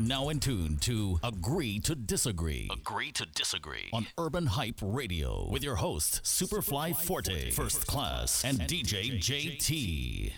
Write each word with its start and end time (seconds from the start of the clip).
You're 0.00 0.08
now 0.08 0.30
in 0.30 0.40
tune 0.40 0.78
to 0.78 1.20
Agree 1.22 1.78
to 1.80 1.94
Disagree. 1.94 2.70
Agree 2.72 3.12
to 3.12 3.26
Disagree 3.26 3.90
on 3.92 4.06
Urban 4.16 4.46
Hype 4.46 4.78
Radio 4.80 5.46
with 5.50 5.62
your 5.62 5.76
host, 5.76 6.22
Superfly 6.24 6.96
Forte, 6.96 7.50
First 7.50 7.86
Class, 7.86 8.42
and 8.42 8.60
DJ 8.60 9.18
JT. 9.20 10.32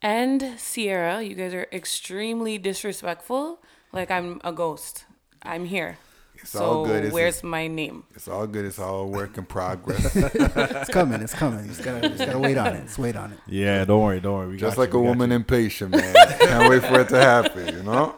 And 0.00 0.58
Sierra, 0.58 1.20
you 1.20 1.34
guys 1.34 1.52
are 1.52 1.66
extremely 1.70 2.56
disrespectful. 2.56 3.60
Like 3.92 4.10
I'm 4.10 4.40
a 4.44 4.52
ghost. 4.52 5.04
I'm 5.42 5.66
here. 5.66 5.98
It's 6.36 6.52
so 6.52 6.64
all 6.64 6.86
good. 6.86 7.04
It's, 7.04 7.12
where's 7.12 7.44
my 7.44 7.66
name? 7.66 8.04
it's 8.14 8.28
all 8.28 8.46
good. 8.46 8.64
It's 8.64 8.78
all 8.78 9.08
work 9.08 9.36
in 9.36 9.44
progress. 9.44 10.16
It's 10.16 10.88
coming. 10.88 11.20
It's 11.20 11.34
coming. 11.34 11.64
You 11.64 11.68
just 11.68 11.84
gotta, 11.84 12.08
just 12.08 12.24
gotta 12.24 12.38
wait 12.38 12.56
on 12.56 12.76
it. 12.76 12.84
Just 12.84 12.98
wait 12.98 13.14
on 13.16 13.32
it. 13.32 13.38
Yeah, 13.46 13.84
don't 13.84 14.02
worry, 14.02 14.20
don't 14.20 14.38
worry. 14.38 14.48
We 14.48 14.56
Just 14.56 14.76
got 14.76 14.80
like 14.82 14.94
you, 14.94 15.00
a 15.00 15.02
woman 15.02 15.28
you. 15.28 15.36
impatient, 15.36 15.90
man. 15.90 16.14
Can't 16.38 16.70
wait 16.70 16.82
for 16.82 17.00
it 17.00 17.10
to 17.10 17.20
happen. 17.20 17.66
You 17.76 17.82
know, 17.82 18.16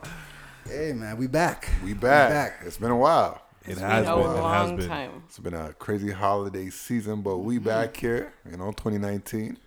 Hey 0.72 0.94
man, 0.94 1.18
we 1.18 1.26
back. 1.26 1.68
we 1.84 1.92
back. 1.92 2.30
back. 2.30 2.60
It's 2.64 2.78
been 2.78 2.90
a 2.90 2.96
while. 2.96 3.42
It 3.66 3.72
It's 3.72 3.80
has 3.80 4.06
been 4.06 4.14
been. 4.16 4.24
a 4.26 4.30
It 4.30 4.36
has 4.36 4.68
long 4.68 4.76
been. 4.76 4.88
time. 4.88 5.22
It's 5.26 5.38
been 5.38 5.52
a 5.52 5.74
crazy 5.74 6.10
holiday 6.12 6.70
season, 6.70 7.20
but 7.20 7.38
we 7.38 7.58
back 7.58 7.94
here. 7.94 8.32
You 8.50 8.56
know, 8.56 8.70
2019. 8.72 9.58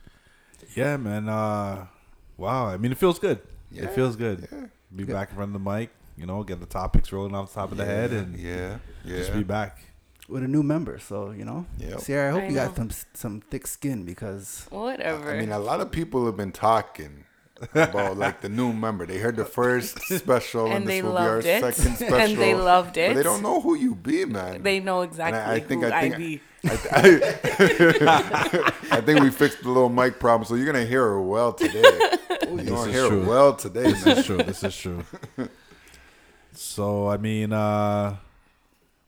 Yeah, 0.75 0.97
man. 0.97 1.29
Uh, 1.29 1.85
wow. 2.37 2.65
I 2.69 2.77
mean, 2.77 2.91
it 2.91 2.97
feels 2.97 3.19
good. 3.19 3.39
Yeah, 3.71 3.83
It 3.83 3.91
feels 3.91 4.15
good. 4.15 4.47
yeah. 4.51 4.65
Be 4.95 5.03
back 5.03 5.29
in 5.29 5.35
front 5.35 5.55
of 5.55 5.63
the 5.63 5.71
mic. 5.71 5.91
You 6.17 6.25
know, 6.25 6.41
get 6.43 6.59
the 6.59 6.65
topics 6.65 7.11
rolling 7.11 7.35
off 7.35 7.53
the 7.53 7.59
top 7.61 7.71
of 7.71 7.77
the 7.77 7.85
head, 7.85 8.11
and 8.11 8.35
yeah, 8.35 8.77
yeah. 9.03 9.17
just 9.17 9.31
be 9.33 9.43
back. 9.43 9.77
with 10.27 10.41
a 10.43 10.47
new 10.47 10.63
member. 10.63 10.97
So 10.97 11.29
you 11.29 11.45
know, 11.45 11.67
Yep. 11.77 11.99
Sierra, 11.99 12.29
I 12.29 12.31
hope 12.31 12.43
I 12.43 12.47
you 12.47 12.53
got 12.55 12.75
some 12.75 12.89
some 13.13 13.41
thick 13.41 13.67
skin 13.67 14.05
because 14.05 14.65
Whatever. 14.71 15.31
I 15.31 15.39
mean, 15.39 15.51
a 15.51 15.59
lot 15.59 15.81
of 15.81 15.91
people 15.91 16.25
have 16.25 16.35
been 16.37 16.51
talking 16.53 17.25
about 17.73 18.17
like 18.17 18.41
the 18.41 18.49
new 18.49 18.73
member. 18.73 19.05
They 19.05 19.17
heard 19.17 19.35
the 19.37 19.45
first 19.59 19.97
special, 20.01 20.65
and, 20.65 20.75
And 20.75 20.87
they 20.87 21.01
this 21.01 21.03
will 21.03 21.13
be 21.13 21.17
our 21.17 21.35
loved 21.35 21.45
it. 21.47 21.61
second 21.75 21.95
special, 21.95 22.15
And 22.19 22.37
they 22.37 22.53
loved 22.55 22.93
But 22.95 22.99
it. 23.01 23.15
they 23.15 23.23
don't 23.23 23.41
know 23.41 23.61
who 23.61 23.75
you 23.75 23.95
be, 23.95 24.25
man. 24.25 24.61
they 24.63 24.79
know 24.79 25.01
exactly 25.03 25.39
I, 25.39 25.53
I 25.55 25.59
think 25.61 25.83
who 25.83 25.89
I 25.89 25.97
I, 25.97 26.01
think 26.01 26.17
be. 26.17 26.41
I, 26.65 26.71
I, 26.91 28.73
I 28.97 29.01
think 29.01 29.19
we 29.21 29.29
fixed 29.29 29.61
the 29.61 29.67
little 29.69 29.89
mic 29.89 30.19
problem, 30.19 30.45
so 30.47 30.55
you're 30.55 30.65
gonna 30.65 30.85
hear 30.85 31.03
her 31.03 31.21
well 31.21 31.53
today. 31.53 31.81
You're 32.41 32.63
gonna 32.63 32.89
is 32.89 32.93
hear 32.95 33.09
her 33.09 33.19
well 33.19 33.53
today, 33.55 33.83
This 33.83 34.05
man. 34.05 34.17
is 34.17 34.25
true. 34.25 34.37
This 34.37 34.63
is 34.63 34.75
true. 34.75 35.03
So 36.53 37.07
I 37.09 37.17
mean, 37.17 37.53
uh, 37.53 38.17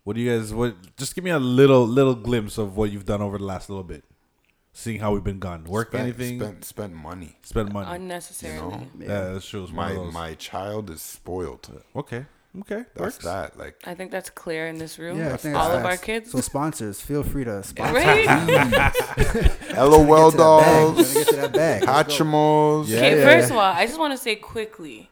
what 0.03 0.15
do 0.15 0.21
you 0.21 0.37
guys? 0.37 0.53
What? 0.53 0.75
Just 0.97 1.15
give 1.15 1.23
me 1.23 1.31
a 1.31 1.39
little 1.39 1.85
little 1.87 2.15
glimpse 2.15 2.57
of 2.57 2.77
what 2.77 2.91
you've 2.91 3.05
done 3.05 3.21
over 3.21 3.37
the 3.37 3.43
last 3.45 3.69
little 3.69 3.83
bit. 3.83 4.03
Seeing 4.79 4.99
how 4.99 5.11
we've 5.11 5.23
been 5.23 5.39
gone. 5.39 5.63
Work 5.63 5.87
Spent, 5.89 6.03
anything? 6.03 6.39
Spent, 6.39 6.63
spent 6.63 6.93
money. 6.93 7.35
spend 7.41 7.73
money. 7.73 7.89
Unnecessarily. 7.95 8.87
yeah, 8.99 9.31
that's 9.33 9.47
true. 9.49 9.65
My 9.73 9.93
my 9.93 10.35
child 10.35 10.91
is 10.91 11.01
spoiled. 11.01 11.67
Uh, 11.95 11.99
okay. 12.01 12.27
Okay. 12.59 12.83
That's 12.93 12.99
Works. 12.99 13.17
that. 13.25 13.57
Like 13.57 13.81
I 13.85 13.95
think 13.95 14.11
that's 14.11 14.29
clear 14.29 14.67
in 14.67 14.77
this 14.77 14.99
room. 14.99 15.17
yeah, 15.17 15.29
all 15.31 15.69
that's 15.69 15.79
of 15.79 15.83
our 15.85 15.97
kids. 15.97 16.29
So 16.31 16.41
sponsors, 16.41 17.01
feel 17.01 17.23
free 17.23 17.43
to 17.45 17.63
sponsor. 17.71 17.93
right? 17.95 18.27
LOL 19.75 20.31
Get 20.31 20.37
to 20.37 20.37
that 20.37 20.37
bag. 20.37 20.37
Trying 20.37 20.37
to 20.37 20.37
dolls, 20.37 21.13
get 21.13 21.27
to 21.29 21.35
that 21.37 21.53
bag. 21.53 21.83
Let's 21.83 22.17
go. 22.17 22.23
Hatchimals. 22.23 22.87
Yeah, 22.87 22.97
Okay, 22.97 23.17
yeah, 23.17 23.25
first 23.25 23.49
yeah. 23.49 23.53
of 23.55 23.59
all, 23.59 23.73
I 23.73 23.85
just 23.87 23.97
want 23.99 24.13
to 24.13 24.17
say 24.17 24.35
quickly, 24.35 25.09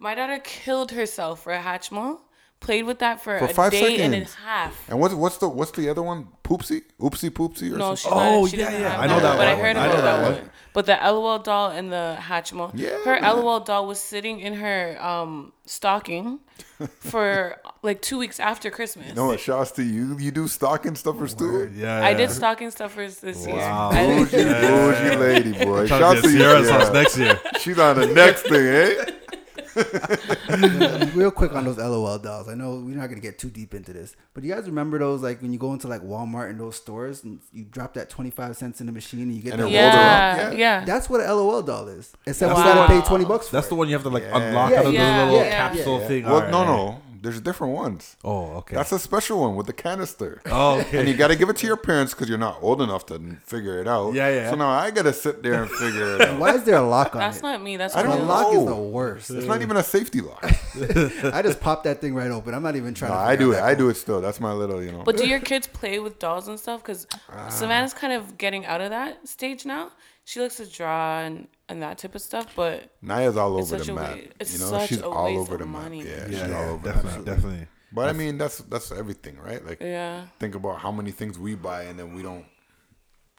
my 0.00 0.16
daughter 0.16 0.40
killed 0.42 0.90
herself 0.90 1.44
for 1.44 1.52
a 1.52 1.60
Hatchimal. 1.62 2.18
Played 2.66 2.84
with 2.86 2.98
that 2.98 3.22
for, 3.22 3.38
For 3.38 3.44
a 3.44 3.48
five 3.54 3.70
day 3.70 3.98
and 4.00 4.12
a 4.14 4.24
half. 4.44 4.88
And 4.90 4.98
what's 5.00 5.14
what's 5.14 5.38
the 5.38 5.48
what's 5.48 5.70
the 5.70 5.88
other 5.88 6.02
one? 6.02 6.26
Poopsie, 6.42 6.82
oopsie, 7.00 7.30
poopsie, 7.30 7.72
or 7.72 7.78
No, 7.78 7.94
something? 7.94 7.96
she's 7.96 8.12
Oh, 8.12 8.40
not. 8.42 8.50
She 8.50 8.56
yeah, 8.58 8.70
yeah. 8.70 8.88
have 8.90 9.00
I 9.00 9.06
know 9.06 9.20
that 9.20 9.28
one. 9.28 9.36
But 9.38 9.46
I 9.46 9.54
heard 9.56 9.76
I 9.76 9.84
about 9.86 9.88
know 9.96 10.02
that 10.02 10.16
that 10.18 10.22
one. 10.22 10.32
one. 10.42 10.50
But 10.74 10.86
the 10.86 10.98
LOL 11.02 11.38
doll 11.38 11.70
and 11.70 11.92
the 11.92 12.16
Hatchimal. 12.20 12.72
Yeah, 12.74 12.98
Her 13.04 13.20
man. 13.20 13.36
LOL 13.36 13.60
doll 13.60 13.86
was 13.86 13.98
sitting 14.00 14.40
in 14.40 14.54
her 14.54 14.96
um 15.00 15.52
stocking 15.64 16.40
for 17.00 17.56
like 17.82 18.02
two 18.02 18.18
weeks 18.18 18.38
after 18.40 18.70
Christmas. 18.70 19.06
You 19.08 19.14
know 19.14 19.26
what? 19.26 19.40
Shouts 19.40 19.70
to 19.72 19.82
you. 19.84 20.18
You 20.18 20.30
do 20.32 20.48
stocking 20.48 20.96
stuffers 20.96 21.34
too. 21.34 21.70
Yeah. 21.74 22.04
I 22.04 22.14
did 22.14 22.28
yeah. 22.30 22.34
stocking 22.40 22.70
stuffers 22.72 23.20
this 23.20 23.46
year. 23.46 23.56
Wow. 23.56 23.90
I 23.92 24.24
did- 24.24 24.30
Bougie, 24.30 24.66
bougie 24.66 25.16
lady, 25.16 25.52
boy. 25.64 25.86
Trying 25.86 26.00
Shouts 26.00 26.20
to 26.22 26.26
to 26.28 26.32
you. 26.32 26.38
Sierra's 26.38 26.68
house 26.70 26.92
next 26.92 27.16
year. 27.16 27.38
She's 27.60 27.78
on 27.78 27.96
the 28.00 28.06
next 28.08 28.42
thing, 28.42 28.66
eh? 28.66 29.04
Real 31.14 31.30
quick 31.30 31.52
on 31.54 31.64
those 31.64 31.76
LOL 31.78 32.18
dolls. 32.18 32.48
I 32.48 32.54
know 32.54 32.76
we're 32.76 32.96
not 32.96 33.08
gonna 33.08 33.20
get 33.20 33.38
too 33.38 33.50
deep 33.50 33.74
into 33.74 33.92
this, 33.92 34.16
but 34.34 34.42
you 34.44 34.54
guys 34.54 34.66
remember 34.66 34.98
those 34.98 35.22
like 35.22 35.42
when 35.42 35.52
you 35.52 35.58
go 35.58 35.72
into 35.72 35.86
like 35.88 36.02
Walmart 36.02 36.50
and 36.50 36.58
those 36.60 36.76
stores 36.76 37.24
and 37.24 37.40
you 37.52 37.64
drop 37.64 37.94
that 37.94 38.08
twenty 38.08 38.30
five 38.30 38.56
cents 38.56 38.80
in 38.80 38.86
the 38.86 38.92
machine 38.92 39.20
and 39.22 39.34
you 39.34 39.42
get 39.42 39.54
And 39.54 39.62
that 39.62 39.68
it 39.68 39.72
yeah, 39.72 40.36
yeah, 40.36 40.50
Yeah. 40.52 40.84
That's 40.84 41.10
what 41.10 41.20
an 41.20 41.28
LOL 41.28 41.62
doll 41.62 41.88
is. 41.88 42.12
Except 42.26 42.52
Wow. 42.54 42.58
you 42.58 42.64
gotta 42.74 43.00
pay 43.00 43.06
twenty 43.06 43.24
bucks 43.24 43.48
for 43.48 43.56
That's 43.56 43.66
it. 43.66 43.70
the 43.70 43.74
one 43.76 43.88
you 43.88 43.94
have 43.94 44.02
to 44.04 44.08
like 44.10 44.22
Yeah. 44.22 44.36
unlock 44.48 44.70
Yeah, 44.70 44.78
out 44.80 44.86
of 44.86 44.92
yeah, 44.94 45.18
the 45.26 45.32
little 45.32 45.46
yeah. 45.46 45.50
capsule 45.68 46.00
Yeah. 46.00 46.08
thing. 46.08 46.24
Well, 46.24 46.34
Alright, 46.36 46.50
no, 46.50 46.64
no. 46.64 47.02
There's 47.26 47.40
different 47.40 47.74
ones. 47.74 48.16
Oh, 48.22 48.52
okay. 48.58 48.76
That's 48.76 48.92
a 48.92 49.00
special 49.00 49.40
one 49.40 49.56
with 49.56 49.66
the 49.66 49.72
canister. 49.72 50.40
oh, 50.46 50.78
okay. 50.80 51.00
And 51.00 51.08
you 51.08 51.14
got 51.16 51.28
to 51.28 51.36
give 51.36 51.48
it 51.48 51.56
to 51.56 51.66
your 51.66 51.76
parents 51.76 52.14
because 52.14 52.28
you're 52.28 52.38
not 52.38 52.58
old 52.62 52.80
enough 52.80 53.04
to 53.06 53.18
figure 53.44 53.80
it 53.80 53.88
out. 53.88 54.14
Yeah, 54.14 54.28
yeah. 54.28 54.50
So 54.50 54.54
now 54.56 54.68
I 54.68 54.92
got 54.92 55.02
to 55.02 55.12
sit 55.12 55.42
there 55.42 55.62
and 55.62 55.70
figure 55.70 56.14
it 56.14 56.20
out. 56.28 56.38
Why 56.38 56.54
is 56.54 56.62
there 56.62 56.76
a 56.76 56.82
lock 56.86 57.16
on 57.16 57.20
that? 57.20 57.26
That's 57.26 57.38
it? 57.38 57.42
not 57.42 57.62
me. 57.62 57.76
That's 57.76 57.96
I 57.96 58.04
don't 58.04 58.18
real. 58.18 58.26
lock 58.26 58.54
is 58.54 58.64
the 58.64 58.76
worst. 58.76 59.30
It's 59.30 59.46
not 59.46 59.60
even 59.60 59.76
a 59.76 59.82
safety 59.82 60.20
lock. 60.20 60.44
I 60.44 61.42
just 61.42 61.60
pop 61.60 61.82
that 61.82 62.00
thing 62.00 62.14
right 62.14 62.30
open. 62.30 62.54
I'm 62.54 62.62
not 62.62 62.76
even 62.76 62.94
trying 62.94 63.10
Nah, 63.10 63.24
to. 63.24 63.28
I 63.28 63.34
do 63.36 63.52
it. 63.52 63.60
I 63.60 63.74
do 63.74 63.88
it 63.88 63.96
still. 63.96 64.20
That's 64.20 64.38
my 64.40 64.52
little, 64.52 64.80
you 64.82 64.92
know. 64.92 65.02
But 65.02 65.16
do 65.16 65.26
your 65.26 65.40
kids 65.50 65.66
play 65.66 65.98
with 65.98 66.18
dolls 66.20 66.46
and 66.48 66.58
stuff? 66.60 66.82
Because 66.82 67.06
Ah. 67.28 67.48
Savannah's 67.48 67.92
kind 67.92 68.12
of 68.12 68.38
getting 68.38 68.64
out 68.66 68.80
of 68.80 68.90
that 68.90 69.26
stage 69.26 69.66
now. 69.66 69.90
She 70.24 70.40
likes 70.40 70.56
to 70.58 70.66
draw 70.66 71.20
and, 71.20 71.48
and 71.68 71.82
that 71.82 71.98
type 71.98 72.14
of 72.14 72.22
stuff, 72.22 72.46
but 72.56 72.90
Naya's 73.02 73.36
all 73.36 73.54
over 73.54 73.78
such 73.78 73.86
the 73.86 73.94
map. 73.94 74.16
wa- 74.16 74.22
it's 74.40 74.52
you 74.54 74.60
know, 74.60 74.66
such 74.70 74.88
she's 74.88 75.00
a 75.00 75.08
all 75.08 75.24
waste 75.26 75.40
over 75.40 75.54
of 75.54 75.60
the 75.60 75.66
map. 75.66 75.82
money. 75.82 76.02
Yeah, 76.02 76.10
yeah, 76.10 76.26
she's 76.28 76.38
yeah, 76.48 76.56
all 76.58 76.64
over 76.70 76.82
the 76.82 76.92
definitely, 76.92 77.18
map. 77.18 77.24
definitely. 77.36 77.66
But 77.92 78.08
I 78.08 78.12
mean, 78.12 78.38
that's 78.38 78.58
that's 78.58 78.92
everything, 78.92 79.38
right? 79.38 79.64
Like, 79.64 79.80
yeah. 79.80 80.26
think 80.38 80.54
about 80.54 80.78
how 80.80 80.90
many 80.92 81.10
things 81.12 81.38
we 81.38 81.54
buy 81.54 81.84
and 81.84 81.98
then 81.98 82.14
we 82.14 82.22
don't 82.22 82.44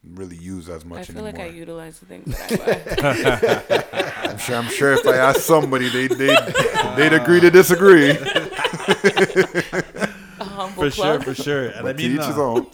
really 0.03 0.37
use 0.37 0.69
as 0.69 0.83
much. 0.85 0.97
I 0.97 0.99
much 1.01 1.11
feel 1.11 1.23
like 1.23 1.39
I 1.39 1.47
utilize 1.47 1.99
the 1.99 2.05
things 2.05 2.25
that 2.37 2.51
I 2.53 4.23
buy. 4.23 4.29
I'm 4.31 4.37
sure. 4.37 4.55
I'm 4.57 4.69
sure 4.69 4.93
if 4.93 5.05
I 5.07 5.15
asked 5.17 5.41
somebody, 5.41 5.89
they 5.89 6.07
they 6.07 6.35
they'd 6.95 7.13
agree 7.13 7.39
to 7.41 7.49
disagree. 7.51 8.11
A 10.39 10.43
humble 10.43 10.83
For 10.83 10.91
sure, 10.91 11.19
for 11.21 11.33
sure. 11.35 11.67
And 11.67 11.79
I 11.79 11.81
But 11.81 11.97
to 11.97 12.03
mean, 12.03 12.15
each 12.17 12.25
his 12.25 12.37
own. 12.37 12.67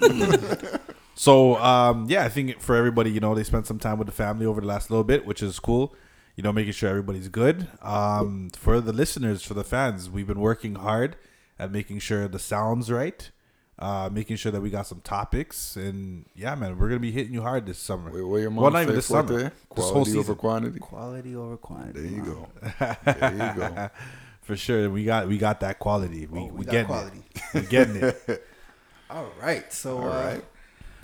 So 1.16 1.58
um, 1.58 2.06
yeah, 2.10 2.24
I 2.26 2.30
think 2.30 2.60
for 2.60 2.76
everybody, 2.76 3.12
you 3.12 3.20
know, 3.20 3.36
they 3.36 3.44
spent 3.44 3.68
some 3.68 3.80
time 3.80 3.98
with 3.98 4.08
the 4.08 4.14
family 4.14 4.46
over 4.46 4.62
the 4.62 4.68
last 4.68 4.90
little 4.90 5.04
bit, 5.04 5.26
which 5.26 5.44
is 5.44 5.60
cool. 5.60 5.94
You 6.36 6.42
know, 6.44 6.52
making 6.52 6.74
sure 6.74 6.90
everybody's 6.90 7.28
good. 7.30 7.68
Um, 7.84 8.50
for 8.58 8.82
the 8.82 8.92
listeners, 8.92 9.44
for 9.44 9.54
the 9.54 9.64
fans, 9.64 10.10
we've 10.10 10.26
been 10.26 10.40
working 10.40 10.76
hard 10.76 11.16
at 11.60 11.72
making 11.72 12.00
sure 12.00 12.28
the 12.28 12.40
sounds 12.40 12.92
right, 12.92 13.30
uh, 13.78 14.10
making 14.12 14.38
sure 14.38 14.52
that 14.52 14.60
we 14.60 14.72
got 14.72 14.88
some 14.88 15.02
topics, 15.02 15.76
and 15.76 16.26
yeah, 16.36 16.56
man, 16.56 16.80
we're 16.80 16.88
gonna 16.88 17.00
be 17.00 17.12
hitting 17.12 17.34
you 17.34 17.44
hard 17.44 17.68
this 17.68 17.78
summer. 17.78 18.10
Wait, 18.12 18.24
what 18.24 18.38
your 18.38 18.50
mom 18.50 18.64
well, 18.64 18.72
not 18.72 18.80
say 18.80 18.84
even 18.84 18.96
this 18.96 19.06
summer, 19.06 19.38
there? 19.38 19.54
this 19.76 19.86
whole 19.86 19.92
Quality 19.92 20.06
season. 20.06 20.20
over 20.22 20.36
quantity. 20.36 20.80
Quality 20.80 21.36
over 21.36 21.58
quantity. 21.58 22.02
There 22.02 22.12
you 22.12 22.24
Wow. 22.24 22.48
go. 22.80 22.96
There 23.14 23.34
you 23.54 23.60
go. 23.62 23.90
For 24.42 24.58
sure, 24.58 24.90
we 24.90 25.06
got 25.06 25.28
we 25.30 25.38
got 25.38 25.60
that 25.62 25.78
quality. 25.80 26.26
We 26.26 26.40
Oh, 26.40 26.46
we, 26.46 26.52
we 26.52 26.66
got 26.66 26.72
getting 26.72 26.88
quality. 26.88 27.24
it. 27.36 27.42
We 27.54 27.62
getting 27.62 27.96
it. 27.98 28.44
All 29.10 29.28
right, 29.40 29.72
so 29.72 30.00
All 30.00 30.12
uh, 30.12 30.26
right. 30.34 30.44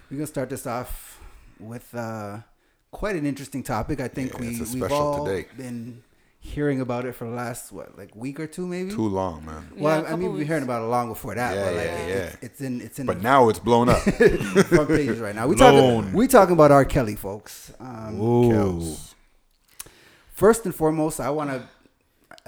We're 0.09 0.17
gonna 0.17 0.27
start 0.27 0.49
this 0.49 0.65
off 0.67 1.19
with 1.59 1.93
uh, 1.95 2.39
quite 2.91 3.15
an 3.15 3.25
interesting 3.25 3.63
topic. 3.63 3.99
I 3.99 4.07
think 4.07 4.33
Yeah, 4.33 4.39
we 4.39 4.61
we've 4.81 4.91
all 4.91 5.25
today. 5.25 5.47
been 5.57 6.03
hearing 6.41 6.79
about 6.79 7.03
it 7.05 7.13
for 7.13 7.25
the 7.25 7.35
last 7.35 7.71
what 7.71 7.97
like 7.97 8.15
week 8.15 8.39
or 8.39 8.47
two 8.47 8.65
maybe. 8.65 8.91
Too 8.91 9.07
long, 9.09 9.45
man. 9.45 9.69
well, 9.77 9.95
Yeah, 9.97 9.99
a 9.99 9.99
I 9.99 10.03
couple 10.11 10.17
mean, 10.19 10.29
we've 10.31 10.39
been 10.39 10.47
hearing 10.47 10.63
about 10.63 10.81
it 10.83 10.85
long 10.85 11.09
before 11.09 11.35
that, 11.35 11.53
Yeah, 11.55 11.65
but 11.65 11.75
like 11.75 11.85
yeah, 11.85 11.97
it- 11.97 12.09
yeah. 12.09 12.15
It's, 12.15 12.37
it's 12.43 12.61
in 12.61 12.81
it's 12.81 12.99
in 12.99 13.05
But 13.05 13.17
the 13.17 13.23
now 13.23 13.49
it's 13.49 13.59
blown 13.59 13.89
up. 13.89 13.97
front 14.01 14.87
pages 14.87 15.19
right 15.19 15.35
now. 15.35 15.47
We 15.47 15.55
Blown. 15.55 16.03
talking 16.03 16.13
we 16.13 16.27
talking 16.27 16.53
about 16.53 16.71
R. 16.71 16.85
Kelly, 16.85 17.15
folks. 17.15 17.71
Um, 17.79 18.21
Ooh. 18.21 18.51
Kels. 18.51 19.13
first 20.33 20.65
and 20.65 20.73
foremost, 20.73 21.19
I 21.19 21.29
want 21.29 21.49
to. 21.51 21.67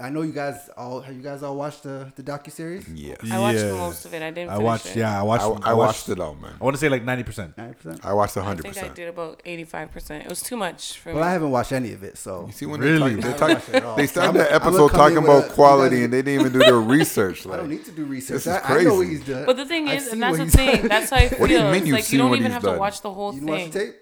I 0.02 0.10
know 0.10 0.22
you 0.22 0.32
guys 0.32 0.68
all 0.76 1.00
have 1.00 1.14
you 1.14 1.22
guys 1.22 1.42
all 1.44 1.56
watched 1.56 1.84
the 1.84 2.12
the 2.16 2.22
docu 2.24 2.50
series. 2.50 2.88
Yes. 2.88 3.18
I 3.30 3.38
watched 3.38 3.58
Yeah. 3.60 3.72
most 3.86 4.04
of 4.04 4.12
it. 4.14 4.20
I 4.22 4.30
didn't. 4.30 4.50
I 4.50 4.54
finish 4.54 4.64
watched. 4.64 4.86
It. 4.86 4.96
Yeah, 4.96 5.16
I 5.16 5.20
I, 5.20 5.22
watched. 5.22 5.66
I 5.70 5.72
watched 5.74 6.08
it 6.08 6.18
all, 6.20 6.34
man. 6.34 6.54
I 6.60 6.64
want 6.64 6.74
to 6.76 6.80
say 6.80 6.88
like 6.88 7.04
ninety 7.04 7.22
percent. 7.22 7.56
Ninety 7.56 7.74
percent. 7.74 8.04
I 8.04 8.12
watched 8.12 8.36
I 8.36 8.40
100%. 8.42 8.60
think 8.62 8.78
I 8.78 8.88
did 8.88 9.08
about 9.08 9.40
eighty-five 9.44 9.92
percent. 9.92 10.24
It 10.24 10.28
was 10.28 10.42
too 10.42 10.56
much 10.56 10.98
for 10.98 11.10
me. 11.10 11.14
Well, 11.14 11.24
I 11.24 11.32
haven't 11.32 11.50
watched 11.52 11.72
any 11.72 11.92
of 11.92 12.02
it, 12.02 12.18
so 12.18 12.46
You 12.46 12.52
see 12.52 12.66
when 12.66 12.80
Really? 12.80 13.14
they, 13.14 13.32
talk, 13.32 13.42
I 13.42 13.54
they, 13.54 13.54
haven't 13.54 13.62
watched 13.62 13.68
it 13.68 13.74
at 13.76 13.82
talk, 13.82 13.96
they 13.96 14.06
So 14.06 14.12
started 14.12 14.38
I'm- 14.40 14.46
the 14.48 14.54
episode 14.54 14.88
talking 14.90 15.16
about 15.18 15.44
a- 15.46 15.52
quality 15.52 15.96
guys- 15.96 16.04
and 16.04 16.12
they 16.12 16.22
didn't 16.22 16.40
even 16.40 16.52
do 16.52 16.58
their 16.58 16.80
research. 16.98 17.46
I 17.46 17.56
don't 17.58 17.70
need 17.70 17.84
to 17.84 17.92
do 17.92 18.04
research. 18.04 18.34
This 18.34 18.46
is 18.48 18.52
I, 18.52 18.78
I 18.80 18.82
know 18.82 18.94
what 18.94 19.06
crazy. 19.06 19.16
he's 19.18 19.26
done. 19.26 19.46
But 19.46 19.56
the 19.56 19.66
thing 19.66 19.88
is, 19.88 20.08
and 20.08 20.20
that's 20.22 20.38
the 20.38 20.46
thing. 20.46 20.88
That's 20.88 21.10
how 21.10 21.16
I 21.16 21.28
feel. 21.28 21.38
What 21.38 21.46
do 21.48 21.54
you 21.54 21.60
mean 21.60 21.74
It's 21.74 21.86
you've 21.86 21.94
like 21.96 22.04
seen 22.04 22.18
you 22.18 22.24
don't 22.26 22.36
even 22.36 22.50
have 22.52 22.62
to 22.62 22.72
watch 22.72 23.00
the 23.02 23.12
whole 23.12 23.32
You 23.34 23.46
watch 23.46 23.58
thing. 23.60 23.70
the 23.70 23.78
tape? 23.78 23.94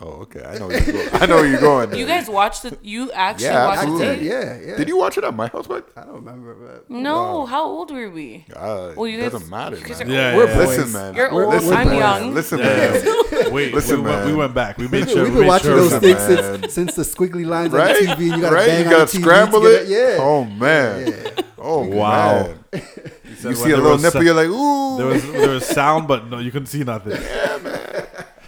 Oh, 0.00 0.22
okay. 0.22 0.42
I 0.44 0.58
know 0.58 0.70
you 0.70 0.80
go. 0.92 1.08
I 1.12 1.26
know 1.26 1.42
you're 1.42 1.60
going. 1.60 1.90
There. 1.90 1.98
You 1.98 2.06
guys 2.06 2.28
watched 2.28 2.62
the. 2.64 2.76
You 2.82 3.12
actually 3.12 3.46
Yeah, 3.46 3.66
watched 3.66 3.82
absolutely. 3.82 4.16
the 4.16 4.24
yeah, 4.24 4.60
yeah. 4.66 4.76
Did 4.76 4.88
you 4.88 4.96
watch 4.96 5.16
it 5.18 5.24
at 5.24 5.34
my 5.34 5.46
house, 5.48 5.68
Mike? 5.68 5.86
I 5.96 6.02
don't 6.04 6.14
remember. 6.16 6.54
But 6.54 6.90
No. 6.90 7.46
How 7.46 7.64
old 7.64 7.90
were 7.90 8.10
we? 8.10 8.44
Uh, 8.54 8.92
Well, 8.96 9.06
you 9.06 9.20
guys- 9.20 9.32
doesn't 9.32 9.50
matter, 9.50 9.76
you 9.76 9.84
guys 9.84 9.98
man. 10.00 10.10
are 10.10 10.12
Yeah, 10.12 10.34
old. 10.40 10.48
yeah. 10.48 10.58
Listen, 10.58 10.82
boys. 10.84 10.92
man. 10.94 11.14
You're 11.14 11.32
We're- 11.32 11.44
old. 11.46 11.54
listen, 11.54 11.72
I'm 11.74 11.88
boys. 11.88 11.98
young. 11.98 12.34
Listen, 12.34 12.58
man. 12.60 13.52
Wait, 13.52 13.74
Listen, 13.74 14.02
we, 14.02 14.10
went, 14.10 14.26
we 14.26 14.34
went 14.34 14.54
back. 14.54 14.78
We 14.78 14.88
made 14.88 15.08
sure. 15.10 15.22
We've 15.24 15.32
been 15.32 15.40
made 15.42 15.48
watching 15.48 15.70
sure 15.70 15.76
those 15.88 15.98
things 16.00 16.20
since, 16.22 16.74
since 16.74 16.94
the 16.96 17.02
squiggly 17.02 17.46
lines 17.46 17.72
Right? 17.72 17.96
on 17.96 18.04
the 18.04 18.12
TV, 18.14 18.32
and 18.32 18.36
you 18.36 18.40
gotta 18.40 18.54
right? 18.56 18.66
bang 18.66 18.78
you 18.80 18.84
on 18.86 18.90
gotta 18.90 19.12
the 19.12 19.18
TV 19.18 19.22
scramble 19.22 19.60
to 19.60 19.66
it. 19.82 19.88
Yeah. 19.88 20.16
Oh 20.20 20.44
man. 20.44 21.14
Oh 21.58 21.86
Wow. 21.86 22.54
You 23.42 23.54
see 23.54 23.72
a 23.72 23.76
little 23.76 23.92
was 23.92 24.02
nipple, 24.02 24.22
you're 24.22 24.32
like, 24.34 24.48
ooh. 24.48 24.96
There 24.96 25.06
was 25.06 25.32
there 25.32 25.48
was 25.50 25.66
sound, 25.66 26.08
but 26.08 26.28
no, 26.28 26.38
you 26.38 26.50
couldn't 26.50 26.66
see 26.68 26.82
nothing. 26.82 27.12
yeah, 27.20 28.03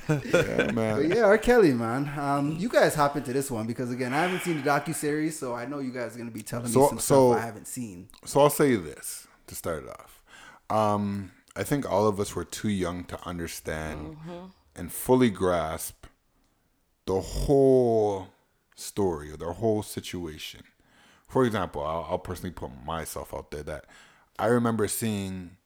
But 0.06 0.74
man. 0.74 1.10
yeah, 1.10 1.22
R. 1.24 1.38
Kelly, 1.38 1.72
man. 1.72 2.10
Um, 2.18 2.56
you 2.58 2.68
guys 2.68 2.94
hop 2.94 3.16
into 3.16 3.32
this 3.32 3.50
one 3.50 3.66
because 3.66 3.90
again, 3.90 4.12
I 4.12 4.22
haven't 4.22 4.40
seen 4.42 4.62
the 4.62 4.68
docu 4.68 4.94
series, 4.94 5.38
so 5.38 5.54
I 5.54 5.66
know 5.66 5.78
you 5.80 5.90
guys 5.92 6.14
are 6.14 6.18
gonna 6.18 6.30
be 6.30 6.42
telling 6.42 6.68
So- 6.68 6.80
me 6.82 6.88
some 6.88 6.98
so- 7.00 7.32
stuff 7.32 7.42
I 7.42 7.46
haven't 7.46 7.66
seen. 7.66 8.08
So 8.24 8.40
I'll 8.40 8.50
say 8.50 8.76
this 8.76 9.26
to 9.48 9.54
start 9.54 9.84
it 9.84 9.90
off. 9.90 10.22
Um, 10.68 11.32
I 11.54 11.62
think 11.62 11.90
all 11.90 12.06
of 12.06 12.18
us 12.20 12.34
were 12.34 12.44
too 12.44 12.68
young 12.68 13.04
to 13.04 13.18
understand 13.26 14.16
and 14.74 14.92
fully 14.92 15.30
grasp 15.30 16.06
the 17.06 17.20
whole 17.20 18.28
story 18.74 19.30
or 19.32 19.36
the 19.36 19.52
whole 19.54 19.82
situation. 19.82 20.62
For 21.28 21.44
example, 21.44 21.82
I'll, 21.82 22.06
I'll 22.10 22.18
personally 22.18 22.50
put 22.52 22.70
myself 22.84 23.32
out 23.32 23.50
there 23.50 23.62
that 23.62 23.84
I 24.38 24.46
remember 24.46 24.86
seeing 24.88 25.56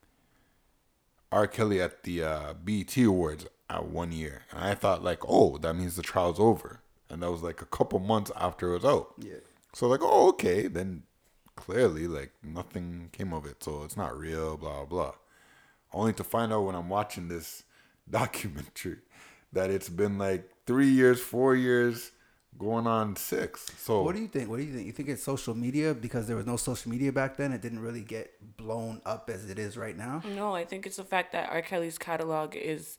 R. 1.33 1.47
Kelly 1.47 1.81
at 1.81 2.03
the 2.03 2.23
uh, 2.25 2.55
BET 2.55 2.97
Awards 2.99 3.47
at 3.71 3.87
one 3.87 4.13
year, 4.13 4.43
and 4.51 4.61
I 4.61 4.75
thought 4.75 5.05
like, 5.05 5.21
oh, 5.27 5.57
that 5.59 5.75
means 5.75 5.97
the 5.97 6.03
trial's 6.03 6.41
over, 6.41 6.81
and 7.09 7.23
that 7.23 7.31
was 7.31 7.43
like 7.43 7.63
a 7.63 7.67
couple 7.67 8.01
months 8.01 8.31
after 8.37 8.71
it 8.71 8.83
was 8.83 8.85
out. 8.85 9.15
Yeah. 9.19 9.35
So 9.73 9.87
like, 9.89 10.01
oh, 10.03 10.29
okay, 10.31 10.67
then 10.67 11.05
clearly 11.57 12.07
like 12.09 12.33
nothing 12.43 13.09
came 13.13 13.33
of 13.33 13.47
it, 13.47 13.63
so 13.63 13.85
it's 13.85 13.97
not 13.97 14.19
real, 14.19 14.57
blah 14.57 14.85
blah. 14.85 15.15
Only 15.93 16.13
to 16.15 16.25
find 16.25 16.53
out 16.53 16.63
when 16.63 16.75
I'm 16.75 16.89
watching 16.89 17.29
this 17.29 17.65
documentary 18.11 18.99
that 19.53 19.71
it's 19.71 19.89
been 19.89 20.19
like 20.19 20.51
three 20.67 20.89
years, 20.89 21.21
four 21.21 21.55
years, 21.55 22.13
going 22.59 22.87
on 22.87 23.17
six. 23.17 23.67
So 23.79 24.03
What 24.03 24.15
do 24.15 24.23
you 24.23 24.29
think? 24.29 24.49
What 24.49 24.59
do 24.59 24.65
you 24.65 24.73
think? 24.73 24.87
You 24.87 24.93
think 24.93 25.09
it's 25.09 25.23
social 25.23 25.55
media 25.55 25.95
because 25.95 26.27
there 26.27 26.37
was 26.37 26.47
no 26.47 26.57
social 26.57 26.91
media 26.91 27.13
back 27.13 27.37
then? 27.37 27.53
It 27.53 27.63
didn't 27.63 27.81
really 27.81 28.03
get 28.03 28.33
blown 28.57 29.01
up 29.07 29.31
as 29.31 29.49
it 29.49 29.59
is 29.59 29.77
right 29.77 29.97
now. 29.97 30.23
No, 30.35 30.55
I 30.55 30.65
think 30.65 30.87
it's 30.87 30.97
the 30.97 31.05
fact 31.05 31.33
that 31.33 31.51
R. 31.51 31.63
Kelly's 31.63 31.99
catalog 31.99 32.55
is 32.57 32.99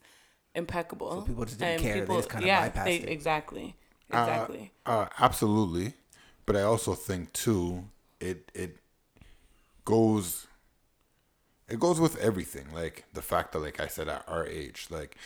impeccable. 0.54 1.10
So 1.12 1.20
people 1.22 1.44
just 1.44 1.58
didn't 1.58 1.82
care, 1.82 2.04
they 2.04 2.16
just 2.16 2.30
kinda 2.30 2.48
bypassed 2.48 2.84
they, 2.84 2.96
it. 2.96 3.08
Exactly. 3.08 3.76
Uh, 4.12 4.18
Exactly. 4.18 4.72
Uh, 4.84 5.06
absolutely, 5.18 5.94
but 6.46 6.56
I 6.56 6.62
also 6.62 6.94
think 6.94 7.32
too 7.32 7.84
it 8.20 8.50
it 8.54 8.76
goes 9.84 10.46
it 11.68 11.80
goes 11.80 11.98
with 12.00 12.16
everything. 12.18 12.66
Like 12.72 13.04
the 13.14 13.22
fact 13.22 13.52
that, 13.52 13.60
like 13.60 13.80
I 13.80 13.86
said, 13.86 14.08
at 14.08 14.24
our 14.28 14.46
age, 14.46 14.88
like 14.90 15.16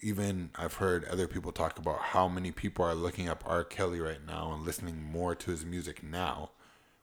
even 0.00 0.50
I've 0.56 0.74
heard 0.74 1.04
other 1.04 1.26
people 1.28 1.52
talk 1.52 1.78
about 1.78 2.00
how 2.00 2.28
many 2.28 2.50
people 2.52 2.84
are 2.84 2.94
looking 2.94 3.28
up 3.28 3.44
R. 3.46 3.64
Kelly 3.64 4.00
right 4.00 4.24
now 4.26 4.52
and 4.52 4.64
listening 4.64 5.02
more 5.02 5.34
to 5.34 5.50
his 5.50 5.64
music 5.64 6.02
now. 6.02 6.50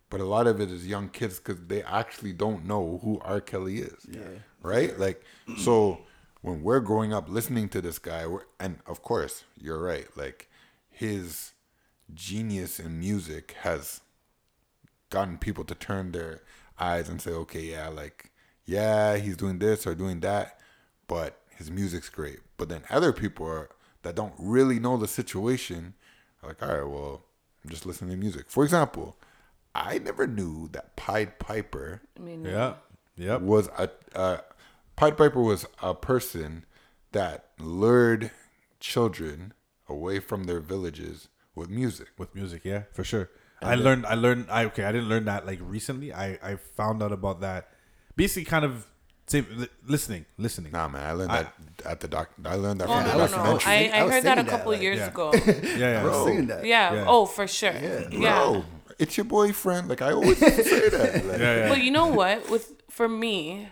But 0.10 0.22
a 0.22 0.26
lot 0.26 0.48
of 0.48 0.62
it 0.62 0.72
is 0.72 0.88
young 0.88 1.10
kids 1.10 1.38
because 1.38 1.60
they 1.68 1.84
actually 1.84 2.34
don't 2.34 2.66
know 2.66 3.00
who 3.04 3.20
R. 3.24 3.42
Kelly 3.42 3.80
is. 3.80 4.06
Yeah. 4.10 4.22
Right? 4.64 4.98
Like, 4.98 5.22
so 5.58 6.00
when 6.42 6.64
we're 6.64 6.80
growing 6.80 7.14
up 7.14 7.30
listening 7.30 7.70
to 7.70 7.82
this 7.82 8.00
guy, 8.00 8.26
and 8.60 8.80
of 8.86 9.02
course, 9.02 9.44
you're 9.60 9.82
right. 9.82 10.08
Like, 10.16 10.50
his 10.90 11.54
genius 12.14 12.80
in 12.80 13.00
music 13.00 13.56
has 13.62 14.02
gotten 15.10 15.38
people 15.38 15.64
to 15.66 15.76
turn 15.76 16.12
their 16.12 16.42
eyes 16.80 17.10
and 17.10 17.22
say, 17.22 17.32
okay, 17.32 17.62
yeah, 17.62 17.90
like, 17.90 18.32
yeah, 18.66 19.18
he's 19.18 19.38
doing 19.38 19.60
this 19.60 19.88
or 19.88 19.96
doing 19.96 20.20
that, 20.22 20.60
but 21.08 21.42
his 21.56 21.72
music's 21.72 22.10
great. 22.10 22.40
But 22.58 22.70
then 22.70 22.84
other 22.90 23.14
people 23.14 23.48
are, 23.48 23.70
that 24.04 24.16
don't 24.16 24.34
really 24.38 24.80
know 24.80 24.98
the 24.98 25.08
situation 25.08 25.94
are 26.42 26.50
like, 26.50 26.62
all 26.62 26.70
right, 26.70 26.88
well, 26.88 27.24
I'm 27.64 27.70
just 27.70 27.86
listening 27.86 28.12
to 28.12 28.18
music. 28.18 28.46
For 28.50 28.64
example, 28.64 29.18
I 29.74 30.00
never 30.00 30.28
knew 30.28 30.70
that 30.72 30.96
Pied 30.96 31.40
Piper 31.40 32.02
I 32.18 32.22
mean, 32.22 32.46
Yeah. 32.46 32.76
Yep. 33.18 33.42
was 33.42 33.68
a 33.78 33.90
uh, 34.16 34.38
Pied 34.98 35.16
Piper 35.18 35.42
was 35.42 35.66
a 35.82 35.94
person 35.94 36.66
that 37.14 37.46
lured 37.60 38.32
children 38.80 39.54
away 39.88 40.20
from 40.20 40.44
their 40.46 40.60
villages 40.60 41.30
with 41.56 41.70
music. 41.70 42.08
with 42.18 42.36
music 42.36 42.62
yeah 42.64 42.84
for 42.94 43.04
sure 43.04 43.30
i 43.62 43.74
learned 43.74 44.06
i 44.06 44.14
learned 44.14 44.46
i 44.52 44.66
okay 44.66 44.84
i 44.84 44.92
didn't 44.92 45.10
learn 45.10 45.26
that 45.26 45.46
like 45.48 45.60
recently 45.64 46.14
i 46.14 46.38
i 46.44 46.56
found 46.76 47.02
out 47.02 47.12
about 47.12 47.42
that 47.42 47.70
basically 48.16 48.44
kind 48.46 48.64
of 48.66 48.86
say, 49.26 49.44
listening 49.88 50.26
listening 50.38 50.72
Nah, 50.74 50.88
man, 50.88 51.04
I 51.10 51.12
learned 51.14 51.32
I- 51.32 51.44
that 51.44 51.54
at 51.86 52.00
the 52.02 52.08
doc. 52.08 52.30
I 52.46 52.56
learned 52.56 52.82
that 52.82 52.88
Oh, 52.90 52.94
from 52.94 53.04
no, 53.04 53.10
the 53.10 53.18
no, 53.18 53.26
no. 53.26 53.28
documentary. 53.54 53.72
I, 53.92 54.00
I 54.00 54.06
I 54.06 54.10
heard 54.10 54.24
that 54.24 54.38
a 54.38 54.42
singing 54.42 54.46
that, 54.46 54.48
couple 54.48 54.72
like, 54.74 54.82
years 54.82 54.98
yeah. 55.00 55.08
ago. 55.08 55.32
yeah 55.46 55.78
yeah 55.78 56.02
Bro. 56.04 56.26
Singing 56.26 56.48
that. 56.48 56.66
Yeah. 56.66 56.94
Yeah. 56.94 57.06
Oh, 57.08 57.26
for 57.26 57.46
sure. 57.48 57.74
Yeah. 57.74 58.08
Bro, 58.10 58.66
it's 59.00 59.18
your 59.18 59.26
boyfriend. 59.26 59.90
Like 59.90 60.02
I 60.02 60.12
always 60.14 60.38
say 60.72 60.90
that. 60.90 61.26
Like, 61.26 61.40
yeah, 61.40 61.56
yeah. 61.58 61.70
But 61.70 61.82
you 61.82 61.92
know 61.92 62.08
what? 62.08 62.50
With 62.50 62.74
for 62.90 63.08
me, 63.10 63.70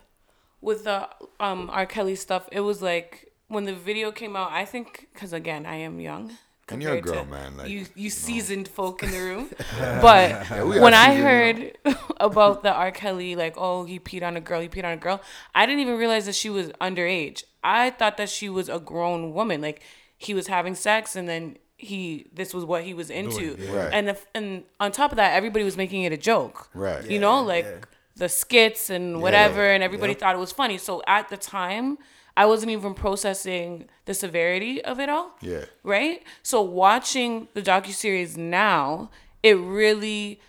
with 0.66 0.84
the 0.84 1.08
um 1.40 1.70
R. 1.72 1.86
Kelly 1.86 2.16
stuff, 2.16 2.50
it 2.52 2.62
was 2.62 2.82
like 2.82 3.32
when 3.48 3.66
the 3.66 3.76
video 3.76 4.12
came 4.12 4.36
out. 4.36 4.52
I 4.52 4.66
think 4.66 5.08
because 5.14 5.32
again, 5.32 5.66
I 5.66 5.76
am 5.76 6.00
young. 6.00 6.38
And 6.68 6.82
you're 6.82 6.96
a 6.96 7.02
girl, 7.02 7.26
man, 7.26 7.58
like, 7.58 7.70
you, 7.70 7.82
you 7.82 7.86
you 7.96 8.04
know. 8.06 8.10
seasoned 8.10 8.68
folk 8.68 9.04
in 9.04 9.12
the 9.12 9.20
room. 9.20 9.52
but 10.02 10.50
we 10.66 10.80
when 10.80 10.96
I 10.96 11.14
actually, 11.14 11.18
you 11.18 11.24
heard 11.24 11.78
about 12.20 12.64
the 12.64 12.74
R. 12.74 12.92
Kelly, 12.92 13.36
like, 13.36 13.54
oh, 13.56 13.84
he 13.86 14.00
peed 14.00 14.24
on 14.24 14.36
a 14.36 14.42
girl, 14.42 14.62
he 14.62 14.68
peed 14.68 14.84
on 14.84 14.94
a 14.94 14.98
girl, 14.98 15.22
I 15.54 15.68
didn't 15.68 15.82
even 15.82 15.96
realize 15.96 16.26
that 16.26 16.34
she 16.34 16.50
was 16.50 16.70
underage. 16.82 17.44
I 17.64 17.92
thought 17.92 18.18
that 18.18 18.30
she 18.30 18.50
was 18.50 18.68
a 18.68 18.80
grown 18.80 19.32
woman. 19.32 19.62
Like, 19.62 19.84
he 20.18 20.34
was 20.34 20.48
having 20.48 20.74
sex 20.74 21.16
and 21.16 21.30
then 21.30 21.58
he, 21.78 22.32
this 22.34 22.52
was 22.52 22.66
what 22.66 22.84
he 22.84 22.96
was 22.96 23.12
into. 23.12 23.58
Right. 23.72 23.90
And, 23.94 24.08
the, 24.08 24.18
and 24.34 24.64
on 24.80 24.92
top 24.92 25.12
of 25.12 25.18
that, 25.18 25.36
everybody 25.36 25.64
was 25.64 25.78
making 25.78 26.02
it 26.02 26.14
a 26.14 26.18
joke. 26.18 26.70
Right. 26.74 27.08
You 27.08 27.20
know, 27.20 27.44
like 27.44 27.66
yeah. 27.66 27.86
The 28.16 28.30
skits 28.30 28.90
and 28.90 29.22
whatever, 29.22 29.64
Yeah. 29.66 29.74
and 29.74 29.84
everybody 29.84 30.12
Yep. 30.14 30.20
thought 30.20 30.36
it 30.36 30.40
was 30.40 30.52
funny. 30.52 30.78
So 30.78 31.02
at 31.08 31.30
the 31.30 31.38
time, 31.38 31.98
I 32.38 32.46
wasn't 32.46 32.72
even 32.72 32.94
processing 32.94 33.88
the 34.06 34.14
severity 34.14 34.84
of 34.84 35.00
it 35.00 35.10
all 35.10 35.32
Yeah. 35.42 35.66
right? 35.84 36.24
So 36.44 36.62
watching 36.62 37.48
the 37.54 37.62
docu 37.62 37.94
series 37.94 38.38
now, 38.38 39.10
it 39.44 39.56
really 39.58 40.40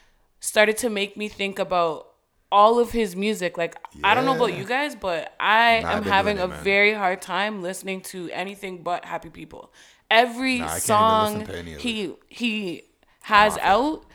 started 0.41 0.77
to 0.79 0.91
make 0.91 1.17
me 1.17 1.29
think 1.29 1.59
about 1.59 2.13
all 2.53 2.79
of 2.79 2.93
his 2.93 3.17
music. 3.17 3.59
Like 3.59 3.77
I 4.05 4.15
don't 4.15 4.25
know 4.25 4.37
about 4.37 4.55
you 4.55 4.65
guys, 4.65 4.95
but 4.95 5.35
I 5.41 5.81
Nah, 5.81 5.91
am 5.93 6.03
having 6.05 6.39
a 6.39 6.47
man. 6.47 6.63
very 6.65 6.95
hard 6.95 7.21
time 7.21 7.63
listening 7.63 8.01
to 8.03 8.31
anything 8.31 8.83
but 8.83 9.05
happy 9.05 9.29
people. 9.31 9.73
Every 10.11 10.61
Nah, 10.61 10.67
I 10.67 10.69
can't 10.69 10.77
even 10.77 10.81
song 10.81 11.35
listen 11.35 11.47
to 11.47 11.57
any 11.59 11.75
of 11.75 11.81
he 11.83 12.15
he 12.29 12.85
has 13.23 13.59
out 13.59 14.06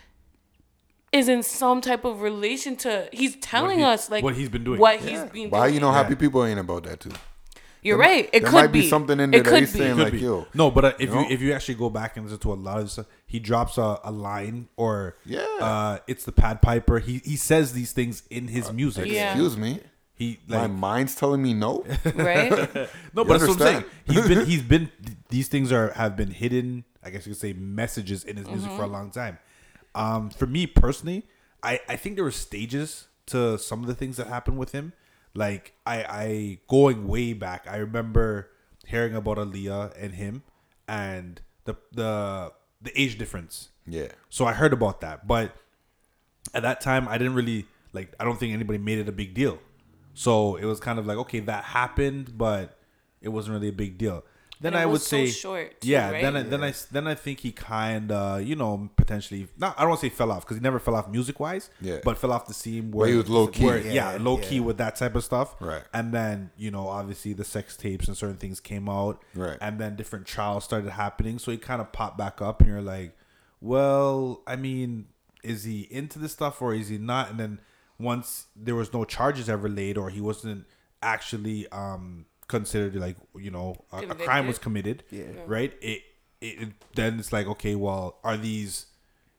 is 1.11 1.27
in 1.27 1.43
some 1.43 1.81
type 1.81 2.05
of 2.05 2.21
relation 2.21 2.75
to 2.77 3.09
he's 3.11 3.35
telling 3.37 3.79
he- 3.79 3.83
us 3.85 4.09
like 4.09 4.23
what 4.23 4.35
he's 4.35 4.49
been 4.49 4.63
doing. 4.63 4.79
What 4.79 4.99
he's 4.99 5.11
Yeah. 5.11 5.25
been 5.25 5.49
Why 5.49 5.65
doing. 5.65 5.75
you 5.75 5.79
know 5.81 5.91
happy 5.91 6.15
people 6.15 6.43
ain't 6.45 6.59
about 6.59 6.83
that 6.83 6.99
too? 7.01 7.11
You're 7.83 7.97
there 7.97 8.07
right. 8.07 8.25
might- 8.25 8.29
It 8.33 8.41
there 8.43 8.49
could 8.51 8.53
might 8.53 8.71
be 8.71 8.87
something 8.87 9.19
in 9.19 9.31
there 9.31 9.41
It 9.41 9.43
that 9.43 9.49
could 9.49 9.59
he's 9.61 9.73
be. 9.73 9.79
saying 9.79 9.95
Could 9.95 10.03
like, 10.03 10.13
be. 10.13 10.19
yo, 10.19 10.45
no, 10.53 10.69
but 10.71 10.85
uh, 10.85 10.93
if 10.99 11.09
you 11.09 11.15
know? 11.15 11.21
you 11.21 11.27
if 11.31 11.41
you 11.41 11.51
actually 11.53 11.75
go 11.75 11.89
back 11.89 12.15
and 12.15 12.25
listen 12.25 12.39
to 12.39 12.53
a 12.53 12.55
lot 12.55 12.79
of 12.79 12.91
stuff, 12.91 13.07
he 13.25 13.39
drops 13.39 13.77
a, 13.77 13.99
a 14.03 14.11
line 14.11 14.69
or 14.77 15.17
Yeah. 15.25 15.41
uh, 15.59 15.97
it's 16.07 16.23
the 16.23 16.31
Pied 16.31 16.61
Piper. 16.61 16.99
He 16.99 17.21
he 17.25 17.35
says 17.35 17.73
these 17.73 17.91
things 17.91 18.23
in 18.29 18.47
his 18.47 18.71
music. 18.71 19.07
Yeah. 19.07 19.31
excuse 19.31 19.57
me, 19.57 19.79
He 20.13 20.39
my 20.47 20.67
mind's 20.67 21.15
telling 21.15 21.41
me 21.41 21.53
no. 21.55 21.83
Right. 22.15 22.51
No, 23.13 23.25
but 23.25 23.27
what 23.27 23.41
I'm 23.41 23.57
saying, 23.57 23.83
he's 24.05 24.27
been 24.27 24.45
he's 24.51 24.61
been 24.61 24.91
these 25.29 25.47
things 25.49 25.71
are 25.71 25.91
have 25.93 26.15
been 26.15 26.31
hidden. 26.31 26.85
I 27.03 27.09
guess 27.09 27.25
you 27.25 27.33
could 27.33 27.41
say 27.41 27.53
messages 27.53 28.23
in 28.23 28.37
his 28.37 28.47
music 28.47 28.69
for 28.71 28.83
a 28.83 28.85
Mm-hmm. 28.85 28.93
long 28.93 29.09
time. 29.11 29.39
Um, 29.95 30.29
for 30.29 30.45
me 30.47 30.67
personally, 30.67 31.27
I 31.63 31.79
I 31.87 31.95
think 31.95 32.15
there 32.15 32.23
were 32.23 32.31
stages 32.31 33.07
to 33.27 33.57
some 33.57 33.81
of 33.81 33.87
the 33.87 33.95
things 33.95 34.17
that 34.17 34.27
happened 34.27 34.57
with 34.57 34.71
him. 34.71 34.93
Like 35.33 35.73
I 35.85 36.03
I 36.03 36.59
going 36.67 37.07
way 37.07 37.33
back, 37.33 37.67
I 37.69 37.77
remember 37.77 38.49
hearing 38.85 39.15
about 39.15 39.37
Aaliyah 39.37 39.93
and 39.97 40.15
him 40.15 40.43
and 40.87 41.41
the 41.65 41.75
the 41.91 42.53
the 42.81 43.01
age 43.01 43.17
difference. 43.17 43.69
yeah, 43.85 44.07
So 44.29 44.45
I 44.45 44.53
heard 44.53 44.73
about 44.73 45.01
that, 45.01 45.27
but 45.27 45.55
at 46.53 46.63
that 46.63 46.81
time 46.81 47.07
I 47.07 47.17
didn't 47.17 47.35
really 47.35 47.67
like. 47.93 48.13
I 48.19 48.23
don't 48.23 48.39
think 48.39 48.53
anybody 48.53 48.79
made 48.79 48.99
it 48.99 49.07
a 49.07 49.11
big 49.11 49.33
deal. 49.33 49.59
So 50.13 50.55
it 50.57 50.65
was 50.65 50.79
kind 50.79 50.99
of 50.99 51.05
like 51.05 51.17
okay, 51.17 51.39
that 51.41 51.63
happened, 51.63 52.37
but 52.37 52.77
it 53.21 53.29
wasn't 53.29 53.53
really 53.53 53.69
a 53.69 53.73
big 53.73 53.97
deal. 53.97 54.23
Then 54.61 54.75
I 54.75 54.85
would 54.85 55.01
so 55.01 55.17
say, 55.17 55.25
short, 55.25 55.81
too, 55.81 55.89
yeah. 55.89 56.11
right? 56.11 56.21
Then 56.21 56.37
I, 56.37 56.43
then 56.43 56.63
I 56.63 56.73
then 56.91 57.07
I 57.07 57.15
think 57.15 57.39
he 57.39 57.51
kind 57.51 58.11
of 58.11 58.43
you 58.43 58.55
know 58.55 58.91
potentially 58.95 59.47
not. 59.57 59.75
I 59.75 59.81
don't 59.81 59.89
want 59.89 60.01
to 60.01 60.05
say 60.07 60.15
fell 60.15 60.31
off 60.31 60.45
because 60.45 60.57
he 60.57 60.61
never 60.61 60.77
fell 60.77 60.93
off 60.93 61.09
music 61.09 61.39
wise. 61.39 61.71
Yeah. 61.81 61.97
But 62.03 62.19
fell 62.19 62.31
off 62.31 62.45
the 62.47 62.53
scene 62.53 62.91
where 62.91 63.07
he 63.07 63.15
was 63.15 63.27
low 63.27 63.47
key. 63.47 63.65
where- 63.65 63.79
yeah, 63.79 64.13
Yeah, 64.13 64.17
low 64.21 64.37
yeah. 64.37 64.43
key 64.47 64.59
with 64.59 64.77
that 64.77 64.95
type 64.97 65.15
of 65.15 65.23
stuff. 65.23 65.55
Right. 65.59 65.81
And 65.93 66.13
then 66.13 66.51
you 66.57 66.69
know 66.69 66.87
obviously 66.87 67.33
the 67.33 67.43
sex 67.43 67.75
tapes 67.75 68.07
and 68.07 68.15
certain 68.15 68.37
things 68.37 68.59
came 68.59 68.87
out. 68.87 69.23
Right. 69.33 69.57
And 69.59 69.79
then 69.79 69.95
different 69.95 70.27
trials 70.27 70.63
started 70.63 70.91
happening, 70.91 71.39
so 71.39 71.51
he 71.51 71.57
kind 71.57 71.81
of 71.81 71.91
popped 71.91 72.19
back 72.19 72.39
up, 72.39 72.61
and 72.61 72.69
you're 72.69 72.83
like, 72.83 73.17
well, 73.61 74.43
I 74.45 74.55
mean, 74.55 75.07
is 75.43 75.63
he 75.63 75.87
into 75.89 76.19
this 76.19 76.33
stuff 76.33 76.61
or 76.61 76.73
is 76.75 76.89
he 76.89 76.97
not? 76.99 77.31
And 77.31 77.39
then 77.39 77.61
once 77.97 78.45
there 78.55 78.75
was 78.75 78.93
no 78.93 79.05
charges 79.05 79.49
ever 79.49 79.67
laid, 79.69 79.97
or 79.97 80.11
he 80.11 80.21
wasn't 80.21 80.65
actually 81.01 81.67
um 81.71 82.25
considered 82.51 82.95
like 82.95 83.17
you 83.35 83.49
know 83.49 83.75
a, 83.91 83.97
a 83.97 84.15
crime 84.15 84.45
was 84.47 84.59
committed, 84.59 85.03
Yeah. 85.09 85.23
right? 85.47 85.73
It, 85.81 86.01
it 86.41 86.61
it- 86.61 86.73
then 86.95 87.17
it's 87.19 87.33
like 87.33 87.47
okay, 87.47 87.73
well, 87.75 88.19
are 88.23 88.37
these 88.37 88.85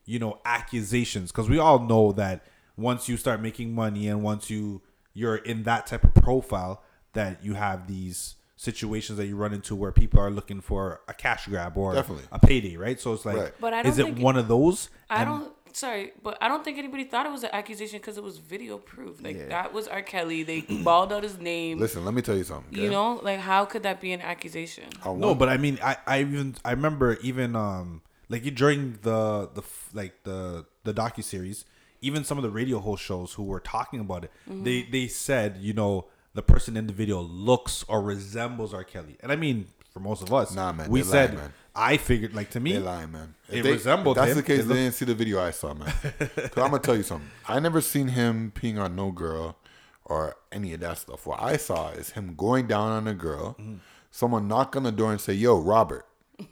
you 0.05 0.19
know 0.19 0.41
accusations? 0.45 1.31
Because 1.31 1.49
we 1.49 1.59
all 1.59 1.79
know 1.79 2.11
that 2.13 2.45
once 2.77 3.09
you 3.09 3.17
start 3.17 3.41
making 3.41 3.75
money 3.75 4.09
and 4.09 4.23
once 4.25 4.51
you 4.51 4.83
you're 5.15 5.37
in 5.37 5.63
that 5.65 5.87
type 5.87 6.03
of 6.05 6.15
profile 6.15 6.83
that 7.13 7.45
you 7.45 7.55
have 7.55 7.87
these 7.87 8.35
situations 8.57 9.19
that 9.19 9.27
you 9.27 9.37
run 9.37 9.53
into 9.53 9.75
where 9.77 9.93
people 9.93 10.19
are 10.21 10.31
looking 10.31 10.61
for 10.61 11.01
a 11.09 11.13
cash 11.15 11.47
grab 11.47 11.77
or 11.77 11.95
Definitely. 11.95 12.25
a 12.33 12.39
payday, 12.39 12.77
right? 12.77 12.99
So 12.99 13.13
it's 13.13 13.27
like, 13.27 13.37
Right. 13.37 13.53
But 13.61 13.75
I 13.75 13.83
don't 13.83 13.93
is 13.93 13.99
it 13.99 14.05
think- 14.05 14.19
one 14.21 14.37
of 14.37 14.49
those? 14.49 14.89
I 15.11 15.23
And- 15.23 15.29
don't. 15.31 15.53
Sorry, 15.73 16.13
but 16.23 16.39
I 16.41 16.49
don't 16.49 16.63
think 16.65 16.79
anybody 16.79 17.05
thought 17.05 17.27
it 17.27 17.33
was 17.33 17.45
an 17.45 17.51
accusation 17.53 17.99
because 17.99 18.17
it 18.17 18.23
was 18.23 18.39
video 18.39 18.79
proof. 18.79 19.23
Like 19.23 19.37
Yeah. 19.37 19.49
that 19.49 19.73
was 19.73 19.89
R. 19.89 20.03
Kelly. 20.03 20.43
They 20.43 20.61
balled 20.85 21.13
out 21.13 21.23
his 21.23 21.39
name. 21.39 21.79
Listen, 21.79 22.05
let 22.05 22.15
me 22.15 22.23
tell 22.23 22.37
you 22.37 22.45
something. 22.45 22.75
You 22.77 22.85
okay? 22.85 22.91
know, 22.93 23.21
like 23.23 23.41
how 23.41 23.65
could 23.65 23.83
that 23.85 24.01
be 24.01 24.13
an 24.13 24.21
accusation? 24.21 24.85
I 25.03 25.07
No, 25.15 25.29
want- 25.29 25.39
but 25.39 25.49
I 25.49 25.57
mean, 25.57 25.79
I, 25.83 25.97
I 26.07 26.21
even 26.21 26.57
I 26.65 26.71
remember 26.73 27.19
even 27.23 27.57
um 27.57 28.03
like 28.29 28.43
during 28.55 28.99
the 29.03 29.49
the 29.55 29.63
like 29.93 30.23
the 30.25 30.67
the 30.85 30.93
docu 30.95 31.23
series, 31.25 31.65
even 32.01 32.25
some 32.25 32.39
of 32.39 32.43
the 32.43 32.51
radio 32.51 32.79
host 32.79 33.03
shows 33.03 33.33
who 33.35 33.43
were 33.45 33.61
talking 33.61 34.01
about 34.01 34.25
it, 34.25 34.31
Mm-hmm. 34.49 34.65
they 34.65 34.83
they 34.83 35.07
said 35.09 35.57
you 35.61 35.73
know 35.73 36.07
the 36.35 36.43
person 36.43 36.77
in 36.77 36.87
the 36.87 36.93
video 36.95 37.21
looks 37.21 37.85
or 37.89 38.01
resembles 38.03 38.73
R. 38.75 38.85
Kelly, 38.85 39.17
and 39.23 39.31
I 39.33 39.37
mean 39.37 39.67
for 39.91 40.01
most 40.01 40.23
of 40.23 40.33
us, 40.33 40.55
Nah, 40.55 40.73
man, 40.73 40.91
we 40.91 41.03
said 41.03 41.31
lying, 41.35 41.39
man. 41.43 41.53
I 41.75 41.97
figured 41.97 42.35
like 42.35 42.51
to 42.51 42.61
me, 42.61 42.73
They 42.75 42.79
lying, 42.79 43.13
man. 43.13 43.35
If 43.49 43.55
It 43.57 43.63
they- 43.63 43.73
resembled 43.73 44.17
that's 44.19 44.33
him. 44.33 44.37
the 44.37 44.43
case, 44.43 44.61
It 44.61 44.63
they 44.63 44.69
looked- 44.69 44.79
didn't 44.79 44.95
see 44.95 45.05
the 45.07 45.15
video 45.15 45.41
I 45.43 45.51
saw, 45.53 45.73
man. 45.75 45.93
Because 46.19 46.51
I'm 46.59 46.71
gonna 46.71 46.79
tell 46.81 46.97
you 46.97 47.03
something. 47.03 47.31
I 47.49 47.59
never 47.61 47.81
seen 47.81 48.09
him 48.09 48.53
peeing 48.55 48.79
on 48.79 48.95
no 48.95 49.11
girl 49.11 49.57
or 50.05 50.37
any 50.51 50.75
of 50.75 50.81
that 50.81 50.99
stuff. 50.99 51.27
What 51.27 51.43
I 51.43 51.57
saw 51.57 51.89
is 51.91 52.11
him 52.11 52.35
going 52.37 52.67
down 52.67 52.89
on 52.91 53.09
a 53.09 53.15
girl, 53.15 53.57
Mm-hmm. 53.59 53.77
someone 54.11 54.49
knock 54.49 54.77
on 54.77 54.83
the 54.83 54.93
door 54.93 55.13
and 55.13 55.21
say, 55.21 55.33
"Yo, 55.33 55.59
Robert," 55.59 56.07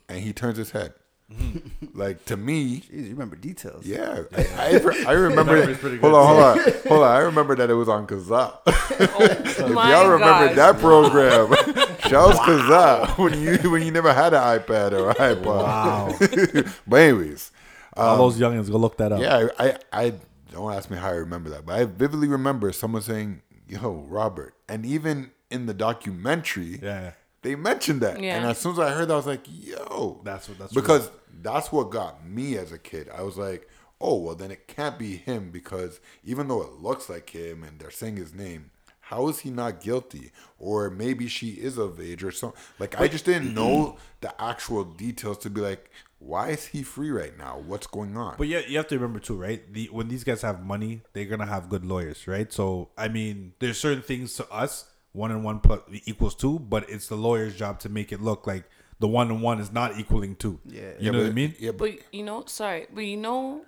and 0.08 0.20
he 0.20 0.32
turns 0.32 0.56
his 0.56 0.70
head. 0.70 0.94
Mm-hmm. 1.32 1.98
like 1.98 2.24
to 2.26 2.36
me, 2.36 2.80
Jeez, 2.80 3.04
you 3.04 3.10
remember 3.10 3.36
details. 3.36 3.86
yeah, 3.86 4.22
I, 4.36 4.46
I, 4.58 4.76
re- 4.78 5.04
I 5.06 5.12
remember. 5.28 5.56
Memory's 5.56 6.00
hold 6.00 6.14
on, 6.14 6.26
hold 6.26 6.38
on, 6.40 6.72
hold 6.88 7.02
on. 7.02 7.16
I 7.16 7.18
remember 7.20 7.54
that 7.56 7.70
it 7.70 7.74
was 7.74 7.88
on 7.88 8.06
Kazaa. 8.06 8.58
if 8.66 9.58
y'all 9.58 10.08
remember 10.08 10.48
gosh. 10.48 10.56
that 10.56 10.78
program, 10.78 11.48
shouts 12.08 12.38
Kazaa 12.40 13.16
when 13.18 13.40
you 13.40 13.70
when 13.70 13.82
you 13.82 13.90
never 13.92 14.12
had 14.12 14.34
an 14.34 14.40
iPad 14.58 14.92
or 14.92 15.14
iPod. 15.14 15.44
wow, 15.44 16.68
but 16.86 16.96
anyways, 17.00 17.52
all 17.96 18.16
those 18.16 18.38
youngins 18.38 18.70
go 18.70 18.78
look 18.78 18.96
that 18.98 19.12
up. 19.12 19.18
Um, 19.18 19.24
yeah, 19.24 19.48
I, 19.58 19.68
I, 19.70 19.78
I 20.06 20.12
don't 20.50 20.72
ask 20.72 20.90
me 20.90 20.96
how 20.98 21.08
I 21.08 21.12
remember 21.12 21.50
that, 21.50 21.64
but 21.64 21.76
I 21.78 21.84
vividly 21.84 22.28
remember 22.28 22.72
someone 22.72 23.02
saying, 23.02 23.42
"Yo, 23.68 24.04
Robert," 24.08 24.54
and 24.68 24.84
even 24.84 25.30
in 25.50 25.66
the 25.66 25.74
documentary, 25.74 26.80
Yeah. 26.82 27.12
they 27.42 27.54
mentioned 27.54 28.00
that. 28.02 28.20
Yeah. 28.20 28.36
And 28.36 28.46
as 28.46 28.58
soon 28.58 28.72
as 28.72 28.78
I 28.80 28.90
heard 28.90 29.08
that, 29.08 29.14
I 29.14 29.16
was 29.16 29.26
like, 29.26 29.42
"Yo, 29.46 30.20
That's 30.24 30.48
what- 30.48 30.58
that's 30.58 30.72
because 30.72 31.10
that's 31.42 31.72
what 31.72 31.90
got 31.90 32.26
me 32.26 32.56
as 32.56 32.72
a 32.72 32.78
kid. 32.78 33.08
I 33.14 33.22
was 33.22 33.36
like, 33.36 33.68
oh, 34.00 34.16
well, 34.16 34.34
then 34.34 34.50
it 34.50 34.66
can't 34.66 34.98
be 34.98 35.16
him 35.16 35.50
because 35.50 36.00
even 36.24 36.48
though 36.48 36.62
it 36.62 36.80
looks 36.80 37.08
like 37.08 37.30
him 37.30 37.62
and 37.62 37.78
they're 37.78 37.90
saying 37.90 38.16
his 38.16 38.34
name." 38.34 38.70
How 39.10 39.26
is 39.26 39.40
he 39.40 39.50
not 39.50 39.80
guilty? 39.80 40.30
Or 40.60 40.88
maybe 40.88 41.26
she 41.26 41.48
is 41.48 41.78
of 41.78 42.00
age 42.00 42.22
or 42.22 42.30
something. 42.30 42.56
Like 42.78 43.00
I 43.00 43.08
just 43.08 43.24
didn't 43.24 43.52
know 43.52 43.96
the 44.20 44.40
actual 44.40 44.84
details 44.84 45.38
to 45.38 45.50
be 45.50 45.60
like, 45.60 45.90
why 46.20 46.50
is 46.50 46.66
he 46.66 46.82
free 46.82 47.10
right 47.10 47.36
now? 47.36 47.60
What's 47.66 47.86
going 47.86 48.16
on? 48.16 48.36
But 48.38 48.46
yeah, 48.46 48.60
you 48.68 48.76
have 48.76 48.86
to 48.88 48.94
remember 48.94 49.18
too, 49.18 49.36
right? 49.36 49.60
The 49.72 49.86
when 49.86 50.08
these 50.08 50.22
guys 50.22 50.42
have 50.42 50.64
money, 50.64 51.02
they're 51.12 51.24
gonna 51.24 51.46
have 51.46 51.68
good 51.68 51.84
lawyers, 51.84 52.28
right? 52.28 52.52
So 52.52 52.90
I 52.96 53.08
mean, 53.08 53.54
there's 53.58 53.80
certain 53.80 54.02
things 54.02 54.34
to 54.34 54.48
us 54.48 54.84
one 55.12 55.32
and 55.32 55.42
one 55.42 55.60
plus 55.60 55.80
equals 56.04 56.34
two, 56.36 56.58
but 56.60 56.88
it's 56.88 57.08
the 57.08 57.16
lawyer's 57.16 57.56
job 57.56 57.80
to 57.80 57.88
make 57.88 58.12
it 58.12 58.20
look 58.20 58.46
like 58.46 58.64
the 59.00 59.08
one 59.08 59.28
and 59.30 59.42
one 59.42 59.58
is 59.60 59.72
not 59.72 59.98
equaling 59.98 60.36
two. 60.36 60.60
Yeah. 60.64 60.80
you 60.80 60.86
Yeah, 61.00 61.10
know 61.10 61.18
but- 61.18 61.24
what 61.24 61.30
I 61.30 61.32
mean? 61.32 61.54
Yeah, 61.58 61.70
but 61.72 61.78
But 61.96 61.98
you 62.12 62.22
know, 62.22 62.44
sorry, 62.46 62.86
but 62.94 63.00
you 63.04 63.16
know, 63.16 63.62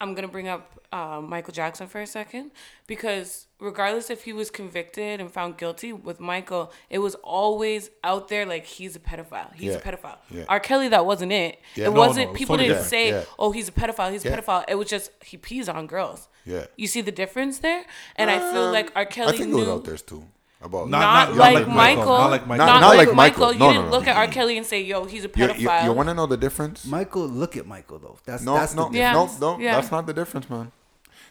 I'm 0.00 0.14
gonna 0.14 0.28
bring 0.28 0.48
up 0.48 0.78
uh, 0.92 1.20
Michael 1.22 1.52
Jackson 1.54 1.86
for 1.86 2.00
a 2.02 2.06
second 2.06 2.50
because 2.86 3.46
regardless 3.60 4.10
if 4.10 4.24
he 4.24 4.32
was 4.34 4.50
convicted 4.50 5.20
and 5.20 5.30
found 5.32 5.56
guilty 5.56 5.92
with 5.92 6.18
Michael, 6.20 6.72
it 6.90 6.98
was 6.98 7.14
always 7.22 7.88
out 8.04 8.28
there 8.28 8.44
like 8.44 8.66
he's 8.66 8.94
a 8.96 8.98
pedophile. 9.00 9.54
He's 9.54 9.70
Yeah. 9.72 9.78
a 9.78 9.80
pedophile. 9.80 10.18
Yeah. 10.30 10.44
R. 10.48 10.60
Kelly, 10.60 10.88
that 10.88 11.06
wasn't 11.06 11.32
it. 11.32 11.60
Yeah. 11.76 11.86
It 11.86 11.90
No, 11.94 12.00
wasn't. 12.00 12.26
no, 12.26 12.32
it's 12.32 12.38
people 12.38 12.56
totally 12.56 12.68
didn't 12.74 12.82
different. 12.90 12.90
say, 12.90 13.10
Yeah. 13.10 13.24
"Oh, 13.38 13.52
he's 13.52 13.68
a 13.68 13.72
pedophile. 13.72 14.10
He's 14.12 14.24
a 14.26 14.30
pedophile." 14.30 14.64
It 14.68 14.74
was 14.74 14.88
just 14.88 15.12
he 15.24 15.36
pees 15.36 15.68
on 15.68 15.86
girls. 15.86 16.28
Yeah. 16.44 16.66
You 16.76 16.88
see 16.88 17.00
the 17.00 17.12
difference 17.12 17.60
there, 17.60 17.84
and 18.16 18.28
I 18.30 18.38
feel 18.52 18.70
like 18.72 18.90
R. 18.96 19.02
I 19.02 19.04
Kelly 19.06 19.32
think 19.38 19.50
it 19.50 19.54
knew. 19.54 19.58
was 19.60 19.68
out 19.68 19.84
there 19.84 19.96
too. 19.96 20.24
About 20.62 20.88
Not- 20.88 21.00
not, 21.00 21.28
not 21.30 21.36
like, 21.38 21.54
like 21.54 21.66
Michael, 21.66 21.74
Michael. 21.74 22.18
Not 22.18 22.30
like 22.30 22.46
Michael. 22.46 22.66
Not, 22.66 22.80
Not 22.80 22.96
like, 22.96 23.08
like 23.08 23.16
Michael. 23.16 23.46
Michael. 23.46 23.52
You 23.54 23.58
No, 23.58 23.66
no, 23.66 23.72
didn't 23.72 23.86
no. 23.86 23.90
look 23.90 24.06
at 24.06 24.16
R. 24.16 24.28
Kelly 24.28 24.56
and 24.56 24.64
say, 24.64 24.80
"Yo, 24.82 25.04
he's 25.06 25.24
a 25.24 25.26
you, 25.26 25.28
pedophile." 25.30 25.84
you, 25.84 25.92
want 25.92 26.08
to 26.08 26.14
know 26.14 26.26
the 26.26 26.36
difference? 26.36 26.86
Michael, 26.86 27.26
look 27.26 27.56
at 27.56 27.66
Michael 27.66 27.98
though. 27.98 28.18
That's 28.24 28.44
No, 28.44 28.54
that's 28.54 28.74
no, 28.74 28.88
the 28.88 28.98
Yeah. 28.98 29.12
no, 29.12 29.30
no. 29.40 29.58
Yeah. 29.58 29.74
That's 29.74 29.90
not 29.90 30.06
the 30.06 30.12
difference, 30.14 30.48
man. 30.48 30.70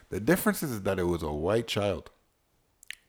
The 0.09 0.19
difference 0.19 0.61
is 0.63 0.81
that 0.81 0.99
it 0.99 1.05
was 1.05 1.23
a 1.23 1.31
white 1.31 1.67
child. 1.67 2.09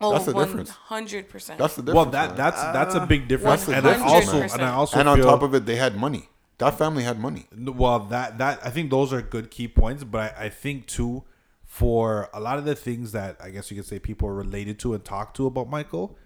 oh, 0.01 0.13
that's 0.13 0.27
the 0.27 0.33
difference. 0.33 0.71
Hundred 0.71 1.29
percent. 1.29 1.59
That's 1.59 1.75
the 1.75 1.83
difference. 1.83 1.97
Well, 1.97 2.13
that 2.13 2.29
man. 2.31 2.37
that's 2.37 2.63
that's 2.63 2.95
a 2.95 3.05
big 3.07 3.27
difference, 3.29 3.65
That's 3.67 3.79
and 3.79 3.87
I 3.89 4.01
also 4.01 4.41
and 4.41 4.63
I 4.63 4.71
also 4.73 4.99
and 5.01 5.09
on 5.09 5.17
feel, 5.17 5.27
top 5.27 5.43
of 5.43 5.55
it, 5.55 5.67
they 5.67 5.77
had 5.77 5.97
money. 5.97 6.29
That 6.59 6.79
family 6.79 7.03
had 7.03 7.19
money. 7.19 7.47
Well, 7.57 7.99
that 8.11 8.39
that 8.39 8.65
I 8.65 8.71
think 8.71 8.91
those 8.91 9.13
are 9.13 9.23
good 9.23 9.51
key 9.51 9.67
points, 9.67 10.05
but 10.05 10.21
I, 10.39 10.45
I 10.45 10.49
think 10.51 10.87
too 10.87 11.25
for 11.73 12.29
a 12.35 12.39
lot 12.39 12.59
of 12.59 12.67
the 12.67 12.75
things 12.75 13.13
that 13.13 13.35
I 13.43 13.49
guess 13.49 13.71
you 13.71 13.79
could 13.79 13.87
say 13.87 13.99
people 13.99 14.29
are 14.29 14.35
related 14.35 14.79
to 14.81 14.93
and 14.93 15.03
talk 15.03 15.33
to 15.35 15.47
about 15.47 15.71
Michael, 15.71 16.19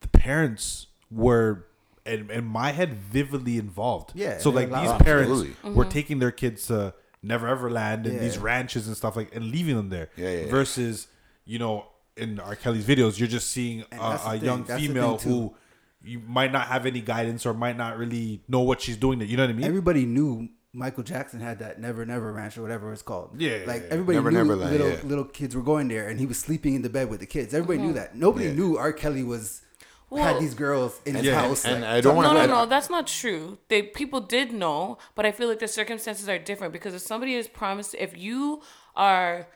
the 0.00 0.08
parents 0.08 0.86
were 1.10 1.66
in, 2.06 2.30
in 2.30 2.46
my 2.46 2.72
head 2.72 2.94
vividly 2.94 3.58
involved. 3.58 4.12
Yeah, 4.14 4.38
So 4.38 4.48
like 4.48 4.68
these 4.70 4.90
parents 5.02 5.30
Absolutely. 5.30 5.72
were 5.74 5.84
mm-hmm. 5.84 5.92
taking 5.92 6.18
their 6.20 6.30
kids 6.30 6.68
to 6.68 6.94
Never 7.22 7.48
Ever 7.48 7.70
Land 7.70 8.06
and 8.06 8.14
Yeah. 8.14 8.22
these 8.22 8.38
ranches 8.38 8.86
and 8.86 8.96
stuff 8.96 9.14
like 9.14 9.36
and 9.36 9.50
leaving 9.50 9.76
them 9.76 9.90
there. 9.90 10.08
Yeah, 10.16 10.30
yeah, 10.30 10.40
yeah. 10.44 10.50
Versus, 10.50 11.06
you 11.44 11.58
know, 11.58 11.84
in 12.16 12.40
R. 12.40 12.56
Kelly's 12.56 12.86
videos, 12.86 13.18
you're 13.18 13.28
just 13.28 13.50
seeing 13.50 13.84
And 13.92 14.00
a, 14.00 14.30
a 14.30 14.36
young 14.36 14.64
that's 14.64 14.80
female 14.80 15.18
who 15.18 15.54
you 16.02 16.18
might 16.26 16.50
not 16.50 16.68
have 16.68 16.86
any 16.86 17.02
guidance 17.02 17.44
or 17.44 17.52
might 17.52 17.76
not 17.76 17.98
really 17.98 18.40
know 18.48 18.60
what 18.60 18.80
she's 18.80 18.96
doing. 18.96 19.18
There, 19.18 19.28
you 19.28 19.36
know 19.36 19.42
what 19.42 19.50
I 19.50 19.52
mean? 19.52 19.66
everybody 19.66 20.06
knew 20.06 20.48
Michael 20.74 21.02
Jackson 21.02 21.40
had 21.40 21.58
that 21.58 21.80
Never 21.80 22.06
Never 22.06 22.32
Ranch 22.32 22.56
or 22.56 22.62
whatever 22.62 22.92
it's 22.92 23.02
called. 23.02 23.30
Yeah, 23.38 23.62
like 23.66 23.82
yeah, 23.82 23.88
everybody 23.90 24.16
Never 24.16 24.30
knew 24.30 24.38
Never 24.38 24.56
Land, 24.56 24.72
little 24.72 24.88
yeah. 24.90 24.98
little 25.04 25.24
kids 25.24 25.54
were 25.54 25.62
going 25.62 25.88
there, 25.88 26.08
and 26.08 26.18
he 26.18 26.24
was 26.24 26.38
sleeping 26.38 26.74
in 26.74 26.82
the 26.82 26.88
bed 26.88 27.10
with 27.10 27.20
the 27.20 27.26
kids. 27.26 27.52
Everybody 27.52 27.80
knew 27.80 27.90
uh-huh. 27.90 28.00
that. 28.00 28.16
Nobody 28.16 28.46
Yeah. 28.46 28.52
knew 28.52 28.78
R. 28.78 28.92
Kelly 28.92 29.22
was 29.22 29.60
Well- 30.08 30.24
had 30.24 30.40
these 30.40 30.54
girls 30.54 30.98
in 31.04 31.14
his 31.14 31.26
Yeah, 31.26 31.40
house. 31.42 31.66
and 31.66 31.82
like, 31.82 31.90
I 31.90 32.00
don't 32.00 32.14
no, 32.14 32.22
wanna- 32.22 32.34
no, 32.34 32.40
I- 32.40 32.64
no. 32.64 32.66
That's 32.66 32.88
not 32.88 33.06
true. 33.06 33.58
They 33.68 33.82
people 33.82 34.20
did 34.20 34.52
know, 34.52 34.96
but 35.14 35.26
I 35.26 35.32
feel 35.32 35.48
like 35.48 35.58
the 35.58 35.68
circumstances 35.68 36.26
are 36.28 36.38
different 36.38 36.72
because 36.72 36.94
if 36.94 37.02
somebody 37.02 37.34
is 37.34 37.48
promised, 37.48 37.94
if 37.98 38.16
you 38.16 38.62
are 38.96 39.48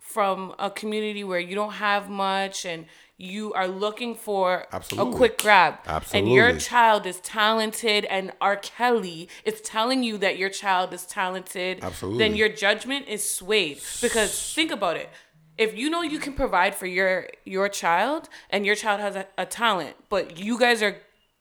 from 0.00 0.54
a 0.58 0.70
community 0.70 1.22
where 1.24 1.40
you 1.40 1.54
don't 1.54 1.74
have 1.74 2.10
much 2.10 2.66
and 2.66 2.86
you 3.16 3.52
are 3.52 3.68
looking 3.68 4.14
for 4.14 4.66
Absolutely. 4.72 5.12
a 5.12 5.16
quick 5.16 5.38
grab, 5.38 5.78
and 6.12 6.30
your 6.30 6.56
child 6.58 7.06
is 7.06 7.20
talented, 7.20 8.04
and 8.06 8.32
R. 8.40 8.56
Kelly 8.56 9.28
is 9.44 9.60
telling 9.60 10.02
you 10.02 10.18
that 10.18 10.36
your 10.36 10.50
child 10.50 10.92
is 10.92 11.06
talented, 11.06 11.78
Absolutely. 11.82 12.18
then 12.18 12.34
your 12.36 12.48
judgment 12.48 13.06
is 13.08 13.28
swayed. 13.28 13.80
Because 14.00 14.52
think 14.54 14.70
about 14.72 14.96
it. 14.96 15.10
If 15.56 15.76
you 15.76 15.88
know 15.88 16.02
you 16.02 16.18
can 16.18 16.32
provide 16.32 16.74
for 16.74 16.86
your 16.86 17.28
your 17.44 17.68
child 17.68 18.28
and 18.50 18.66
your 18.66 18.74
child 18.74 19.00
has 19.00 19.14
a, 19.14 19.26
a 19.38 19.46
talent, 19.46 19.94
but 20.08 20.36
you 20.38 20.58
guys 20.58 20.82
are 20.82 20.96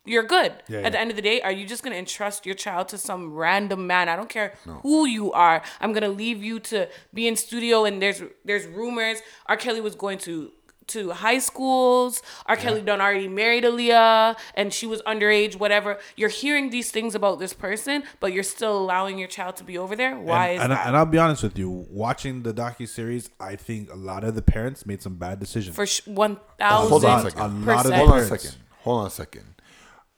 you're 0.05 0.23
good. 0.23 0.51
Yeah, 0.67 0.79
At 0.79 0.83
yeah. 0.83 0.89
the 0.91 0.99
end 0.99 1.09
of 1.11 1.15
the 1.15 1.21
day, 1.21 1.41
are 1.41 1.51
you 1.51 1.65
just 1.65 1.81
gonna 1.81 1.95
entrust 1.95 2.45
your 2.45 2.55
child 2.55 2.89
to 2.89 2.97
some 2.99 3.33
random 3.33 3.87
man? 3.87 4.09
I 4.09 4.15
don't 4.15 4.29
care 4.29 4.53
who 4.83 5.07
you 5.07 5.31
are. 5.31 5.63
I'm 5.81 5.93
gonna 5.93 6.09
leave 6.09 6.43
you 6.43 6.59
to 6.59 6.87
be 7.13 7.27
in 7.27 7.35
studio 7.35 7.85
and 7.85 7.99
there's 8.01 8.21
there's 8.45 8.67
rumors 8.67 9.21
R. 9.47 9.57
Kelly 9.57 9.81
was 9.81 9.95
going 9.95 10.19
to 10.19 10.51
to 10.87 11.11
high 11.11 11.39
schools. 11.39 12.21
R. 12.45 12.55
Kelly 12.55 12.81
done 12.81 13.01
already 13.01 13.27
married 13.27 13.63
Aaliyah 13.63 14.37
and 14.55 14.73
she 14.73 14.85
was 14.85 15.01
underage, 15.03 15.55
whatever. 15.57 15.99
You're 16.15 16.29
hearing 16.29 16.69
these 16.69 16.91
things 16.91 17.15
about 17.15 17.39
this 17.39 17.53
person, 17.53 18.03
but 18.19 18.33
you're 18.33 18.43
still 18.43 18.77
allowing 18.77 19.17
your 19.17 19.27
child 19.27 19.55
to 19.57 19.63
be 19.63 19.77
over 19.77 19.95
there. 19.95 20.17
Why 20.17 20.47
and, 20.49 20.55
is 20.57 20.61
and, 20.63 20.71
that? 20.71 20.85
I, 20.85 20.87
and 20.87 20.97
I'll 20.97 21.05
be 21.05 21.17
honest 21.17 21.43
with 21.43 21.57
you, 21.57 21.69
watching 21.89 22.43
the 22.43 22.53
docu 22.53 22.87
series, 22.87 23.29
I 23.39 23.55
think 23.55 23.91
a 23.91 23.95
lot 23.95 24.23
of 24.23 24.35
the 24.35 24.41
parents 24.41 24.85
made 24.85 25.01
some 25.01 25.15
bad 25.15 25.39
decisions. 25.39 25.75
For 25.75 25.85
sh- 25.85 26.05
one 26.05 26.37
Hold 26.61 27.05
on 27.05 27.19
a 27.19 27.29
thousand 27.29 27.31
second. 27.31 27.63
A 27.69 27.73
lot 27.75 27.85
of 27.85 27.91
percent. 27.91 27.95
Hold 27.95 28.09
on 28.11 28.17
a 28.19 28.25
second. 28.25 28.55
Hold 28.81 28.99
on 29.01 29.07
a 29.07 29.09
second. 29.09 29.45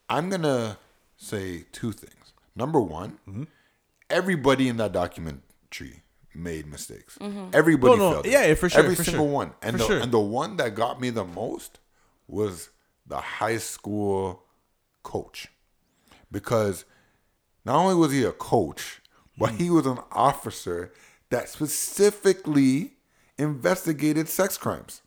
I'm 0.08 0.30
gonna 0.30 0.78
say 1.16 1.64
two 1.72 1.92
things. 1.92 2.32
Number 2.54 2.80
one, 2.80 3.18
Mm-hmm. 3.28 3.44
everybody 4.10 4.68
in 4.68 4.76
that 4.78 4.92
documentary 4.92 6.02
made 6.36 6.66
mistakes. 6.66 7.18
Everybody 7.52 7.96
No, 7.96 8.08
no, 8.08 8.12
failed. 8.12 8.26
it. 8.26 8.32
yeah, 8.32 8.54
for 8.54 8.68
sure, 8.68 8.82
Every 8.82 8.94
for 8.94 9.04
single 9.04 9.26
sure. 9.26 9.32
one. 9.32 9.52
And 9.62 9.72
For 9.72 9.78
the 9.78 9.86
sure. 9.86 9.98
and 10.00 10.12
the 10.12 10.20
one 10.20 10.56
that 10.58 10.74
got 10.74 11.00
me 11.00 11.10
the 11.10 11.24
most 11.24 11.78
was 12.28 12.70
the 13.06 13.18
high 13.18 13.58
school 13.58 14.42
coach. 15.02 15.48
Because 16.30 16.84
not 17.64 17.76
only 17.76 17.94
was 17.94 18.12
he 18.12 18.24
a 18.24 18.32
coach, 18.32 19.00
but 19.38 19.52
Mm. 19.52 19.56
he 19.58 19.70
was 19.70 19.86
an 19.86 19.98
officer 20.12 20.92
that 21.30 21.48
specifically 21.48 22.94
investigated 23.38 24.28
sex 24.28 24.56
crimes. 24.56 25.02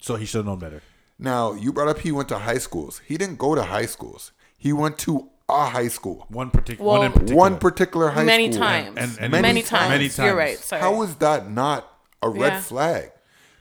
So 0.00 0.16
he 0.16 0.24
should 0.26 0.38
have 0.38 0.46
known 0.46 0.58
better. 0.58 0.82
Now, 1.18 1.52
you 1.52 1.72
brought 1.72 1.88
up 1.88 1.98
he 2.00 2.10
went 2.12 2.28
to 2.30 2.38
high 2.38 2.58
schools. 2.58 3.00
He 3.06 3.16
didn't 3.16 3.38
go 3.38 3.54
to 3.54 3.62
high 3.62 3.86
schools. 3.86 4.32
He 4.56 4.72
went 4.72 4.98
to 5.00 5.28
a 5.52 5.64
high 5.70 5.88
school. 5.88 6.26
One 6.28 6.50
particular, 6.50 6.88
Well, 6.90 6.98
one 6.98 7.06
in 7.06 7.12
particular. 7.12 7.38
One 7.38 7.58
particular 7.58 8.08
high 8.10 8.24
many 8.24 8.50
school. 8.52 8.62
times. 8.64 8.96
And- 8.96 9.18
and 9.20 9.30
many, 9.32 9.42
many 9.42 9.62
times. 9.62 9.88
Many 9.90 10.08
times. 10.08 10.18
You're 10.26 10.36
right. 10.36 10.58
Sorry. 10.58 10.80
How 10.82 11.02
is 11.02 11.16
that 11.16 11.50
not 11.50 11.88
a 12.22 12.28
red 12.28 12.52
Yeah. 12.54 12.60
flag. 12.60 13.12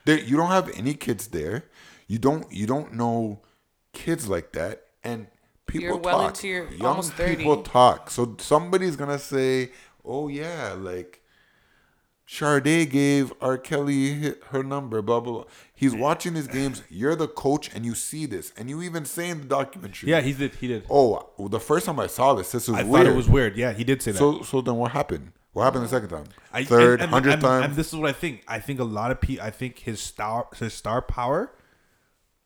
There, 0.06 0.18
you 0.20 0.36
don't 0.38 0.50
have 0.52 0.70
any 0.78 0.94
kids 0.94 1.28
there. 1.28 1.66
You 2.08 2.18
don't 2.18 2.52
you 2.52 2.66
don't 2.68 2.94
know 2.94 3.42
kids 3.94 4.28
like 4.28 4.52
that, 4.54 4.84
and 5.04 5.28
people 5.68 5.84
You're 5.88 5.98
well 5.98 6.20
talk. 6.20 6.28
into 6.32 6.48
your 6.48 6.70
Young 6.72 6.88
almost 6.88 7.14
30. 7.14 7.36
people 7.38 7.62
talk. 7.64 8.10
So 8.10 8.36
somebody's 8.40 8.96
gonna 8.96 9.20
say, 9.20 9.72
"Oh 10.04 10.28
yeah, 10.28 10.74
like." 10.78 11.21
Sade 12.34 12.90
gave 12.90 13.34
R. 13.42 13.58
Kelly 13.58 14.36
her 14.52 14.64
number, 14.64 15.02
blah, 15.02 15.20
blah, 15.20 15.34
blah. 15.34 15.44
He's 15.76 15.94
watching 15.94 16.34
his 16.36 16.48
games. 16.48 16.82
You're 16.90 17.16
the 17.16 17.28
coach 17.28 17.70
and 17.76 17.86
you 17.86 17.94
see 17.94 18.26
this. 18.26 18.54
And 18.56 18.70
you 18.70 18.82
even 18.82 19.04
say 19.04 19.30
in 19.30 19.40
the 19.42 19.46
documentary. 19.46 20.12
Yeah, 20.12 20.22
he 20.22 20.32
did. 20.32 20.56
He 20.56 20.68
did. 20.68 20.86
Oh, 20.90 21.28
well, 21.38 21.50
the 21.50 21.60
first 21.60 21.86
time 21.88 22.00
I 22.00 22.08
saw 22.08 22.34
this, 22.34 22.52
this 22.54 22.70
was 22.70 22.78
I 22.78 22.84
weird. 22.84 23.06
thought 23.06 23.12
it 23.14 23.16
was 23.18 23.28
weird. 23.28 23.58
Yeah, 23.58 23.74
he 23.74 23.84
did 23.84 24.02
say 24.02 24.12
that. 24.12 24.18
So, 24.18 24.44
so 24.44 24.62
then 24.62 24.76
what 24.76 24.92
happened? 24.92 25.34
What 25.52 25.64
happened 25.66 25.84
the 25.84 25.90
second 25.90 26.08
time? 26.10 26.24
I, 26.54 26.64
Third, 26.64 26.94
and- 26.94 27.02
and- 27.04 27.12
hundredth 27.12 27.34
and- 27.34 27.42
time? 27.42 27.64
And 27.64 27.76
this 27.76 27.88
is 27.90 27.96
what 28.00 28.10
I 28.10 28.14
think. 28.14 28.44
I 28.48 28.60
think 28.60 28.80
a 28.80 28.86
lot 28.86 29.12
of 29.12 29.20
people. 29.20 29.44
I 29.46 29.50
think 29.52 29.80
his 29.80 30.00
star, 30.00 30.48
his 30.56 30.74
star 30.74 31.02
power, 31.02 31.52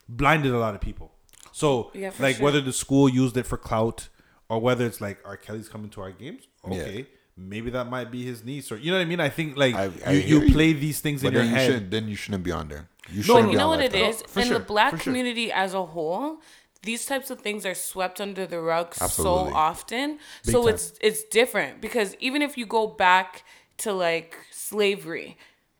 blinded 0.09 0.51
a 0.51 0.57
lot 0.57 0.73
of 0.73 0.81
people. 0.81 1.11
So, 1.51 1.91
Yeah, 1.93 2.09
for 2.09 2.23
like 2.23 2.37
sure. 2.37 2.45
whether 2.45 2.59
the 2.61 2.73
school 2.73 3.07
used 3.07 3.37
it 3.37 3.45
for 3.45 3.57
clout, 3.57 4.09
or 4.49 4.59
whether 4.59 4.83
it's 4.85 4.99
like 4.99 5.19
R. 5.23 5.37
Kelly's 5.37 5.69
coming 5.69 5.89
to 5.91 6.01
our 6.01 6.11
games. 6.11 6.47
Okay, 6.65 7.05
maybe 7.37 7.69
that 7.71 7.89
might 7.89 8.11
be 8.11 8.23
his 8.23 8.43
niece, 8.43 8.71
or 8.71 8.77
you 8.77 8.91
know 8.91 8.97
what 8.97 9.03
I 9.03 9.05
mean. 9.05 9.19
I 9.19 9.29
think 9.29 9.57
like 9.57 9.75
I- 9.75 9.91
I 10.05 10.11
you, 10.11 10.21
hear 10.21 10.39
you 10.39 10.45
you. 10.47 10.53
play 10.53 10.73
these 10.73 10.99
things 10.99 11.21
but 11.21 11.29
in 11.29 11.33
your 11.33 11.43
you 11.43 11.49
head. 11.49 11.65
shouldn't. 11.67 11.91
Then 11.91 12.07
you 12.07 12.15
shouldn't 12.15 12.43
be 12.43 12.51
on 12.51 12.67
there. 12.69 12.87
You 13.09 13.17
No, 13.17 13.21
shouldn't 13.23 13.41
But 13.43 13.45
be 13.47 13.51
you 13.51 13.57
know 13.57 13.63
on 13.65 13.69
what 13.69 13.91
that 13.91 13.95
it 13.95 14.01
time. 14.01 14.09
is? 14.11 14.21
For 14.23 14.39
in 14.39 14.47
sure, 14.47 14.59
the 14.59 14.65
black 14.65 14.91
for 14.91 14.97
sure. 14.97 15.03
community 15.03 15.51
as 15.51 15.73
a 15.73 15.85
whole, 15.85 16.37
these 16.83 17.05
types 17.05 17.29
of 17.29 17.39
things 17.41 17.65
are 17.65 17.73
swept 17.75 18.19
under 18.21 18.45
the 18.45 18.59
rug 18.61 18.93
Absolutely. 19.01 19.51
so 19.51 19.55
often. 19.55 20.19
so 20.43 20.63
time. 20.65 20.73
it's 20.73 20.93
it's 21.01 21.23
different 21.25 21.81
because 21.81 22.15
even 22.19 22.41
if 22.41 22.57
you 22.57 22.65
go 22.65 22.87
back 22.87 23.43
to 23.77 23.91
like 23.93 24.35
slavery, 24.51 25.37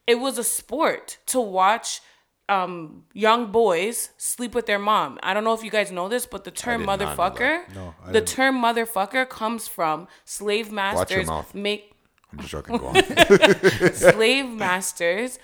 it 0.07 0.15
was 0.15 0.37
a 0.37 0.43
sport 0.43 1.17
to 1.27 1.39
watch 1.39 2.01
um, 2.47 3.03
young 3.13 3.51
boys 3.51 4.09
sleep 4.17 4.53
with 4.53 4.65
their 4.65 4.79
mom. 4.79 5.19
I 5.23 5.33
don't 5.33 5.43
know 5.43 5.53
if 5.53 5.63
you 5.63 5.71
guys 5.71 5.91
know 5.91 6.07
this, 6.07 6.25
but 6.25 6.43
the 6.43 6.51
term 6.51 6.81
did 6.81 6.87
not 6.87 6.99
know 6.99 7.05
motherfucker, 7.07 7.73
No, 7.75 7.95
the 8.07 8.13
didn't. 8.13 8.27
term 8.27 8.61
motherfucker 8.61 9.27
comes 9.27 9.67
from 9.67 10.07
slave 10.25 10.71
masters 10.71 11.27
make 11.53 11.91
I'm 12.31 12.39
just 12.39 12.51
joking. 12.51 12.77
Go 12.77 12.87
on. 12.87 12.95
slave 13.93 14.47
masters 14.49 15.39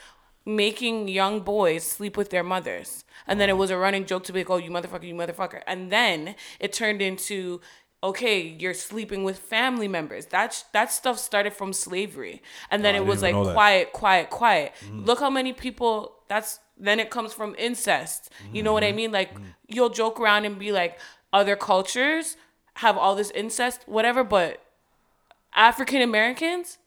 making 0.46 1.08
young 1.08 1.40
boys 1.42 1.84
sleep 1.84 2.18
with 2.18 2.30
their 2.30 2.44
mothers. 2.44 3.04
And 3.28 3.40
then 3.40 3.50
it 3.50 3.58
was 3.58 3.70
a 3.70 3.78
running 3.78 4.06
joke 4.06 4.24
to 4.26 4.34
be 4.34 4.40
like, 4.40 4.50
oh, 4.50 4.58
you 4.58 4.72
motherfucker, 4.72 5.04
you 5.08 5.14
motherfucker. 5.16 5.62
And 5.68 5.92
then 5.92 6.36
it 6.60 6.74
turned 6.74 7.02
into, 7.02 7.62
okay, 8.04 8.42
you're 8.42 8.74
sleeping 8.74 9.24
with 9.24 9.38
family 9.38 9.88
members. 9.88 10.26
That's 10.26 10.64
that 10.74 10.92
stuff 10.92 11.20
started 11.20 11.54
from 11.54 11.72
slavery. 11.72 12.42
And 12.72 12.84
then 12.84 12.96
Oh, 12.96 13.00
it 13.00 13.06
was 13.06 13.22
like 13.22 13.36
even 13.36 13.54
quiet, 13.54 13.94
quiet, 13.94 14.30
quiet. 14.32 14.74
Mm. 14.86 15.06
Look 15.06 15.20
how 15.20 15.30
many 15.30 15.54
people, 15.54 16.16
that's, 16.32 16.60
then 16.78 16.98
it 17.00 17.10
comes 17.10 17.34
from 17.34 17.56
incest. 17.58 18.32
You 18.54 18.64
know 18.64 18.74
what 18.74 18.84
Mm-hmm. 18.84 18.94
I 18.94 19.02
mean? 19.02 19.12
Like, 19.12 19.34
mm-hmm. 19.34 19.44
you'll 19.68 19.90
joke 20.02 20.20
around 20.20 20.46
and 20.46 20.58
be 20.58 20.72
like, 20.72 20.98
other 21.34 21.56
cultures 21.56 22.38
have 22.76 22.98
all 22.98 23.16
this 23.16 23.32
incest, 23.32 23.84
whatever, 23.86 24.24
but 24.24 24.62
African 25.54 26.02
Americans, 26.02 26.78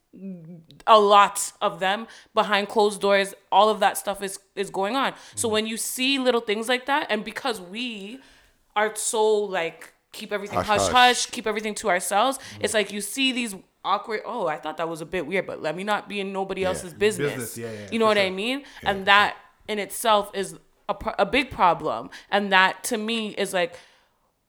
a 0.87 0.99
lot 0.99 1.53
of 1.61 1.81
them 1.81 2.07
behind 2.35 2.69
closed 2.69 3.01
doors, 3.01 3.35
all 3.53 3.69
of 3.69 3.81
that 3.81 3.99
stuff 3.99 4.23
is 4.23 4.39
is 4.57 4.71
going 4.71 4.97
on. 4.97 5.13
So 5.35 5.49
mm-hmm. 5.49 5.53
when 5.53 5.67
you 5.67 5.77
see 5.77 6.19
little 6.19 6.41
things 6.41 6.69
like 6.69 6.87
that, 6.87 7.07
and 7.11 7.25
because 7.25 7.61
we 7.61 8.21
are 8.77 8.95
so 8.97 9.23
like 9.61 9.93
keep 10.13 10.33
everything 10.33 10.59
Hush, 10.59 10.67
hush 10.67 10.81
hush, 10.81 10.93
hush. 10.93 11.27
keep 11.27 11.47
everything 11.47 11.75
to 11.77 11.89
ourselves, 11.89 12.39
it's 12.61 12.73
mm-hmm. 12.73 12.77
like 12.79 12.93
you 12.93 13.01
see 13.01 13.33
these 13.33 13.55
awkward. 13.85 14.21
Oh, 14.25 14.47
I 14.47 14.57
thought 14.57 14.77
that 14.79 14.89
was 14.89 15.01
a 15.01 15.07
bit 15.07 15.27
weird, 15.27 15.47
but 15.47 15.61
let 15.63 15.77
me 15.77 15.85
not 15.85 16.09
be 16.09 16.21
in 16.21 16.33
nobody 16.33 16.65
else's 16.65 16.95
business. 16.95 17.33
Business, 17.35 17.59
yeah, 17.59 17.71
yeah, 17.73 17.89
you 17.93 17.99
know 17.99 18.07
what 18.07 18.19
I 18.19 18.27
sure. 18.29 18.35
mean? 18.35 18.65
and 18.85 19.07
that 19.07 19.37
in 19.69 19.79
itself 19.79 20.31
is 20.35 20.59
a, 20.89 20.95
a 21.19 21.27
big 21.27 21.51
problem, 21.51 22.11
and 22.31 22.53
that 22.53 22.85
to 22.85 22.97
me 22.99 23.29
is 23.31 23.53
like 23.53 23.75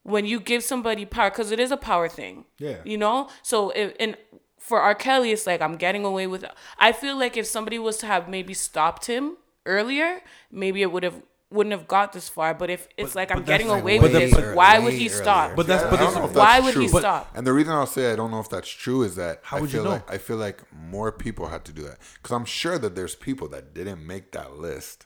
when 0.03 0.25
you 0.25 0.39
give 0.39 0.63
somebody 0.63 1.05
power 1.05 1.29
because 1.31 1.51
it 1.51 1.59
is 1.59 1.71
a 1.71 1.77
power 1.77 2.07
thing 2.07 2.45
Yeah. 2.59 2.77
you 2.85 2.95
know 2.95 3.27
so 3.41 3.71
if, 3.71 3.93
and 3.99 4.15
for 4.59 4.79
r 4.79 4.93
kelly 4.93 5.31
it's 5.31 5.47
like 5.47 5.61
i'm 5.61 5.77
getting 5.77 6.05
away 6.05 6.27
with 6.27 6.45
i 6.77 6.91
feel 6.91 7.17
like 7.17 7.35
if 7.37 7.47
somebody 7.47 7.79
was 7.79 7.97
to 7.97 8.05
have 8.05 8.29
maybe 8.29 8.53
stopped 8.53 9.07
him 9.07 9.37
earlier 9.65 10.21
maybe 10.51 10.83
it 10.83 10.91
would 10.91 11.01
have 11.01 11.23
wouldn't 11.51 11.71
have 11.73 11.87
got 11.87 12.11
this 12.11 12.27
far 12.27 12.53
but 12.53 12.69
if 12.69 12.87
it's 12.97 13.15
like 13.15 13.31
i'm 13.31 13.43
getting 13.43 13.67
like 13.67 13.81
away 13.81 13.99
with 13.99 14.15
it 14.15 14.33
earlier- 14.33 14.55
why 14.55 14.79
would 14.79 14.93
he 14.93 15.05
earlier. 15.07 15.21
stop 15.23 15.55
But 15.55 15.67
that's 15.67 15.83
I 15.83 15.89
but 15.91 15.97
don't 15.97 16.13
that's, 16.15 16.33
why 16.33 16.59
that's 16.59 16.65
would 16.75 16.83
he 16.83 16.89
true. 16.89 16.99
stop 16.99 17.31
And 17.35 17.45
the 17.47 17.53
reason 17.53 17.71
I'll 17.73 17.85
say 17.85 18.11
I 18.11 18.15
don't 18.15 18.31
know 18.31 18.39
if 18.39 18.49
that's 18.49 18.69
true 18.69 19.03
is 19.03 19.15
that 19.15 19.41
How 19.43 19.57
I 19.57 19.61
would 19.61 19.71
you 19.71 19.77
feel 19.79 19.83
know? 19.85 19.91
like 19.91 20.11
I 20.11 20.17
feel 20.17 20.37
like 20.37 20.61
more 20.73 21.11
people 21.11 21.47
had 21.47 21.63
to 21.65 21.71
do 21.71 21.83
that 21.83 21.97
because 22.15 22.31
I'm 22.35 22.45
sure 22.45 22.77
that 22.79 22.95
there's 22.95 23.15
people 23.15 23.47
that 23.49 23.73
didn't 23.73 24.05
make 24.05 24.31
that 24.31 24.57
list, 24.57 25.05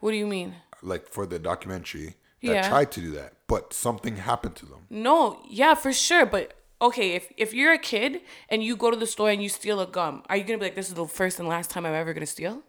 what 0.00 0.10
do 0.12 0.16
you 0.18 0.26
mean 0.26 0.54
like 0.82 1.08
for 1.08 1.26
the 1.26 1.38
documentary, 1.38 2.06
that 2.42 2.52
Yeah. 2.54 2.68
tried 2.68 2.92
to 2.92 3.00
do 3.00 3.10
that, 3.12 3.32
but 3.48 3.72
something 3.72 4.16
happened 4.16 4.54
to 4.56 4.66
them. 4.66 4.82
No, 4.90 5.40
yeah, 5.48 5.74
for 5.74 5.92
sure. 5.92 6.24
But 6.26 6.52
okay, 6.80 7.14
if 7.18 7.32
if 7.36 7.52
you're 7.52 7.72
a 7.72 7.78
kid 7.78 8.20
and 8.50 8.62
you 8.62 8.76
go 8.76 8.90
to 8.92 8.96
the 8.96 9.06
store 9.14 9.30
and 9.30 9.42
you 9.42 9.48
steal 9.48 9.80
a 9.80 9.86
gum, 9.86 10.22
are 10.28 10.36
you 10.36 10.44
gonna 10.44 10.58
be 10.58 10.66
like, 10.66 10.76
"This 10.76 10.88
is 10.88 10.94
the 10.94 11.06
first 11.06 11.40
and 11.40 11.48
last 11.48 11.70
time 11.70 11.84
I'm 11.84 11.94
ever 11.94 12.12
gonna 12.14 12.26
steal"? 12.26 12.62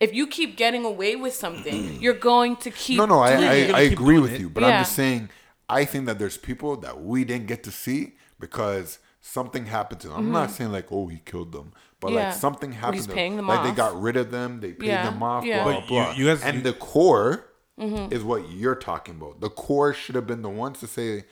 If 0.00 0.14
you 0.14 0.26
keep 0.26 0.56
getting 0.56 0.84
away 0.84 1.14
with 1.16 1.34
something, 1.34 2.00
you're 2.00 2.14
going 2.14 2.56
to 2.56 2.70
keep. 2.70 2.96
No, 2.96 3.06
no, 3.06 3.20
I 3.20 3.36
doing 3.36 3.48
I, 3.48 3.54
it. 3.54 3.74
I 3.74 3.80
agree 3.82 4.18
with 4.18 4.32
it. 4.32 4.40
you, 4.40 4.48
but 4.48 4.62
Yeah. 4.62 4.68
I'm 4.78 4.80
just 4.84 4.94
saying 4.96 5.28
I 5.68 5.84
think 5.84 6.06
that 6.06 6.18
there's 6.18 6.36
people 6.38 6.76
that 6.78 7.00
we 7.02 7.24
didn't 7.24 7.46
get 7.46 7.62
to 7.64 7.70
see 7.70 8.14
because 8.40 8.98
something 9.20 9.66
happened 9.66 10.00
to 10.00 10.08
them. 10.08 10.16
I'm 10.16 10.32
not 10.32 10.50
saying 10.50 10.72
like, 10.72 10.86
oh, 10.90 11.06
he 11.06 11.18
killed 11.24 11.52
them, 11.52 11.72
but 12.00 12.08
Mm-hmm. 12.08 12.16
Yeah. 12.16 12.28
like 12.30 12.34
something 12.38 12.72
happened. 12.72 12.94
he's 12.96 13.06
to 13.06 13.12
paying 13.12 13.36
them. 13.36 13.46
them 13.46 13.56
like 13.56 13.62
they 13.68 13.76
got 13.76 14.00
rid 14.00 14.16
of 14.16 14.30
them, 14.30 14.60
they 14.60 14.72
paid 14.72 14.86
Yeah, 14.88 15.04
them 15.10 15.22
off, 15.22 15.44
yeah. 15.44 15.62
blah 15.62 15.80
But 15.80 15.86
blah. 15.88 16.12
you- 16.12 16.24
you 16.24 16.30
guys- 16.34 16.42
and 16.42 16.56
you- 16.56 16.62
the 16.62 16.72
core 16.72 17.46
Mm-hmm. 17.78 18.12
is 18.12 18.22
what 18.22 18.50
you're 18.50 18.74
talking 18.74 19.14
about. 19.16 19.40
The 19.40 19.48
core 19.48 19.94
should 19.94 20.14
have 20.14 20.26
been 20.26 20.42
the 20.42 20.50
ones 20.50 20.80
to 20.80 20.86
say, 20.86 21.24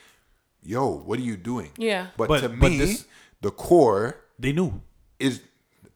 "Yo, 0.62 0.86
what 0.88 1.18
are 1.18 1.22
you 1.22 1.36
doing?" 1.36 1.72
Yeah. 1.76 2.06
But, 2.16 2.28
But- 2.28 2.40
to 2.40 2.48
but 2.48 2.70
me, 2.70 2.78
this- 2.78 3.04
the 3.42 3.50
core 3.50 4.16
they 4.38 4.52
knew. 4.52 4.80
is 5.18 5.42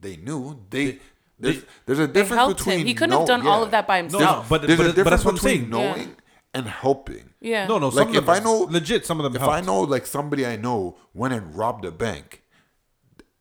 they 0.01 0.17
knew 0.17 0.61
they. 0.69 0.99
There's, 1.43 1.65
there's 1.87 1.99
a 1.99 2.09
difference 2.09 2.55
between 2.55 2.81
him. 2.81 2.87
He 2.87 2.95
couldn't 2.95 3.11
know- 3.11 3.19
have 3.21 3.29
done 3.29 3.47
all 3.47 3.63
of 3.63 3.71
that 3.73 3.87
by 3.87 3.99
himself. 3.99 4.21
No, 4.23 4.27
himself. 4.29 4.49
but 4.49 4.63
There's 4.63 4.79
but, 4.79 4.85
a 4.85 4.89
but 4.91 4.95
difference 4.97 5.11
that's 5.11 5.25
what 5.25 5.31
I'm 5.33 5.35
between 5.37 5.59
saying. 5.59 5.71
knowing 5.71 6.17
and 6.55 6.67
helping. 6.67 7.31
yeah. 7.41 7.67
No, 7.67 7.79
no. 7.79 7.89
Like, 7.89 7.95
some 8.07 8.11
if 8.11 8.17
of 8.19 8.27
them, 8.27 8.35
I 8.35 8.39
know- 8.41 8.61
legit, 8.71 9.05
some 9.07 9.19
of 9.21 9.25
them 9.25 9.35
If 9.35 9.41
helped. 9.43 9.55
I 9.55 9.61
know 9.61 9.81
like 9.81 10.07
somebody 10.07 10.47
I 10.47 10.57
know 10.57 10.97
went 11.15 11.35
and 11.35 11.55
robbed 11.55 11.85
a 11.85 11.91
bank, 11.93 12.43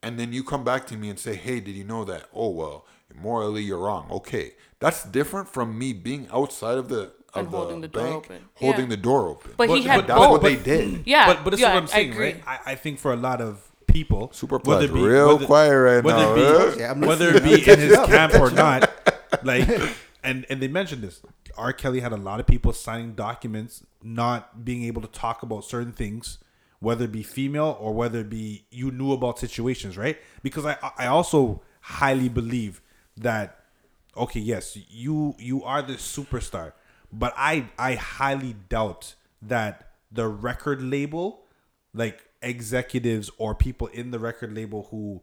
and 0.04 0.20
then 0.20 0.34
you 0.34 0.44
come 0.44 0.64
back 0.64 0.88
to 0.88 0.96
me 0.98 1.10
and 1.10 1.20
say, 1.20 1.36
"Hey, 1.36 1.60
did 1.60 1.76
you 1.76 1.84
know 1.84 2.04
that?" 2.06 2.24
Oh 2.34 2.50
well, 2.50 2.86
morally 3.14 3.62
you're 3.64 3.78
wrong. 3.80 4.08
Okay, 4.12 4.54
that's 4.80 5.04
different 5.04 5.48
from 5.50 5.78
me 5.78 5.94
being 5.94 6.28
outside 6.34 6.78
of 6.78 6.90
the 6.90 7.12
of 7.34 7.46
And 7.46 7.48
holding 7.50 7.82
the 7.82 7.88
door 7.88 8.04
bank, 8.04 8.16
open. 8.26 8.42
holding 8.56 8.82
Yeah. 8.86 8.96
the 8.96 8.98
door 8.98 9.28
open. 9.30 9.52
But, 9.58 9.70
he 9.70 9.84
had 9.84 9.98
but 10.00 10.08
that's 10.08 10.20
both. 10.20 10.32
what 10.32 10.42
they 10.44 10.56
did. 10.58 11.04
yeah, 11.06 11.28
but 11.28 11.44
but 11.44 11.50
this 11.52 11.60
yeah, 11.62 11.70
is 11.70 11.74
what 11.76 11.82
I'm 11.84 11.88
saying, 11.88 12.14
I 12.14 12.18
right? 12.20 12.44
I, 12.48 12.60
I 12.72 12.76
think 12.76 13.00
for 13.00 13.14
a 13.14 13.16
lot 13.16 13.40
of 13.42 13.71
people, 13.92 14.32
Super 14.34 14.58
whether 14.60 14.88
plugged, 14.88 15.04
real 15.04 15.40
quiet 15.46 15.76
right 15.76 16.04
whether 16.04 16.24
now, 16.24 16.36
It 16.36 16.76
be. 16.76 16.80
Yeah, 16.80 16.94
whether 16.94 17.36
it 17.36 17.44
be 17.44 17.54
in 17.54 17.80
his 17.80 17.98
camp 18.06 18.36
or 18.36 18.52
not, 18.52 18.90
like, 19.44 19.68
and 20.24 20.46
and 20.50 20.62
they 20.62 20.68
mentioned 20.68 21.04
this. 21.04 21.22
R. 21.58 21.74
Kelly 21.74 22.00
had 22.00 22.14
a 22.14 22.18
lot 22.18 22.40
of 22.40 22.48
people 22.48 22.72
signing 22.74 23.14
documents, 23.14 23.84
not 24.02 24.64
being 24.64 24.84
able 24.84 25.02
to 25.02 25.08
talk 25.08 25.44
about 25.44 25.66
certain 25.66 25.92
things, 25.92 26.38
whether 26.80 27.06
it 27.06 27.12
be 27.12 27.24
female 27.24 27.78
or 27.80 27.94
whether 27.94 28.20
it 28.20 28.30
be 28.30 28.66
you 28.72 28.92
knew 28.92 29.12
about 29.12 29.40
situations, 29.40 29.98
right? 29.98 30.18
Because 30.44 30.66
I 30.66 30.78
I 30.98 31.08
also 31.08 31.62
highly 31.82 32.30
believe 32.30 32.82
that 33.18 33.66
okay, 34.16 34.40
yes, 34.40 34.78
you 34.90 35.36
you 35.38 35.64
are 35.64 35.82
the 35.82 35.94
superstar, 35.94 36.74
but 37.12 37.34
I 37.38 37.70
I 37.78 37.96
highly 37.96 38.56
doubt 38.70 39.16
that 39.42 39.92
the 40.12 40.28
record 40.28 40.82
label, 40.82 41.46
like 41.94 42.26
executives 42.42 43.30
or 43.38 43.54
people 43.56 43.88
in 43.88 44.12
the 44.12 44.20
record 44.20 44.54
label 44.56 44.88
who 44.92 45.22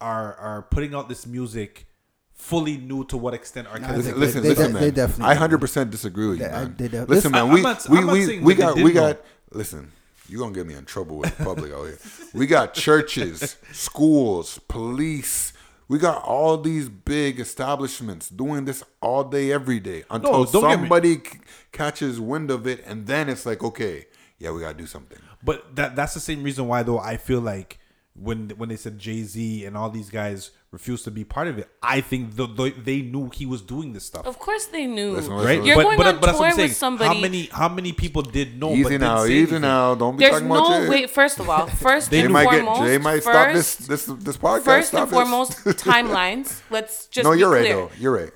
are 0.00 0.34
are 0.34 0.62
putting 0.62 0.94
out 0.94 1.08
this 1.08 1.26
music 1.26 1.86
fully 2.34 2.76
knew 2.76 3.02
to 3.06 3.16
what 3.16 3.32
extent 3.34 3.66
R. 3.68 3.78
Kelly. 3.78 4.02
they- 4.02 4.12
Listen, 4.12 4.20
listen, 4.20 4.42
they 4.42 4.48
listen, 4.50 4.72
they 4.74 4.80
man. 4.80 4.94
definitely 4.94 5.24
I 5.24 5.34
hundred 5.34 5.58
percent 5.60 5.90
disagree 5.90 6.28
with 6.28 6.38
you, 6.40 6.44
They- 6.46 6.52
I- 6.52 6.62
man. 6.64 6.74
they 6.76 6.88
de- 6.88 7.04
listen, 7.06 7.34
I'm 7.34 7.46
man. 7.48 7.54
We 7.54 7.62
not- 7.62 7.88
we 7.88 8.04
we, 8.04 8.38
we 8.40 8.54
got 8.54 8.76
we 8.76 8.82
didn't 8.82 8.94
know. 8.94 9.12
got. 9.14 9.20
Listen, 9.52 9.92
you 10.28 10.38
gonna 10.38 10.52
get 10.52 10.66
me 10.66 10.74
in 10.74 10.84
trouble 10.84 11.16
with 11.18 11.36
the 11.38 11.44
public 11.44 11.72
out 11.72 11.84
here. 11.84 11.98
We 12.34 12.46
got 12.46 12.74
churches, 12.86 13.56
schools, 13.72 14.58
police. 14.68 15.52
We 15.88 15.98
got 15.98 16.22
all 16.24 16.58
these 16.58 16.88
big 16.88 17.38
establishments 17.38 18.28
doing 18.28 18.64
this 18.64 18.82
all 19.00 19.22
day, 19.22 19.52
every 19.52 19.78
day 19.78 20.02
until 20.10 20.44
don't 20.44 20.62
get 20.62 20.68
me- 20.68 20.74
somebody 20.82 21.14
c- 21.14 21.38
catches 21.70 22.18
wind 22.20 22.50
of 22.50 22.66
it, 22.66 22.82
and 22.84 23.06
then 23.06 23.28
it's 23.28 23.46
like, 23.46 23.62
okay, 23.62 24.06
yeah, 24.38 24.50
we 24.50 24.60
gotta 24.60 24.74
do 24.76 24.86
something. 24.86 25.18
But 25.46 25.58
that 25.76 25.96
that's 25.96 26.12
the 26.14 26.20
same 26.20 26.42
reason 26.42 26.66
why 26.68 26.82
though 26.82 26.98
I 26.98 27.16
feel 27.16 27.40
like 27.40 27.78
when 28.14 28.50
when 28.58 28.68
they 28.70 28.76
said 28.76 28.98
Jay 28.98 29.22
Z 29.22 29.64
and 29.66 29.76
all 29.76 29.90
these 29.90 30.10
guys 30.10 30.50
refused 30.72 31.04
to 31.04 31.10
be 31.10 31.22
part 31.24 31.48
of 31.48 31.58
it, 31.58 31.68
I 31.82 32.00
think 32.00 32.36
the, 32.36 32.46
the, 32.46 32.70
they 32.70 33.00
knew 33.02 33.30
he 33.32 33.46
was 33.46 33.62
doing 33.62 33.92
this 33.92 34.04
stuff. 34.04 34.26
Of 34.26 34.38
course 34.38 34.66
they 34.66 34.86
knew. 34.86 35.12
Listen, 35.12 35.34
Right, 35.34 35.62
You're 35.62 35.76
going 35.76 36.00
on 36.00 36.20
that's 36.20 36.38
what 36.38 36.50
I'm 36.50 36.56
tour 36.56 36.64
with 36.64 36.76
somebody. 36.76 37.14
How 37.14 37.20
many 37.20 37.42
how 37.60 37.68
many 37.68 37.92
people 37.92 38.22
did 38.22 38.58
know? 38.60 38.70
but 38.70 38.74
Easy 38.80 38.98
didn't 38.98 39.00
now, 39.02 39.24
easy 39.24 39.38
anything? 39.38 39.60
now. 39.62 39.94
Don't 39.94 40.16
be 40.16 40.24
There's 40.24 40.32
talking 40.32 40.46
about 40.46 40.66
Jay. 40.66 40.72
There's 40.72 40.80
no 40.80 40.94
Jay. 40.94 41.00
wait. 41.02 41.10
First 41.10 41.40
of 41.40 41.48
all, 41.48 41.66
first 41.88 42.10
They 42.10 42.18
Jay 42.20 42.24
and 42.24 42.32
might 42.32 42.44
foremost, 42.50 42.80
get 42.80 42.86
Jay 42.86 42.98
might 42.98 43.22
first, 43.22 43.22
stop 43.22 43.52
this 43.52 43.76
this 43.76 44.06
this 44.06 44.36
podcast. 44.38 44.64
first 44.64 44.88
Stop 44.88 45.02
and 45.02 45.10
this. 45.10 45.16
foremost, 45.16 45.52
timelines. 45.90 46.62
Let's 46.70 47.06
just 47.08 47.24
no, 47.24 47.32
be 47.32 47.38
you're 47.40 47.50
right 47.50 47.68
though. 47.68 47.90
You're 47.98 48.12
right. 48.16 48.32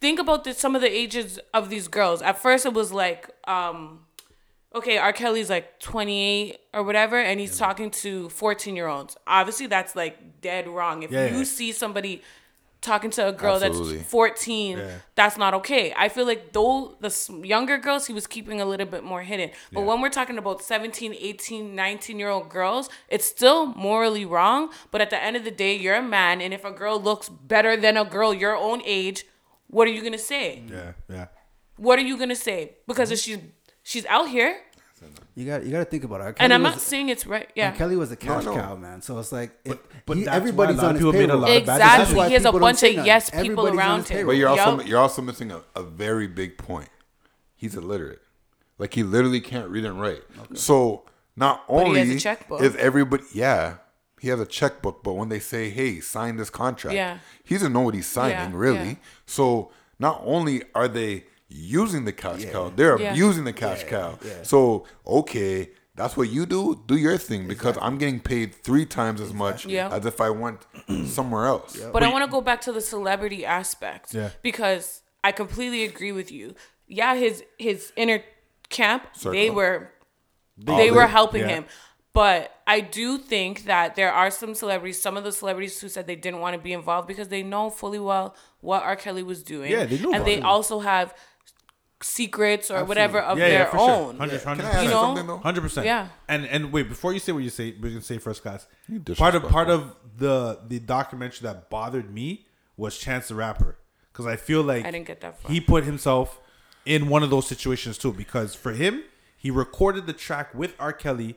think 0.00 0.18
about 0.20 0.44
the, 0.44 0.54
some 0.54 0.74
of 0.76 0.80
the 0.82 0.90
ages 0.90 1.38
of 1.52 1.70
these 1.70 1.88
girls. 1.88 2.22
At 2.22 2.38
first, 2.38 2.66
it 2.66 2.72
was 2.72 2.92
like, 2.92 3.30
um, 3.48 4.03
okay, 4.74 4.98
R. 4.98 5.12
Kelly's 5.12 5.50
like 5.50 5.78
28 5.80 6.58
or 6.72 6.82
whatever, 6.82 7.18
and 7.18 7.38
he's 7.40 7.56
talking 7.58 7.90
to 7.90 8.28
14 8.30 8.74
year 8.76 8.88
olds. 8.88 9.16
Obviously, 9.26 9.66
that's 9.66 9.94
like 9.94 10.40
dead 10.40 10.68
wrong. 10.68 11.02
If 11.02 11.10
Yeah, 11.10 11.26
you 11.26 11.38
yeah. 11.38 11.44
see 11.44 11.72
somebody 11.72 12.22
talking 12.80 13.10
to 13.10 13.26
a 13.26 13.32
girl 13.32 13.54
Absolutely. 13.62 13.96
that's 13.96 14.10
14, 14.10 14.76
Yeah. 14.76 14.90
that's 15.14 15.38
not 15.38 15.54
okay. 15.54 15.94
I 15.96 16.10
feel 16.10 16.26
like 16.26 16.52
though 16.52 16.96
the 17.00 17.10
younger 17.42 17.78
girls, 17.78 18.06
he 18.06 18.12
was 18.12 18.26
keeping 18.26 18.60
a 18.60 18.66
little 18.66 18.86
bit 18.86 19.02
more 19.02 19.22
hidden. 19.22 19.50
But 19.72 19.80
Yeah. 19.80 19.86
when 19.86 20.02
we're 20.02 20.10
talking 20.10 20.36
about 20.36 20.62
17, 20.62 21.14
18, 21.18 21.74
19 21.74 22.18
year 22.18 22.28
old 22.28 22.50
girls, 22.50 22.90
it's 23.08 23.24
still 23.24 23.66
morally 23.66 24.26
wrong. 24.26 24.70
But 24.90 25.00
at 25.00 25.08
the 25.08 25.22
end 25.22 25.34
of 25.36 25.44
the 25.44 25.50
day, 25.50 25.74
you're 25.74 25.94
a 25.94 26.02
man, 26.02 26.42
and 26.42 26.52
if 26.52 26.62
a 26.64 26.70
girl 26.70 27.00
looks 27.00 27.30
better 27.30 27.74
than 27.74 27.96
a 27.96 28.04
girl 28.04 28.34
your 28.34 28.54
own 28.54 28.82
age, 28.84 29.24
what 29.68 29.88
are 29.88 29.90
you 29.90 30.02
gonna 30.02 30.18
say? 30.18 30.62
Yeah, 30.70 30.92
yeah. 31.08 31.26
What 31.76 31.98
are 31.98 32.02
you 32.02 32.16
gonna 32.18 32.36
say? 32.36 32.76
Because 32.86 33.08
mm-hmm. 33.08 33.14
if 33.14 33.20
she's 33.20 33.38
she's 33.84 34.04
out 34.06 34.28
here, 34.28 34.56
You 35.36 35.46
got 35.46 35.64
you 35.64 35.70
got 35.70 35.78
to 35.78 35.84
think 35.84 36.02
about 36.04 36.20
it. 36.20 36.24
R. 36.24 36.34
and 36.38 36.52
I'm 36.52 36.62
was- 36.64 36.72
not 36.72 36.80
saying 36.80 37.08
it's 37.10 37.26
right. 37.26 37.46
R. 37.46 37.52
Yeah, 37.54 37.70
Kelly 37.72 37.96
was 37.96 38.10
a 38.10 38.16
cash 38.16 38.44
no. 38.44 38.54
cow, 38.54 38.74
man. 38.76 39.00
So 39.02 39.18
it's 39.20 39.30
like, 39.32 39.52
it, 39.64 39.78
but 40.06 40.16
he, 40.16 40.24
that's 40.24 40.30
why 40.30 40.34
a 40.34 40.36
everybody's 40.36 40.76
lot 40.76 40.84
of 40.84 40.88
on 40.90 40.94
his 40.96 41.00
people 41.04 41.12
made 41.12 41.24
a 41.24 41.26
payroll. 41.26 41.40
lot 41.40 41.50
of 41.56 41.66
bad 41.66 41.76
Exactly. 41.80 42.04
That's 42.04 42.12
why 42.16 42.28
He 42.28 42.34
has 42.34 42.44
a 42.44 42.52
bunch 42.52 42.82
of 42.82 42.92
yes 43.06 43.30
people 43.30 43.40
Everybody's 43.66 43.78
around 43.78 44.08
him. 44.08 44.26
But 44.26 44.32
you're 44.36 44.48
also 44.48 44.78
Yup. 44.78 44.86
you're 44.88 44.98
also 45.00 45.22
missing 45.22 45.52
a, 45.52 45.62
a 45.76 45.82
very 45.82 46.26
big 46.26 46.56
point. 46.58 46.88
He's 47.54 47.74
illiterate. 47.76 48.22
Like 48.78 48.94
he 48.94 49.02
literally 49.02 49.40
can't 49.40 49.68
read 49.68 49.84
and 49.84 50.00
write. 50.00 50.22
So 50.54 51.04
not 51.36 51.64
he 51.68 51.74
has 51.74 51.86
only 51.86 52.00
a 52.16 52.18
checkbook. 52.18 52.60
is 52.62 52.74
everybody 52.76 53.24
yeah, 53.34 53.76
he 54.20 54.28
has 54.28 54.40
a 54.40 54.46
checkbook, 54.46 55.02
but 55.02 55.12
when 55.14 55.28
they 55.28 55.38
say, 55.40 55.68
Hey, 55.70 56.00
sign 56.00 56.36
this 56.36 56.50
contract, 56.50 56.94
Yeah. 56.94 57.18
he 57.44 57.54
doesn't 57.56 57.72
know 57.72 57.80
what 57.82 57.94
he's 57.94 58.06
signing, 58.06 58.52
Yeah, 58.52 58.58
really. 58.58 58.88
yeah. 58.88 58.94
So 59.26 59.70
not 59.98 60.22
only 60.24 60.62
are 60.74 60.88
they 60.88 61.24
using 61.56 62.04
the 62.04 62.12
cash 62.12 62.44
cow, 62.46 62.70
they're 62.74 63.00
Yeah. 63.00 63.12
abusing 63.12 63.44
the 63.44 63.52
cash 63.52 63.84
cow. 63.84 64.18
So 64.42 64.86
okay, 65.06 65.70
that's 65.94 66.16
what 66.16 66.28
you 66.28 66.44
do. 66.46 66.82
Do 66.86 66.96
your 66.96 67.16
thing 67.16 67.46
because 67.46 67.78
I'm 67.80 67.96
getting 67.98 68.18
paid 68.20 68.54
three 68.54 68.84
times 68.86 69.20
as 69.20 69.32
much 69.32 69.64
Yeah. 69.64 69.88
as 69.94 70.04
if 70.04 70.20
I 70.20 70.30
went 70.30 70.66
somewhere 71.06 71.46
else. 71.46 71.78
But 71.92 72.02
I 72.02 72.08
want 72.12 72.24
to 72.24 72.30
go 72.30 72.40
back 72.40 72.60
to 72.62 72.72
the 72.72 72.80
celebrity 72.80 73.44
aspect 73.46 74.12
Yeah. 74.12 74.30
because 74.42 75.02
I 75.22 75.30
completely 75.32 75.84
agree 75.84 76.12
with 76.12 76.32
you. 76.32 76.54
Yeah, 76.88 77.14
his 77.14 77.44
his 77.58 77.92
inner 77.96 78.22
camp, 78.68 79.04
they 79.22 79.48
were 79.50 79.90
All 80.68 80.76
they 80.76 80.90
were 80.90 81.06
helping 81.06 81.42
Yeah. 81.42 81.48
him. 81.48 81.64
But 82.12 82.52
I 82.66 82.78
do 82.80 83.18
think 83.18 83.64
that 83.64 83.96
there 83.96 84.12
are 84.12 84.30
some 84.30 84.54
celebrities, 84.54 85.02
some 85.02 85.16
of 85.16 85.24
the 85.24 85.32
celebrities 85.32 85.80
who 85.80 85.88
said 85.88 86.06
they 86.06 86.14
didn't 86.14 86.38
want 86.40 86.54
to 86.54 86.62
be 86.62 86.72
involved 86.72 87.08
because 87.08 87.26
they 87.28 87.42
know 87.42 87.70
fully 87.70 87.98
well 87.98 88.36
what 88.60 88.82
R. 88.84 88.94
Kelly 88.94 89.24
was 89.24 89.42
doing. 89.42 89.70
Yeah, 89.72 89.84
they 89.84 89.98
knew 89.98 90.12
And 90.14 90.24
they 90.24 90.34
it. 90.36 90.44
also 90.44 90.78
have 90.80 91.12
secrets 92.04 92.70
or 92.70 92.84
whatever 92.84 93.18
of 93.18 93.38
Yeah, 93.38 93.46
yeah, 93.46 93.50
their 93.58 93.66
for 93.66 93.78
sure. 93.78 93.90
own. 93.90 94.18
100, 94.18 94.42
Can 94.42 94.60
I 94.60 94.64
100%. 94.64 94.82
You 94.84 95.20
you 95.20 95.26
know? 95.26 95.38
Hundred 95.38 95.62
percent. 95.62 95.86
Yeah. 95.86 96.08
And 96.28 96.44
and 96.46 96.72
wait, 96.72 96.88
before 96.88 97.12
you 97.12 97.18
say 97.18 97.32
what 97.32 97.42
you 97.42 97.50
say, 97.50 97.74
we're 97.80 97.88
gonna 97.88 98.02
say 98.02 98.18
first 98.18 98.42
class. 98.42 98.66
Part 99.16 99.34
of 99.34 99.44
part 99.48 99.70
of 99.70 99.96
the 100.16 100.60
the 100.68 100.78
documentary 100.78 101.44
that 101.48 101.70
bothered 101.70 102.12
me 102.12 102.46
was 102.76 102.98
Chance 102.98 103.28
the 103.28 103.34
Rapper 103.34 103.78
because 104.12 104.26
I 104.26 104.36
feel 104.36 104.62
like 104.62 104.84
I 104.84 104.90
didn't 104.90 105.06
get 105.06 105.20
that 105.22 105.40
far. 105.40 105.50
He 105.50 105.60
put 105.60 105.84
himself 105.84 106.40
in 106.84 107.08
one 107.08 107.22
of 107.22 107.30
those 107.30 107.46
situations 107.46 107.96
too 107.96 108.12
because 108.12 108.54
for 108.54 108.72
him, 108.72 109.02
he 109.36 109.50
recorded 109.50 110.06
the 110.06 110.12
track 110.12 110.54
with 110.54 110.74
R. 110.78 110.92
Kelly, 110.92 111.36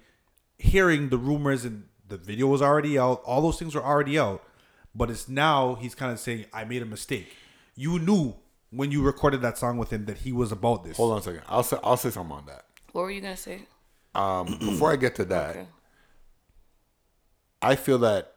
hearing 0.58 1.10
the 1.10 1.18
rumors 1.18 1.64
and 1.64 1.86
the 2.08 2.18
video 2.18 2.48
was 2.48 2.62
already 2.62 3.00
out. 3.00 3.22
All 3.26 3.42
those 3.42 3.58
things 3.60 3.74
were 3.74 3.84
already 3.84 4.20
out, 4.20 4.44
but 4.94 5.10
it's 5.10 5.30
now 5.30 5.76
he's 5.76 5.96
kind 5.96 6.12
of 6.12 6.20
saying, 6.20 6.46
"I 6.54 6.66
made 6.66 6.82
a 6.82 6.86
mistake." 6.86 7.36
You 7.76 8.00
knew 8.00 8.36
when 8.72 8.92
you 8.92 9.02
recorded 9.02 9.42
that 9.42 9.58
song 9.58 9.78
with 9.78 9.92
him 9.92 10.06
that 10.06 10.18
he 10.20 10.32
was 10.32 10.52
about 10.52 10.84
this. 10.84 10.98
Hold 10.98 11.14
on 11.14 11.20
a 11.20 11.22
second. 11.22 11.42
I'll 11.48 11.64
say 11.64 11.78
I'll 11.84 11.98
say 11.98 12.10
something 12.10 12.36
on 12.36 12.46
that. 12.48 12.66
What 12.92 13.02
were 13.04 13.12
you 13.12 13.22
gonna 13.22 13.38
say? 13.38 13.62
Um, 14.16 14.46
before 14.60 14.92
I 14.92 14.96
get 14.96 15.16
to 15.16 15.26
that, 15.26 15.50
Okay. 15.52 15.68
I 17.62 17.76
feel 17.76 17.98
that 18.00 18.34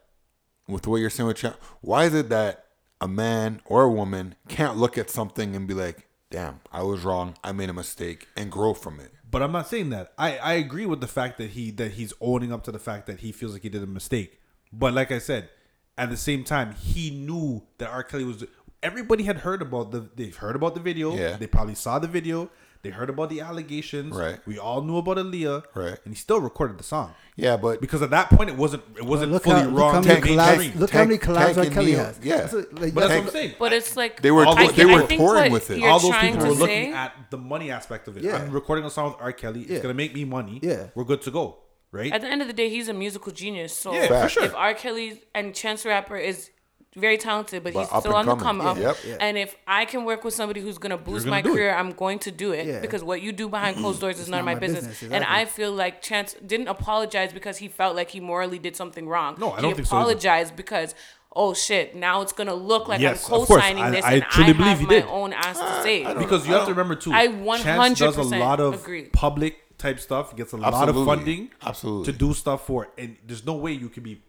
with 0.67 0.87
what 0.87 0.97
you're 0.97 1.09
saying 1.09 1.27
with 1.27 1.37
Chan, 1.37 1.53
why 1.81 2.05
is 2.05 2.13
it 2.13 2.29
that 2.29 2.65
a 2.99 3.07
man 3.07 3.61
or 3.65 3.83
a 3.83 3.91
woman 3.91 4.35
can't 4.47 4.77
look 4.77 4.97
at 4.97 5.09
something 5.09 5.55
and 5.55 5.67
be 5.67 5.73
like, 5.73 6.07
"Damn, 6.29 6.59
I 6.71 6.83
was 6.83 7.03
wrong. 7.03 7.35
I 7.43 7.51
made 7.51 7.69
a 7.69 7.73
mistake," 7.73 8.27
and 8.35 8.51
grow 8.51 8.73
from 8.73 8.99
it? 8.99 9.11
But 9.29 9.41
I'm 9.41 9.51
not 9.51 9.67
saying 9.67 9.89
that. 9.91 10.13
I, 10.17 10.37
I 10.37 10.53
agree 10.53 10.85
with 10.85 11.01
the 11.01 11.07
fact 11.07 11.37
that 11.37 11.51
he 11.51 11.71
that 11.71 11.93
he's 11.93 12.13
owning 12.21 12.51
up 12.51 12.63
to 12.65 12.71
the 12.71 12.79
fact 12.79 13.07
that 13.07 13.19
he 13.21 13.31
feels 13.31 13.53
like 13.53 13.63
he 13.63 13.69
did 13.69 13.83
a 13.83 13.87
mistake. 13.87 14.39
But 14.73 14.93
like 14.93 15.11
I 15.11 15.19
said, 15.19 15.49
at 15.97 16.09
the 16.09 16.17
same 16.17 16.43
time, 16.43 16.73
he 16.75 17.09
knew 17.11 17.63
that 17.77 17.89
R. 17.89 18.03
Kelly 18.03 18.23
was. 18.25 18.43
Everybody 18.83 19.23
had 19.23 19.37
heard 19.39 19.61
about 19.61 19.91
the. 19.91 20.09
They've 20.15 20.35
heard 20.35 20.55
about 20.55 20.73
the 20.73 20.79
video. 20.81 21.15
Yeah. 21.15 21.37
They 21.37 21.47
probably 21.47 21.75
saw 21.75 21.99
the 21.99 22.07
video. 22.07 22.49
They 22.83 22.89
heard 22.89 23.11
about 23.11 23.29
the 23.29 23.41
allegations. 23.41 24.15
Right. 24.15 24.39
We 24.47 24.57
all 24.57 24.81
knew 24.81 24.97
about 24.97 25.17
Aaliyah. 25.17 25.65
Right. 25.75 25.99
And 26.03 26.13
he 26.13 26.15
still 26.15 26.41
recorded 26.41 26.79
the 26.79 26.83
song 26.83 27.13
Yeah, 27.35 27.55
but 27.55 27.79
because 27.79 28.01
at 28.01 28.09
that 28.09 28.31
point 28.31 28.49
it 28.49 28.57
wasn't. 28.57 28.81
It 28.97 29.03
wasn't 29.05 29.33
Look 29.33 29.43
fully 29.43 29.57
how, 29.57 29.65
look 29.67 29.77
wrong. 29.79 29.93
how 29.93 30.01
many 30.01 30.19
the 30.19 30.25
Tank- 30.27 30.39
collabs. 30.39 30.57
mainstream. 30.57 30.79
Look 30.81 30.89
how 30.89 31.03
many 31.05 31.17
collabs 31.19 31.53
Tank 31.53 31.57
R. 31.57 31.65
Kelly 31.75 31.91
Neil, 31.91 31.99
has. 32.05 32.19
yeah. 32.23 32.37
That's 32.37 32.53
what- 32.53 32.73
like, 32.81 32.93
But 32.95 33.01
that's 33.01 33.13
Tank- 33.13 33.25
what 33.25 33.35
I'm 33.35 33.39
saying. 33.41 33.55
But 33.59 33.73
it's 33.73 33.95
like 33.95 34.21
They 34.23 34.31
were- 34.31 34.45
all 34.47 34.57
I, 34.57 34.67
they 34.71 34.85
were 34.85 35.05
think 35.05 35.21
touring 35.21 35.51
with 35.51 35.69
it. 35.69 35.83
All 35.83 35.99
those 35.99 36.15
people 36.17 36.39
to 36.39 36.45
were 36.47 36.51
looking 36.53 36.93
at 36.93 37.13
the 37.29 37.37
money 37.37 37.69
aspect 37.69 38.07
of 38.07 38.17
it. 38.17 38.23
Yeah. 38.23 38.37
I'm 38.37 38.51
recording 38.51 38.83
a 38.85 38.89
song 38.89 39.11
with 39.11 39.21
R. 39.21 39.31
Kelly. 39.31 39.61
It's 39.61 39.83
gonna 39.83 39.93
make 39.93 40.15
me 40.15 40.25
money. 40.25 40.59
Yeah. 40.63 40.87
We're 40.95 41.03
good 41.03 41.21
to 41.21 41.29
go. 41.29 41.57
Right. 41.91 42.11
At 42.11 42.21
the 42.21 42.27
end 42.29 42.41
of 42.41 42.47
the 42.47 42.53
day, 42.53 42.69
he's 42.69 42.87
a 42.89 42.93
musical 42.93 43.31
genius. 43.31 43.77
So 43.77 43.93
Yeah, 43.93 44.23
for 44.23 44.27
sure. 44.29 44.43
if 44.45 44.55
R. 44.55 44.73
Kelly 44.73 45.21
and 45.35 45.53
Chance 45.53 45.85
Rapper 45.85 46.15
is 46.17 46.49
very 46.95 47.17
talented, 47.17 47.63
but, 47.63 47.73
But 47.73 47.79
he's 47.81 47.87
still 47.87 48.17
and 48.17 48.29
on 48.29 48.37
the 48.37 48.43
coming. 48.43 48.61
come 48.63 48.67
up. 48.71 48.77
Yep. 48.77 48.97
Yeah. 49.07 49.17
And 49.21 49.37
if 49.37 49.55
I 49.65 49.85
can 49.85 50.03
work 50.03 50.23
with 50.25 50.33
somebody 50.33 50.59
who's 50.61 50.77
gonna 50.77 50.97
boost 50.97 51.25
gonna 51.25 51.37
my 51.37 51.41
do 51.41 51.49
it. 51.51 51.53
career, 51.55 51.73
I'm 51.73 51.91
going 51.93 52.19
to 52.19 52.31
do 52.31 52.51
it 52.51 52.67
Yeah. 52.67 52.79
because 52.81 53.03
what 53.03 53.21
you 53.21 53.31
do 53.31 53.47
behind 53.47 53.77
closed 53.77 54.01
doors 54.01 54.19
is 54.19 54.27
none 54.27 54.39
of 54.41 54.45
my 54.45 54.53
my 54.55 54.59
business. 54.59 54.85
business, 54.87 55.11
And. 55.13 55.23
I 55.23 55.45
feel 55.45 55.71
like 55.71 56.01
Chance 56.01 56.35
didn't 56.45 56.67
apologize 56.67 57.31
because 57.31 57.57
he 57.57 57.67
felt 57.69 57.95
like 57.95 58.09
he 58.11 58.19
morally 58.19 58.59
did 58.59 58.75
something 58.75 59.07
wrong. 59.07 59.35
No, 59.39 59.51
I 59.51 59.55
he 59.57 59.61
don't 59.61 59.75
think 59.75 59.87
so 59.87 59.95
either. 59.95 60.03
apologized 60.03 60.55
because. 60.55 60.93
Oh 61.33 61.53
shit! 61.53 61.95
Now 61.95 62.21
it's 62.21 62.33
gonna 62.33 62.53
look 62.53 62.89
like 62.89 62.99
Yes, 62.99 63.23
I'm 63.23 63.45
co-signing 63.45 63.81
I- 63.85 63.89
this, 63.91 64.03
I 64.03 64.13
and 64.15 64.23
truly 64.23 64.49
I 64.49 64.53
believe 64.53 64.67
have 64.67 64.79
he 64.79 64.85
my 64.85 64.91
did. 64.95 65.05
own 65.05 65.31
ass 65.31 65.57
to 65.59 65.81
say. 65.81 66.03
Because 66.13 66.45
you 66.45 66.51
have 66.53 66.65
to 66.65 66.71
remember 66.71 66.95
too, 66.95 67.13
I 67.13 67.27
Chance 67.63 67.99
does 67.99 68.17
a 68.17 68.23
lot 68.23 68.59
of 68.59 68.73
agree. 68.73 69.03
public 69.13 69.77
type 69.77 70.01
stuff. 70.01 70.31
He 70.31 70.35
gets 70.35 70.51
a 70.51 70.57
lot 70.57 70.89
of 70.89 71.05
funding, 71.05 71.49
Absolutely. 71.63 72.11
to 72.11 72.19
do 72.19 72.33
stuff 72.33 72.67
for, 72.67 72.83
it. 72.83 72.89
and 72.97 73.15
there's 73.25 73.45
no 73.45 73.53
way 73.53 73.71
you 73.71 73.87
can 73.87 74.03
be 74.03 74.21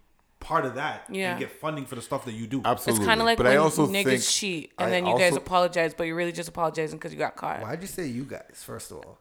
part 0.43 0.65
of 0.67 0.75
that 0.75 1.05
Yeah. 1.09 1.31
and 1.33 1.39
get 1.41 1.53
funding 1.53 1.87
for 1.87 1.95
the 1.95 2.03
stuff 2.03 2.25
that 2.25 2.33
you 2.33 2.47
do. 2.47 2.61
Absolutely. 2.65 3.03
It's 3.03 3.07
kind 3.09 3.21
of 3.21 3.27
like 3.27 3.39
but 3.39 3.45
when 3.47 3.53
I 3.55 3.57
also 3.57 3.87
niggas 3.87 4.05
think, 4.05 4.23
cheat 4.23 4.73
and 4.79 4.89
I 4.89 4.91
then 4.91 5.07
you 5.07 5.17
guys 5.17 5.37
apologize, 5.37 5.95
but 5.95 6.05
you're 6.05 6.17
really 6.17 6.33
just 6.33 6.49
apologizing 6.49 6.99
because 6.99 7.13
you 7.13 7.19
got 7.19 7.37
caught. 7.37 7.63
Why'd 7.63 7.81
you 7.81 7.87
say 7.89 8.07
you 8.09 8.25
guys? 8.25 8.63
First 8.65 8.91
of 8.91 8.97
all, 8.99 9.19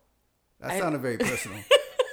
that 0.59 0.71
I- 0.71 0.79
sounded 0.79 0.99
very 1.01 1.17
personal. 1.17 1.59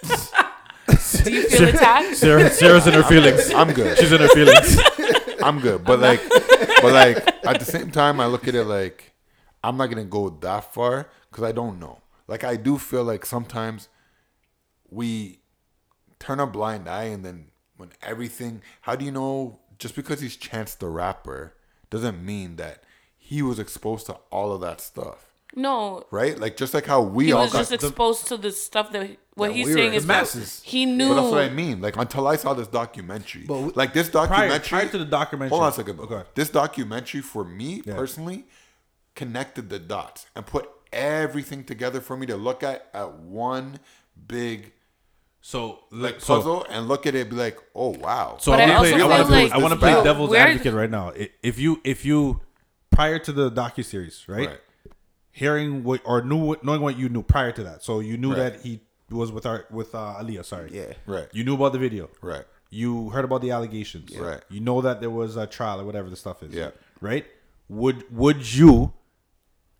Do 1.24 1.32
you 1.32 1.48
feel 1.48 1.68
attacked? 1.68 2.16
Sierra, 2.16 2.50
Sierra's 2.58 2.86
in 2.86 2.94
her 2.94 3.02
feelings. 3.02 3.50
I'm 3.50 3.72
good. 3.72 3.98
She's 3.98 4.12
in 4.12 4.20
her 4.20 4.28
feelings. 4.28 4.78
I'm 5.42 5.60
good. 5.60 5.84
But 5.84 6.00
like, 6.00 6.20
but 6.28 6.92
like 6.92 7.16
at 7.46 7.58
the 7.58 7.64
same 7.64 7.90
time, 7.90 8.20
I 8.20 8.26
look 8.26 8.46
at 8.48 8.54
it 8.54 8.64
like 8.64 9.12
I'm 9.62 9.76
not 9.76 9.86
gonna 9.88 10.04
go 10.04 10.30
that 10.30 10.72
far 10.72 11.08
because 11.30 11.44
I 11.44 11.52
don't 11.52 11.78
know. 11.78 12.00
Like 12.26 12.44
I 12.44 12.56
do 12.56 12.78
feel 12.78 13.04
like 13.04 13.24
sometimes 13.26 13.88
we 14.90 15.40
turn 16.18 16.40
a 16.40 16.46
blind 16.46 16.88
eye, 16.88 17.04
and 17.04 17.24
then 17.24 17.47
when 17.78 17.90
everything, 18.02 18.60
how 18.82 18.94
do 18.96 19.04
you 19.04 19.10
know? 19.12 19.58
Just 19.78 19.94
because 19.96 20.20
he's 20.20 20.36
Chance 20.36 20.74
the 20.74 20.88
Rapper 20.88 21.54
doesn't 21.90 22.22
mean 22.24 22.56
that 22.56 22.82
he 23.16 23.40
was 23.42 23.58
exposed 23.58 24.06
to 24.06 24.14
all 24.30 24.52
of 24.52 24.60
that 24.62 24.80
stuff, 24.80 25.30
No, 25.54 26.04
right? 26.10 26.36
Like 26.38 26.56
just 26.56 26.74
like 26.74 26.84
how 26.86 27.00
we 27.00 27.26
he 27.26 27.32
all 27.32 27.44
was 27.44 27.52
got. 27.52 27.58
just 27.60 27.72
exposed 27.72 28.26
to 28.28 28.36
the 28.36 28.50
stuff 28.50 28.90
that 28.92 29.16
what 29.34 29.50
Yeah, 29.50 29.56
he's 29.56 29.66
we 29.68 29.72
saying 29.74 29.94
is 29.94 30.02
the 30.02 30.08
masses. 30.08 30.60
He 30.64 30.84
knew. 30.84 31.08
but 31.10 31.14
that's 31.22 31.30
what 31.32 31.42
I 31.44 31.48
mean. 31.50 31.80
Like 31.80 31.96
until 31.96 32.26
I 32.26 32.34
saw 32.36 32.54
this 32.54 32.66
documentary, 32.66 33.44
But 33.46 33.58
we- 33.60 33.70
like 33.72 33.92
this 33.94 34.08
documentary. 34.08 34.58
prior 34.68 34.88
to 34.88 34.98
the 34.98 35.04
documentary. 35.04 35.50
Hold 35.50 35.62
on 35.62 35.68
a 35.68 35.72
second. 35.72 36.00
Okay. 36.00 36.22
This 36.34 36.50
documentary 36.50 37.20
for 37.20 37.44
me 37.44 37.82
Yeah. 37.86 37.94
personally 37.94 38.46
connected 39.14 39.68
the 39.70 39.78
dots 39.78 40.26
and 40.34 40.44
put 40.46 40.68
everything 40.92 41.62
together 41.64 42.00
for 42.00 42.16
me 42.16 42.26
to 42.26 42.36
look 42.36 42.62
at 42.62 42.88
at 42.92 43.14
one 43.14 43.78
big 44.26 44.72
So 45.48 45.78
like 45.90 46.20
so, 46.20 46.36
puzzle 46.36 46.66
and 46.68 46.88
look 46.88 47.06
at 47.06 47.14
it 47.14 47.30
be 47.30 47.36
like, 47.36 47.58
oh 47.74 47.96
wow. 47.96 48.36
So 48.38 48.52
But 48.52 48.60
I 48.60 48.64
I 48.64 48.76
want 48.76 48.86
to 48.86 48.92
play. 48.92 49.00
I 49.00 49.06
want 49.08 49.22
to 49.22 49.26
play, 49.28 49.42
like- 49.44 49.52
I 49.52 49.58
want 49.58 49.72
to 49.72 49.78
play 49.80 49.92
Yo, 49.92 50.04
devil's 50.04 50.28
where- 50.28 50.46
advocate 50.46 50.74
right 50.74 50.90
now. 50.90 51.14
If 51.42 51.58
you 51.58 51.80
if 51.84 52.04
you 52.04 52.42
prior 52.90 53.18
to 53.20 53.32
the 53.32 53.50
docu 53.50 53.82
series, 53.82 54.28
right? 54.28 54.48
Right. 54.48 54.60
Hearing 55.30 55.84
what 55.84 56.02
or 56.04 56.20
knew 56.20 56.36
what, 56.36 56.64
knowing 56.64 56.82
what 56.82 56.98
you 56.98 57.08
knew 57.08 57.22
prior 57.22 57.50
to 57.52 57.62
that, 57.64 57.82
so 57.82 58.00
you 58.00 58.18
knew 58.18 58.34
Right. 58.34 58.52
that 58.52 58.60
he 58.60 58.82
was 59.10 59.32
with 59.32 59.46
our 59.46 59.64
with 59.70 59.94
uh, 59.94 60.16
Aaliyah. 60.20 60.44
Sorry, 60.44 60.68
Yeah. 60.70 60.92
Right. 61.06 61.28
You 61.32 61.44
knew 61.44 61.54
about 61.54 61.72
the 61.72 61.78
video, 61.78 62.10
Right. 62.20 62.44
You 62.68 63.08
heard 63.08 63.24
about 63.24 63.40
the 63.40 63.50
allegations. 63.50 64.14
Right. 64.14 64.42
You 64.50 64.60
know 64.60 64.82
that 64.82 65.00
there 65.00 65.08
was 65.08 65.38
a 65.38 65.46
trial 65.46 65.80
or 65.80 65.84
whatever 65.86 66.10
the 66.10 66.16
stuff 66.16 66.42
is. 66.42 66.52
Yeah. 66.52 66.72
Right. 67.00 67.24
Would 67.70 68.04
Would 68.14 68.52
you, 68.54 68.92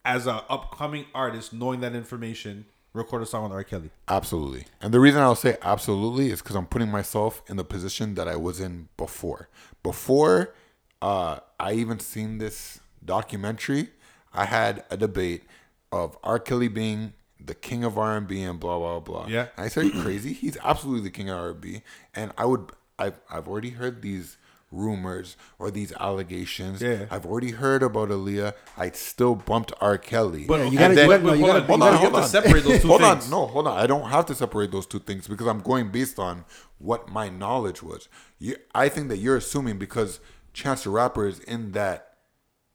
as 0.02 0.26
a 0.26 0.37
upcoming 0.48 1.04
artist, 1.14 1.52
knowing 1.52 1.81
that 1.81 1.94
information, 1.94 2.64
record 2.92 3.22
a 3.22 3.27
song 3.27 3.44
with 3.44 3.53
R. 3.53 3.64
Kelly? 3.64 3.90
Absolutely. 4.09 4.66
And 4.81 4.92
the 4.92 5.01
reason 5.01 5.20
I'll 5.20 5.35
say 5.35 5.57
absolutely 5.62 6.31
is 6.31 6.42
because 6.42 6.57
I'm 6.57 6.66
putting 6.66 6.90
myself 6.90 7.42
in 7.48 7.57
the 7.57 7.64
position 7.64 8.14
that 8.14 8.29
I 8.29 8.37
was 8.37 8.61
in 8.61 8.88
before. 8.96 9.48
Before 9.83 10.55
uh, 11.01 11.38
I 11.61 11.72
even 11.74 12.01
seen 12.01 12.38
this 12.38 12.81
documentary, 13.05 13.90
I 14.33 14.44
had 14.44 14.85
a 14.90 14.96
debate 14.96 15.44
of 15.92 16.16
R. 16.22 16.38
Kelly 16.38 16.68
being 16.68 17.12
the 17.40 17.55
king 17.55 17.85
of 17.85 17.96
R&B 17.96 18.42
and 18.42 18.59
blah 18.61 18.79
blah 18.79 19.01
blah. 19.01 19.27
Yeah. 19.29 19.48
And 19.57 19.66
I 19.66 19.68
said, 19.68 19.85
"Are 19.85 19.87
you 19.87 20.03
crazy? 20.03 20.33
He's 20.33 20.57
absolutely 20.62 21.03
the 21.03 21.11
king 21.11 21.31
of 21.31 21.38
R&B." 21.38 21.83
And 22.14 22.33
I 22.37 22.44
would, 22.44 22.70
I've, 22.98 23.20
I've 23.31 23.48
already 23.48 23.70
heard 23.70 24.03
these 24.03 24.37
rumors 24.70 25.37
or 25.59 25.70
these 25.70 25.92
allegations. 25.94 26.83
Yeah. 26.83 27.07
I've 27.11 27.24
already 27.26 27.52
heard 27.52 27.83
about 27.83 28.11
Aaliyah. 28.11 28.52
I 28.76 28.90
still 28.90 29.35
bumped 29.35 29.72
R. 29.81 29.96
Kelly. 29.98 30.44
But 30.46 30.70
you 30.70 30.78
gotta- 30.78 30.94
then- 30.94 31.11
you 31.11 31.18
no, 31.18 31.33
you 31.33 31.40
hold 31.46 31.52
gotta- 31.54 31.66
Hold 31.66 31.83
on, 31.83 31.94
hold 31.96 32.14
on. 32.16 32.24
separate 32.28 32.64
those 32.64 32.83
two 32.83 32.88
hold 32.88 33.00
things. 33.00 33.24
on, 33.24 33.31
no, 33.31 33.46
hold 33.46 33.66
on. 33.66 33.78
I 33.78 33.87
don't 33.87 34.09
have 34.11 34.26
to 34.26 34.35
separate 34.35 34.70
those 34.70 34.87
two 34.87 34.98
things 34.98 35.26
because 35.26 35.46
I'm 35.46 35.61
going 35.61 35.90
based 35.90 36.18
on 36.18 36.44
what 36.78 37.09
my 37.09 37.28
knowledge 37.28 37.83
was. 37.83 38.09
You, 38.38 38.57
I 38.74 38.88
think 38.88 39.09
that 39.09 39.18
you're 39.18 39.37
assuming 39.37 39.78
because 39.78 40.20
Chance 40.52 40.85
the 40.85 40.90
Rapper 40.90 41.26
is 41.26 41.38
in 41.40 41.72
that 41.72 42.04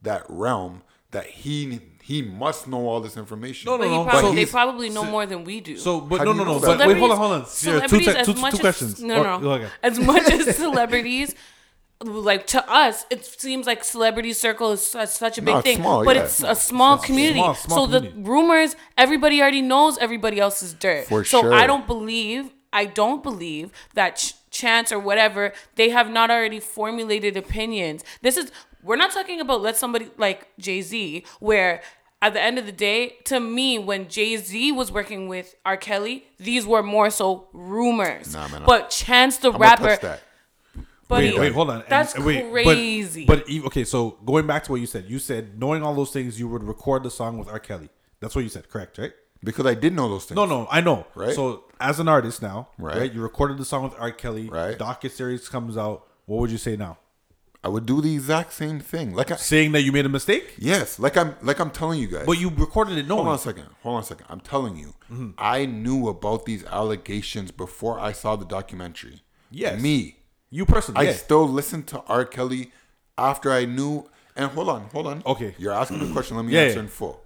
that 0.01 0.25
realm 0.29 0.81
that 1.11 1.25
he 1.27 1.79
he 2.01 2.21
must 2.21 2.67
know 2.67 2.87
all 2.87 2.99
this 2.99 3.15
information. 3.15 3.67
No, 3.71 3.77
no, 3.77 3.83
But 3.83 3.89
no. 3.89 4.03
probably, 4.03 4.29
But 4.31 4.35
they 4.35 4.45
probably 4.45 4.89
know 4.89 5.03
so- 5.03 5.11
more 5.11 5.25
than 5.25 5.43
we 5.45 5.61
do. 5.61 5.77
So, 5.77 6.01
but 6.01 6.17
How 6.17 6.23
no, 6.25 6.33
no, 6.33 6.43
no. 6.43 6.59
But 6.59 6.85
wait, 6.85 6.97
hold 6.97 7.11
on, 7.11 7.17
hold 7.17 7.31
on. 7.33 7.45
Yeah, 7.61 7.87
two, 7.87 7.99
te- 7.99 8.07
as 8.09 8.25
two, 8.25 8.33
two 8.33 8.41
much 8.41 8.59
questions. 8.59 8.93
As, 8.95 9.01
no, 9.03 9.23
no, 9.23 9.39
no. 9.39 9.49
Oh, 9.49 9.53
okay. 9.53 9.69
As 9.81 9.99
much 9.99 10.23
as 10.29 10.55
celebrities, 10.57 11.33
like 12.03 12.47
to 12.47 12.69
us, 12.71 13.05
it 13.09 13.25
seems 13.25 13.65
like 13.67 13.83
celebrity 13.83 14.33
circle 14.33 14.71
is 14.71 14.85
su- 14.85 15.05
such 15.05 15.37
a 15.37 15.41
big 15.41 15.55
No, 15.55 15.61
thing, 15.61 15.77
small, 15.77 16.03
but 16.05 16.15
yeah. 16.15 16.23
it's 16.23 16.43
a 16.43 16.55
small 16.55 16.97
community. 16.97 17.39
small- 17.39 17.55
small 17.55 17.87
so 17.87 17.93
community. 17.93 18.21
the 18.21 18.29
rumors, 18.29 18.75
everybody 18.97 19.41
already 19.41 19.61
knows 19.61 19.97
everybody 19.97 20.39
else's 20.39 20.73
dirt. 20.73 21.05
For 21.07 21.23
so 21.23 21.41
sure. 21.41 21.53
I 21.53 21.65
don't 21.67 21.87
believe, 21.87 22.51
I 22.71 22.85
don't 22.85 23.21
believe 23.23 23.71
that 23.93 24.17
Ch- 24.17 24.33
Chance 24.51 24.91
or 24.91 24.99
whatever 24.99 25.51
they 25.75 25.89
have 25.89 26.09
not 26.11 26.29
already 26.29 26.59
formulated 26.59 27.35
opinions. 27.37 28.03
This 28.21 28.37
is 28.37 28.51
we're 28.83 28.97
not 28.97 29.11
talking 29.11 29.39
about 29.39 29.61
let 29.61 29.77
somebody 29.77 30.09
like 30.17 30.47
Jay 30.59 30.81
Z 30.81 31.25
where. 31.39 31.81
At 32.21 32.31
the 32.31 32.39
end 32.41 32.57
of 32.57 32.65
the 32.65 32.71
day, 32.71 33.17
to 33.25 33.37
me, 33.41 33.77
when 33.77 34.07
Jay 34.07 34.37
Z 34.37 34.71
was 34.71 34.93
working 34.93 35.27
with 35.27 35.55
R. 35.65 35.75
Kelly, 35.75 36.23
these 36.39 36.65
were 36.65 36.81
more 36.81 37.09
so 37.09 37.49
rumors. 37.51 38.33
Nah, 38.33 38.47
man, 38.47 38.61
but 38.65 38.89
Chance 38.91 39.35
the 39.39 39.51
I'm 39.51 39.59
rapper. 39.59 40.19
Buddy, 41.07 41.31
Wait, 41.31 41.39
wait, 41.39 41.53
hold 41.53 41.69
on. 41.69 41.83
That's 41.89 42.15
and 42.15 42.25
wait, 42.25 42.49
crazy. 42.51 43.25
But, 43.25 43.49
e- 43.49 43.61
okay, 43.65 43.83
so 43.83 44.11
going 44.25 44.47
back 44.47 44.63
to 44.65 44.71
what 44.71 44.79
you 44.81 44.87
said, 44.87 45.05
you 45.07 45.19
said 45.19 45.59
knowing 45.59 45.83
all 45.83 45.93
those 45.93 46.11
things, 46.11 46.39
you 46.39 46.47
would 46.47 46.63
record 46.63 47.03
the 47.03 47.11
song 47.11 47.37
with 47.37 47.47
R. 47.49 47.59
Kelly. 47.59 47.89
That's 48.19 48.35
what 48.35 48.43
you 48.43 48.49
said, 48.49 48.69
correct? 48.69 48.97
Right? 48.97 49.11
Because 49.43 49.65
I 49.65 49.73
did 49.73 49.93
know 49.93 50.07
those 50.07 50.25
things. 50.25 50.37
No, 50.37 50.45
no, 50.45 50.67
I 50.71 50.79
know. 50.79 51.05
Right. 51.15 51.35
So 51.35 51.65
as 51.79 51.99
an 51.99 52.07
artist 52.07 52.41
now, 52.41 52.69
Right. 52.77 52.97
right? 52.97 53.13
You 53.13 53.21
recorded 53.21 53.57
the 53.57 53.65
song 53.65 53.83
with 53.83 53.93
R. 53.99 54.11
Kelly. 54.11 54.49
Right. 54.49 54.77
Docu 54.77 55.11
series 55.11 55.49
comes 55.49 55.75
out. 55.77 56.07
What 56.25 56.39
would 56.39 56.51
you 56.51 56.57
say 56.57 56.77
now? 56.77 56.97
I 57.65 57.69
would 57.69 57.85
do 57.85 58.01
the 58.01 58.13
exact 58.13 58.51
same 58.53 58.79
thing. 58.81 59.13
Like 59.13 59.31
I, 59.31 59.35
Saying 59.37 59.71
that 59.73 59.81
you 59.83 59.91
made 59.93 60.05
a 60.05 60.09
mistake, 60.09 60.55
yes, 60.57 60.99
like 60.99 61.15
I'm 61.15 61.35
like 61.41 61.59
I'm 61.59 61.71
telling 61.71 61.97
you 61.99 62.07
guys. 62.07 62.25
but 62.25 62.33
you 62.33 62.49
recorded 62.49 62.97
it 62.97 63.07
No, 63.07 63.15
Hold 63.15 63.27
on 63.29 63.35
a 63.35 63.37
second. 63.37 63.67
Hold 63.83 63.95
on 63.95 64.01
a 64.01 64.05
second. 64.05 64.25
I'm 64.29 64.41
telling 64.41 64.75
you, 64.77 64.93
Mm-hmm. 65.11 65.29
I 65.37 65.65
knew 65.65 66.07
about 66.09 66.45
these 66.45 66.65
allegations 66.65 67.51
before 67.51 67.99
I 67.99 68.11
saw 68.11 68.35
the 68.35 68.43
documentary. 68.45 69.21
Yes. 69.49 69.81
Me. 69.81 70.17
You 70.53 70.65
personally, 70.67 70.99
I 71.07 71.09
yeah. 71.09 71.15
still 71.17 71.47
listened 71.47 71.87
to 71.87 72.01
R. 72.07 72.25
Kelly 72.25 72.71
after 73.17 73.51
I 73.51 73.65
knew. 73.65 74.07
And 74.35 74.51
hold 74.51 74.69
on, 74.69 74.81
hold 74.93 75.07
on. 75.07 75.23
Okay. 75.25 75.55
You're 75.57 75.73
asking 75.73 75.99
the 75.99 76.11
question. 76.13 76.37
Let 76.37 76.45
me 76.45 76.53
Yeah, 76.53 76.61
answer 76.61 76.79
in 76.79 76.87
full. 76.87 77.23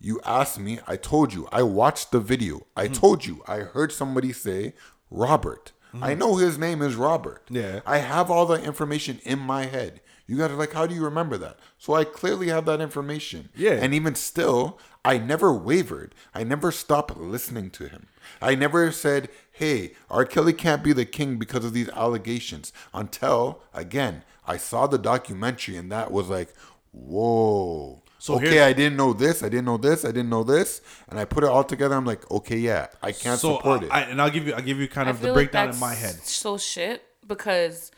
You 0.00 0.20
asked 0.24 0.58
me. 0.58 0.78
I 0.86 0.96
told 0.96 1.32
you. 1.34 1.46
I 1.52 1.62
watched 1.62 2.10
the 2.10 2.20
video. 2.20 2.66
I 2.76 2.84
Mm-hmm. 2.86 2.94
told 2.94 3.26
you. 3.26 3.42
I 3.46 3.58
heard 3.58 3.92
somebody 3.92 4.32
say 4.32 4.74
Robert. 5.10 5.72
I 6.02 6.14
know 6.14 6.36
his 6.36 6.58
name 6.58 6.82
is 6.82 6.96
Robert. 6.96 7.42
Yeah. 7.48 7.80
I 7.86 7.98
have 7.98 8.28
all 8.30 8.46
the 8.46 8.60
information 8.60 9.20
in 9.24 9.38
my 9.38 9.66
head. 9.66 10.00
You 10.26 10.36
gotta 10.38 10.54
like, 10.56 10.72
how 10.72 10.86
do 10.88 10.94
you 10.94 11.04
remember 11.04 11.36
that? 11.38 11.56
So 11.78 11.94
I 11.94 12.02
clearly 12.04 12.48
have 12.48 12.64
that 12.64 12.80
information. 12.80 13.50
Yeah. 13.54 13.72
And 13.80 13.94
even 13.94 14.14
still, 14.16 14.80
I 15.04 15.18
never 15.18 15.52
wavered. 15.52 16.14
I 16.34 16.42
never 16.42 16.72
stopped 16.72 17.16
listening 17.16 17.70
to 17.72 17.88
him. 17.88 18.08
I 18.42 18.54
never 18.56 18.90
said, 18.90 19.28
hey, 19.54 19.92
R. 20.10 20.24
Kelly 20.24 20.52
can't 20.52 20.82
be 20.82 20.92
the 20.92 21.04
king 21.04 21.36
because 21.36 21.64
of 21.64 21.72
these 21.72 21.88
allegations 21.90 22.72
until, 22.92 23.62
again, 23.72 24.24
I 24.44 24.56
saw 24.56 24.88
the 24.88 24.98
documentary 24.98 25.76
and 25.76 25.92
that 25.92 26.10
was 26.10 26.28
like, 26.28 26.52
whoa. 26.90 28.02
So 28.18 28.34
okay, 28.36 28.62
I 28.62 28.72
didn't 28.72 28.96
know 28.96 29.12
this, 29.12 29.44
I 29.44 29.48
didn't 29.48 29.66
know 29.66 29.76
this, 29.76 30.04
I 30.04 30.08
didn't 30.08 30.30
know 30.30 30.42
this, 30.42 30.80
and 31.08 31.20
I 31.20 31.24
put 31.24 31.44
it 31.44 31.50
all 31.50 31.62
together. 31.62 31.94
I'm 31.94 32.06
like, 32.06 32.28
okay, 32.30 32.56
yeah, 32.56 32.88
I 33.00 33.12
can't 33.12 33.38
so 33.38 33.56
support 33.56 33.82
uh, 33.82 33.86
it. 33.86 33.92
I, 33.92 34.00
and 34.02 34.20
I'll 34.20 34.30
give 34.30 34.46
you, 34.46 34.54
I'll 34.54 34.62
give 34.62 34.78
you 34.78 34.88
kind 34.88 35.08
I 35.08 35.10
of 35.10 35.20
the 35.20 35.26
feel 35.26 35.34
like 35.34 35.52
breakdown 35.52 35.74
in 35.74 35.78
my 35.78 35.94
head. 35.94 36.14
So 36.14 36.58
shit 36.58 37.04
because 37.26 37.92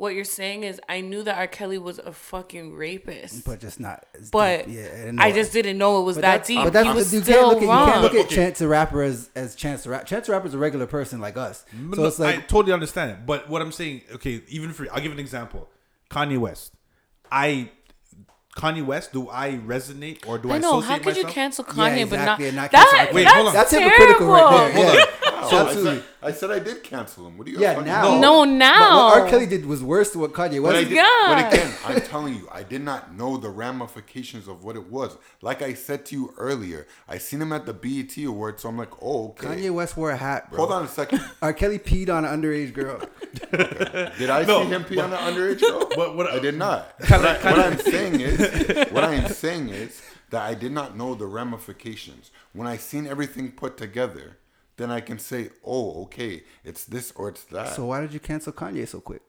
what 0.00 0.14
you're 0.14 0.24
saying 0.24 0.64
is 0.64 0.80
I 0.88 1.02
knew 1.02 1.22
that 1.24 1.36
R. 1.36 1.46
Kelly 1.46 1.76
was 1.76 1.98
a 1.98 2.10
fucking 2.10 2.72
rapist, 2.74 3.44
but 3.44 3.60
just 3.60 3.78
not. 3.78 4.06
As 4.18 4.30
but 4.30 4.64
deep. 4.64 4.76
yeah, 4.78 5.12
I, 5.18 5.28
know 5.28 5.32
just 5.36 5.52
didn't 5.52 5.76
know 5.76 6.00
it 6.00 6.04
was 6.04 6.16
But 6.16 6.22
that 6.22 6.30
that's- 6.30 6.46
deep. 6.46 6.64
But 6.64 6.72
that's 6.72 6.88
he 6.88 6.94
was 6.94 7.12
you 7.12 7.20
still 7.20 7.34
can't 7.36 7.48
look 7.48 7.56
at, 7.58 7.62
you 7.62 7.68
wrong. 7.68 7.88
can't 7.90 8.02
look 8.02 8.14
at 8.14 8.24
Okay. 8.26 8.34
Chance 8.34 8.58
the 8.60 8.68
Rapper 8.68 9.02
as, 9.02 9.28
as 9.34 9.54
Chance 9.54 9.84
the 9.84 9.90
Rapper. 9.90 10.06
Chance 10.06 10.26
the 10.26 10.32
Rapper 10.32 10.46
is 10.46 10.54
a 10.54 10.58
regular 10.58 10.86
person 10.86 11.20
like 11.20 11.36
us. 11.36 11.66
So 11.70 11.76
No, 11.78 12.04
it's 12.06 12.18
like 12.18 12.34
I 12.38 12.40
totally 12.40 12.72
understand 12.72 13.10
it. 13.10 13.26
But 13.26 13.50
what 13.50 13.60
I'm 13.60 13.72
saying, 13.72 14.00
okay, 14.14 14.40
even 14.48 14.72
for 14.72 14.86
I'll 14.90 15.02
give 15.02 15.12
an 15.12 15.18
example. 15.20 15.68
Kanye 16.10 16.38
West. 16.38 16.72
I 17.30 17.70
Kanye 18.56 18.84
West, 18.84 19.12
do 19.12 19.28
I 19.28 19.50
resonate 19.52 20.26
or 20.26 20.38
do 20.38 20.50
I, 20.50 20.54
I 20.54 20.58
know. 20.58 20.78
associate 20.78 20.90
How 20.90 20.98
could 21.04 21.16
you 21.18 21.22
myself? 21.24 21.34
cancel 21.34 21.64
Yeah, 21.68 21.74
Kanye 21.74 22.02
exactly, 22.02 22.04
but 22.16 22.24
not, 22.24 22.40
and 22.40 22.56
not 22.56 22.70
that? 22.72 22.88
cancel 22.88 22.98
R. 22.98 23.14
Wait, 23.14 23.22
that's 23.24 23.34
hold 23.36 23.46
on. 23.48 23.52
that's 23.54 23.70
terrible. 23.70 23.90
hypocritical 23.90 24.26
right 24.32 24.72
there. 24.74 24.94
Yeah. 24.94 25.04
Oh, 25.24 25.29
I, 25.42 25.60
Absolutely. 25.66 25.96
said, 26.00 26.04
I 26.22 26.32
said 26.32 26.50
I 26.50 26.58
did 26.58 26.82
cancel 26.82 27.26
him. 27.26 27.36
What 27.38 27.46
do 27.46 27.52
you 27.52 27.58
Yeah, 27.60 27.80
now. 27.80 28.18
No, 28.20 28.40
But 28.44 28.50
now. 28.52 29.06
what 29.08 29.20
R. 29.22 29.28
Kelly 29.28 29.46
did 29.46 29.66
was 29.66 29.82
worse 29.82 30.10
than 30.10 30.20
what 30.20 30.32
Kanye 30.32 30.62
But, 30.62 30.74
West 30.74 30.88
did, 30.88 30.94
did. 30.94 31.04
but 31.26 31.52
again, 31.52 31.74
I'm 31.86 32.00
telling 32.12 32.34
you, 32.34 32.48
I 32.52 32.62
did 32.62 32.82
not 32.82 33.14
know 33.16 33.36
the 33.36 33.48
ramifications 33.48 34.48
of 34.48 34.64
what 34.64 34.76
it 34.76 34.90
was. 34.90 35.16
Like 35.42 35.62
I 35.62 35.74
said 35.74 36.04
to 36.06 36.14
you 36.16 36.34
earlier, 36.36 36.86
I 37.08 37.18
seen 37.18 37.40
him 37.42 37.52
at 37.52 37.66
the 37.66 37.72
BET 37.74 38.16
Awards, 38.24 38.62
so 38.62 38.68
I'm 38.68 38.76
like, 38.78 38.92
oh, 39.02 39.28
okay. 39.30 39.46
Kanye 39.48 39.70
West 39.70 39.96
wore 39.96 40.10
a 40.10 40.16
hat, 40.16 40.50
bro. 40.50 40.58
Hold 40.58 40.72
on 40.72 40.84
a 40.84 40.88
second. 40.88 41.20
R. 41.42 41.52
Kelly 41.52 41.78
peed 41.78 42.08
on 42.08 42.24
an 42.24 42.40
underage 42.40 42.72
girl. 42.72 43.00
Did 44.18 44.30
I 44.30 44.44
No, 44.44 44.62
see 44.62 44.68
him 44.68 44.84
pee 44.84 44.98
on 45.00 45.12
an 45.12 45.18
underage 45.18 45.60
girl? 45.60 45.88
but 45.96 46.16
what- 46.16 46.30
I 46.30 46.38
did 46.38 46.56
not. 46.56 46.94
What, 47.08 47.12
I, 47.26 47.50
what 47.50 47.58
I'm 47.58 47.78
saying 47.78 48.20
is, 48.20 48.90
what 48.92 49.02
I'm 49.04 49.26
saying 49.28 49.70
is 49.70 50.00
that 50.30 50.42
I 50.42 50.54
did 50.54 50.70
not 50.70 50.96
know 50.96 51.14
the 51.16 51.26
ramifications. 51.26 52.30
When 52.52 52.66
I 52.68 52.76
seen 52.76 53.06
everything 53.06 53.50
put 53.50 53.76
together, 53.76 54.36
then 54.80 54.90
I 54.90 55.00
can 55.00 55.18
say, 55.18 55.50
oh, 55.64 56.02
okay, 56.04 56.42
it's 56.64 56.84
this 56.84 57.12
or 57.16 57.28
it's 57.28 57.44
that. 57.44 57.74
So 57.76 57.86
why 57.86 58.00
did 58.00 58.12
you 58.12 58.20
cancel 58.20 58.52
Kanye 58.52 58.86
so 58.88 59.00
quick? 59.00 59.22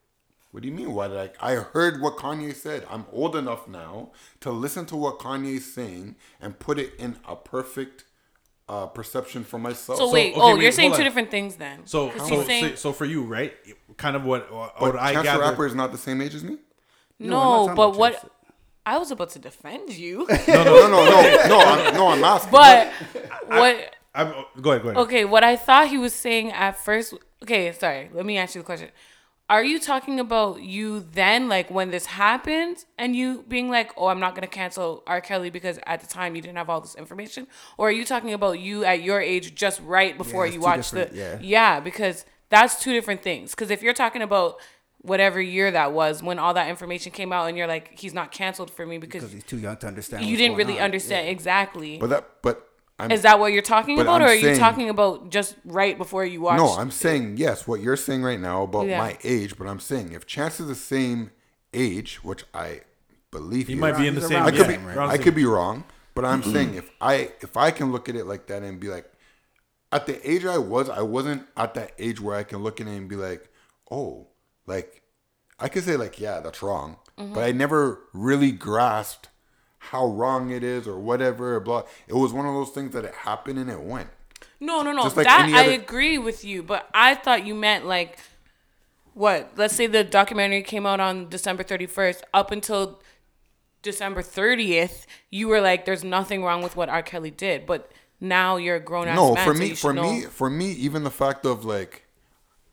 What 0.52 0.64
do 0.64 0.70
you 0.70 0.74
mean? 0.76 0.94
Why 0.94 1.08
did 1.08 1.18
I? 1.18 1.30
I 1.52 1.56
heard 1.56 2.02
what 2.02 2.18
Kanye 2.18 2.54
said. 2.54 2.86
I'm 2.90 3.06
old 3.12 3.36
enough 3.36 3.68
now 3.68 4.12
to 4.42 4.52
listen 4.52 4.86
to 4.88 4.96
what 4.96 5.20
Kanye's 5.20 5.72
saying 5.74 6.16
and 6.42 6.58
put 6.60 6.78
it 6.78 6.94
in 7.00 7.16
a 7.28 7.36
perfect 7.36 8.04
uh, 8.68 8.88
perception 8.88 9.44
for 9.44 9.60
myself. 9.60 9.98
So, 10.00 10.12
wait, 10.12 10.32
okay, 10.34 10.42
oh, 10.42 10.56
wait, 10.56 10.64
you're 10.64 10.72
saying 10.72 10.90
hold 10.92 10.98
two 11.00 11.04
on. 11.04 11.08
different 11.10 11.32
things 11.32 11.56
then. 11.56 11.86
So, 11.86 12.10
'Cause 12.10 12.28
so, 12.30 12.36
he's 12.38 12.46
saying, 12.48 12.70
so, 12.72 12.76
so 12.76 12.94
for 12.94 13.06
you, 13.06 13.24
right? 13.24 13.54
Kind 13.98 14.16
of 14.16 14.24
what, 14.26 14.52
what 14.54 14.74
but 14.80 14.96
I 14.98 15.14
Chance 15.14 15.26
gather. 15.26 15.42
Rapper 15.44 15.66
is 15.66 15.76
not 15.76 15.92
the 15.92 15.98
same 15.98 16.22
age 16.22 16.36
as 16.36 16.44
me. 16.44 16.58
No, 17.20 17.68
no, 17.68 17.76
but 17.76 17.98
what? 17.98 18.14
Chance. 18.14 18.30
I 18.86 18.98
was 18.98 19.12
about 19.12 19.30
to 19.32 19.40
defend 19.40 19.92
you, 19.96 20.26
No, 20.48 20.64
no, 20.64 20.88
no, 20.88 21.06
no, 21.06 21.48
no. 21.48 21.60
I'm, 21.60 21.94
no, 21.94 22.08
I'm 22.08 22.24
asking. 22.24 22.52
but 22.52 22.92
what? 23.48 23.96
I'm, 24.14 24.34
go 24.62 24.72
ahead, 24.72 24.84
go 24.84 24.90
ahead. 24.90 24.98
Okay, 24.98 25.26
what 25.26 25.44
I 25.44 25.56
thought 25.56 25.88
he 25.88 25.98
was 25.98 26.14
saying 26.14 26.52
at 26.52 26.78
first. 26.78 27.14
Okay, 27.44 27.72
sorry. 27.72 28.10
Let 28.14 28.26
me 28.26 28.38
ask 28.38 28.56
you 28.56 28.62
the 28.62 28.66
question. 28.66 28.90
Are 29.50 29.64
you 29.64 29.80
talking 29.80 30.20
about 30.20 30.62
you 30.62 31.02
then, 31.12 31.50
like 31.50 31.70
when 31.70 31.92
this 31.92 32.06
happened, 32.06 32.86
and 32.98 33.16
you 33.16 33.44
being 33.50 33.70
like, 33.70 33.92
"Oh, 33.98 34.08
I'm 34.08 34.20
not 34.20 34.34
gonna 34.34 34.48
cancel 34.48 35.04
R. 35.08 35.20
Kelly 35.20 35.50
because 35.50 35.78
at 35.86 36.00
the 36.00 36.08
time 36.08 36.36
you 36.36 36.42
didn't 36.42 36.58
have 36.58 36.70
all 36.70 36.80
this 36.80 36.96
information," 36.96 37.48
or 37.78 37.90
are 37.90 37.92
you 37.92 38.06
talking 38.06 38.34
about 38.34 38.60
you 38.60 38.86
at 38.86 39.02
your 39.02 39.20
age, 39.20 39.54
just 39.56 39.82
right 39.82 40.18
before 40.18 40.46
it's 40.46 40.56
you 40.56 40.62
watched 40.62 40.92
the? 40.92 41.06
different- 41.06 41.44
yeah, 41.44 41.80
because 41.82 42.26
that's 42.50 42.82
two 42.82 42.94
different 42.94 43.24
things. 43.24 43.52
Because 43.52 43.72
if 43.72 43.82
you're 43.84 43.94
talking 43.94 44.22
about 44.22 44.58
whatever 45.02 45.42
year 45.42 45.72
that 45.72 45.92
was 45.92 46.22
when 46.24 46.38
all 46.40 46.54
that 46.54 46.70
information 46.70 47.12
came 47.12 47.34
out, 47.34 47.48
and 47.48 47.58
you're 47.58 47.68
like, 47.68 47.92
"He's 48.00 48.14
not 48.14 48.32
canceled 48.32 48.72
for 48.72 48.86
me 48.86 49.00
because, 49.00 49.22
Because 49.24 49.34
he's 49.34 49.44
too 49.44 49.58
young 49.58 49.76
to 49.78 49.88
understand. 49.88 50.24
you 50.24 50.32
what's 50.34 50.38
didn't 50.40 50.56
going 50.56 50.68
really 50.68 50.80
on. 50.80 50.86
understand 50.86 51.28
exactly." 51.28 51.98
But 51.98 52.10
that, 52.12 52.30
but 52.42 52.70
I'm. 53.02 53.12
Is 53.12 53.22
that 53.24 53.40
what 53.40 53.52
you're 53.54 53.62
talking 53.62 54.00
about, 54.00 54.22
I'm 54.22 54.28
or 54.28 54.32
are 54.32 54.36
you 54.36 54.56
talking 54.58 54.90
about 54.90 55.30
just 55.30 55.56
right 55.66 55.98
before 55.98 56.24
you 56.26 56.42
watch? 56.42 56.58
no, 56.58 56.68
I'm 56.70 56.92
saying 56.92 57.38
yes. 57.38 57.68
What 57.68 57.82
you're 57.82 57.98
saying 57.98 58.24
right 58.24 58.40
now 58.40 58.64
about 58.64 58.88
Yeah. 58.88 59.00
my 59.00 59.18
age, 59.24 59.58
but 59.58 59.68
I'm 59.68 59.80
saying 59.80 60.12
if 60.14 60.26
Chance 60.26 60.60
is 60.60 60.68
the 60.68 60.76
same 60.76 61.32
age, 61.74 62.18
which 62.24 62.44
I 62.54 62.82
believe 63.32 63.68
He 63.68 63.74
is, 63.74 63.80
might 63.80 63.98
be 63.98 64.08
in 64.08 64.16
the 64.16 64.22
same. 64.22 64.44
around 64.44 64.48
I 64.54 64.58
could 64.58 64.68
be, 64.68 64.74
yeah, 64.74 64.96
right? 64.96 65.10
I 65.10 65.18
could 65.18 65.36
be 65.36 65.46
wrong, 65.46 65.84
but 66.16 66.26
I'm 66.26 66.44
saying 66.44 66.76
if 66.76 66.90
I 67.00 67.32
if 67.42 67.58
I 67.58 67.72
can 67.72 67.92
look 67.92 68.08
at 68.10 68.16
it 68.16 68.26
like 68.26 68.48
that 68.48 68.62
and 68.64 68.80
be 68.80 68.88
like, 68.90 69.12
at 69.92 70.06
the 70.06 70.30
age 70.30 70.46
I 70.46 70.58
was, 70.58 70.90
I 70.90 71.02
wasn't 71.02 71.48
at 71.58 71.74
that 71.76 71.92
age 72.00 72.20
where 72.22 72.36
I 72.38 72.44
can 72.44 72.60
look 72.64 72.80
at 72.82 72.88
it 72.88 72.92
and 72.92 73.10
be 73.10 73.16
like, 73.16 73.50
oh, 73.90 74.28
like 74.68 75.02
I 75.60 75.68
could 75.70 75.84
say 75.84 75.96
like 75.98 76.20
yeah, 76.20 76.40
that's 76.40 76.62
wrong, 76.62 76.98
Mm-hmm. 77.18 77.34
but 77.34 77.44
I 77.44 77.52
never 77.52 78.00
really 78.14 78.52
grasped 78.52 79.28
how 79.90 80.08
wrong 80.08 80.52
it 80.52 80.64
is 80.64 80.88
or 80.88 80.98
whatever. 80.98 81.60
Blah. 81.60 81.84
It 82.08 82.16
was 82.16 82.34
one 82.34 82.46
of 82.46 82.54
those 82.54 82.70
things 82.70 82.94
that 82.94 83.06
it 83.06 83.14
happened 83.14 83.60
and 83.60 83.70
it 83.70 83.82
went. 83.82 84.10
No, 84.60 84.82
no, 84.84 84.92
no. 84.92 85.04
Like 85.04 85.26
that 85.26 85.46
any 85.46 85.54
I 85.54 85.64
agree 85.64 86.18
with 86.18 86.46
you, 86.46 86.64
but 86.64 86.90
I 86.94 87.16
thought 87.16 87.46
you 87.46 87.56
meant 87.56 87.86
like 87.86 88.18
what? 89.14 89.52
Let's 89.58 89.76
say 89.76 89.88
the 89.88 90.04
documentary 90.04 90.64
came 90.64 90.86
out 90.86 91.00
on 91.00 91.30
December 91.30 91.64
31st. 91.64 92.22
Up 92.34 92.52
until 92.52 93.02
December 93.82 94.22
30th, 94.22 95.06
you 95.30 95.48
were 95.48 95.60
like, 95.60 95.86
"There's 95.86 96.04
nothing 96.04 96.44
wrong 96.44 96.62
with 96.62 96.76
what 96.76 96.88
R. 96.88 97.02
Kelly 97.02 97.32
did," 97.32 97.66
but 97.66 97.92
now 98.22 98.56
you're 98.56 98.76
a 98.76 98.80
grown 98.80 99.08
ass 99.08 99.16
no 99.18 99.34
man. 99.34 99.44
for 99.44 99.54
me 99.56 99.70
should 99.70 99.80
for 99.80 99.94
know. 99.94 100.14
me 100.14 100.22
for 100.22 100.50
me 100.50 100.72
even 100.74 101.04
the 101.04 101.12
fact 101.12 101.44
of 101.44 101.66
like 101.66 102.06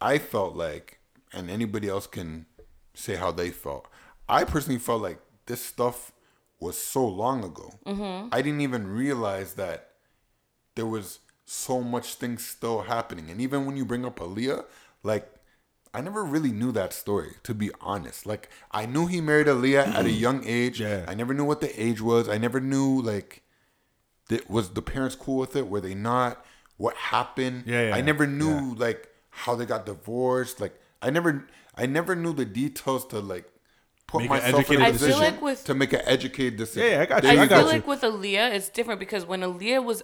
i 0.01 0.19
felt 0.19 0.55
like 0.55 1.01
and 1.33 1.51
anybody 1.51 1.89
else 1.89 2.07
can 2.07 2.45
say 2.93 3.17
how 3.17 3.33
they 3.33 3.51
felt 3.51 3.89
i 4.29 4.45
personally 4.45 4.79
felt 4.79 5.01
like 5.01 5.19
this 5.47 5.65
stuff 5.65 6.13
was 6.61 6.77
so 6.77 7.07
long 7.07 7.45
ago 7.45 7.79
Mm-hmm. 7.87 8.29
i 8.33 8.43
didn't 8.43 8.61
even 8.61 8.87
realize 8.87 9.55
that 9.55 9.91
there 10.75 10.87
was 10.87 11.21
so 11.45 11.81
much 11.81 12.15
things 12.15 12.47
still 12.47 12.83
happening 12.83 13.31
and 13.31 13.41
even 13.41 13.65
when 13.67 13.77
you 13.77 13.85
bring 13.85 14.05
up 14.05 14.19
Aaliyah, 14.19 14.65
like 15.03 15.35
I 15.95 16.03
never 16.03 16.23
really 16.23 16.53
knew 16.53 16.71
that 16.73 16.93
story, 16.93 17.33
to 17.45 17.55
be 17.55 17.71
honest. 17.81 18.27
Like 18.27 18.51
I 18.71 18.85
knew 18.85 19.07
he 19.07 19.23
married 19.23 19.47
Aaliyah 19.47 19.89
at 19.95 20.05
a 20.05 20.11
young 20.11 20.45
age. 20.47 20.81
Yeah. 20.81 21.07
I 21.09 21.15
never 21.15 21.33
knew 21.33 21.45
what 21.47 21.63
the 21.63 21.83
age 21.83 22.03
was. 22.03 22.29
I 22.29 22.37
never 22.37 22.61
knew 22.61 23.01
like 23.01 23.43
did, 24.29 24.49
was 24.49 24.71
the 24.75 24.83
parents 24.83 25.17
cool 25.17 25.39
with 25.39 25.57
it? 25.57 25.69
Were 25.69 25.81
they 25.81 25.95
not? 25.95 26.45
What 26.77 26.95
happened? 26.97 27.65
Yeah, 27.67 27.89
yeah, 27.89 27.95
I 27.97 28.03
never 28.03 28.25
yeah. 28.25 28.31
knew 28.31 28.75
like 28.75 29.09
how 29.31 29.55
they 29.55 29.65
got 29.65 29.87
divorced. 29.87 30.61
Like 30.61 30.79
I 31.01 31.09
never, 31.11 31.49
I 31.75 31.87
never 31.87 32.15
knew 32.15 32.35
the 32.35 32.45
details 32.45 33.07
to 33.07 33.21
like 33.21 33.51
put 34.09 34.23
Make 34.23 34.31
an 34.31 34.37
myself 34.39 34.71
in 34.73 34.81
educated 34.81 34.81
a 34.81 34.85
I 34.85 34.87
feel 34.93 34.99
position 34.99 35.21
like 35.21 35.43
with- 35.43 35.65
to 35.67 35.75
make 35.75 35.93
an 35.93 36.01
educated 36.05 36.57
decision. 36.57 36.89
Yeah, 36.89 36.97
yeah, 36.97 37.03
I 37.03 37.07
got 37.07 37.23
There 37.23 37.35
you, 37.35 37.41
I 37.41 37.43
I 37.43 37.47
got 37.47 37.57
feel 37.59 37.67
you. 37.67 37.73
like 37.75 37.87
with 37.87 38.01
Aaliyah, 38.01 38.55
it's 38.55 38.69
different 38.69 38.99
because 39.01 39.25
when 39.25 39.43
Aaliyah 39.43 39.85
was 39.85 40.03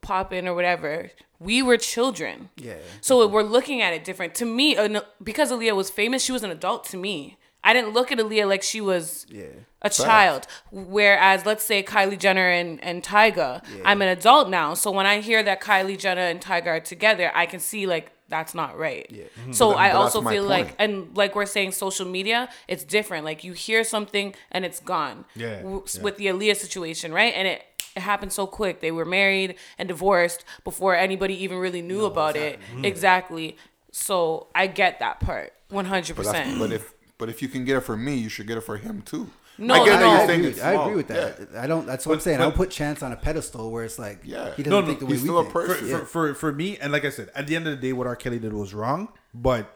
popping 0.00 0.46
or 0.46 0.54
whatever, 0.54 1.10
we 1.38 1.62
were 1.62 1.76
children. 1.76 2.50
Yeah. 2.56 2.74
So 3.00 3.26
we're 3.26 3.42
looking 3.42 3.80
at 3.82 3.92
it 3.94 4.04
different. 4.04 4.34
To 4.36 4.44
me, 4.44 4.76
because 5.22 5.50
Aaliyah 5.50 5.74
was 5.76 5.90
famous, 5.90 6.22
she 6.22 6.32
was 6.32 6.42
an 6.42 6.50
adult 6.50 6.84
to 6.90 6.96
me. 6.96 7.38
I 7.64 7.72
didn't 7.72 7.92
look 7.94 8.12
at 8.12 8.18
Aaliyah 8.18 8.48
like 8.48 8.62
she 8.62 8.80
was 8.80 9.26
Yeah. 9.28 9.46
a 9.82 9.90
child. 9.90 10.46
Whereas, 10.70 11.44
let's 11.46 11.64
say 11.64 11.82
Kylie 11.82 12.18
Jenner 12.18 12.48
and, 12.48 12.82
and 12.82 13.02
Tyga, 13.02 13.64
Yeah. 13.68 13.82
I'm 13.84 14.02
an 14.02 14.08
adult 14.08 14.48
now. 14.48 14.74
So 14.74 14.90
when 14.92 15.06
I 15.06 15.20
hear 15.20 15.42
that 15.42 15.60
Kylie 15.60 15.98
Jenner 15.98 16.22
and 16.22 16.40
Tyga 16.40 16.66
are 16.68 16.80
together, 16.80 17.32
I 17.34 17.46
can 17.46 17.58
see 17.60 17.86
like 17.86 18.12
that's 18.28 18.54
not 18.54 18.76
right. 18.78 19.06
Yeah. 19.10 19.24
So 19.52 19.70
But 19.70 19.78
I 19.78 19.90
also 19.92 20.20
feel 20.20 20.46
point. 20.46 20.48
like, 20.48 20.74
and 20.78 21.16
like 21.16 21.34
we're 21.36 21.46
saying, 21.46 21.72
social 21.72 22.06
media, 22.06 22.48
it's 22.68 22.84
different. 22.84 23.24
Like 23.24 23.44
you 23.44 23.52
hear 23.52 23.84
something 23.84 24.34
and 24.50 24.64
it's 24.64 24.80
gone. 24.80 25.24
Yeah, 25.34 25.62
W- 25.62 25.84
yeah. 25.94 26.02
With 26.02 26.16
the 26.16 26.26
Aaliyah 26.26 26.56
situation, 26.56 27.12
right? 27.12 27.32
And 27.36 27.46
it 27.48 27.62
it 27.94 28.00
happened 28.02 28.32
so 28.32 28.46
quick. 28.46 28.80
They 28.80 28.90
were 28.90 29.04
married 29.06 29.54
and 29.78 29.88
divorced 29.88 30.44
before 30.64 30.94
anybody 30.94 31.34
even 31.44 31.58
really 31.58 31.80
knew 31.82 32.04
about 32.04 32.36
it. 32.36 32.58
Mm-hmm. 32.60 32.84
Exactly. 32.84 33.56
So 33.90 34.48
I 34.54 34.66
get 34.66 34.98
that 34.98 35.20
part, 35.20 35.52
one 35.70 35.86
hundred 35.86 36.16
percent. 36.16 36.58
but 36.58 36.72
if 36.72 36.92
but 37.18 37.28
if 37.28 37.42
you 37.42 37.48
can 37.48 37.64
get 37.64 37.76
it 37.76 37.80
for 37.80 37.96
me, 37.96 38.16
you 38.16 38.28
should 38.28 38.46
get 38.46 38.58
it 38.58 38.62
for 38.62 38.76
him 38.76 39.02
too. 39.02 39.30
No, 39.58 39.72
I 39.74 39.84
get 39.86 40.00
no, 40.00 40.06
you're 40.06 40.18
I 40.18 40.22
agree, 40.34 40.46
it's 40.48 40.60
I 40.62 40.72
agree 40.74 40.96
with 40.96 41.08
that. 41.08 41.48
Yeah. 41.52 41.62
I 41.62 41.66
don't. 41.66 41.86
That's 41.86 42.06
what 42.06 42.12
I'm 42.12 42.18
But- 42.18 42.22
saying. 42.24 42.40
I 42.40 42.42
don't 42.42 42.54
put 42.54 42.70
Chance 42.70 43.02
on 43.02 43.12
a 43.12 43.16
pedestal 43.16 43.70
where 43.70 43.84
it's 43.84 43.98
like 43.98 44.20
Yeah. 44.22 44.54
he 44.54 44.62
doesn't 44.62 44.70
No, 44.70 44.80
no, 44.80 44.86
think 44.86 44.98
the 45.00 45.06
way 45.06 45.12
he's 45.12 45.22
we 45.22 45.28
still 45.28 45.38
a 45.38 45.44
person. 45.50 45.88
for, 45.88 45.98
for, 46.00 46.04
for 46.06 46.34
for 46.34 46.52
me, 46.52 46.76
and 46.78 46.92
like 46.92 47.04
I 47.06 47.10
said, 47.10 47.30
at 47.34 47.46
the 47.46 47.56
end 47.56 47.66
of 47.66 47.72
the 47.80 47.80
day, 47.88 47.92
what 47.94 48.06
R. 48.06 48.16
Kelly 48.16 48.38
did 48.38 48.52
was 48.52 48.74
wrong. 48.74 49.08
But 49.32 49.74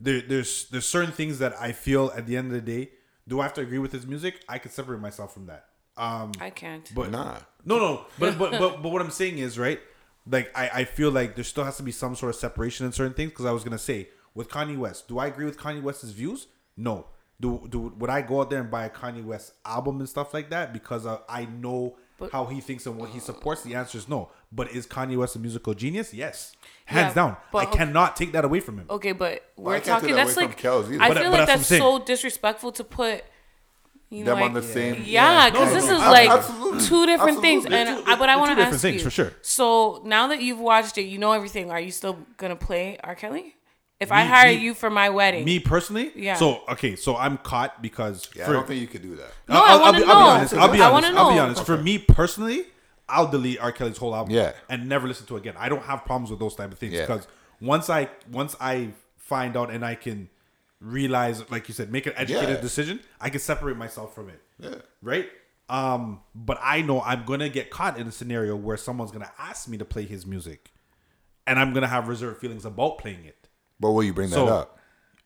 there, 0.00 0.20
there's 0.20 0.68
there's 0.70 0.86
certain 0.86 1.12
things 1.12 1.38
that 1.38 1.54
I 1.60 1.70
feel 1.72 2.10
at 2.16 2.26
the 2.26 2.36
end 2.36 2.48
of 2.48 2.52
the 2.54 2.60
day. 2.60 2.90
Do 3.28 3.38
I 3.38 3.44
have 3.44 3.54
to 3.54 3.60
agree 3.60 3.78
with 3.78 3.92
his 3.92 4.04
music? 4.04 4.42
I 4.48 4.58
could 4.58 4.72
separate 4.72 5.00
myself 5.00 5.32
from 5.32 5.46
that. 5.46 5.66
Um, 5.96 6.32
I 6.40 6.50
can't. 6.50 6.90
but 6.94 7.10
Nah. 7.12 7.36
no, 7.64 7.78
no. 7.78 8.06
But 8.18 8.36
but 8.36 8.50
but 8.58 8.82
but 8.82 8.88
what 8.90 9.00
I'm 9.00 9.10
saying 9.12 9.38
is 9.38 9.58
right. 9.60 9.78
Like 10.26 10.50
I, 10.58 10.68
I 10.80 10.84
feel 10.84 11.10
like 11.12 11.36
there 11.36 11.44
still 11.44 11.62
has 11.64 11.76
to 11.76 11.82
be 11.84 11.92
some 11.92 12.16
sort 12.16 12.30
of 12.34 12.40
separation 12.40 12.84
in 12.84 12.90
certain 12.92 13.14
things 13.14 13.30
because 13.30 13.46
I 13.46 13.52
was 13.52 13.62
gonna 13.62 13.78
say 13.78 14.08
with 14.34 14.48
Kanye 14.48 14.76
West, 14.76 15.06
do 15.06 15.18
I 15.20 15.26
agree 15.28 15.44
with 15.44 15.56
Kanye 15.56 15.82
West's 15.82 16.10
views? 16.10 16.48
No. 16.76 17.06
Do 17.40 17.66
do 17.70 17.92
would 17.98 18.10
I 18.10 18.20
go 18.22 18.40
out 18.42 18.50
there 18.50 18.60
and 18.60 18.70
buy 18.70 18.84
a 18.84 18.90
Kanye 18.90 19.24
West 19.24 19.54
album 19.64 19.98
and 20.00 20.08
stuff 20.08 20.34
like 20.34 20.50
that 20.50 20.72
because 20.74 21.06
uh, 21.06 21.18
I 21.28 21.46
know 21.46 21.96
But- 22.18 22.32
how 22.32 22.44
he 22.46 22.60
thinks 22.60 22.84
and 22.86 22.98
what 22.98 23.10
he 23.10 23.18
supports? 23.18 23.62
The 23.62 23.74
answer 23.74 23.96
is 23.98 24.08
no. 24.08 24.28
But 24.52 24.72
is 24.72 24.86
Kanye 24.86 25.16
West 25.16 25.36
a 25.36 25.38
musical 25.38 25.72
genius? 25.72 26.12
Yes, 26.12 26.54
hands 26.84 27.10
Yeah, 27.10 27.14
down. 27.14 27.36
but 27.50 27.58
I 27.58 27.64
okay. 27.68 27.78
cannot 27.78 28.16
take 28.16 28.32
that 28.32 28.44
away 28.44 28.60
from 28.60 28.78
him. 28.78 28.86
Okay, 28.90 29.12
but 29.12 29.42
we're 29.56 29.76
I 29.76 29.80
talking. 29.80 30.10
that 30.14 30.26
That's 30.26 30.36
like 30.36 30.60
Kels. 30.60 30.94
I 31.00 31.08
But- 31.08 31.16
feel 31.16 31.30
but 31.30 31.38
like 31.38 31.46
that's 31.46 31.68
that's 31.68 31.80
so 31.80 31.98
disrespectful 31.98 32.72
to 32.72 32.84
put. 32.84 33.24
You 34.12 34.24
know, 34.24 34.34
Them 34.34 34.42
on 34.42 34.54
like, 34.54 34.62
the 34.64 34.68
same- 34.68 35.04
Yeah, 35.06 35.44
No, 35.44 35.50
because 35.52 35.68
no, 35.68 35.74
this 35.76 35.86
no. 35.88 35.94
is 35.96 36.02
Ab- 36.02 36.12
like 36.12 36.28
absolutely. 36.30 36.84
two 36.84 37.06
different 37.06 37.40
things, 37.40 37.64
Absolutely. 37.64 37.92
and 37.92 38.06
They're 38.08 38.14
I, 38.16 38.18
but 38.18 38.28
I 38.28 38.36
want 38.36 38.50
to 38.50 38.54
different 38.56 38.74
ask 38.74 38.82
things, 38.82 38.96
you. 38.96 39.04
for 39.04 39.10
sure. 39.10 39.32
So 39.40 40.02
now 40.04 40.26
that 40.26 40.42
you've 40.42 40.58
watched 40.58 40.98
it, 40.98 41.02
you 41.02 41.16
know 41.18 41.30
everything. 41.30 41.70
Are 41.70 41.78
you 41.78 41.92
still 41.92 42.18
gonna 42.36 42.56
play 42.56 42.98
R. 43.04 43.14
Kelly? 43.14 43.54
If 44.00 44.10
I 44.10 44.24
hire 44.24 44.48
me- 44.54 44.60
you 44.60 44.72
for 44.74 44.88
my 44.88 45.10
wedding, 45.10 45.44
Me 45.44 45.60
personally, 45.60 46.10
Yeah. 46.14 46.34
So 46.36 46.62
okay, 46.70 46.96
so 46.96 47.16
I'm 47.16 47.36
caught 47.36 47.82
because 47.82 48.28
Yeah, 48.34 48.46
for- 48.46 48.50
I 48.50 48.54
don't 48.54 48.66
think 48.66 48.80
you 48.80 48.86
could 48.88 49.02
do 49.02 49.14
that. 49.16 49.32
No, 49.48 49.62
I 49.62 49.76
wanna 49.78 50.00
be, 50.00 50.06
know. 50.06 50.12
I'll 50.12 50.18
be 50.24 50.30
honest. 50.38 50.54
I'll 50.54 50.68
be 50.72 50.80
honest. 50.80 50.92
wanna 50.92 51.18
I'll 51.20 51.28
be 51.30 51.36
know. 51.36 51.44
honest. 51.44 51.66
For 51.66 51.76
me 51.76 51.98
personally, 51.98 52.64
I'll 53.08 53.26
delete 53.30 53.60
R. 53.60 53.72
Kelly's 53.72 53.98
whole 53.98 54.14
album. 54.14 54.34
Yeah. 54.34 54.52
and 54.68 54.88
never 54.88 55.06
listen 55.06 55.26
to 55.26 55.36
it 55.36 55.40
again. 55.40 55.54
I 55.58 55.68
don't 55.68 55.82
have 55.82 56.04
problems 56.04 56.30
with 56.30 56.40
those 56.40 56.54
type 56.54 56.72
of 56.72 56.78
things 56.78 56.94
Yeah. 56.94 57.02
because 57.02 57.26
once 57.60 57.90
I 57.90 58.08
once 58.32 58.56
I 58.60 58.90
find 59.18 59.56
out 59.56 59.70
and 59.70 59.84
I 59.84 59.94
can 59.96 60.30
realize, 60.80 61.48
like 61.50 61.68
you 61.68 61.74
said, 61.74 61.92
make 61.92 62.06
an 62.06 62.14
educated 62.16 62.56
Yeah. 62.56 62.60
decision, 62.60 63.00
I 63.20 63.28
can 63.28 63.40
separate 63.40 63.76
myself 63.76 64.14
from 64.14 64.30
it. 64.30 64.40
Yeah. 64.58 64.76
Right. 65.02 65.28
Um, 65.68 66.20
but 66.34 66.58
I 66.62 66.80
know 66.82 67.02
I'm 67.02 67.24
gonna 67.24 67.48
get 67.50 67.70
caught 67.70 67.98
in 67.98 68.06
a 68.06 68.12
scenario 68.12 68.56
where 68.56 68.76
someone's 68.76 69.12
gonna 69.12 69.30
ask 69.38 69.68
me 69.68 69.76
to 69.78 69.84
play 69.84 70.04
his 70.04 70.24
music, 70.26 70.72
and 71.46 71.58
I'm 71.60 71.72
gonna 71.74 71.86
have 71.86 72.08
reserved 72.08 72.40
feelings 72.40 72.64
about 72.64 72.96
playing 72.98 73.24
it. 73.26 73.39
But 73.80 73.92
will 73.92 74.04
you 74.04 74.12
bring 74.12 74.28
So- 74.28 74.44
that 74.46 74.52
up? 74.52 74.76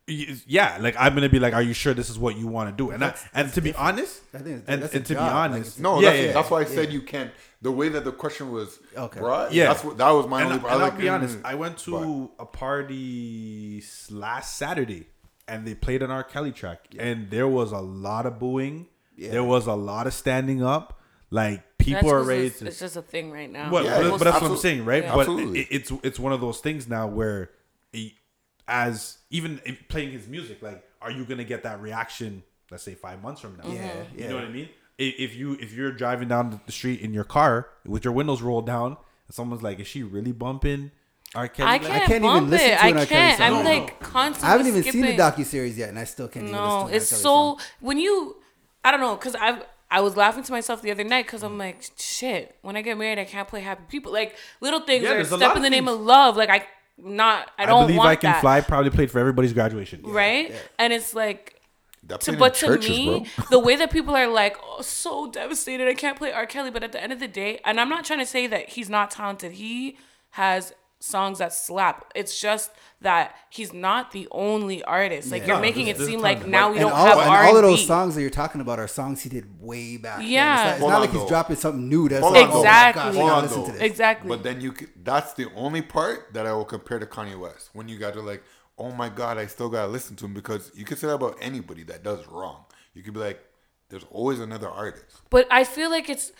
Yeah, 0.06 0.76
like 0.82 0.96
I'm 0.98 1.14
gonna 1.14 1.30
be 1.30 1.38
like, 1.40 1.54
"Are 1.54 1.62
you 1.62 1.72
sure 1.72 1.94
this 1.94 2.10
is 2.10 2.18
what 2.18 2.36
you 2.36 2.46
want 2.46 2.68
to 2.68 2.76
do?" 2.76 2.90
And 2.90 3.02
I, 3.02 3.14
and 3.32 3.50
to 3.54 3.62
be 3.62 3.72
honest, 3.74 4.20
I 4.34 4.38
think 4.38 4.64
and, 4.66 4.82
and 4.82 4.92
to 4.92 4.98
be 5.00 5.14
job, 5.14 5.22
like, 5.22 5.32
honest, 5.32 5.80
No, 5.80 5.98
yeah, 5.98 6.10
that's, 6.10 6.22
yeah, 6.26 6.32
that's 6.34 6.50
why 6.50 6.60
I 6.60 6.64
said 6.64 6.92
you 6.92 7.00
can't. 7.00 7.30
The 7.62 7.72
way 7.72 7.88
that 7.88 8.04
the 8.04 8.12
question 8.12 8.52
was 8.52 8.78
Okay. 8.94 9.18
brought, 9.18 9.54
Yeah. 9.54 9.68
that's 9.68 9.82
what, 9.82 9.96
that 9.96 10.10
was 10.10 10.26
my 10.26 10.42
and, 10.42 10.52
only. 10.52 10.58
and 10.58 10.66
I 10.66 10.74
was 10.74 10.82
I'll 10.82 10.88
like, 10.90 10.98
be 10.98 11.08
honest, 11.08 11.38
mm, 11.38 11.44
I 11.46 11.54
went 11.54 11.78
to 11.78 12.30
a 12.38 12.44
party 12.44 13.82
last 14.10 14.58
Saturday, 14.58 15.06
and 15.48 15.66
they 15.66 15.74
played 15.74 16.02
an 16.02 16.10
R. 16.10 16.22
Kelly 16.22 16.52
track, 16.52 16.80
and 16.98 17.30
there 17.30 17.48
was 17.48 17.72
a 17.72 17.78
lot 17.80 18.26
of 18.26 18.38
booing. 18.38 18.86
There 19.16 19.44
was 19.44 19.66
a 19.66 19.74
lot 19.74 20.06
of 20.06 20.12
standing 20.14 20.62
up. 20.62 21.00
Like 21.30 21.62
people 21.78 22.02
That's 22.02 22.12
are 22.12 22.18
'cause 22.18 22.28
ready 22.28 22.46
it's, 22.46 22.58
to. 22.58 22.66
it's 22.66 22.78
just 22.78 22.96
a 22.96 23.02
thing 23.02 23.32
right 23.32 23.50
now. 23.50 23.70
But, 23.70 23.84
Yeah, 23.86 24.02
but, 24.02 24.18
but 24.18 24.24
that's 24.24 24.40
what 24.42 24.50
I'm 24.52 24.56
saying, 24.58 24.84
right? 24.84 25.02
yeah. 25.02 25.12
But 25.14 25.20
Absolutely. 25.20 25.60
it, 25.60 25.68
it's 25.70 25.92
it's 26.02 26.18
one 26.18 26.32
of 26.32 26.40
those 26.42 26.60
things 26.60 26.86
now 26.86 27.06
where, 27.08 27.44
it, 27.44 27.50
as 28.68 29.18
even 29.30 29.60
if 29.64 29.88
playing 29.88 30.10
his 30.12 30.26
music, 30.28 30.62
like, 30.62 30.82
are 31.02 31.10
you 31.10 31.24
gonna 31.24 31.44
get 31.44 31.62
that 31.64 31.80
reaction? 31.80 32.42
Let's 32.70 32.82
say 32.82 32.94
five 32.94 33.22
months 33.22 33.40
from 33.40 33.56
now. 33.56 33.70
Yeah, 33.70 33.88
mm-hmm. 33.90 34.18
You 34.18 34.24
yeah. 34.24 34.28
know 34.30 34.34
what 34.36 34.44
I 34.44 34.48
mean? 34.50 34.68
If 34.96 35.34
you 35.36 35.56
if 35.60 35.72
you're 35.72 35.92
driving 35.92 36.28
down 36.28 36.60
the 36.66 36.72
street 36.72 37.00
in 37.00 37.12
your 37.12 37.24
car 37.24 37.68
with 37.84 38.04
your 38.04 38.12
windows 38.12 38.42
rolled 38.42 38.66
down, 38.66 38.96
and 39.26 39.34
someone's 39.34 39.62
like, 39.62 39.80
"Is 39.80 39.86
she 39.88 40.02
really 40.02 40.32
bumping 40.32 40.92
R. 41.34 41.48
Kelly?" 41.48 41.68
I 41.70 41.78
can't, 41.78 41.92
can't 42.04 42.10
even 42.10 42.22
bump 42.22 42.50
listen 42.50 42.70
it. 42.70 42.76
to 42.78 42.84
I 42.84 42.88
an 42.88 42.96
R. 42.98 43.06
Kelly 43.06 43.08
can't. 43.08 43.38
song. 43.38 43.46
I'm 43.58 43.64
No, 43.64 43.70
like 43.70 44.00
constantly. 44.00 44.48
I 44.48 44.52
haven't 44.52 44.66
even 44.68 44.82
seen 44.84 45.02
the 45.02 45.16
docu 45.16 45.44
series 45.44 45.76
yet, 45.76 45.88
and 45.88 45.98
I 45.98 46.04
still 46.04 46.28
can't. 46.28 46.46
even 46.46 46.56
listen 46.56 46.68
No, 46.68 46.70
to 46.80 46.86
an 46.86 46.90
R. 46.92 46.96
it's 46.96 47.10
Kelly 47.10 47.22
so 47.22 47.28
song. 47.28 47.58
when 47.80 47.98
you, 47.98 48.36
I 48.84 48.90
don't 48.92 49.00
know, 49.00 49.16
cause 49.16 49.34
I 49.38 49.62
I 49.90 50.00
was 50.00 50.16
laughing 50.16 50.42
to 50.44 50.52
myself 50.52 50.80
the 50.80 50.90
other 50.92 51.04
night 51.04 51.26
because 51.26 51.42
I'm 51.42 51.58
like, 51.58 51.84
shit. 51.98 52.56
When 52.62 52.76
I 52.76 52.82
get 52.82 52.96
married, 52.96 53.18
I 53.18 53.24
can't 53.24 53.46
play 53.48 53.60
Happy 53.60 53.82
People. 53.88 54.12
Like 54.12 54.36
little 54.60 54.80
things 54.80 55.02
Yeah, 55.04 55.12
are 55.14 55.24
step 55.24 55.40
in 55.52 55.56
of 55.58 55.62
the 55.62 55.70
name 55.70 55.88
of 55.88 56.00
love. 56.00 56.36
Like 56.36 56.50
I 56.50 56.64
not, 56.98 57.50
I 57.58 57.64
I 57.64 57.66
don't 57.66 57.82
believe 57.86 57.98
want 57.98 58.10
I 58.10 58.16
Can 58.16 58.32
that, 58.32 58.40
Fly 58.40 58.60
probably 58.60 58.90
played 58.90 59.10
for 59.10 59.18
everybody's 59.18 59.52
graduation. 59.52 60.02
right? 60.04 60.52
And 60.78 60.92
it's 60.92 61.14
like. 61.14 61.60
To, 62.20 62.36
but 62.36 62.52
to 62.56 62.66
churches, 62.66 62.90
me, 62.90 63.26
the 63.48 63.58
way 63.58 63.76
that 63.80 63.90
people 63.90 64.14
are 64.14 64.28
like, 64.28 64.58
oh, 64.62 64.82
so 64.82 65.30
devastated, 65.30 65.88
I 65.88 65.94
can't 65.94 66.18
play 66.18 66.32
R. 66.32 66.44
Kelly. 66.44 66.70
But 66.70 66.82
at 66.84 66.92
the 66.92 67.02
end 67.02 67.14
of 67.14 67.18
the 67.18 67.26
day, 67.28 67.60
and 67.64 67.80
I'm 67.80 67.88
not 67.88 68.04
trying 68.04 68.18
to 68.18 68.26
say 68.26 68.46
that 68.46 68.68
he's 68.68 68.90
not 68.90 69.10
talented. 69.10 69.52
He 69.52 69.96
has 70.32 70.74
songs 71.00 71.38
that 71.38 71.54
slap. 71.54 72.12
It's 72.14 72.38
just 72.38 72.70
that 73.04 73.34
he's 73.50 73.72
not 73.72 74.10
the 74.10 74.28
only 74.30 74.82
artist. 74.82 75.30
Like 75.30 75.42
Yeah. 75.42 75.46
you're 75.48 75.56
No, 75.56 75.62
making 75.62 75.86
it 75.86 75.96
seem 75.96 76.20
like 76.20 76.46
now 76.46 76.70
we 76.70 76.76
and 76.78 76.82
don't 76.88 76.92
all, 76.92 77.06
have 77.06 77.18
and 77.18 77.30
R 77.30 77.44
all 77.44 77.56
of 77.56 77.62
those 77.62 77.86
songs 77.86 78.14
that 78.16 78.20
you're 78.20 78.30
talking 78.30 78.60
about 78.60 78.78
are 78.78 78.88
songs 78.88 79.22
he 79.22 79.28
did 79.28 79.46
way 79.60 79.96
back. 79.96 80.18
then. 80.18 80.28
Yeah. 80.28 80.72
it's 80.72 80.80
not, 80.80 80.86
it's 80.86 80.92
not 80.92 81.00
like 81.00 81.10
he's 81.12 81.28
dropping 81.28 81.56
something 81.56 81.88
new. 81.88 82.08
That's 82.08 82.22
Hold 82.22 82.34
like, 82.34 82.46
on, 82.48 82.50
though. 82.52 82.60
oh 82.60 82.64
my 82.64 82.92
gosh, 82.92 83.14
Exactly. 83.14 83.18
Hold 83.20 83.30
gotta 83.30 83.46
listen 83.46 83.64
to 83.66 83.72
this. 83.72 83.80
Exactly. 83.82 84.28
But 84.28 84.42
then 84.42 84.60
you 84.60 84.74
that's 85.02 85.32
the 85.34 85.48
only 85.54 85.82
part 85.82 86.34
that 86.34 86.46
I 86.46 86.52
will 86.52 86.64
compare 86.64 86.98
to 86.98 87.06
Kanye 87.06 87.38
West. 87.38 87.70
When 87.72 87.88
you 87.88 87.98
got 87.98 88.14
to 88.14 88.20
like, 88.20 88.42
oh 88.76 88.90
my 88.90 89.08
god, 89.08 89.38
I 89.38 89.46
still 89.46 89.68
gotta 89.68 89.88
listen 89.92 90.16
to 90.16 90.24
him 90.26 90.34
because 90.34 90.72
you 90.74 90.84
can 90.84 90.96
say 90.96 91.06
that 91.06 91.14
about 91.14 91.36
anybody 91.40 91.84
that 91.84 92.02
does 92.02 92.26
wrong. 92.28 92.64
You 92.94 93.02
could 93.02 93.14
be 93.14 93.20
like, 93.20 93.40
there's 93.90 94.04
always 94.10 94.40
another 94.40 94.68
artist. 94.68 95.04
But 95.30 95.46
I 95.50 95.64
feel 95.64 95.90
like 95.90 96.08
it's 96.08 96.32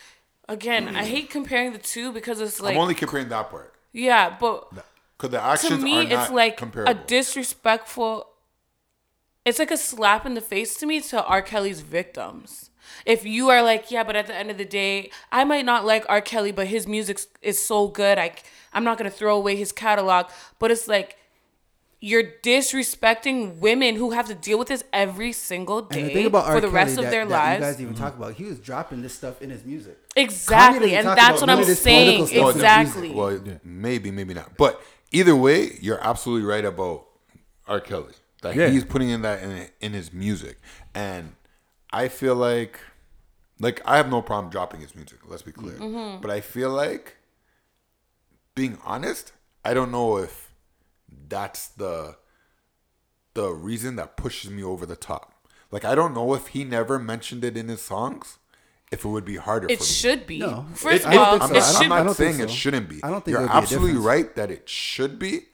again. 0.48 0.96
I 0.96 1.04
hate 1.04 1.30
comparing 1.30 1.72
the 1.72 1.78
two 1.78 2.10
because 2.12 2.40
it's 2.40 2.60
like 2.60 2.74
I'm 2.74 2.80
only 2.80 2.94
comparing 2.94 3.28
that 3.28 3.50
part 3.50 3.72
yeah, 3.96 4.36
but 4.40 4.68
because 5.16 5.30
the 5.30 5.38
to 5.38 5.44
actions 5.44 5.82
me 5.82 6.12
are 6.12 6.20
it's 6.22 6.30
like 6.30 6.56
comparable. 6.56 6.90
a 6.92 6.94
disrespectful 7.06 8.28
it's 9.44 9.58
like 9.58 9.70
a 9.70 9.76
slap 9.76 10.24
in 10.24 10.32
the 10.34 10.40
face 10.40 10.74
to 10.76 10.86
me 10.86 11.00
to 11.02 11.22
R. 11.24 11.42
Kelly's 11.42 11.80
victims. 11.80 12.70
If 13.04 13.26
you 13.26 13.50
are 13.50 13.62
like, 13.62 13.90
yeah, 13.90 14.02
but 14.02 14.16
at 14.16 14.26
the 14.26 14.34
end 14.34 14.50
of 14.50 14.56
the 14.56 14.64
day, 14.64 15.10
I 15.30 15.44
might 15.44 15.66
not 15.66 15.84
like 15.84 16.06
R. 16.08 16.22
Kelly, 16.22 16.50
but 16.50 16.66
his 16.68 16.86
music 16.86 17.20
is 17.42 17.62
so 17.64 17.88
good. 17.88 18.18
I, 18.18 18.32
I'm 18.72 18.84
not 18.84 18.96
gonna 18.96 19.10
throw 19.10 19.36
away 19.36 19.56
his 19.56 19.70
catalog. 19.70 20.26
But 20.58 20.70
it's 20.70 20.88
like 20.88 21.16
you're 22.00 22.22
disrespecting 22.42 23.58
women 23.58 23.96
who 23.96 24.10
have 24.12 24.26
to 24.28 24.34
deal 24.34 24.58
with 24.58 24.68
this 24.68 24.84
every 24.92 25.32
single 25.32 25.78
And 25.90 26.08
the 26.08 26.14
day 26.14 26.24
about 26.24 26.46
R. 26.46 26.54
for 26.54 26.60
the 26.60 26.66
Kelly 26.68 26.74
rest 26.76 26.98
of 26.98 27.04
their 27.10 27.26
that 27.26 27.30
lives. 27.30 27.60
you 27.60 27.72
guys 27.72 27.80
even 27.82 27.94
talk 27.94 28.16
about, 28.16 28.34
he 28.34 28.44
was 28.44 28.58
dropping 28.58 29.02
this 29.02 29.14
stuff 29.14 29.40
in 29.42 29.50
his 29.50 29.64
music. 29.64 29.98
exactly, 30.16 30.96
and 30.96 31.06
that's 31.06 31.40
what 31.40 31.50
I'm 31.50 31.64
saying. 31.64 32.22
political 32.22 32.26
stuff 32.26 32.38
in 32.38 32.46
his 32.46 32.54
Exactly. 32.56 33.08
music. 33.12 33.16
Well, 33.16 33.58
maybe, 33.64 34.10
maybe 34.10 34.34
not. 34.34 34.56
But 34.56 34.82
either 35.14 35.34
way, 35.36 35.78
you're 35.80 36.02
absolutely 36.02 36.46
right 36.46 36.64
about 36.64 37.06
R. 37.66 37.80
Kelly. 37.80 38.14
That 38.42 38.54
Yeah. 38.56 38.68
he's 38.68 38.84
putting 38.84 39.08
in 39.08 39.22
that 39.22 39.42
in, 39.42 39.68
in 39.80 39.92
his 39.92 40.12
music, 40.12 40.58
and 40.94 41.34
I 41.90 42.08
feel 42.08 42.34
like, 42.34 42.78
like 43.58 43.80
I 43.86 43.96
have 43.96 44.10
no 44.10 44.20
problem 44.20 44.50
dropping 44.50 44.80
his 44.80 44.94
music. 44.94 45.20
Let's 45.26 45.42
be 45.42 45.52
clear. 45.52 45.76
Mm-hmm. 45.76 46.20
But 46.20 46.30
I 46.30 46.40
feel 46.40 46.70
like, 46.70 47.16
being 48.54 48.78
honest, 48.84 49.32
I 49.64 49.72
don't 49.72 49.90
know 49.90 50.18
if 50.18 50.52
that's 51.28 51.68
the 51.68 52.16
the 53.34 53.50
reason 53.50 53.96
that 53.96 54.16
pushes 54.16 54.50
me 54.50 54.62
over 54.62 54.86
the 54.86 54.94
top. 54.96 55.32
Like 55.70 55.84
I 55.84 55.94
don't 55.94 56.14
know 56.14 56.34
if 56.34 56.48
he 56.48 56.64
never 56.64 56.98
mentioned 56.98 57.44
it 57.44 57.56
in 57.56 57.68
his 57.68 57.80
songs, 57.82 58.38
if 58.92 59.04
it 59.04 59.08
would 59.08 59.24
be 59.24 59.36
harder 59.36 59.66
It 59.68 59.78
for 59.78 59.82
me. 59.84 59.88
should 59.88 60.26
be. 60.26 60.38
No. 60.38 60.66
First 60.74 61.04
It- 61.04 61.08
of 61.08 61.18
all, 61.18 61.42
I'm 61.42 61.50
it 61.50 61.54
not, 61.54 61.64
should 61.72 61.82
I'm 61.82 61.88
not 61.88 62.00
I 62.00 62.02
don't 62.04 62.14
think 62.16 62.36
saying 62.36 62.48
it 62.48 62.52
shouldn't 62.52 62.88
be. 62.88 63.00
I 63.02 63.10
don't 63.10 63.24
think 63.24 63.32
you're 63.32 63.40
there 63.40 63.48
would 63.48 63.52
be 63.52 63.56
a 63.58 63.60
absolutely 63.62 64.00
right 64.00 64.34
that 64.36 64.50
it 64.50 64.68
should 64.68 65.18
be, 65.18 65.46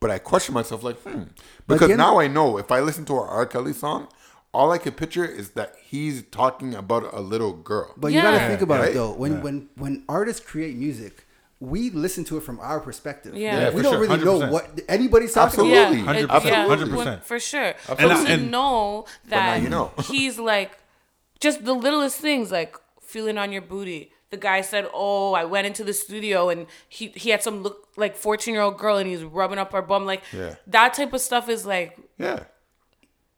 but 0.00 0.10
I 0.10 0.18
question 0.18 0.54
myself 0.54 0.82
like, 0.82 0.96
hmm, 1.00 1.24
because 1.66 1.82
again- 1.86 1.98
now 1.98 2.18
I 2.18 2.28
know 2.28 2.58
if 2.58 2.70
I 2.70 2.80
listen 2.80 3.04
to 3.06 3.14
an 3.14 3.26
R. 3.28 3.46
Kelly 3.46 3.72
song, 3.72 4.08
all 4.54 4.72
I 4.72 4.78
can 4.78 4.92
picture 4.92 5.24
is 5.24 5.50
that 5.50 5.74
he's 5.84 6.22
talking 6.30 6.74
about 6.74 7.12
a 7.12 7.20
little 7.20 7.52
girl. 7.52 7.92
But 7.96 8.12
you 8.12 8.22
got 8.22 8.30
to 8.38 8.46
think 8.46 8.62
about 8.62 8.80
Right? 8.80 8.90
it 8.90 8.94
though. 8.94 9.12
When 9.12 9.42
when 9.42 9.68
when 9.76 10.04
artists 10.08 10.44
create 10.46 10.76
music, 10.76 11.26
we 11.60 11.90
listen 11.90 12.24
to 12.24 12.38
it 12.38 12.42
from 12.42 12.58
our 12.60 12.80
perspective. 12.80 13.34
Yeah. 13.36 13.58
Yeah, 13.60 13.70
we 13.70 13.82
don't 13.82 13.92
sure, 13.94 14.00
really 14.00 14.24
know 14.24 14.38
100%. 14.40 14.50
what 14.50 14.80
anybody's 14.88 15.34
talking 15.34 15.60
Absolutely. 15.72 16.00
about. 16.02 16.16
Absolutely. 16.16 16.50
100%, 16.52 16.88
yeah, 16.88 17.16
100%. 17.16 17.24
for 17.24 17.38
sure. 17.40 17.62
And 17.88 17.98
But 17.98 18.10
I- 18.12 18.24
to 18.24 18.30
and- 18.32 18.50
know 18.50 19.04
now 19.26 19.30
that 19.36 19.62
you 19.62 19.68
know. 19.68 19.90
he's 20.04 20.38
like 20.38 20.72
just 21.40 21.64
the 21.64 21.74
littlest 21.74 22.18
things, 22.18 22.50
like 22.50 22.76
feeling 23.02 23.38
on 23.38 23.52
your 23.52 23.62
booty. 23.62 24.12
The 24.30 24.36
guy 24.36 24.60
said, 24.60 24.88
"Oh, 24.92 25.34
I 25.34 25.44
went 25.44 25.66
into 25.66 25.84
the 25.84 25.92
studio 25.92 26.48
and 26.48 26.66
he 26.88 27.08
he 27.08 27.30
had 27.30 27.42
some 27.42 27.62
look 27.62 27.88
like 27.96 28.16
fourteen 28.16 28.54
year 28.54 28.62
old 28.62 28.76
girl 28.78 28.96
and 28.96 29.08
he's 29.08 29.22
rubbing 29.22 29.58
up 29.58 29.72
her 29.72 29.82
bum." 29.82 30.04
Like 30.04 30.22
Yeah. 30.32 30.56
that 30.66 30.94
type 30.94 31.12
of 31.12 31.20
stuff 31.20 31.48
is 31.48 31.64
like 31.64 31.96
yeah, 32.18 32.44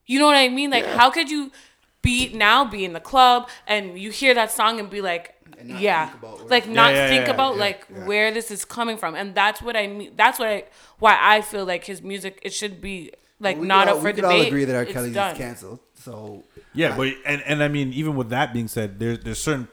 you 0.07 0.19
know 0.19 0.27
what 0.27 0.37
I 0.37 0.49
mean? 0.49 0.71
Like, 0.71 0.85
Yeah. 0.85 0.97
how 0.97 1.11
could 1.11 1.31
you 1.31 1.53
be 2.01 2.33
now 2.33 2.65
be 2.65 2.85
in 2.85 2.93
the 2.95 3.01
club 3.01 3.49
and 3.67 3.99
you 3.99 4.11
hear 4.11 4.33
that 4.35 4.51
song 4.53 4.79
and 4.81 4.89
be 4.89 5.01
like, 5.03 5.35
And 5.59 5.79
yeah, 5.81 6.07
think 6.11 6.19
about 6.23 6.39
where 6.39 6.49
like 6.49 6.67
not 6.69 6.95
Yeah, 6.95 7.03
yeah, 7.03 7.09
think 7.09 7.29
about 7.29 7.59
like 7.59 7.85
where 8.07 8.31
this 8.33 8.51
is 8.51 8.65
coming 8.65 8.97
from, 8.97 9.15
and 9.15 9.35
that's 9.35 9.61
what 9.61 9.77
I 9.77 9.87
mean. 9.89 10.13
That's 10.17 10.39
what 10.39 10.49
I 10.49 10.65
why 10.99 11.19
I 11.21 11.43
feel 11.43 11.67
like 11.67 11.85
his 11.85 12.01
music 12.01 12.39
it 12.43 12.53
should 12.55 12.81
be 12.81 13.13
like 13.41 13.59
We 13.59 13.67
not 13.67 13.87
could 13.89 13.93
up 13.97 13.99
for 14.01 14.05
we 14.07 14.13
could 14.13 14.23
debate. 14.23 14.41
all 14.41 14.47
agree 14.47 14.65
that 14.65 14.75
R. 14.77 14.83
It's 14.85 14.93
Kelly's 14.93 15.15
done. 15.15 15.33
is 15.33 15.39
canceled. 15.39 15.81
So 16.09 16.45
Yeah, 16.75 16.97
but 16.97 17.15
and 17.27 17.43
and 17.43 17.63
I 17.63 17.69
mean, 17.69 17.93
even 17.93 18.17
with 18.17 18.31
that 18.31 18.53
being 18.53 18.69
said, 18.69 18.99
there's 18.99 19.21
there's 19.21 19.43
certain 19.43 19.69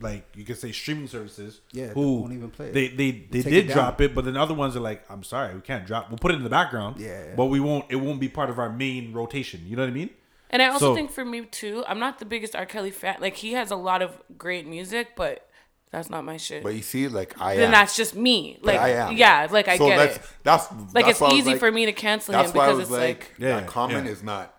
like 0.00 0.24
you 0.36 0.44
could 0.44 0.58
say 0.58 0.70
streaming 0.70 1.08
services 1.08 1.60
Yeah, 1.72 1.88
they 1.88 1.92
who 1.94 2.20
won't 2.20 2.32
even 2.32 2.50
play 2.50 2.66
it. 2.68 2.72
They 2.74 2.88
they 2.88 3.10
they 3.30 3.42
take 3.42 3.52
did 3.52 3.70
it 3.70 3.72
drop 3.72 4.00
it, 4.00 4.14
but 4.14 4.24
then 4.24 4.36
other 4.36 4.54
ones 4.54 4.76
are 4.76 4.80
like, 4.80 5.04
I'm 5.10 5.22
sorry, 5.24 5.54
we 5.54 5.60
can't 5.60 5.86
drop. 5.86 6.08
We'll 6.08 6.18
put 6.18 6.30
it 6.32 6.36
in 6.36 6.44
the 6.44 6.50
background. 6.50 7.00
Yeah. 7.00 7.34
but 7.36 7.46
we 7.46 7.58
won't. 7.60 7.86
It 7.90 7.96
won't 7.96 8.20
be 8.20 8.28
part 8.28 8.50
of 8.50 8.58
our 8.58 8.70
main 8.70 9.12
rotation. 9.12 9.62
You 9.66 9.76
know 9.76 9.82
what 9.82 9.88
I 9.90 9.92
mean? 9.94 10.10
And 10.50 10.62
I 10.62 10.68
also 10.68 10.90
So- 10.90 10.94
think 10.94 11.10
for 11.10 11.24
me 11.24 11.44
too, 11.46 11.84
I'm 11.88 11.98
not 11.98 12.18
the 12.20 12.24
biggest 12.24 12.54
R. 12.56 12.64
Kelly 12.66 12.90
fan. 12.90 13.16
Like 13.20 13.36
he 13.36 13.52
has 13.52 13.70
a 13.70 13.76
lot 13.76 14.00
of 14.02 14.10
great 14.38 14.66
music, 14.66 15.08
but 15.16 15.46
that's 15.90 16.08
not 16.10 16.24
my 16.24 16.36
shit. 16.36 16.62
but 16.62 16.74
you 16.74 16.82
see, 16.82 17.08
like 17.08 17.38
I 17.40 17.56
then 17.56 17.66
am. 17.66 17.70
that's 17.72 17.96
just 17.96 18.14
me. 18.14 18.58
But 18.62 18.74
Like 18.74 18.80
I 18.80 18.88
am. 18.90 19.16
yeah, 19.16 19.48
like 19.50 19.68
I 19.68 19.76
so 19.78 19.88
get 19.88 19.96
that's, 19.98 20.16
it. 20.16 20.22
That's 20.44 20.70
Like 20.70 20.92
that's 20.94 21.08
it's 21.10 21.20
why 21.20 21.26
I 21.28 21.30
was 21.32 21.38
easy 21.40 21.50
like- 21.52 21.58
for 21.60 21.72
me 21.72 21.86
to 21.86 21.92
cancel 21.92 22.34
him 22.34 22.40
That's 22.42 22.54
why 22.54 22.64
I 22.64 22.66
because 22.68 22.78
was 22.78 22.88
it's 22.90 22.98
like, 22.98 23.18
like 23.18 23.34
Yeah, 23.38 23.60
that 23.60 23.66
comment 23.66 24.06
yeah. 24.06 24.12
is 24.12 24.22
not 24.22 24.54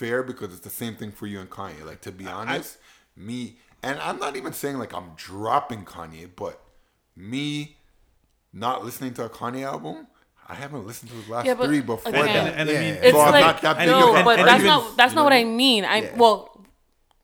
fair 0.00 0.22
because 0.22 0.48
it's 0.54 0.60
the 0.70 0.70
same 0.82 0.94
thing 0.96 1.12
for 1.12 1.26
you 1.26 1.38
and 1.40 1.50
Kanye. 1.50 1.84
Like 1.84 2.00
to 2.02 2.12
be 2.12 2.26
honest, 2.26 2.78
me 3.16 3.56
and 3.82 3.98
I'm 4.00 4.18
not 4.18 4.36
even 4.36 4.52
saying 4.52 4.78
like 4.78 4.94
I'm 4.94 5.10
dropping 5.16 5.84
Kanye, 5.84 6.28
but 6.34 6.60
me 7.16 7.76
not 8.52 8.84
listening 8.84 9.14
to 9.14 9.24
a 9.24 9.28
Kanye 9.30 9.62
album, 9.64 10.06
I 10.48 10.54
haven't 10.54 10.86
listened 10.86 11.10
to 11.10 11.16
his 11.16 11.28
last 11.28 11.46
Yeah, 11.46 11.54
but 11.54 11.66
three 11.66 11.80
before 11.80 12.10
again- 12.12 12.26
that. 12.26 12.54
And, 12.58 12.68
and 12.68 12.78
I 12.78 12.80
mean, 12.80 12.94
It's 12.94 13.12
So 13.12 13.18
like 13.18 13.44
not 13.44 13.62
that 13.62 13.78
big 13.78 13.86
no, 13.88 14.16
of 14.16 14.24
but 14.24 14.36
that's 14.36 14.54
even- 14.54 14.66
not 14.66 14.96
that's 14.96 15.14
not 15.14 15.24
what 15.24 15.32
I 15.32 15.44
mean. 15.44 15.84
I 15.84 15.96
Yeah. 16.02 16.16
well, 16.16 16.64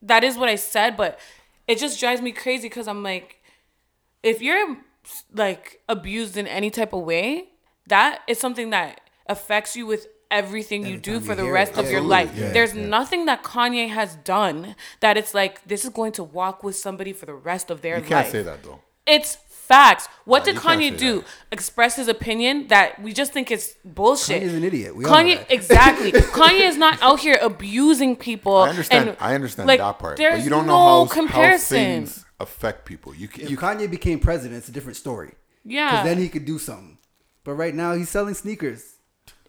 that 0.02 0.22
is 0.22 0.36
what 0.38 0.48
I 0.48 0.56
said, 0.56 0.96
but 0.96 1.18
it 1.66 1.78
just 1.78 1.98
drives 1.98 2.20
me 2.22 2.30
crazy 2.32 2.68
because 2.68 2.86
I'm 2.86 3.02
like, 3.02 3.42
if 4.22 4.40
you're 4.42 4.76
like 5.32 5.80
abused 5.88 6.36
in 6.36 6.46
any 6.46 6.70
type 6.70 6.92
of 6.92 7.02
way, 7.02 7.48
that 7.88 8.22
is 8.28 8.38
something 8.38 8.70
that 8.70 9.00
affects 9.28 9.74
you 9.76 9.86
with 9.86 10.06
everything 10.30 10.86
you 10.86 10.96
do 10.98 11.20
for 11.20 11.32
you 11.32 11.36
the 11.36 11.42
hear 11.44 11.52
rest 11.52 11.72
it. 11.72 11.78
of 11.78 11.90
your 11.90 12.00
life. 12.00 12.32
Yeah, 12.36 12.50
There's 12.52 12.74
yeah. 12.74 12.86
nothing 12.86 13.26
that 13.26 13.42
Kanye 13.42 13.88
has 13.88 14.16
done 14.16 14.74
that 15.00 15.16
it's 15.16 15.34
like 15.34 15.64
this 15.66 15.84
is 15.84 15.90
going 15.90 16.12
to 16.12 16.24
walk 16.24 16.62
with 16.64 16.76
somebody 16.76 17.12
for 17.12 17.26
the 17.26 17.34
rest 17.34 17.70
of 17.70 17.82
their 17.82 17.96
You 17.96 18.00
life. 18.02 18.08
can't 18.08 18.28
say 18.28 18.42
that 18.42 18.62
though. 18.62 18.80
It's 19.06 19.36
facts. 19.48 20.08
What 20.24 20.40
Nah, 20.40 20.44
did 20.52 20.56
Kanye 20.56 20.96
do? 20.96 21.20
that. 21.20 21.26
Express 21.52 21.96
his 21.96 22.08
opinion 22.08 22.66
that 22.68 23.00
we 23.00 23.12
just 23.12 23.32
think 23.32 23.50
it's 23.50 23.74
bullshit. 23.84 24.42
Kanye's 24.42 24.54
an 24.54 24.64
idiot. 24.64 24.96
We 24.96 25.04
all 25.04 25.10
know 25.12 25.16
Kanye, 25.16 25.38
that. 25.38 25.52
exactly. 25.52 26.12
Kanye 26.38 26.68
is 26.68 26.76
not 26.76 27.00
out 27.02 27.20
here 27.20 27.38
abusing 27.40 28.16
people. 28.16 28.56
I 28.56 28.70
understand. 28.70 29.08
and, 29.10 29.16
I 29.20 29.34
understand 29.34 29.68
like, 29.68 29.78
that 29.80 29.98
part, 29.98 30.16
but 30.18 30.42
you 30.42 30.50
don't 30.50 30.66
no 30.66 30.72
know 30.72 31.04
how, 31.06 31.12
comparison. 31.12 31.76
how 31.78 31.84
things 31.84 32.24
affect 32.40 32.84
people. 32.84 33.14
You 33.14 33.28
can, 33.28 33.42
if 33.44 33.50
you 33.50 33.56
Kanye 33.56 33.88
became 33.90 34.18
president, 34.18 34.58
it's 34.58 34.68
a 34.68 34.72
different 34.72 34.96
story. 34.96 35.34
yeah, 35.64 35.90
Because 35.92 36.04
then 36.04 36.18
he 36.18 36.28
could 36.28 36.44
do 36.44 36.58
something. 36.58 36.98
But 37.44 37.54
right 37.54 37.74
now 37.74 37.94
he's 37.94 38.08
selling 38.10 38.34
sneakers. 38.34 38.95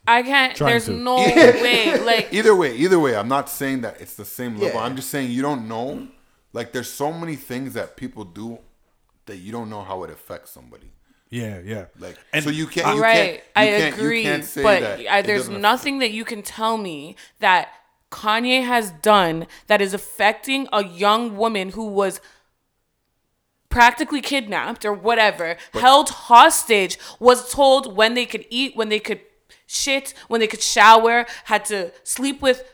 I 0.08 0.22
can't. 0.22 0.56
Trying 0.56 0.70
There's 0.70 0.86
to. 0.86 0.92
no 0.92 1.16
way. 1.64 1.98
Like 2.00 2.28
either 2.32 2.54
way, 2.56 2.74
either 2.76 2.98
way, 2.98 3.14
I'm 3.16 3.28
not 3.28 3.48
saying 3.48 3.82
that 3.82 4.00
it's 4.00 4.14
the 4.14 4.24
same 4.24 4.54
level. 4.58 4.78
Yeah. 4.80 4.86
I'm 4.86 4.96
just 4.96 5.10
saying 5.10 5.30
you 5.30 5.42
don't 5.42 5.68
know. 5.68 6.08
Like 6.52 6.72
there's 6.72 6.90
so 6.90 7.12
many 7.12 7.36
things 7.36 7.74
that 7.74 7.96
people 7.96 8.24
do 8.24 8.58
that 9.26 9.36
you 9.36 9.52
don't 9.52 9.68
know 9.68 9.82
how 9.82 10.02
it 10.04 10.10
affects 10.10 10.50
somebody. 10.50 10.90
yeah, 11.30 11.60
yeah. 11.62 11.84
Like 11.98 12.16
And 12.32 12.42
so 12.44 12.50
you 12.50 12.66
can't. 12.66 12.96
You 12.96 13.02
right, 13.02 13.14
can't, 13.14 13.34
you 13.34 13.40
I 13.54 13.66
can't, 13.80 13.94
agree. 13.94 14.18
You 14.20 14.24
can't 14.30 14.44
say 14.44 14.62
but 14.62 14.80
that 14.80 15.00
uh, 15.06 15.10
I, 15.16 15.22
there's 15.22 15.40
doesn't 15.42 15.54
affect- 15.54 15.62
nothing 15.62 15.98
that 15.98 16.10
you 16.10 16.24
can 16.24 16.42
tell 16.42 16.78
me 16.78 17.14
that 17.40 17.68
Kanye 18.10 18.64
has 18.64 18.90
done 19.02 19.46
that 19.66 19.82
is 19.82 19.92
affecting 19.92 20.66
a 20.72 20.82
young 20.82 21.36
woman 21.36 21.70
who 21.72 21.86
was 21.86 22.20
practically 23.68 24.22
kidnapped 24.22 24.84
or 24.86 24.92
whatever, 24.94 25.56
held 25.74 26.08
hostage, 26.08 26.98
was 27.20 27.52
told 27.52 27.94
when 27.94 28.14
they 28.14 28.24
could 28.24 28.46
eat, 28.48 28.74
when 28.74 28.88
they 28.88 28.98
could 28.98 29.20
shit, 29.68 30.12
when 30.26 30.40
they 30.40 30.48
could 30.48 30.62
shower, 30.62 31.26
had 31.44 31.64
to 31.66 31.92
sleep 32.02 32.42
with 32.42 32.64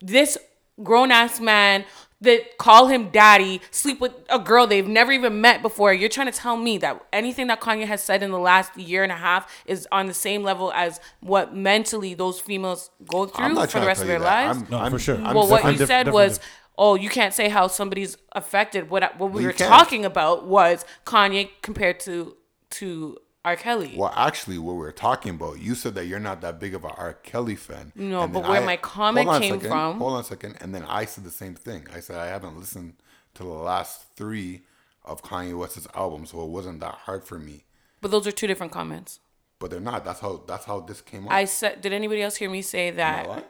this 0.00 0.36
grown 0.82 1.12
ass 1.12 1.38
man 1.38 1.84
that 2.20 2.56
call 2.56 2.86
him 2.86 3.10
daddy, 3.10 3.60
sleep 3.72 4.00
with 4.00 4.12
a 4.30 4.38
girl 4.38 4.64
they've 4.66 4.86
never 4.86 5.10
even 5.12 5.40
met 5.40 5.60
before. 5.60 5.92
You're 5.92 6.08
trying 6.08 6.30
to 6.30 6.36
tell 6.38 6.56
me 6.56 6.78
that 6.78 7.04
anything 7.12 7.48
that 7.48 7.60
Kanye 7.60 7.84
has 7.84 8.00
said 8.02 8.22
in 8.22 8.30
the 8.30 8.38
last 8.38 8.76
year 8.76 9.02
and 9.02 9.10
a 9.10 9.16
half 9.16 9.52
is 9.66 9.88
on 9.90 10.06
the 10.06 10.14
same 10.14 10.44
level 10.44 10.72
as 10.72 11.00
what 11.20 11.54
mentally 11.54 12.14
those 12.14 12.38
females 12.40 12.90
go 13.08 13.26
through 13.26 13.54
for 13.66 13.80
the 13.80 13.86
rest 13.86 14.02
of 14.02 14.06
their 14.06 14.20
that. 14.20 14.46
lives? 14.46 14.58
I'm, 14.62 14.70
No, 14.70 14.78
I'm, 14.78 14.92
for 14.92 14.98
sure. 15.00 15.16
I'm 15.16 15.34
well, 15.34 15.48
what 15.48 15.64
I'm 15.64 15.72
you 15.72 15.78
def- 15.78 15.88
said 15.88 16.12
was, 16.12 16.38
diff- 16.38 16.46
oh, 16.78 16.94
you 16.94 17.08
can't 17.08 17.34
say 17.34 17.48
how 17.48 17.66
somebody's 17.66 18.16
affected. 18.32 18.88
What 18.88 19.02
what 19.18 19.32
we 19.32 19.42
Well, 19.42 19.46
were 19.46 19.52
can. 19.52 19.68
talking 19.68 20.04
about 20.04 20.46
was 20.46 20.84
Kanye 21.04 21.50
compared 21.60 21.98
to 22.00 22.36
to 22.70 23.18
R. 23.44 23.56
Kelly. 23.56 23.94
Well, 23.96 24.12
actually, 24.14 24.58
what 24.58 24.74
we 24.74 24.86
are 24.86 24.92
talking 24.92 25.34
about, 25.34 25.58
you 25.58 25.74
said 25.74 25.94
that 25.96 26.06
you're 26.06 26.20
not 26.20 26.40
that 26.42 26.60
big 26.60 26.74
of 26.74 26.84
a 26.84 26.88
R. 26.90 27.14
Kelly 27.14 27.56
fan. 27.56 27.92
No, 27.96 28.28
but 28.28 28.48
where 28.48 28.60
my 28.62 28.76
comment 28.76 29.26
Hold 29.26 29.36
on 29.36 29.42
a 29.42 29.44
came 29.44 29.54
second, 29.54 29.68
from- 29.70 29.98
Hold 29.98 30.12
on 30.14 30.20
a 30.20 30.24
second, 30.24 30.56
and 30.60 30.74
then 30.74 30.84
I 30.84 31.04
said 31.06 31.24
the 31.24 31.30
same 31.30 31.54
thing. 31.54 31.86
I 31.94 32.00
said 32.00 32.16
I 32.16 32.26
haven't 32.26 32.56
listened 32.58 32.94
to 33.34 33.42
the 33.42 33.48
last 33.48 34.14
three 34.14 34.62
of 35.04 35.22
Kanye 35.22 35.58
West's 35.58 35.88
albums, 35.94 36.30
so 36.30 36.42
it 36.44 36.50
wasn't 36.50 36.78
that 36.80 36.94
hard 36.94 37.24
for 37.24 37.38
me. 37.38 37.64
But 38.00 38.10
those 38.12 38.26
are 38.26 38.32
two 38.32 38.46
different 38.46 38.72
comments. 38.72 39.18
But 39.58 39.70
they're 39.70 39.80
not. 39.80 40.04
That's 40.04 40.20
how. 40.20 40.42
That's 40.46 40.64
how 40.64 40.80
this 40.80 41.00
came 41.00 41.26
out. 41.26 41.32
I 41.32 41.44
said, 41.44 41.80
did 41.80 41.92
anybody 41.92 42.22
else 42.22 42.36
hear 42.36 42.50
me 42.50 42.62
say 42.62 42.90
that? 42.92 43.48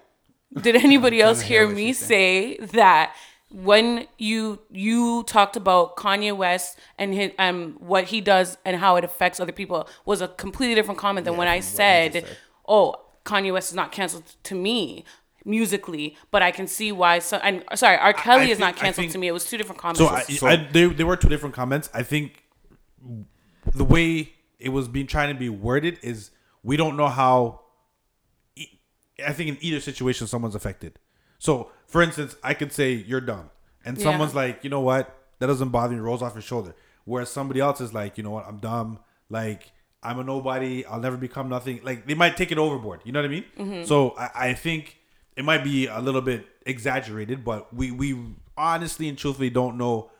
Did 0.61 0.77
anybody 0.77 1.21
else 1.27 1.41
hear 1.43 1.67
hear 1.67 1.75
me 1.75 1.93
say 1.93 2.57
that 2.59 3.15
when 3.53 4.07
you 4.19 4.59
you 4.71 5.23
talked 5.25 5.57
about 5.57 5.97
Kanye 5.97 6.37
West 6.37 6.79
and 6.99 7.13
his, 7.15 7.31
um 7.39 7.77
what 7.81 8.05
he 8.05 8.21
does 8.21 8.57
and 8.65 8.77
how 8.77 8.97
it 8.97 9.05
affects 9.05 9.41
other 9.41 9.53
people 9.53 9.89
was 10.05 10.21
a 10.21 10.29
completely 10.29 10.75
different 10.75 10.99
comment 10.99 11.25
than 11.25 11.37
when 11.37 11.49
I 11.49 11.61
said, 11.61 12.27
"Oh, 12.67 12.97
Kanye 13.25 13.53
West 13.53 13.71
is 13.71 13.77
not 13.77 13.93
canceled 13.93 14.25
to 14.45 14.55
me." 14.55 15.05
musically 15.45 16.17
but 16.31 16.41
i 16.41 16.53
can 16.53 16.69
see 16.69 16.93
why 16.93 17.19
so 17.19 17.37
and 17.39 17.65
sorry 17.75 17.97
r 17.97 18.13
kelly 18.13 18.45
is 18.53 18.59
think- 18.59 18.61
not 18.61 18.77
canceled 18.77 19.03
think- 19.03 19.11
to 19.13 19.19
me 19.19 19.27
it 19.27 19.33
was 19.33 19.45
two 19.45 19.57
different 19.57 19.77
comments 19.77 19.99
So, 19.99 20.07
I, 20.07 20.21
So- 20.23 20.47
I, 20.47 20.55
they, 20.71 20.87
they 20.87 21.03
were 21.03 21.17
two 21.17 21.29
different 21.29 21.53
comments. 21.53 21.91
I 21.93 22.05
think 22.05 22.45
the 23.75 23.83
way 23.83 24.35
it 24.61 24.69
was 24.69 24.87
being 24.87 25.09
trying 25.09 25.35
to 25.35 25.39
be 25.39 25.49
worded 25.49 25.99
is 26.03 26.31
we 26.63 26.77
don't 26.77 26.97
know 26.97 27.09
how. 27.09 27.61
I 29.27 29.33
think 29.33 29.49
in 29.49 29.59
either 29.61 29.81
situation, 29.81 30.29
someone's 30.29 30.55
affected. 30.55 30.99
So, 31.43 31.73
for 31.89 32.03
instance, 32.03 32.37
I 32.45 32.55
could 32.55 32.73
say 32.73 32.93
you're 32.93 33.21
dumb, 33.21 33.51
and 33.85 33.99
Yeah. 33.99 34.05
someone's 34.05 34.33
like, 34.33 34.63
you 34.63 34.71
know 34.71 34.79
what, 34.81 35.13
that 35.41 35.49
doesn't 35.49 35.71
bother 35.71 35.93
me, 35.93 35.99
rolls 35.99 36.23
off 36.23 36.35
your 36.35 36.43
shoulder. 36.43 36.73
Whereas 37.05 37.31
somebody 37.31 37.59
else 37.59 37.81
is 37.81 37.93
like, 37.93 38.17
you 38.17 38.23
know 38.23 38.31
what, 38.31 38.47
I'm 38.47 38.59
dumb, 38.59 39.01
like 39.29 39.73
I'm 40.05 40.21
a 40.21 40.23
nobody, 40.23 40.87
I'll 40.87 41.01
never 41.01 41.17
become 41.17 41.49
nothing. 41.49 41.81
Like 41.83 42.07
they 42.07 42.15
might 42.15 42.37
take 42.37 42.53
it 42.53 42.59
overboard. 42.59 43.01
You 43.05 43.11
know 43.11 43.19
what 43.21 43.25
I 43.27 43.29
mean? 43.29 43.45
Mm-hmm. 43.59 43.85
So 43.87 44.11
I, 44.17 44.31
I 44.51 44.55
think 44.55 44.99
it 45.35 45.45
might 45.45 45.65
be 45.65 45.89
a 45.89 45.99
little 45.99 46.21
bit 46.21 46.47
exaggerated, 46.65 47.45
but 47.45 47.75
we 47.75 47.91
we 47.91 48.17
honestly 48.57 49.09
and 49.09 49.19
truthfully 49.19 49.51
don't 49.51 49.77
know 49.77 50.13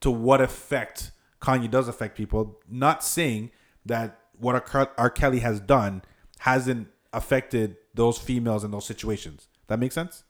to 0.00 0.10
what 0.10 0.40
effect 0.40 1.10
Kanye 1.42 1.70
does 1.70 1.86
affect 1.86 2.16
people. 2.16 2.58
Not 2.66 3.04
saying 3.04 3.50
that 3.84 4.18
what 4.38 4.54
R. 4.74 4.90
R. 4.96 5.10
Kelly 5.10 5.40
has 5.40 5.60
done 5.60 6.00
hasn't 6.38 6.88
affected 7.12 7.76
those 7.94 8.16
females 8.16 8.64
in 8.64 8.70
those 8.70 8.86
situations. 8.86 9.48
That 9.66 9.78
makes 9.78 9.94
sense 9.94 10.24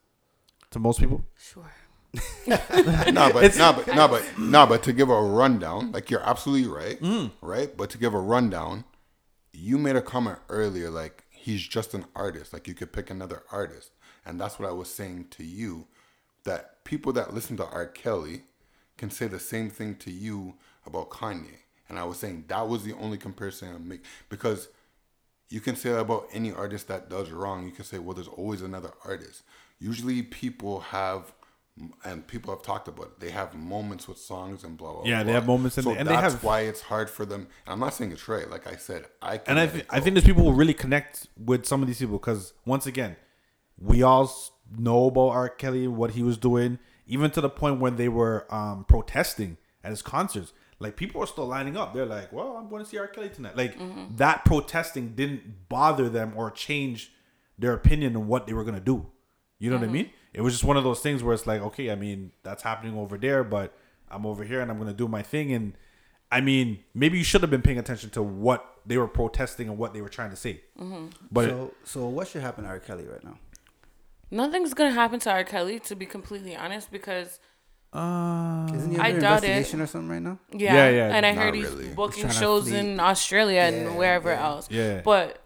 to 0.73 0.79
most 0.79 1.01
people. 1.01 1.25
Sure. 1.39 1.70
no, 2.47 2.59
but 3.33 3.57
no, 3.57 3.73
but 3.73 3.87
no, 3.95 4.09
but 4.09 4.25
no, 4.39 4.66
but 4.66 4.83
to 4.83 4.93
give 4.93 5.09
a 5.09 5.18
rundown, 5.23 5.93
like 5.93 6.11
you're 6.11 6.23
absolutely 6.29 6.68
right, 6.68 7.01
Mm. 7.01 7.31
right? 7.41 7.75
But 7.75 7.89
to 7.91 7.99
give 7.99 8.12
a 8.12 8.20
rundown, 8.20 8.85
you 9.53 9.79
made 9.79 9.97
a 9.97 10.03
comment 10.03 10.39
earlier, 10.51 10.91
like 10.91 11.25
he's 11.31 11.66
just 11.66 11.95
an 11.95 12.05
artist. 12.14 12.53
Like 12.53 12.68
you 12.68 12.75
could 12.75 12.93
pick 12.93 13.09
another 13.11 13.43
artist, 13.51 13.93
and 14.27 14.39
that's 14.41 14.59
what 14.59 14.68
I 14.68 14.73
was 14.73 14.89
saying 14.89 15.29
to 15.31 15.45
you. 15.45 15.87
That 16.45 16.85
people 16.85 17.12
that 17.14 17.33
listen 17.33 17.57
to 17.59 17.66
R. 17.66 17.87
Kelly 17.87 18.43
can 18.99 19.11
say 19.11 19.27
the 19.27 19.39
same 19.41 19.70
thing 19.70 19.95
to 19.97 20.11
you 20.11 20.55
about 20.85 21.09
Kanye, 21.11 21.61
and 21.89 21.99
I 21.99 22.05
was 22.05 22.18
saying 22.18 22.45
that 22.49 22.68
was 22.68 22.85
the 22.85 22.93
only 22.95 23.16
comparison 23.16 23.75
I 23.75 23.79
make 23.79 24.03
because 24.29 24.68
you 25.49 25.61
can 25.61 25.77
say 25.77 25.91
that 25.91 26.01
about 26.01 26.29
any 26.33 26.53
artist 26.53 26.89
that 26.89 27.09
does 27.09 27.31
wrong. 27.31 27.64
You 27.64 27.73
can 27.73 27.85
say, 27.85 27.99
well, 27.99 28.14
there's 28.14 28.29
always 28.29 28.61
another 28.62 28.91
artist. 29.05 29.43
Usually, 29.83 30.22
people 30.22 30.80
have, 30.80 31.33
and 32.05 32.26
people 32.26 32.55
have 32.55 32.62
talked 32.62 32.87
about 32.89 33.07
it. 33.07 33.20
They 33.20 33.30
have 33.30 33.55
moments 33.55 34.07
with 34.09 34.18
songs 34.18 34.62
and 34.64 34.76
blah 34.76 34.93
blah. 34.93 35.03
Yeah, 35.05 35.22
they 35.22 35.33
have 35.33 35.47
moments 35.47 35.76
and 35.78 35.85
so 35.85 35.93
they- 35.93 35.99
and 36.01 36.09
they 36.09 36.14
that's 36.14 36.35
have- 36.35 36.45
why 36.45 36.61
it's 36.61 36.83
hard 36.83 37.09
for 37.11 37.24
them. 37.24 37.43
And 37.64 37.72
I'm 37.72 37.80
not 37.80 37.95
saying 37.95 38.12
it's 38.12 38.28
right. 38.28 38.49
Like 38.51 38.66
I 38.66 38.76
said, 38.76 39.07
I 39.20 39.39
can 39.39 39.51
and 39.51 39.59
I, 39.59 39.66
th- 39.66 39.87
I 39.91 39.99
think 40.01 40.14
there's 40.14 40.24
people 40.24 40.45
who 40.45 40.53
really 40.53 40.74
connect 40.74 41.26
with 41.37 41.66
some 41.66 41.80
of 41.83 41.89
these 41.89 41.99
people 41.99 42.18
because 42.18 42.53
once 42.64 42.87
again, 42.87 43.16
we 43.78 44.03
all 44.03 44.33
know 44.78 45.07
about 45.07 45.30
R. 45.30 45.49
Kelly 45.49 45.89
what 45.89 46.12
he 46.12 46.22
was 46.22 46.37
doing, 46.39 46.78
even 47.07 47.30
to 47.33 47.41
the 47.41 47.51
point 47.51 47.80
when 47.80 47.97
they 47.97 48.09
were 48.09 48.47
um, 48.55 48.85
protesting 48.85 49.57
at 49.83 49.91
his 49.91 50.03
concerts. 50.03 50.53
Like 50.78 50.97
people 50.97 51.20
were 51.20 51.26
still 51.26 51.47
lining 51.47 51.76
up. 51.76 51.95
They're 51.95 52.07
like, 52.07 52.33
"Well, 52.33 52.57
I'm 52.57 52.68
going 52.68 52.83
to 52.85 52.89
see 52.89 52.99
R. 52.99 53.07
Kelly 53.09 53.28
tonight." 53.30 53.57
Like 53.57 53.76
that 54.16 54.45
protesting 54.45 55.14
didn't 55.14 55.68
bother 55.68 56.09
them 56.09 56.33
or 56.37 56.51
change 56.51 57.12
their 57.59 57.72
opinion 57.72 58.16
on 58.16 58.26
what 58.26 58.47
they 58.47 58.53
were 58.53 58.64
gonna 58.64 58.80
do. 58.80 59.07
You 59.62 59.70
know 59.70 59.76
what 59.76 59.84
I 59.84 59.86
mm-hmm. 59.86 59.92
mean? 59.92 60.10
It 60.34 60.40
was 60.40 60.54
just 60.54 60.64
one 60.64 60.76
of 60.76 60.82
those 60.82 60.98
things 60.98 61.22
where 61.22 61.32
it's 61.32 61.46
like, 61.46 61.62
okay, 61.62 61.92
I 61.92 61.94
mean, 61.94 62.32
that's 62.42 62.64
happening 62.64 62.98
over 62.98 63.16
there, 63.16 63.44
but 63.44 63.72
I'm 64.10 64.26
over 64.26 64.42
here 64.42 64.60
and 64.60 64.68
I'm 64.72 64.76
gonna 64.76 64.92
do 64.92 65.06
my 65.06 65.22
thing. 65.22 65.52
And 65.52 65.74
I 66.32 66.40
mean, 66.40 66.80
maybe 66.94 67.16
you 67.16 67.22
should 67.22 67.42
have 67.42 67.50
been 67.50 67.62
paying 67.62 67.78
attention 67.78 68.10
to 68.10 68.24
what 68.24 68.78
they 68.84 68.98
were 68.98 69.06
protesting 69.06 69.68
and 69.68 69.78
what 69.78 69.94
they 69.94 70.00
were 70.00 70.08
trying 70.08 70.30
to 70.30 70.36
say. 70.36 70.62
Mm-hmm. 70.80 71.10
But 71.30 71.50
So, 71.50 71.74
so 71.84 72.06
what 72.06 72.26
should 72.26 72.42
happen 72.42 72.64
to 72.64 72.70
R. 72.70 72.80
Kelly 72.80 73.04
right 73.04 73.22
now? 73.22 73.38
Nothing's 74.32 74.74
gonna 74.74 74.90
happen 74.90 75.20
to 75.20 75.30
R. 75.30 75.44
Kelly, 75.44 75.78
to 75.78 75.94
be 75.94 76.06
completely 76.06 76.56
honest, 76.56 76.90
because 76.90 77.38
uh, 77.92 78.68
Isn't 78.74 78.90
he 78.90 78.98
I 78.98 79.10
under 79.10 79.20
doubt 79.20 79.44
it. 79.44 79.46
investigation 79.46 79.80
or 79.80 79.86
something 79.86 80.10
right 80.10 80.22
now? 80.22 80.40
yeah, 80.50 80.74
Yeah, 80.74 80.90
yeah, 80.90 81.14
and 81.14 81.24
I 81.24 81.34
not 81.34 81.44
heard 81.44 81.54
he's 81.54 81.70
really. 81.70 81.94
booking 81.94 82.26
He's 82.26 82.36
shows 82.36 82.66
in 82.68 82.98
Australia 82.98 83.60
Yeah, 83.60 83.68
and 83.68 83.96
wherever 83.96 84.32
yeah. 84.32 84.44
else. 84.44 84.68
Yeah. 84.72 85.02
But 85.04 85.38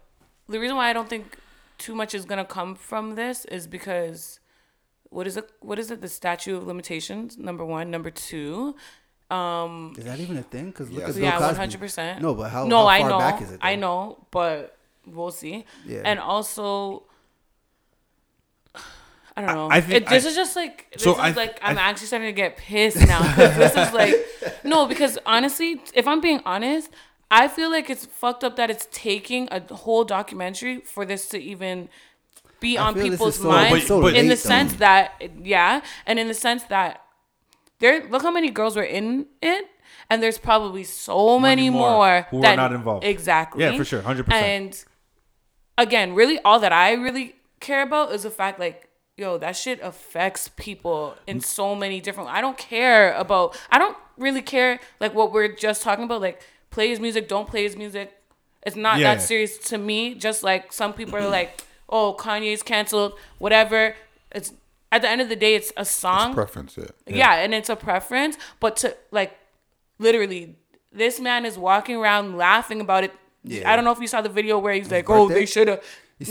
the 0.48 0.58
reason 0.58 0.78
why 0.78 0.88
I 0.88 0.94
don't 0.94 1.08
think 1.10 1.36
too 1.78 1.94
much 1.94 2.14
is 2.14 2.24
gonna 2.24 2.44
come 2.44 2.74
from 2.74 3.14
this 3.14 3.44
is 3.46 3.66
because 3.66 4.40
what 5.10 5.26
is 5.26 5.36
it? 5.36 5.50
What 5.60 5.78
is 5.78 5.90
it? 5.90 6.00
The 6.00 6.08
statute 6.08 6.56
of 6.56 6.66
limitations. 6.66 7.38
Number 7.38 7.64
one. 7.64 7.90
Number 7.90 8.10
two. 8.10 8.74
Um, 9.30 9.92
Is 9.98 10.04
that 10.04 10.20
even 10.20 10.36
a 10.36 10.42
thing? 10.42 10.66
Because 10.66 10.88
look 10.90 11.00
Yes. 11.00 11.10
at 11.10 11.14
Bill 11.16 11.24
yeah, 11.24 11.40
one 11.40 11.54
hundred 11.56 11.80
percent. 11.80 12.22
No, 12.22 12.34
but 12.34 12.50
how, 12.50 12.64
no, 12.66 12.78
how 12.82 12.86
I 12.86 13.00
far 13.00 13.10
know, 13.10 13.18
back 13.18 13.42
is 13.42 13.50
it? 13.52 13.58
I 13.60 13.74
know, 13.74 14.24
but 14.30 14.76
we'll 15.04 15.32
see. 15.32 15.64
Yeah. 15.84 16.02
And 16.04 16.20
also, 16.20 17.02
I 19.36 19.42
don't 19.42 19.54
know. 19.54 19.68
I 19.70 19.80
think 19.80 20.02
it, 20.04 20.08
this 20.08 20.24
I- 20.24 20.28
is 20.28 20.34
just 20.34 20.56
like 20.56 20.86
this 20.92 21.02
So 21.02 21.12
is 21.12 21.18
I- 21.18 21.30
like 21.32 21.58
I- 21.62 21.70
I'm 21.70 21.78
actually 21.78 22.06
starting 22.06 22.28
to 22.28 22.32
get 22.32 22.56
pissed 22.56 23.06
now. 23.06 23.18
'cause 23.34 23.56
this 23.56 23.76
is 23.76 23.92
like 23.92 24.14
no, 24.64 24.86
because 24.86 25.18
honestly, 25.26 25.80
if 25.94 26.06
I'm 26.08 26.20
being 26.20 26.40
honest, 26.46 26.90
I 27.30 27.48
feel 27.48 27.70
like 27.70 27.90
it's 27.90 28.06
fucked 28.06 28.44
up 28.44 28.56
that 28.56 28.70
it's 28.70 28.86
taking 28.92 29.48
a 29.50 29.60
whole 29.74 30.04
documentary 30.04 30.80
for 30.80 31.04
this 31.04 31.28
to 31.28 31.38
even 31.38 31.88
be 32.60 32.78
I 32.78 32.86
on 32.86 32.94
feel 32.94 33.02
this 33.04 33.12
is 33.12 33.18
people's 33.18 33.36
so- 33.36 33.48
minds 33.48 33.88
But- 33.88 34.00
but- 34.00 34.14
in 34.16 34.28
the 34.28 34.34
though. 34.34 34.34
sense 34.36 34.74
that 34.74 35.22
yeah, 35.42 35.80
and 36.06 36.18
in 36.18 36.28
the 36.28 36.34
sense 36.34 36.64
that 36.64 37.02
there 37.78 38.08
look 38.08 38.22
how 38.22 38.30
many 38.30 38.50
girls 38.50 38.76
were 38.76 38.82
in 38.82 39.26
it 39.42 39.66
and 40.08 40.22
there's 40.22 40.38
probably 40.38 40.84
so 40.84 41.38
many, 41.38 41.68
more 41.68 41.90
more, 41.90 42.26
who 42.30 42.36
were 42.36 42.42
that 42.42 42.56
not 42.56 42.72
involved. 42.72 43.04
exactly 43.04 43.62
Yeah, 43.64 43.76
for 43.76 43.84
sure, 43.84 44.02
100%. 44.02 44.32
and 44.32 44.84
again 45.78 46.14
really 46.14 46.38
all 46.40 46.58
that 46.60 46.72
i 46.72 46.92
really 46.92 47.36
care 47.60 47.82
about 47.82 48.12
is 48.12 48.22
the 48.22 48.30
fact 48.30 48.58
like 48.58 48.88
yo 49.16 49.36
that 49.38 49.56
shit 49.56 49.78
affects 49.82 50.48
people 50.56 51.14
in 51.26 51.38
mm. 51.38 51.44
so 51.44 51.74
many 51.74 52.00
different 52.00 52.30
i 52.30 52.40
don't 52.40 52.56
care 52.56 53.12
about 53.14 53.56
i 53.70 53.78
don't 53.78 53.96
really 54.16 54.42
care 54.42 54.80
like 55.00 55.14
what 55.14 55.32
we're 55.32 55.54
just 55.54 55.82
talking 55.82 56.04
about 56.04 56.20
like 56.22 56.40
play 56.76 56.88
his 56.94 57.00
music 57.06 57.22
don't 57.34 57.48
play 57.52 57.62
his 57.68 57.76
music 57.84 58.08
it's 58.66 58.76
not 58.86 58.94
Yeah, 58.98 59.14
that 59.14 59.22
serious 59.22 59.56
to 59.70 59.76
me 59.90 59.98
just 60.26 60.40
like 60.50 60.62
some 60.80 60.92
people 60.98 61.16
are 61.16 61.30
like 61.40 61.50
oh 61.88 62.08
kanye's 62.24 62.62
canceled 62.72 63.12
whatever 63.44 63.80
it's 64.38 64.52
at 64.92 65.00
the 65.02 65.08
end 65.08 65.20
of 65.24 65.28
the 65.32 65.36
day 65.44 65.52
it's 65.58 65.72
a 65.84 65.86
song 66.02 66.34
preference. 66.34 66.76
Yeah. 66.76 67.16
yeah. 67.22 67.34
and 67.44 67.50
it's 67.58 67.70
a 67.76 67.78
preference 67.88 68.34
but 68.60 68.72
to 68.82 68.94
like 69.10 69.32
literally 70.06 70.42
this 70.92 71.18
man 71.28 71.46
is 71.50 71.56
walking 71.68 71.96
around 71.96 72.36
laughing 72.36 72.80
about 72.86 73.02
it 73.04 73.12
Yeah. 73.42 73.70
i 73.70 73.76
don't 73.76 73.84
know 73.86 73.92
if 73.98 74.00
you 74.04 74.10
saw 74.14 74.20
the 74.28 74.34
video 74.40 74.54
where 74.64 74.74
he's 74.74 74.90
like 74.90 75.08
oh 75.08 75.28
they 75.38 75.46
should 75.54 75.68
have 75.72 75.80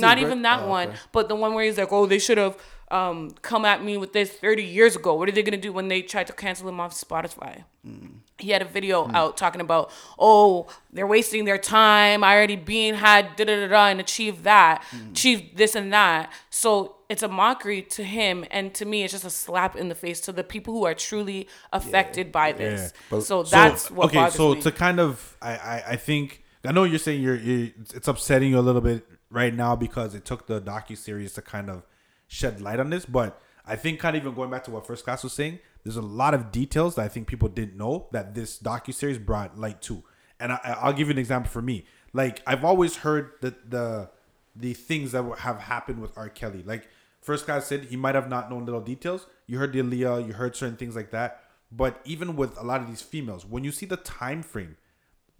not 0.07 0.17
even 0.23 0.41
that 0.49 0.61
oh, 0.63 0.77
one 0.77 0.89
okay. 0.89 0.97
but 1.15 1.23
the 1.31 1.37
one 1.43 1.51
where 1.55 1.65
he's 1.67 1.77
like 1.83 1.91
oh 1.97 2.05
they 2.05 2.19
should 2.27 2.37
have 2.45 2.55
um, 2.91 3.31
come 3.41 3.65
at 3.65 3.79
me 3.87 3.93
with 3.97 4.13
this 4.13 4.29
30 4.29 4.63
years 4.77 4.95
ago 4.99 5.11
what 5.17 5.27
are 5.27 5.31
they 5.37 5.41
going 5.49 5.59
to 5.61 5.65
do 5.69 5.73
when 5.73 5.87
they 5.87 6.01
try 6.03 6.23
to 6.23 6.33
cancel 6.33 6.69
him 6.69 6.79
off 6.79 6.93
spotify 6.93 7.63
Hmm. 7.83 8.07
He 8.39 8.51
had 8.51 8.61
a 8.61 8.65
video 8.65 9.09
out 9.13 9.37
talking 9.37 9.61
about 9.61 9.89
oh 10.19 10.67
they're 10.91 11.07
wasting 11.07 11.45
their 11.45 11.57
time 11.57 12.23
i 12.23 12.35
already 12.35 12.55
being 12.57 12.93
had 12.93 13.33
da 13.37 13.45
da 13.45 13.55
da 13.61 13.67
da 13.67 13.87
and 13.87 13.99
achieved 14.01 14.43
that 14.43 14.83
Hmm. 14.91 15.11
achieved 15.11 15.55
this 15.57 15.73
and 15.75 15.93
that 15.93 16.31
so 16.49 16.97
it's 17.07 17.23
a 17.23 17.27
mockery 17.27 17.81
to 17.81 18.03
him 18.03 18.43
and 18.51 18.73
to 18.73 18.83
me 18.85 19.03
it's 19.03 19.13
just 19.13 19.23
a 19.25 19.29
slap 19.29 19.75
in 19.75 19.87
the 19.89 19.95
face 19.95 20.19
to 20.21 20.31
the 20.33 20.43
people 20.43 20.73
who 20.73 20.85
are 20.85 20.93
truly 20.93 21.47
affected 21.71 22.31
by 22.31 22.51
this 22.51 22.91
But- 23.09 23.21
so 23.21 23.43
that's 23.43 23.89
what 23.89 24.07
okay. 24.07 24.17
bothers 24.17 24.35
So 24.35 24.55
me. 24.55 24.61
to 24.61 24.71
kind 24.71 24.99
of, 24.99 25.37
I, 25.41 25.51
I, 25.55 25.83
I 25.91 25.95
think 25.95 26.43
I 26.67 26.71
know 26.71 26.83
you're 26.83 26.99
saying 26.99 27.21
you're, 27.21 27.35
you 27.37 27.71
it's 27.93 28.07
upsetting 28.07 28.49
you 28.49 28.59
a 28.59 28.65
little 28.69 28.81
bit 28.81 29.07
right 29.29 29.53
now 29.53 29.75
because 29.75 30.15
it 30.15 30.25
took 30.25 30.47
the 30.47 30.59
docu 30.59 30.97
series 30.97 31.33
to 31.33 31.41
kind 31.41 31.69
of 31.69 31.83
shed 32.27 32.59
light 32.59 32.79
on 32.79 32.89
this, 32.89 33.05
but 33.05 33.39
I 33.67 33.75
think 33.75 33.99
kind 33.99 34.15
of 34.17 34.23
even 34.23 34.33
going 34.35 34.49
back 34.49 34.63
to 34.65 34.71
what 34.71 34.85
First 34.87 35.03
Class 35.03 35.23
was 35.23 35.31
saying, 35.33 35.59
there's 35.85 35.95
a 35.95 36.01
lot 36.01 36.33
of 36.33 36.51
details 36.51 36.95
that 36.95 37.03
I 37.03 37.07
think 37.07 37.27
people 37.27 37.47
didn't 37.47 37.77
know 37.77 38.07
that 38.11 38.33
this 38.33 38.57
docu 38.59 38.93
series 38.93 39.19
brought 39.19 39.57
light 39.57 39.81
to, 39.83 40.03
and 40.39 40.51
I, 40.51 40.77
I'll 40.81 40.93
give 40.93 41.07
you 41.07 41.13
an 41.13 41.19
example 41.19 41.51
for 41.51 41.61
me. 41.61 41.85
Like 42.11 42.41
I've 42.47 42.65
always 42.65 42.97
heard 42.97 43.33
that 43.41 43.69
the 43.69 44.09
the 44.55 44.73
things 44.73 45.11
that 45.11 45.23
have 45.39 45.61
happened 45.61 46.01
with 46.01 46.17
R. 46.17 46.27
Kelly, 46.27 46.63
like 46.65 46.89
First 47.21 47.45
Class 47.45 47.67
said, 47.67 47.85
he 47.85 47.95
might 47.95 48.15
have 48.15 48.29
not 48.29 48.49
known 48.49 48.65
little 48.65 48.81
details. 48.81 49.27
You 49.45 49.59
heard 49.59 49.73
the 49.73 49.79
Aaliyah, 49.79 50.25
you 50.25 50.33
heard 50.33 50.55
certain 50.55 50.75
things 50.75 50.95
like 50.95 51.11
that. 51.11 51.43
But 51.71 52.01
even 52.03 52.35
with 52.35 52.57
a 52.57 52.63
lot 52.63 52.81
of 52.81 52.87
these 52.87 53.01
females, 53.01 53.45
when 53.45 53.63
you 53.63 53.71
see 53.71 53.85
the 53.85 53.97
time 53.97 54.41
frame, 54.41 54.77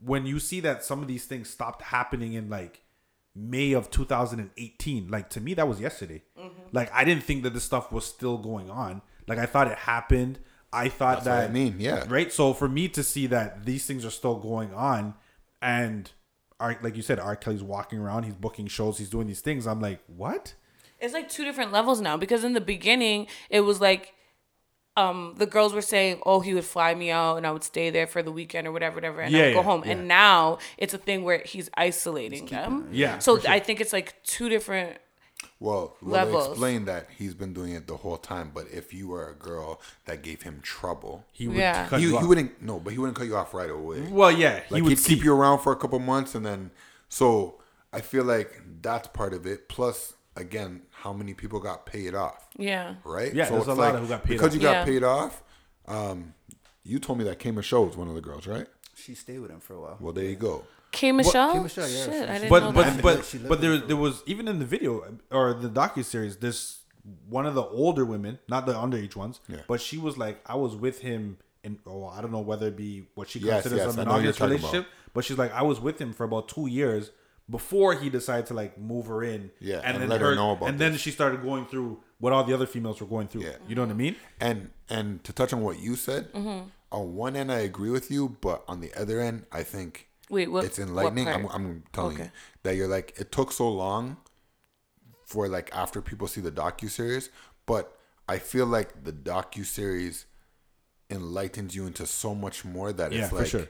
when 0.03 0.25
you 0.25 0.39
see 0.39 0.59
that 0.59 0.83
some 0.83 1.01
of 1.01 1.07
these 1.07 1.25
things 1.25 1.49
stopped 1.49 1.81
happening 1.81 2.33
in 2.33 2.49
like 2.49 2.81
May 3.33 3.73
of 3.73 3.89
2018, 3.89 5.07
like 5.09 5.29
to 5.29 5.41
me 5.41 5.53
that 5.55 5.67
was 5.67 5.79
yesterday. 5.79 6.21
Mm-hmm. 6.39 6.61
Like 6.71 6.91
I 6.93 7.03
didn't 7.03 7.23
think 7.23 7.43
that 7.43 7.53
this 7.53 7.63
stuff 7.63 7.91
was 7.91 8.05
still 8.05 8.37
going 8.37 8.69
on. 8.69 9.01
Like 9.28 9.39
I 9.39 9.45
thought 9.45 9.67
it 9.67 9.78
happened. 9.78 10.39
I 10.73 10.89
thought 10.89 11.23
That's 11.23 11.28
what 11.28 11.36
that 11.41 11.49
I 11.49 11.53
mean, 11.53 11.76
yeah. 11.80 12.03
right. 12.09 12.32
So 12.32 12.53
for 12.53 12.67
me 12.67 12.88
to 12.89 13.03
see 13.03 13.28
that 13.28 13.65
these 13.65 13.86
things 13.86 14.03
are 14.05 14.09
still 14.11 14.36
going 14.36 14.73
on, 14.73 15.13
and 15.61 16.11
R, 16.59 16.78
like 16.82 16.95
you 16.97 17.01
said, 17.01 17.19
R. 17.19 17.36
Kelly's 17.38 17.63
walking 17.63 17.99
around, 17.99 18.23
he's 18.23 18.34
booking 18.36 18.67
shows, 18.67 18.97
he's 18.97 19.09
doing 19.09 19.28
these 19.28 19.41
things. 19.41 19.67
I'm 19.67 19.80
like, 19.82 20.01
what? 20.07 20.53
it's 20.99 21.13
like 21.13 21.28
two 21.30 21.43
different 21.43 21.71
levels 21.73 21.99
now 22.01 22.15
because 22.17 22.43
in 22.45 22.53
the 22.53 22.61
beginning 22.61 23.28
it 23.49 23.59
was 23.59 23.82
like 23.82 24.13
um 24.95 25.36
the 25.38 25.45
girls 25.45 25.73
were 25.73 25.82
saying 25.82 26.19
oh 26.26 26.39
he 26.39 26.53
would 26.53 26.63
fly 26.63 26.95
me 26.95 27.11
out 27.11 27.36
and 27.36 27.45
i 27.45 27.51
would 27.51 27.65
stay 27.65 27.89
there 27.89 28.07
for 28.07 28.23
the 28.23 28.32
weekend 28.32 28.65
or 28.65 28.71
whatever 28.71 28.95
whatever 28.95 29.19
and 29.19 29.32
Yeah, 29.34 29.39
i 29.39 29.45
would 29.47 29.53
go 29.55 29.59
yeah, 29.59 29.63
home 29.65 29.84
yeah. 29.86 29.91
and 29.91 30.07
now 30.07 30.57
it's 30.78 30.93
a 30.93 30.97
thing 30.97 31.23
where 31.26 31.39
he's 31.45 31.69
isolating 31.76 32.45
them 32.45 32.88
Yeah, 32.93 33.19
so 33.19 33.38
sure. 33.38 33.51
i 33.51 33.59
think 33.59 33.82
it's 33.82 33.91
like 33.91 34.15
two 34.23 34.47
different 34.47 34.97
Well, 35.60 35.95
well 36.01 36.26
Levels. 36.26 36.49
explain 36.49 36.86
that 36.86 37.08
he's 37.18 37.34
been 37.34 37.53
doing 37.53 37.72
it 37.74 37.88
the 37.88 37.97
whole 37.97 38.18
time. 38.18 38.51
But 38.53 38.68
if 38.72 38.93
you 38.93 39.08
were 39.08 39.30
a 39.30 39.34
girl 39.36 39.82
that 40.06 40.22
gave 40.22 40.41
him 40.41 40.60
trouble, 40.62 41.26
He 41.32 41.47
would 41.47 41.58
Yeah. 41.58 41.88
cut 41.88 41.99
he, 41.99 42.06
you 42.08 42.12
he 42.12 42.18
off. 42.18 42.26
wouldn't. 42.28 42.62
No, 42.62 42.80
but 42.80 42.91
he 42.93 42.99
wouldn't 42.99 43.18
cut 43.18 43.26
you 43.28 43.36
off 43.38 43.53
right 43.53 43.70
away. 43.70 44.01
Well, 44.01 44.32
yeah, 44.32 44.62
he 44.68 44.76
Like 44.76 44.84
would 44.84 44.89
he'd 44.97 44.99
keep 45.03 45.24
you 45.24 45.34
around 45.34 45.60
for 45.60 45.72
a 45.72 45.76
couple 45.78 45.97
months, 45.99 46.36
and 46.36 46.45
then 46.45 46.72
so 47.10 47.62
I 47.93 48.01
feel 48.01 48.26
like 48.26 48.62
that's 48.82 49.08
part 49.08 49.34
of 49.34 49.45
it. 49.45 49.70
Plus, 49.70 50.14
again 50.38 50.82
how 50.91 51.14
many 51.14 51.34
people 51.34 51.62
got 51.62 51.86
paid 51.86 52.14
off, 52.14 52.47
Yeah. 52.58 52.95
right? 53.06 53.34
Yeah, 53.34 53.49
there's 53.49 53.68
a 53.68 53.74
lot 53.74 53.95
of 53.95 54.01
who 54.01 54.08
got 54.08 54.24
paid 54.26 54.34
off. 54.34 54.38
because 54.41 54.47
off. 54.49 54.53
you 54.56 54.60
got 54.60 54.72
Yeah. 54.72 54.86
paid 54.86 55.03
off. 55.03 55.43
Um, 55.88 56.34
you 56.84 56.99
told 56.99 57.18
me 57.20 57.24
that 57.26 57.39
K 57.39 57.53
Show 57.62 57.84
was 57.84 57.95
one 57.95 58.10
of 58.10 58.16
the 58.16 58.22
girls, 58.22 58.45
right? 58.45 58.68
She 58.95 59.16
stayed 59.16 59.39
with 59.39 59.51
him 59.51 59.60
for 59.62 59.76
a 59.76 59.80
while. 59.80 59.97
Well, 60.01 60.12
there 60.14 60.26
you 60.26 60.36
go. 60.36 60.66
K 60.95 61.11
Michelle. 61.11 61.53
K. 61.53 61.59
Michelle, 61.67 61.89
yeah, 61.89 62.05
Shit, 62.05 62.13
she- 62.13 62.19
I 62.33 62.37
didn't 62.39 62.49
but 62.49 62.63
know 62.63 62.71
but 62.71 62.85
that. 62.85 63.01
but 63.03 63.35
but 63.49 63.61
there 63.61 63.77
there 63.77 63.97
was 63.97 64.23
even 64.25 64.47
in 64.47 64.57
the 64.59 64.65
video 64.75 64.91
or 65.31 65.53
the 65.53 65.69
docu 65.69 66.03
series 66.03 66.37
this 66.37 66.79
one 67.29 67.45
of 67.45 67.53
the 67.53 67.63
older 67.81 68.03
women 68.13 68.39
not 68.47 68.65
the 68.65 68.73
underage 68.73 69.15
ones 69.15 69.39
Yeah. 69.47 69.57
but 69.67 69.79
she 69.87 69.97
was 69.97 70.17
like 70.17 70.37
I 70.45 70.55
was 70.55 70.75
with 70.75 70.99
him 70.99 71.37
in 71.63 71.77
oh 71.85 72.05
I 72.07 72.21
don't 72.21 72.31
know 72.31 72.39
whether 72.51 72.67
it 72.67 72.77
be 72.77 72.91
what 73.15 73.29
she 73.29 73.39
Yes, 73.39 73.63
considers 73.63 73.85
yes, 73.85 73.97
a 73.97 74.01
I 74.01 74.03
know 74.05 74.11
what 74.13 74.23
you're 74.23 74.33
monogamous 74.33 74.37
talking 74.37 74.55
relationship 74.57 74.87
but 75.13 75.21
she's 75.25 75.37
like 75.37 75.53
I 75.53 75.61
was 75.71 75.79
with 75.79 75.97
him 75.99 76.13
for 76.13 76.23
about 76.23 76.47
two 76.47 76.67
years 76.67 77.11
before 77.49 77.93
he 77.93 78.09
decided 78.09 78.45
to 78.47 78.53
like 78.55 78.77
move 78.79 79.05
her 79.05 79.23
in 79.23 79.51
Yeah, 79.59 79.81
and, 79.83 79.93
and 79.93 80.01
then 80.01 80.09
let 80.09 80.21
her 80.21 80.33
know 80.35 80.51
about 80.51 80.69
and 80.69 80.79
then 80.79 80.97
she 80.97 81.11
started 81.11 81.43
going 81.43 81.65
through 81.67 81.99
what 82.17 82.33
all 82.33 82.43
the 82.43 82.53
other 82.55 82.65
females 82.65 82.99
were 83.01 83.07
going 83.07 83.27
through 83.27 83.43
Yeah. 83.43 83.57
you 83.67 83.75
know 83.75 83.83
what 83.83 83.91
I 83.91 83.95
mean 84.05 84.15
And 84.41 84.71
and 84.89 85.23
to 85.25 85.31
touch 85.33 85.51
on 85.53 85.61
what 85.61 85.77
you 85.79 85.95
said, 85.95 86.31
Mm-hmm. 86.33 86.69
on 86.91 87.15
one 87.15 87.35
end 87.35 87.51
I 87.51 87.59
agree 87.59 87.89
with 87.91 88.09
you, 88.09 88.37
but 88.41 88.63
on 88.67 88.79
the 88.81 88.91
other 88.99 89.19
end 89.19 89.45
I 89.51 89.61
think 89.63 90.07
Wait, 90.30 90.51
what? 90.51 90.65
it's 90.65 90.80
what 90.80 90.88
enlightening. 90.88 91.28
I'm. 91.28 91.45
I'm 91.47 91.84
telling 91.93 92.17
you 92.17 92.32
that 92.63 92.76
you're 92.76 92.88
like 92.88 93.13
it 93.19 93.32
took 93.32 93.51
so 93.51 93.69
long 93.69 94.17
for 95.26 95.47
like 95.47 95.69
after 95.73 96.01
people 96.01 96.28
see 96.28 96.41
the 96.41 96.51
docu 96.51 96.89
series, 96.89 97.30
but 97.65 97.97
I 98.28 98.39
feel 98.39 98.65
like 98.65 99.03
the 99.03 99.11
docu 99.13 99.65
series 99.65 100.26
enlightens 101.09 101.76
you 101.76 101.86
into 101.86 102.05
so 102.07 102.34
much 102.34 102.65
more 102.65 102.91
that 102.91 103.11
Yeah, 103.11 103.21
it's 103.21 103.30
for 103.30 103.36
like 103.36 103.47
sure. 103.47 103.67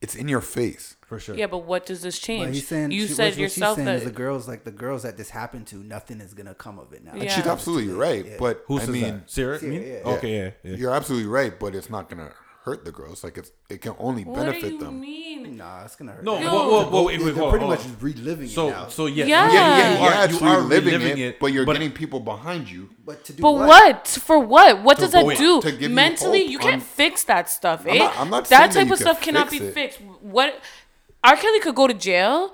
it's 0.00 0.14
in 0.14 0.28
your 0.28 0.40
face. 0.40 0.96
for 1.06 1.18
sure 1.18 1.34
Yeah, 1.34 1.46
but 1.46 1.58
what 1.66 1.84
does 1.84 2.00
this 2.00 2.18
change? 2.18 2.46
But 2.46 2.54
he's 2.54 2.66
saying 2.66 2.90
you 2.92 3.06
she- 3.06 3.12
said 3.12 3.24
what- 3.24 3.26
what 3.26 3.32
she's 3.34 3.40
yourself 3.58 3.76
saying 3.76 3.84
that 3.86 3.96
is 3.96 4.04
the 4.04 4.10
girls 4.10 4.48
like 4.48 4.64
the 4.64 4.70
girls 4.70 5.02
that 5.02 5.18
this 5.18 5.28
happened 5.28 5.66
to, 5.68 5.76
nothing 5.76 6.20
is 6.22 6.32
gonna 6.32 6.54
come 6.54 6.78
of 6.78 6.94
it 6.94 7.04
now. 7.04 7.14
Yeah. 7.14 7.30
She's 7.34 7.46
absolutely 7.46 7.92
right, 7.92 8.24
Yeah. 8.24 8.36
but 8.38 8.64
who's 8.66 8.84
I 8.88 8.92
mean, 8.92 9.02
that 9.02 9.30
Sierra, 9.30 9.58
Sierra, 9.58 9.74
yeah. 9.86 10.08
okay 10.14 10.34
yeah, 10.36 10.50
yeah. 10.62 10.76
you're 10.76 10.94
absolutely 10.94 11.28
right, 11.28 11.58
but 11.60 11.74
it's 11.74 11.90
not 11.90 12.08
gonna 12.08 12.32
hurt 12.64 12.84
the 12.84 12.92
girls. 12.92 13.24
Like 13.24 13.38
it's 13.38 13.50
it 13.68 13.80
can 13.80 13.94
only 13.98 14.24
what 14.24 14.36
do 14.40 14.46
benefit 14.46 14.72
you 14.72 14.78
them. 14.78 15.00
mean? 15.00 15.56
Nah, 15.56 15.84
it's 15.84 15.96
gonna 15.96 16.12
hurt. 16.12 16.24
no 16.24 16.34
them. 16.36 16.44
whoa, 16.44 16.68
whoa, 16.70 16.90
whoa, 16.90 17.02
wait, 17.04 17.16
They're 17.18 17.26
wait, 17.26 17.34
pretty 17.34 17.64
hold 17.64 17.70
much 17.70 17.80
on. 17.80 17.84
just 17.86 18.02
reliving 18.02 18.48
so 18.48 18.68
it 18.68 18.70
now. 18.70 18.88
so 18.88 19.06
yes 19.06 19.28
Yeah. 19.28 19.52
Yeah, 19.52 19.52
yeah, 19.52 20.24
You 20.26 20.30
you're 20.38 20.40
you 20.40 20.46
are 20.46 20.60
living 20.62 20.92
reliving 20.94 21.18
it, 21.18 21.26
it, 21.34 21.40
but 21.40 21.52
you're 21.52 21.66
but- 21.66 21.72
getting 21.74 21.92
people 21.92 22.20
behind 22.20 22.70
you. 22.70 22.88
but 23.04 23.24
to 23.24 23.32
do 23.32 23.42
But 23.42 23.52
what? 23.52 23.68
what? 23.68 24.08
For 24.08 24.38
what? 24.38 24.82
What 24.82 24.98
does 24.98 25.12
that 25.12 25.24
wait, 25.26 25.38
do? 25.38 25.60
to 25.62 25.70
give 25.72 25.82
you 25.82 25.88
Mentally, 25.90 26.42
hope 26.42 26.50
you 26.52 26.58
can't 26.58 26.74
on- 26.74 26.80
fix 26.80 27.24
that 27.24 27.50
stuff. 27.50 27.82
I'm 27.86 27.88
eh? 27.88 27.98
not- 27.98 28.18
I'm 28.18 28.30
not 28.30 28.44
that 28.48 28.72
saying 28.72 28.86
that 28.88 28.90
type 28.90 28.92
of 28.92 28.98
stuff 28.98 29.20
cannot 29.20 29.50
be 29.50 29.58
it. 29.58 29.74
fixed. 29.74 29.98
What? 30.20 30.58
R. 31.24 31.36
Kelly 31.36 31.60
could 31.60 31.74
go 31.74 31.86
to 31.86 31.94
jail. 31.94 32.52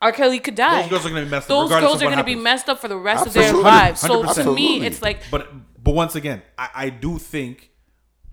R. 0.00 0.12
Kelly 0.12 0.38
could 0.38 0.54
die. 0.54 0.82
Those 0.82 0.90
girls 0.90 1.06
are 1.06 1.08
gonna 1.10 1.24
be 1.24 1.30
messed 1.30 1.50
up, 1.50 1.56
Those 1.68 1.80
girls 1.80 2.02
are 2.02 2.10
gonna 2.10 2.24
be 2.24 2.34
messed 2.36 2.68
up 2.68 2.78
for 2.80 2.86
the 2.88 2.96
rest 2.96 3.26
Absolutely. 3.26 3.48
of 3.50 3.54
their 3.56 3.62
lives. 3.64 4.00
So 4.00 4.22
to 4.22 4.28
100%. 4.28 4.54
me, 4.54 4.86
it's 4.86 5.02
like 5.02 5.18
But 5.30 5.48
but 5.82 5.94
once 5.94 6.14
again, 6.14 6.42
I, 6.56 6.68
I 6.74 6.88
do 6.90 7.18
think 7.18 7.70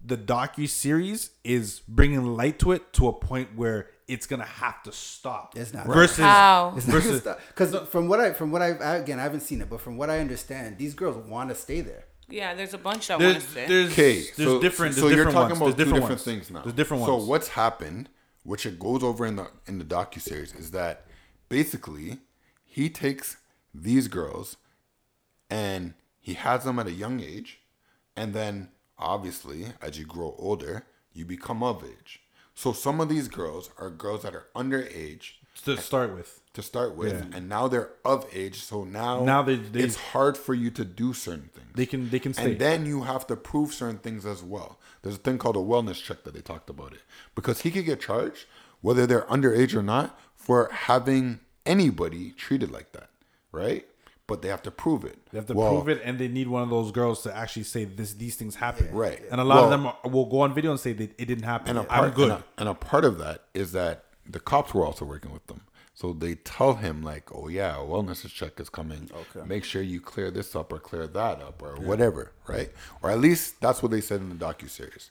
the 0.06 0.18
docu 0.18 0.68
series 0.70 1.32
is 1.43 1.82
bringing 1.88 2.26
light 2.36 2.60
to 2.60 2.72
it 2.74 2.93
to 2.93 3.08
a 3.08 3.14
point 3.14 3.56
where 3.56 3.89
it's 4.08 4.28
gonna 4.28 4.43
have 4.45 4.84
to 4.84 4.91
stop. 4.91 5.58
It's 5.58 5.74
not. 5.74 5.88
versus 5.88 6.18
How? 6.18 6.74
It's 6.78 6.88
not 6.88 6.93
versus 7.01 7.28
because 7.49 7.76
from 7.89 8.08
what 8.08 8.20
I 8.20 8.34
from 8.34 8.51
what 8.51 8.62
I, 8.62 8.72
I 8.74 8.95
again 8.97 9.20
I 9.20 9.24
haven't 9.24 9.41
seen 9.41 9.62
it, 9.62 9.70
but 9.70 9.82
from 9.82 9.97
what 9.97 10.10
I 10.10 10.20
understand, 10.20 10.78
these 10.78 10.93
girls 10.93 11.18
want 11.28 11.49
to 11.49 11.56
stay 11.56 11.82
there. 11.82 12.06
yeah, 12.30 12.53
there's 12.53 12.74
a 12.74 12.78
bunch 12.78 13.08
that 13.08 13.20
want 13.20 13.36
to 13.36 13.41
stay. 13.41 13.68
there's 13.68 13.91
Okay, 13.91 14.16
there's 14.36 14.36
so, 14.36 14.62
different 14.62 14.95
So 14.95 15.01
there's 15.01 15.16
you're 15.16 15.26
talking 15.26 15.58
ones. 15.58 15.58
about 15.58 15.66
There's 15.66 15.76
two 15.76 15.84
different 15.86 16.03
different 16.03 16.10
ones. 16.12 16.24
things 16.24 16.51
now. 16.51 16.62
There's 16.62 16.76
different 16.76 17.01
ones. 17.03 17.24
so 17.24 17.28
what's 17.30 17.47
happened, 17.49 18.10
which 18.43 18.66
it 18.66 18.78
goes 18.80 19.01
over 19.03 19.26
in 19.26 19.36
the 19.38 19.47
in 19.68 19.80
the 19.80 19.86
docu 19.86 20.22
series, 20.22 20.53
is 20.53 20.72
that 20.72 21.06
basically 21.49 22.20
he 22.64 22.89
takes 22.89 23.38
these 23.74 24.08
girls 24.08 24.58
and 25.49 25.93
he 26.20 26.34
has 26.34 26.64
them 26.64 26.78
at 26.80 26.88
a 26.88 26.91
young 26.91 27.20
age, 27.22 27.60
and 28.16 28.34
then 28.34 28.70
obviously 28.98 29.68
as 29.82 29.98
you 30.00 30.06
grow 30.06 30.36
older, 30.38 30.86
you 31.14 31.26
become 31.26 31.64
of 31.64 31.84
age. 31.84 32.22
So 32.54 32.72
some 32.74 33.02
of 33.02 33.10
these 33.10 33.28
girls 33.28 33.70
are 33.78 33.89
girls 33.89 34.24
that 34.24 34.34
are 34.34 34.48
underage 34.56 35.34
to 35.64 35.78
start 35.78 36.14
with. 36.16 36.41
to 36.54 36.62
start 36.62 36.96
with, 36.96 37.14
Yeah. 37.14 37.38
and 37.38 37.50
now 37.50 37.68
they're 37.68 37.89
of 38.06 38.26
age. 38.32 38.62
So 38.64 38.86
now, 38.86 39.24
Now 39.26 39.41
they- 39.41 39.56
they- 39.58 39.82
it's 39.82 39.96
hard 39.98 40.38
for 40.38 40.54
you 40.54 40.72
to 40.72 40.86
do 40.86 41.14
certain 41.14 41.50
things. 41.54 41.68
They 41.76 41.86
can 41.86 42.10
they 42.10 42.20
can 42.20 42.34
stay. 42.34 42.52
And 42.52 42.60
then 42.60 42.86
you 42.86 43.04
have 43.04 43.28
to 43.28 43.36
prove 43.36 43.74
certain 43.74 43.98
things 44.00 44.26
as 44.26 44.41
well. 44.41 44.80
There's 45.02 45.16
a 45.16 45.20
thing 45.20 45.38
called 45.38 45.58
a 45.58 45.60
wellness 45.60 46.02
check 46.02 46.24
that 46.24 46.34
they 46.34 46.39
talked 46.41 46.70
about 46.70 46.93
it. 46.93 47.02
Because 47.36 47.62
he 47.62 47.72
could 47.72 47.84
get 47.86 48.00
charged, 48.00 48.46
whether 48.80 49.06
they're 49.06 49.24
underage 49.24 49.74
or 49.74 49.84
not, 49.84 50.18
for 50.36 50.70
having 50.72 51.41
anybody 51.66 52.32
treated 52.32 52.72
like 52.72 52.93
that. 52.93 53.10
Right? 53.52 53.86
But 54.28 54.41
they 54.41 54.47
have 54.47 54.63
to 54.63 54.71
prove 54.71 55.05
it. 55.05 55.19
They 55.32 55.38
have 55.38 55.45
to 55.47 55.53
Well, 55.53 55.69
prove 55.69 55.88
it, 55.88 56.01
and 56.03 56.17
they 56.17 56.28
need 56.28 56.47
one 56.47 56.63
of 56.63 56.69
those 56.69 56.91
girls 56.91 57.21
to 57.23 57.36
actually 57.36 57.63
say 57.63 57.86
this. 57.86 58.13
These 58.13 58.36
things 58.36 58.55
happen, 58.55 58.89
Right. 58.91 59.21
And 59.32 59.39
a 59.39 59.43
lot 59.43 59.63
of 59.63 59.69
them 59.69 59.86
are, 59.86 59.97
will 60.05 60.26
go 60.26 60.41
on 60.41 60.53
video 60.53 60.71
and 60.71 60.80
say 60.80 60.93
that 60.93 61.11
it 61.19 61.26
didn't 61.26 61.43
happen. 61.43 61.78
And 61.78 61.86
a 61.86 61.91
I'm 61.93 61.99
part, 61.99 62.15
good. 62.15 62.32
And 62.32 62.41
a, 62.41 62.45
and 62.57 62.69
a 62.69 62.73
part 62.73 63.05
of 63.05 63.19
that 63.19 63.43
is 63.53 63.71
that 63.73 64.05
the 64.28 64.39
cops 64.39 64.73
were 64.73 64.84
also 64.86 65.05
working 65.05 65.32
with 65.32 65.45
them. 65.45 65.61
So 65.93 66.11
they 66.11 66.36
tell 66.36 66.73
him 66.73 67.03
like, 67.03 67.34
"Oh 67.34 67.47
yeah, 67.47 67.76
a 67.78 67.80
wellness 67.80 68.28
check 68.30 68.59
is 68.59 68.67
coming. 68.67 69.09
Okay. 69.13 69.47
Make 69.47 69.63
sure 69.63 69.82
you 69.82 70.01
clear 70.01 70.30
this 70.30 70.53
up 70.55 70.73
or 70.73 70.80
clear 70.80 71.07
that 71.07 71.41
up 71.41 71.61
or 71.61 71.76
whatever, 71.76 72.32
right? 72.47 72.69
Or 73.01 73.11
at 73.11 73.19
least 73.19 73.61
that's 73.61 73.82
what 73.82 73.91
they 73.91 74.01
said 74.01 74.19
in 74.19 74.30
the 74.30 74.36
docu 74.36 74.69
series. 74.69 75.09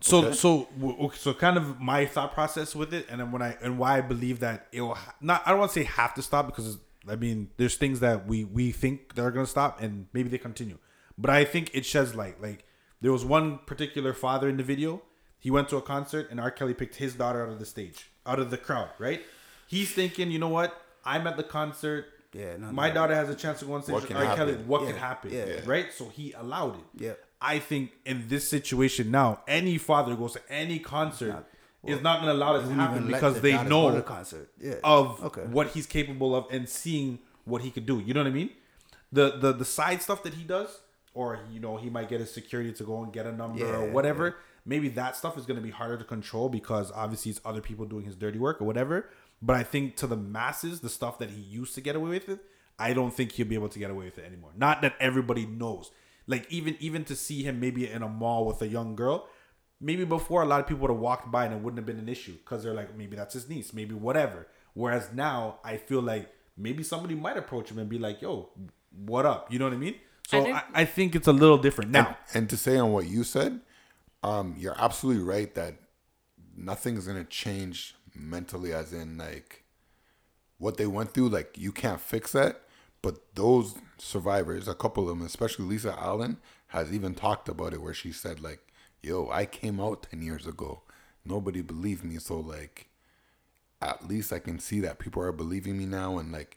So 0.00 0.32
so 0.32 0.68
okay, 0.82 1.16
so 1.16 1.32
kind 1.34 1.56
of 1.56 1.80
my 1.80 2.04
thought 2.04 2.34
process 2.34 2.74
with 2.74 2.92
it, 2.92 3.06
and 3.08 3.20
then 3.20 3.30
when 3.30 3.42
I 3.42 3.56
and 3.62 3.78
why 3.78 3.98
I 3.98 4.00
believe 4.00 4.40
that 4.40 4.66
it 4.72 4.80
will 4.80 4.96
ha- 4.96 5.14
not 5.20 5.42
I 5.46 5.50
don't 5.50 5.60
want 5.60 5.70
to 5.72 5.80
say 5.80 5.84
have 5.84 6.14
to 6.14 6.22
stop 6.22 6.46
because 6.46 6.78
I 7.08 7.16
mean 7.16 7.50
there's 7.56 7.76
things 7.76 8.00
that 8.00 8.26
we 8.26 8.44
we 8.44 8.72
think 8.72 9.14
they're 9.14 9.30
gonna 9.30 9.46
stop 9.46 9.80
and 9.80 10.06
maybe 10.12 10.28
they 10.28 10.38
continue, 10.38 10.78
but 11.18 11.30
I 11.30 11.44
think 11.44 11.70
it 11.74 11.84
sheds 11.84 12.14
light. 12.14 12.40
Like 12.40 12.64
there 13.00 13.12
was 13.12 13.24
one 13.24 13.58
particular 13.66 14.12
father 14.14 14.48
in 14.48 14.56
the 14.56 14.62
video. 14.62 15.02
He 15.38 15.50
went 15.50 15.68
to 15.68 15.76
a 15.76 15.82
concert 15.82 16.28
and 16.30 16.40
R. 16.40 16.50
Kelly 16.50 16.72
picked 16.74 16.96
his 16.96 17.14
daughter 17.14 17.42
out 17.44 17.50
of 17.50 17.58
the 17.58 17.66
stage, 17.66 18.10
out 18.24 18.38
of 18.38 18.50
the 18.50 18.56
crowd. 18.56 18.88
Right? 18.98 19.22
He's 19.66 19.92
thinking, 19.92 20.30
you 20.30 20.38
know 20.38 20.48
what? 20.48 20.80
I'm 21.04 21.26
at 21.26 21.36
the 21.36 21.42
concert. 21.42 22.06
Yeah, 22.32 22.56
no, 22.56 22.72
my 22.72 22.88
no. 22.88 22.94
daughter 22.94 23.14
has 23.14 23.28
a 23.28 23.34
chance 23.34 23.60
to 23.60 23.66
go 23.66 23.74
on 23.74 23.82
stage. 23.82 23.94
What 23.94 24.06
can 24.06 24.16
R. 24.16 24.34
Kelly, 24.34 24.54
what 24.54 24.82
Yeah, 24.82 24.86
could 24.88 24.96
happen? 24.96 25.32
yeah, 25.32 25.44
yeah. 25.46 25.60
Right? 25.66 25.92
So 25.92 26.08
he 26.08 26.32
allowed 26.32 26.76
it. 26.76 26.84
Yeah. 26.96 27.12
I 27.40 27.58
think 27.58 27.92
in 28.06 28.26
this 28.28 28.48
situation 28.48 29.10
now, 29.10 29.42
any 29.46 29.76
father 29.78 30.16
goes 30.16 30.32
to 30.32 30.40
any 30.48 30.78
concert 30.78 31.46
is 31.86 32.02
not 32.02 32.20
going 32.20 32.28
to 32.28 32.32
allow 32.32 32.58
this 32.58 32.68
to 32.68 32.74
happen 32.74 33.06
because 33.06 33.40
they 33.40 33.52
daughters 33.52 33.68
go 33.68 33.90
to 33.90 34.06
know 34.06 34.24
the. 34.24 34.46
Yeah. 34.60 34.74
of 34.84 35.22
okay. 35.24 35.42
what 35.42 35.68
he's 35.68 35.86
capable 35.86 36.34
of 36.34 36.46
and 36.50 36.68
seeing 36.68 37.18
what 37.44 37.62
he 37.62 37.70
could 37.70 37.86
do. 37.86 38.00
You 38.00 38.14
know 38.14 38.20
what 38.20 38.28
I 38.28 38.32
mean? 38.32 38.50
The 39.12 39.38
the 39.38 39.52
the 39.52 39.64
side 39.64 40.02
stuff 40.02 40.22
that 40.24 40.34
he 40.34 40.44
does, 40.44 40.80
or 41.14 41.40
you 41.52 41.60
know, 41.60 41.76
he 41.76 41.90
might 41.90 42.08
get 42.08 42.20
his 42.20 42.32
security 42.32 42.72
to 42.72 42.84
go 42.84 43.02
and 43.02 43.12
get 43.12 43.26
a 43.26 43.32
number 43.32 43.64
or 43.64 43.86
Yeah, 43.86 43.92
whatever. 43.92 44.36
Maybe 44.66 44.88
that 44.90 45.14
stuff 45.14 45.36
is 45.36 45.44
going 45.44 45.58
to 45.58 45.62
be 45.62 45.70
harder 45.70 45.98
to 45.98 46.04
control 46.04 46.48
because 46.48 46.90
obviously 46.92 47.30
it's 47.30 47.40
other 47.44 47.60
people 47.60 47.84
doing 47.84 48.04
his 48.06 48.16
dirty 48.16 48.38
work 48.38 48.62
or 48.62 48.64
whatever. 48.64 49.10
But 49.42 49.56
I 49.56 49.62
think 49.62 49.96
to 49.96 50.06
the 50.06 50.16
masses, 50.16 50.80
the 50.80 50.88
stuff 50.88 51.18
that 51.18 51.30
he 51.30 51.40
used 51.40 51.74
to 51.74 51.82
get 51.82 51.96
away 51.96 52.10
with 52.10 52.28
it, 52.30 52.40
I 52.78 52.94
don't 52.94 53.12
think 53.12 53.32
he'll 53.32 53.46
be 53.46 53.54
able 53.54 53.68
to 53.68 53.78
get 53.78 53.90
away 53.90 54.06
with 54.06 54.18
it 54.18 54.24
anymore. 54.24 54.52
Not 54.56 54.80
that 54.82 54.94
everybody 54.98 55.44
knows. 55.44 55.90
Like 56.26 56.50
even 56.50 56.76
even 56.80 57.04
to 57.04 57.14
see 57.16 57.42
him 57.42 57.60
maybe 57.60 57.88
in 57.88 58.02
a 58.02 58.08
mall 58.08 58.46
with 58.46 58.62
a 58.62 58.68
young 58.68 58.96
girl, 58.96 59.28
maybe 59.80 60.04
before 60.04 60.42
a 60.42 60.46
lot 60.46 60.60
of 60.60 60.66
people 60.66 60.82
would 60.82 60.90
have 60.90 61.00
walked 61.00 61.30
by 61.30 61.44
and 61.46 61.54
it 61.54 61.60
wouldn't 61.60 61.78
have 61.78 61.86
been 61.86 61.98
an 61.98 62.08
issue 62.08 62.32
because 62.34 62.62
they're 62.62 62.74
like 62.74 62.96
maybe 62.96 63.16
that's 63.16 63.34
his 63.34 63.48
niece, 63.48 63.72
maybe 63.72 63.94
whatever. 63.94 64.46
Whereas 64.74 65.10
now 65.12 65.58
I 65.64 65.76
feel 65.76 66.00
like 66.00 66.32
maybe 66.56 66.82
somebody 66.82 67.14
might 67.14 67.36
approach 67.36 67.70
him 67.70 67.78
and 67.78 67.88
be 67.88 67.98
like, 67.98 68.20
"Yo, 68.22 68.50
what 69.04 69.26
up?" 69.26 69.52
You 69.52 69.58
know 69.58 69.66
what 69.66 69.74
I 69.74 69.78
mean? 69.78 69.96
So 70.28 70.40
I, 70.40 70.42
think- 70.44 70.56
I, 70.74 70.84
think 70.84 71.14
it's 71.14 71.28
a 71.28 71.32
little 71.32 71.58
different 71.58 71.90
now. 71.90 72.16
And 72.32 72.48
to 72.50 72.56
say 72.56 72.78
on 72.78 72.92
what 72.92 73.06
you 73.06 73.24
said, 73.24 73.60
um, 74.22 74.54
you're 74.58 74.74
absolutely 74.78 75.22
right 75.22 75.54
that 75.54 75.74
nothing's 76.56 77.06
gonna 77.06 77.24
change 77.24 77.94
mentally, 78.14 78.72
as 78.72 78.92
in 78.92 79.18
like 79.18 79.64
what 80.58 80.76
they 80.76 80.86
went 80.86 81.12
through. 81.12 81.28
Like 81.28 81.58
you 81.58 81.72
can't 81.72 82.00
fix 82.00 82.32
that, 82.32 82.62
but 83.02 83.34
those 83.34 83.74
survivors, 83.98 84.66
a 84.66 84.74
couple 84.74 85.02
of 85.02 85.10
them, 85.10 85.26
especially 85.26 85.66
Lisa 85.66 85.94
Allen, 85.98 86.38
has 86.68 86.92
even 86.92 87.14
talked 87.14 87.48
about 87.48 87.72
it, 87.74 87.82
where 87.82 87.94
she 87.94 88.10
said 88.12 88.40
like, 88.40 88.63
"Yo, 89.04 89.28
I 89.30 89.46
came 89.46 89.80
out 89.80 90.06
ten 90.10 90.22
years 90.22 90.46
ago, 90.46 90.82
nobody 91.24 91.62
believed 91.62 92.04
me, 92.04 92.18
so 92.18 92.38
like." 92.38 92.88
At 93.82 94.08
least 94.08 94.32
I 94.32 94.38
can 94.38 94.60
see 94.60 94.80
that 94.80 94.98
people 94.98 95.22
are 95.22 95.32
believing 95.32 95.76
me 95.76 95.84
now, 95.84 96.16
and 96.16 96.32
like 96.32 96.56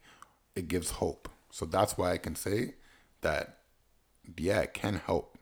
it 0.55 0.69
gives 0.69 0.91
hope. 0.91 1.27
So 1.49 1.65
that's 1.65 1.97
why 1.97 2.11
I 2.11 2.17
can 2.17 2.35
say 2.35 2.75
that 3.21 3.57
yeah, 4.37 4.61
it 4.61 4.73
can 4.73 5.01
help. 5.05 5.37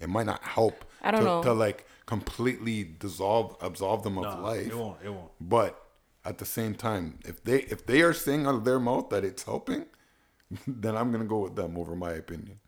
It 0.00 0.08
might 0.08 0.26
not 0.26 0.42
help 0.42 0.84
I 1.02 1.10
don't 1.10 1.20
to, 1.20 1.26
know. 1.26 1.42
to 1.42 1.52
like 1.52 1.86
completely 2.06 2.84
dissolve 2.84 3.56
absolve 3.60 4.02
them 4.02 4.18
of 4.18 4.40
life. 4.40 4.66
it 4.68 4.76
won't. 4.76 4.98
It 5.04 5.10
won't. 5.10 5.30
But 5.40 5.82
at 6.24 6.38
the 6.38 6.44
same 6.44 6.74
time, 6.74 7.18
if 7.24 7.42
they 7.42 7.60
if 7.62 7.86
they 7.86 8.02
are 8.02 8.12
saying 8.12 8.46
out 8.46 8.54
of 8.54 8.64
their 8.64 8.78
mouth 8.78 9.08
that 9.10 9.24
it's 9.24 9.42
helping, 9.42 9.86
then 10.66 10.96
I'm 10.96 11.10
gonna 11.10 11.24
go 11.24 11.38
with 11.38 11.56
them 11.56 11.76
over 11.76 11.96
my 11.96 12.12
opinion. 12.12 12.60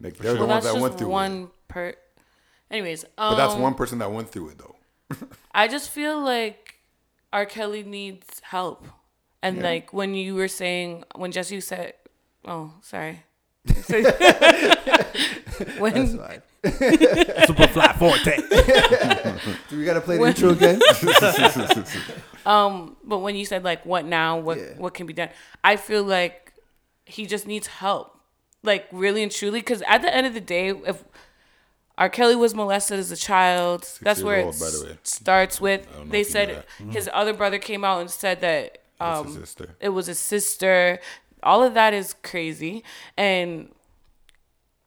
Like 0.00 0.18
they're 0.18 0.32
well, 0.34 0.42
the 0.42 0.46
ones 0.48 0.64
that's 0.64 0.74
that 0.74 0.82
went 0.82 0.92
just 0.92 0.98
through 0.98 1.08
it. 1.08 1.12
one 1.12 1.50
per. 1.68 1.94
Anyways, 2.70 3.04
um, 3.16 3.32
But 3.32 3.36
that's 3.36 3.54
one 3.54 3.74
person 3.74 3.98
that 4.00 4.10
went 4.10 4.28
through 4.30 4.50
it 4.50 4.58
though. 4.58 4.74
I 5.52 5.68
just 5.68 5.90
feel 5.90 6.20
like 6.20 6.80
R. 7.32 7.46
Kelly 7.46 7.82
needs 7.84 8.40
help. 8.42 8.86
And 9.42 9.62
like 9.62 9.92
when 9.92 10.14
you 10.14 10.34
were 10.34 10.48
saying, 10.48 11.04
when 11.14 11.30
Jesse 11.32 11.60
said, 11.60 11.94
Oh, 12.44 12.72
sorry. 12.82 13.22
That's 13.66 13.88
when 15.78 16.18
fine. 16.18 16.42
Super 17.46 17.66
flat 17.68 17.96
forte. 17.98 18.36
Do 19.68 19.78
we 19.78 19.84
gotta 19.84 20.00
play 20.00 20.16
the 20.16 20.22
When- 20.22 20.30
intro 20.34 20.50
again? 20.50 20.80
um, 22.46 22.96
but 23.04 23.18
when 23.18 23.36
you 23.36 23.44
said 23.44 23.64
like 23.64 23.84
what 23.86 24.04
now, 24.04 24.38
what 24.38 24.58
Yeah. 24.58 24.64
what 24.78 24.94
can 24.94 25.06
be 25.06 25.12
done, 25.12 25.30
I 25.64 25.76
feel 25.76 26.02
like 26.04 26.52
he 27.04 27.26
just 27.26 27.46
needs 27.46 27.66
help, 27.68 28.18
like 28.62 28.86
really 28.92 29.22
and 29.22 29.30
truly. 29.32 29.60
Because 29.60 29.82
at 29.86 30.02
the 30.02 30.12
end 30.14 30.26
of 30.26 30.34
the 30.34 30.40
day, 30.40 30.68
if 30.70 31.04
R. 31.98 32.08
Kelly 32.10 32.36
was 32.36 32.54
molested 32.54 32.98
as 32.98 33.10
a 33.10 33.16
child, 33.16 33.82
that's 34.02 34.18
years 34.20 34.24
where 34.24 34.36
it 34.40 34.44
old, 34.44 34.60
by 34.60 34.70
the 34.70 34.84
way. 34.86 34.98
starts 35.02 35.60
with. 35.60 35.88
They 36.10 36.24
said 36.24 36.48
knew 36.48 36.86
that. 36.86 36.92
His 36.94 37.10
other 37.12 37.32
brother 37.32 37.58
came 37.58 37.84
out 37.84 38.00
and 38.00 38.10
said 38.10 38.40
that 38.42 38.78
um, 39.00 39.42
it 39.80 39.88
was 39.90 40.06
his 40.06 40.18
sister. 40.18 40.98
All 41.42 41.62
of 41.62 41.74
that 41.74 41.94
is 41.94 42.14
crazy, 42.22 42.84
and 43.16 43.70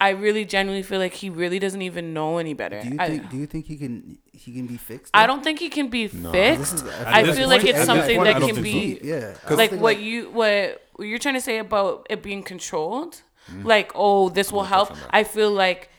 I 0.02 0.10
really 0.10 0.46
genuinely 0.46 0.84
feel 0.84 1.00
like 1.00 1.14
he 1.14 1.30
really 1.30 1.60
doesn't 1.60 1.82
even 1.82 2.14
know 2.14 2.38
any 2.38 2.54
better. 2.54 2.82
Do 2.82 2.90
you 2.90 2.96
I, 3.00 3.08
think? 3.10 3.30
Do 3.30 3.38
you 3.38 3.46
think 3.46 3.66
he 3.66 3.78
can? 3.78 4.18
He 4.32 4.54
can 4.54 4.68
be 4.68 4.78
fixed? 4.78 5.12
I 5.14 5.28
don't 5.28 5.44
think 5.44 5.60
he 5.60 5.70
can 5.70 5.90
be 5.90 6.08
fixed. 6.08 6.76
is- 6.76 6.84
I 6.84 7.24
this 7.24 7.38
feel 7.38 7.50
point- 7.50 7.64
like 7.64 7.70
it's 7.70 7.86
something 7.86 8.18
point, 8.18 8.34
that 8.34 8.42
can 8.42 8.56
think 8.56 8.64
be 8.64 9.00
Yeah. 9.04 9.36
Like 9.50 9.72
think, 9.72 9.82
what 9.82 10.00
you 10.00 10.30
what 10.30 10.82
what 10.94 11.08
you're 11.08 11.20
trying 11.20 11.36
to 11.36 11.42
say 11.42 11.58
about 11.58 12.08
it 12.10 12.22
being 12.22 12.44
controlled. 12.44 13.22
Mm-hmm. 13.50 13.66
Like, 13.68 13.92
oh, 13.96 14.30
this 14.30 14.52
will 14.52 14.64
help. 14.66 14.96
I 15.10 15.24
feel 15.24 15.52
like 15.52 15.90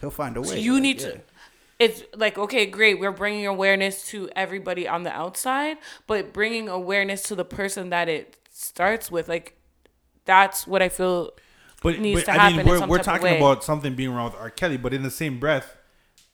he'll 0.00 0.10
find 0.10 0.36
a 0.36 0.40
way. 0.40 0.60
you 0.60 0.74
like, 0.74 0.82
need 0.82 1.00
yeah. 1.00 1.08
to. 1.08 1.20
It's 1.78 2.02
like 2.14 2.38
okay, 2.38 2.66
great. 2.66 3.00
We're 3.00 3.12
bringing 3.12 3.46
awareness 3.46 4.06
to 4.08 4.30
everybody 4.36 4.86
on 4.86 5.02
the 5.02 5.10
outside, 5.10 5.78
but 6.06 6.32
bringing 6.32 6.68
awareness 6.68 7.22
to 7.24 7.34
the 7.34 7.44
person 7.44 7.90
that 7.90 8.08
it 8.08 8.36
starts 8.50 9.10
with, 9.10 9.28
like 9.28 9.56
that's 10.24 10.66
what 10.66 10.82
I 10.82 10.88
feel. 10.88 11.32
But, 11.82 11.98
needs 11.98 12.20
but 12.20 12.26
to 12.26 12.30
I 12.32 12.34
happen 12.50 12.56
mean, 12.58 12.66
we're, 12.66 12.86
we're 12.86 13.02
talking 13.02 13.36
about 13.36 13.62
something 13.62 13.94
being 13.94 14.10
wrong 14.10 14.30
with 14.30 14.40
R. 14.40 14.48
Kelly, 14.48 14.78
but 14.78 14.94
in 14.94 15.02
the 15.02 15.10
same 15.10 15.38
breath, 15.38 15.76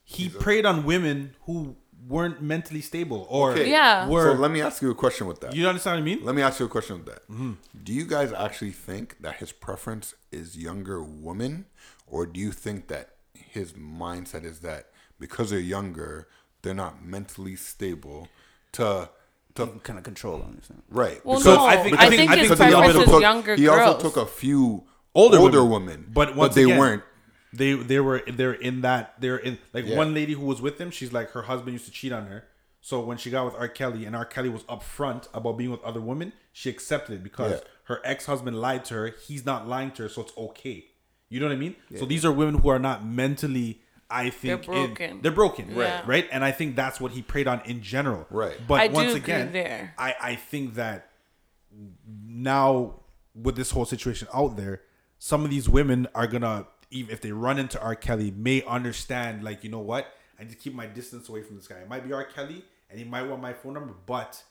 he 0.04 0.28
preyed 0.28 0.64
on 0.64 0.84
women 0.84 1.34
who 1.46 1.74
weren't 2.06 2.42
mentally 2.42 2.80
stable 2.80 3.26
or 3.28 3.52
Okay. 3.52 3.70
Yeah. 3.70 4.08
were. 4.08 4.34
So 4.34 4.40
let 4.40 4.50
me 4.50 4.61
ask 4.61 4.82
you 4.82 4.90
a 4.90 4.94
question 4.94 5.26
with 5.26 5.40
that. 5.40 5.54
you 5.54 5.66
understand 5.66 5.96
what 5.96 6.02
I 6.02 6.04
mean? 6.04 6.24
Let 6.24 6.34
me 6.34 6.42
ask 6.42 6.61
you 6.61 6.66
a 6.66 6.68
question 6.68 6.96
with 6.96 7.06
that. 7.06 7.28
Mm-hmm. 7.28 7.52
Do 7.82 7.92
you 7.92 8.04
guys 8.04 8.32
actually 8.32 8.72
think 8.72 9.16
that 9.20 9.36
his 9.36 9.52
preference 9.52 10.14
is 10.30 10.56
younger 10.56 11.02
women, 11.02 11.66
or 12.06 12.26
do 12.26 12.40
you 12.40 12.52
think 12.52 12.88
that 12.88 13.11
his 13.49 13.72
mindset 13.74 14.45
is 14.45 14.61
that 14.61 14.91
because 15.18 15.51
they're 15.51 15.59
younger, 15.59 16.28
they're 16.62 16.74
not 16.74 17.05
mentally 17.05 17.57
stable 17.57 18.28
to 18.72 19.09
to 19.57 19.66
kind 19.82 19.99
of 19.99 20.05
control 20.05 20.38
them. 20.38 20.61
right? 20.91 21.24
Well, 21.26 21.41
So 21.41 21.57
no, 21.57 21.66
I 21.66 21.76
think- 21.76 21.99
I 21.99 22.07
I 22.07 22.09
think, 22.09 22.18
think- 22.20 22.30
I 22.30 22.36
his 22.36 22.49
think 22.49 22.59
because 22.59 22.66
he 22.66 22.72
preference 22.72 22.95
also 22.97 23.01
is 23.01 23.11
took 23.11 23.20
younger 23.22 23.57
he 23.57 23.64
girls. 23.64 23.80
also 23.80 24.01
took 24.09 24.16
a 24.16 24.26
few 24.26 24.84
older, 25.14 25.38
older, 25.38 25.64
women. 25.64 25.86
women, 25.88 26.07
but 26.12 26.36
once 26.36 26.55
they 26.55 26.62
again, 26.64 26.78
weren't. 26.78 27.03
They 27.53 27.72
they 27.74 27.99
were 27.99 28.22
they're 28.28 28.53
in 28.53 28.82
that 28.82 29.14
they're 29.20 29.36
in 29.38 29.59
like 29.74 29.86
Yeah. 29.86 29.97
one 29.97 30.14
lady 30.14 30.34
who 30.34 30.45
was 30.47 30.61
with 30.62 30.78
him. 30.80 30.91
She's 30.93 31.12
like 31.12 31.30
her 31.32 31.43
husband 31.43 31.72
used 31.72 31.86
to 31.86 31.91
cheat 31.91 32.12
on 32.12 32.26
her. 32.26 32.45
So 32.80 33.01
when 33.01 33.18
she 33.18 33.28
got 33.30 33.45
with 33.45 33.55
R. 33.57 33.68
Kelly 33.68 34.07
and 34.07 34.14
R. 34.14 34.24
Kelly 34.24 34.49
was 34.49 34.62
upfront 34.64 35.26
about 35.34 35.59
being 35.59 35.70
with 35.72 35.82
other 35.82 36.01
women, 36.01 36.32
she 36.53 36.70
accepted 36.70 37.14
it 37.16 37.22
because 37.24 37.51
Yeah. 37.53 37.59
her 37.84 38.01
ex 38.05 38.26
husband 38.26 38.61
lied 38.61 38.84
to 38.86 38.95
her. 38.95 39.14
He's 39.26 39.45
not 39.45 39.66
lying 39.66 39.91
to 39.93 40.05
her, 40.05 40.09
so 40.09 40.22
it's 40.22 40.32
okay. 40.38 40.86
You 41.31 41.41
know 41.41 41.47
what 41.47 41.53
I 41.53 41.57
mean? 41.59 41.76
So 41.97 42.05
these 42.05 42.24
are 42.24 42.33
women 42.33 42.57
who 42.59 42.68
are 42.68 42.78
not 42.78 43.05
mentally. 43.07 43.81
I 44.12 44.31
think 44.31 44.66
in- 44.66 44.74
broken. 44.74 45.20
they're 45.22 45.31
broken, 45.31 45.68
Right. 45.72 45.89
right? 46.01 46.07
Right, 46.07 46.28
and 46.33 46.45
I 46.45 46.51
think 46.51 46.74
that's 46.74 47.01
what 47.01 47.12
he 47.12 47.22
preyed 47.22 47.47
on 47.47 47.61
in 47.64 47.81
general, 47.81 48.26
Right. 48.28 48.57
But 48.66 48.81
I 48.81 48.89
once 48.89 49.14
again, 49.14 49.53
there. 49.53 49.95
I 49.97 50.16
I 50.20 50.35
think 50.35 50.74
that 50.74 51.11
now 52.26 52.95
with 53.35 53.57
this 53.57 53.70
whole 53.70 53.85
situation 53.85 54.28
out 54.35 54.57
there, 54.57 54.83
some 55.18 55.45
of 55.45 55.51
these 55.51 55.68
women 55.68 56.09
are 56.14 56.26
gonna 56.26 56.66
even 56.91 57.12
if 57.12 57.20
they 57.20 57.31
run 57.31 57.59
into 57.61 57.81
R. 57.81 57.95
Kelly, 57.95 58.33
may 58.33 58.64
understand 58.64 59.45
like 59.45 59.62
you 59.62 59.70
know 59.70 59.78
what, 59.78 60.07
I 60.39 60.43
need 60.43 60.51
to 60.51 60.57
keep 60.57 60.74
my 60.74 60.87
distance 60.87 61.28
away 61.28 61.43
from 61.43 61.57
this 61.57 61.68
guy. 61.68 61.76
It 61.76 61.89
might 61.89 62.05
be 62.07 62.12
R. 62.12 62.24
Kelly, 62.24 62.64
and 62.91 62.99
he 62.99 63.05
might 63.05 63.22
want 63.22 63.41
my 63.41 63.53
phone 63.53 63.74
number, 63.74 63.95
but 64.07 64.43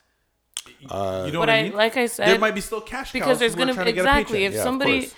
you 0.80 0.88
uh, 0.90 1.26
know 1.26 1.32
But 1.34 1.40
what 1.40 1.50
I, 1.50 1.58
I- 1.58 1.64
mean. 1.64 1.74
like 1.74 1.98
I 1.98 2.06
said, 2.06 2.28
there 2.30 2.40
might 2.40 2.56
be 2.56 2.62
still 2.62 2.80
cash 2.82 3.12
because 3.12 3.28
cows 3.28 3.40
there's 3.40 3.56
gonna 3.56 3.74
trying 3.74 3.88
to 3.88 3.92
get 3.92 4.06
a 4.06 4.08
exactly 4.10 4.46
if 4.46 4.54
Yeah, 4.54 4.64
somebody 4.64 5.02
course. 5.02 5.16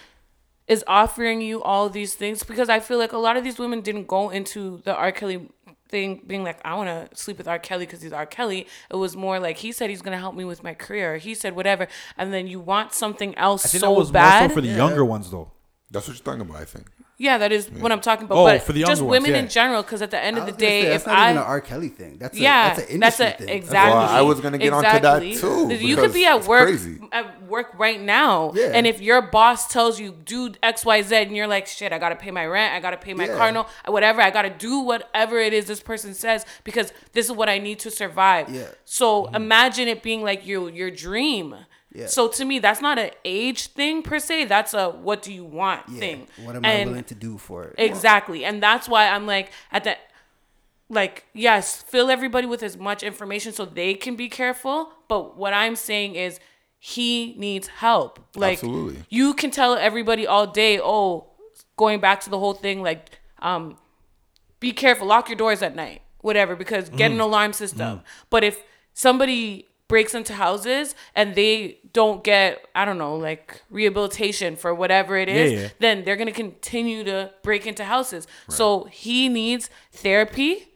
Is 0.71 0.85
offering 0.87 1.41
you 1.41 1.61
all 1.61 1.89
these 1.89 2.15
things 2.15 2.43
because 2.43 2.69
I 2.69 2.79
feel 2.79 2.97
like 2.97 3.11
a 3.11 3.17
lot 3.17 3.35
of 3.35 3.43
these 3.43 3.59
women 3.59 3.81
didn't 3.81 4.07
go 4.07 4.29
into 4.29 4.81
the 4.85 4.95
R. 4.95 5.11
Kelly 5.11 5.49
thing 5.89 6.21
being 6.25 6.45
like 6.45 6.59
I 6.63 6.75
want 6.75 6.87
to 6.87 7.13
sleep 7.13 7.37
with 7.37 7.47
R. 7.49 7.59
Kelly 7.59 7.85
because 7.85 8.01
he's 8.01 8.13
R. 8.13 8.25
Kelly. 8.25 8.67
It 8.89 8.95
was 8.95 9.17
more 9.17 9.37
like 9.37 9.57
he 9.57 9.73
said 9.73 9.89
he's 9.89 10.01
gonna 10.01 10.17
help 10.17 10.33
me 10.33 10.45
with 10.45 10.63
my 10.63 10.73
career. 10.73 11.17
He 11.17 11.35
said 11.35 11.57
whatever, 11.57 11.89
and 12.17 12.33
then 12.33 12.47
you 12.47 12.61
want 12.61 12.93
something 12.93 13.37
else 13.37 13.65
I 13.65 13.67
think 13.67 13.81
so 13.81 13.87
that 13.87 13.99
was 13.99 14.11
bad. 14.11 14.43
more 14.43 14.49
so 14.49 14.55
for 14.55 14.61
the 14.61 14.69
younger 14.69 15.03
ones 15.03 15.29
though. 15.29 15.51
That's 15.91 16.07
what 16.07 16.15
you're 16.15 16.23
talking 16.23 16.39
about, 16.39 16.61
I 16.61 16.65
think. 16.65 16.89
Yeah, 17.21 17.37
that 17.37 17.51
is 17.51 17.69
what 17.69 17.91
I'm 17.91 18.01
talking 18.01 18.25
about. 18.25 18.37
Oh, 18.39 18.45
but 18.45 18.63
for 18.63 18.73
the 18.73 18.79
just 18.79 18.89
younger 18.89 19.03
ones, 19.05 19.11
women 19.21 19.31
yeah. 19.31 19.43
in 19.43 19.47
general, 19.47 19.83
because 19.83 20.01
at 20.01 20.09
the 20.09 20.19
end 20.19 20.37
of 20.39 20.45
the 20.47 20.53
was 20.53 20.59
gonna 20.59 20.69
day, 20.71 20.81
say, 20.81 20.89
that's 20.89 21.03
if 21.03 21.07
not 21.07 21.17
I 21.19 21.29
even 21.29 21.37
an 21.43 21.47
R. 21.47 21.61
Kelly 21.61 21.89
thing. 21.89 22.17
That's 22.17 22.35
a, 22.35 22.41
yeah, 22.41 22.73
that's 22.73 22.89
an 22.91 22.99
that's 22.99 23.19
a 23.19 23.31
thing. 23.31 23.49
exactly. 23.49 23.95
Well, 23.99 24.09
I 24.09 24.21
was 24.21 24.39
gonna 24.41 24.57
get 24.57 24.73
onto 24.73 24.99
that 24.99 25.19
too, 25.21 25.71
You 25.73 25.95
could 25.97 26.13
be 26.13 26.25
at 26.25 26.47
work 26.47 26.63
crazy. 26.67 26.99
at 27.11 27.43
work 27.43 27.73
right 27.77 28.01
now, 28.01 28.53
Yeah. 28.55 28.71
and 28.73 28.87
if 28.87 29.01
your 29.01 29.21
boss 29.21 29.67
tells 29.67 29.99
you 29.99 30.11
do 30.25 30.51
X, 30.63 30.83
Y, 30.83 31.01
Z, 31.03 31.15
and 31.15 31.35
you're 31.35 31.47
like, 31.47 31.67
shit, 31.67 31.93
I 31.93 31.99
gotta 31.99 32.15
pay 32.15 32.31
my 32.31 32.45
rent, 32.47 32.73
I 32.73 32.79
gotta 32.79 32.97
pay 32.97 33.13
my 33.13 33.27
Yeah. 33.27 33.37
car 33.37 33.51
note, 33.51 33.67
whatever, 33.85 34.21
I 34.21 34.31
gotta 34.31 34.49
do 34.49 34.79
whatever 34.79 35.37
it 35.37 35.53
is 35.53 35.65
this 35.67 35.81
person 35.81 36.15
says 36.15 36.43
because 36.63 36.91
this 37.13 37.27
is 37.27 37.31
what 37.33 37.49
I 37.49 37.59
need 37.59 37.77
to 37.79 37.91
survive. 37.91 38.49
Yeah. 38.49 38.63
So 38.83 39.27
imagine 39.27 39.87
it 39.87 40.01
being 40.01 40.23
like 40.23 40.47
your 40.47 40.69
your 40.71 40.89
dream. 40.89 41.55
Yeah. 41.93 42.07
So 42.07 42.27
to 42.29 42.45
me, 42.45 42.59
that's 42.59 42.81
not 42.81 42.97
an 42.99 43.11
age 43.25 43.67
thing 43.67 44.01
per 44.01 44.17
se. 44.19 44.45
That's 44.45 44.73
a 44.73 44.89
what 44.89 45.21
do 45.21 45.33
you 45.33 45.43
want 45.45 45.81
Yeah. 45.89 45.99
thing. 45.99 46.27
What 46.43 46.55
am 46.55 46.63
I 46.65 46.85
willing 46.85 47.03
to 47.05 47.15
do 47.15 47.37
for 47.37 47.65
it? 47.65 47.75
Exactly. 47.77 48.45
And 48.45 48.63
that's 48.63 48.87
why 48.87 49.07
I'm 49.09 49.25
like 49.25 49.51
at 49.71 49.83
the 49.83 49.97
like 50.89 51.25
yes, 51.33 51.81
fill 51.83 52.09
everybody 52.09 52.47
with 52.47 52.63
as 52.63 52.77
much 52.77 53.03
information 53.03 53.53
so 53.53 53.65
they 53.65 53.93
can 53.93 54.15
be 54.15 54.27
careful, 54.29 54.91
but 55.07 55.37
what 55.37 55.53
I'm 55.53 55.75
saying 55.75 56.15
is 56.15 56.39
he 56.79 57.35
needs 57.37 57.67
help. 57.67 58.19
Like 58.35 58.59
Absolutely. 58.59 59.03
you 59.09 59.33
can 59.33 59.51
tell 59.51 59.75
everybody 59.75 60.25
all 60.27 60.47
day, 60.47 60.79
"Oh, 60.81 61.27
going 61.77 61.99
back 61.99 62.21
to 62.21 62.29
the 62.29 62.39
whole 62.39 62.53
thing 62.53 62.81
like 62.81 63.19
um 63.39 63.77
be 64.59 64.71
careful, 64.71 65.07
lock 65.07 65.27
your 65.29 65.37
doors 65.37 65.61
at 65.61 65.75
night, 65.75 66.01
whatever, 66.21 66.55
because 66.55 66.89
get 66.89 67.09
Mm. 67.11 67.15
an 67.15 67.19
alarm 67.21 67.53
system. 67.53 68.01
But 68.29 68.43
if 68.43 68.63
somebody 68.93 69.67
breaks 69.87 70.13
into 70.13 70.33
houses 70.35 70.95
and 71.15 71.35
they 71.35 71.79
don't 71.93 72.23
get, 72.23 72.65
I 72.73 72.85
don't 72.85 72.97
know, 72.97 73.15
like 73.15 73.61
rehabilitation 73.69 74.55
for 74.55 74.73
whatever 74.73 75.17
it 75.17 75.27
is, 75.29 75.51
Yeah, 75.51 75.59
yeah. 75.59 75.67
then 75.79 76.03
they're 76.05 76.15
gonna 76.15 76.31
continue 76.31 77.03
to 77.03 77.31
break 77.43 77.67
into 77.67 77.83
houses. 77.83 78.27
So 78.49 78.85
he 78.85 79.27
needs 79.29 79.69
therapy. 79.91 80.67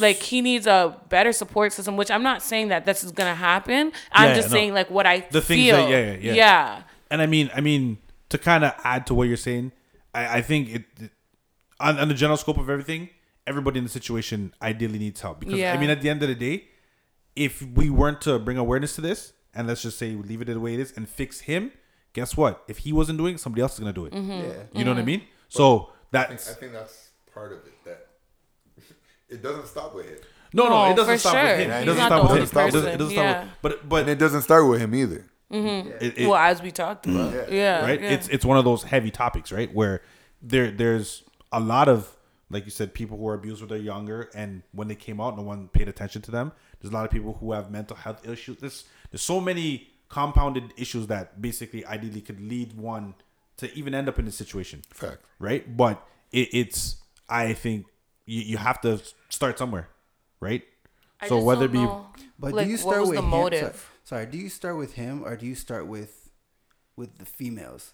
Like 0.00 0.16
he 0.16 0.40
needs 0.40 0.66
a 0.66 0.98
better 1.08 1.32
support 1.32 1.72
system, 1.72 1.96
which 1.96 2.10
I'm 2.10 2.22
not 2.22 2.42
saying 2.42 2.68
that 2.68 2.84
this 2.84 3.04
is 3.04 3.12
gonna 3.12 3.34
happen. 3.34 3.92
I'm 4.10 4.30
Yeah, 4.30 4.34
just 4.34 4.48
no. 4.50 4.54
saying 4.56 4.74
like 4.74 4.90
what 4.90 5.06
I 5.06 5.20
The 5.30 5.42
feel. 5.42 5.76
that- 5.76 5.90
yeah, 5.90 6.12
yeah, 6.12 6.16
yeah. 6.20 6.32
yeah. 6.34 6.82
And 7.10 7.20
I 7.22 7.26
mean, 7.26 7.50
I 7.54 7.60
mean, 7.60 7.98
to 8.30 8.38
kind 8.38 8.64
of 8.64 8.72
add 8.82 9.06
to 9.08 9.14
what 9.14 9.28
you're 9.28 9.36
saying, 9.36 9.70
I, 10.14 10.38
I 10.38 10.42
think 10.42 10.68
it, 10.74 10.84
it- 11.00 11.10
on, 11.80 11.98
on 11.98 12.08
the 12.08 12.14
general 12.14 12.36
scope 12.36 12.56
of 12.58 12.70
everything, 12.70 13.10
everybody 13.46 13.78
in 13.78 13.84
the 13.84 13.90
situation 13.90 14.54
ideally 14.62 14.98
needs 14.98 15.20
help 15.20 15.40
because 15.40 15.58
Yeah. 15.58 15.74
I 15.74 15.78
mean, 15.78 15.90
at 15.90 16.00
the 16.00 16.08
end 16.08 16.22
of 16.22 16.28
the 16.28 16.34
day, 16.34 16.64
if 17.36 17.60
we 17.62 17.90
weren't 17.90 18.20
to 18.22 18.38
bring 18.38 18.56
awareness 18.58 18.94
to 18.94 19.00
this, 19.00 19.32
and 19.54 19.66
let's 19.66 19.82
just 19.82 19.98
say 19.98 20.14
we 20.14 20.22
leave 20.22 20.40
it 20.42 20.46
the 20.46 20.58
way 20.60 20.74
it 20.74 20.80
is 20.80 20.92
and 20.96 21.08
fix 21.08 21.40
him, 21.40 21.72
guess 22.12 22.36
what? 22.36 22.62
If 22.68 22.78
he 22.78 22.92
wasn't 22.92 23.18
doing 23.18 23.34
it, 23.34 23.40
somebody 23.40 23.62
else 23.62 23.74
is 23.74 23.80
gonna 23.80 23.92
do 23.92 24.06
it. 24.06 24.12
Mm-hmm. 24.12 24.30
Yeah. 24.30 24.52
You 24.72 24.84
know 24.84 24.92
what 24.92 25.00
I 25.00 25.04
mean? 25.04 25.22
So 25.48 25.90
I 26.12 26.24
think, 26.26 26.30
that's 26.30 26.50
I 26.50 26.54
think 26.54 26.72
that's 26.72 27.08
part 27.32 27.52
of 27.52 27.58
it. 27.58 27.84
That 27.84 28.06
it 29.28 29.42
doesn't 29.42 29.66
stop 29.66 29.94
with 29.94 30.06
him, 30.06 30.18
no, 30.52 30.64
no, 30.64 30.70
No, 30.70 30.92
it 30.92 30.96
doesn't 30.96 31.18
stop 31.18 31.32
sure. 31.34 31.42
with 31.42 31.58
him. 31.58 31.70
He's 31.70 31.82
It 31.82 31.84
doesn't 31.86 32.06
stop 32.06 32.22
with 32.22 32.30
only 32.30 32.42
him. 32.42 32.48
It 32.48 32.72
doesn't, 32.72 32.88
it 32.94 32.98
doesn't 32.98 33.14
stop 33.14 33.42
with, 33.44 33.52
but 33.62 33.88
but 33.88 34.00
and 34.02 34.10
it 34.10 34.18
doesn't 34.18 34.42
start 34.42 34.68
with 34.68 34.80
him 34.80 34.94
either. 34.94 35.26
it, 35.50 36.18
it- 36.18 36.28
well, 36.28 36.36
as 36.36 36.62
we 36.62 36.70
talked 36.70 37.06
about. 37.06 37.50
Yeah. 37.52 37.82
right? 37.82 38.00
yeah. 38.00 38.10
It's 38.10 38.28
it's 38.28 38.44
one 38.44 38.56
of 38.58 38.64
those 38.64 38.82
heavy 38.84 39.10
topics, 39.10 39.52
right? 39.52 39.72
Where 39.74 40.02
there 40.42 40.70
there's 40.70 41.24
a 41.52 41.60
lot 41.60 41.88
of 41.88 42.14
like 42.50 42.64
you 42.66 42.70
said, 42.70 42.94
people 42.94 43.16
who 43.18 43.26
are 43.28 43.34
abused 43.34 43.60
when 43.62 43.68
they're 43.68 43.78
younger, 43.78 44.30
and 44.34 44.62
when 44.72 44.86
they 44.86 44.94
came 44.94 45.20
out, 45.20 45.36
no 45.36 45.42
one 45.42 45.68
paid 45.68 45.88
attention 45.88 46.22
to 46.22 46.30
them. 46.30 46.52
There's 46.80 46.92
a 46.92 46.94
lot 46.94 47.04
of 47.04 47.10
people 47.10 47.36
who 47.40 47.52
have 47.52 47.70
mental 47.70 47.96
health 47.96 48.26
issues. 48.28 48.58
There's 48.58 48.84
there's 49.14 49.22
so 49.22 49.40
many 49.40 49.86
compounded 50.08 50.74
issues 50.76 51.06
that 51.06 51.40
basically 51.40 51.86
ideally 51.86 52.20
could 52.20 52.40
lead 52.40 52.72
one 52.76 53.14
to 53.58 53.72
even 53.78 53.94
end 53.94 54.08
up 54.08 54.18
in 54.18 54.24
this 54.24 54.34
situation, 54.34 54.82
Fact. 54.90 55.18
right? 55.38 55.76
But 55.76 56.04
it, 56.32 56.48
it's 56.52 56.96
I 57.28 57.52
think 57.52 57.86
you, 58.26 58.40
you 58.40 58.56
have 58.56 58.80
to 58.80 59.00
start 59.28 59.56
somewhere, 59.56 59.88
right? 60.40 60.64
I 61.20 61.28
so 61.28 61.36
just 61.36 61.46
whether 61.46 61.66
it 61.66 61.72
don't 61.72 61.82
be 61.82 61.84
know, 61.86 62.06
But 62.40 62.54
like, 62.54 62.64
do 62.66 62.72
you 62.72 62.76
start 62.76 63.06
with 63.06 63.14
the 63.14 63.22
him? 63.22 63.30
Sorry, 63.30 63.72
sorry, 64.02 64.26
do 64.26 64.36
you 64.36 64.48
start 64.48 64.76
with 64.78 64.94
him 64.94 65.22
or 65.24 65.36
do 65.36 65.46
you 65.46 65.54
start 65.54 65.86
with 65.86 66.30
with 66.96 67.18
the 67.18 67.24
females? 67.24 67.92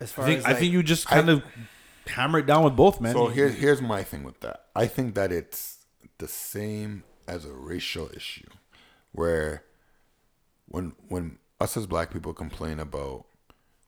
As 0.00 0.12
far 0.12 0.24
I 0.24 0.28
think 0.28 0.38
as 0.38 0.44
I 0.46 0.48
like, 0.52 0.58
think 0.60 0.72
you 0.72 0.82
just 0.82 1.06
kind 1.06 1.28
of 1.28 1.42
hammer 2.06 2.38
it 2.38 2.46
down 2.46 2.64
with 2.64 2.74
both, 2.74 3.02
man. 3.02 3.12
So 3.12 3.26
here, 3.26 3.50
here's 3.50 3.82
my 3.82 4.02
thing 4.02 4.22
with 4.24 4.40
that. 4.40 4.64
I 4.74 4.86
think 4.86 5.14
that 5.14 5.30
it's 5.30 5.76
the 6.16 6.28
same 6.28 7.04
as 7.28 7.44
a 7.44 7.52
racial 7.52 8.08
issue, 8.16 8.48
where 9.12 9.62
when 10.66 10.92
when 11.08 11.38
us 11.60 11.76
as 11.76 11.86
black 11.86 12.12
people 12.12 12.32
complain 12.32 12.78
about 12.78 13.26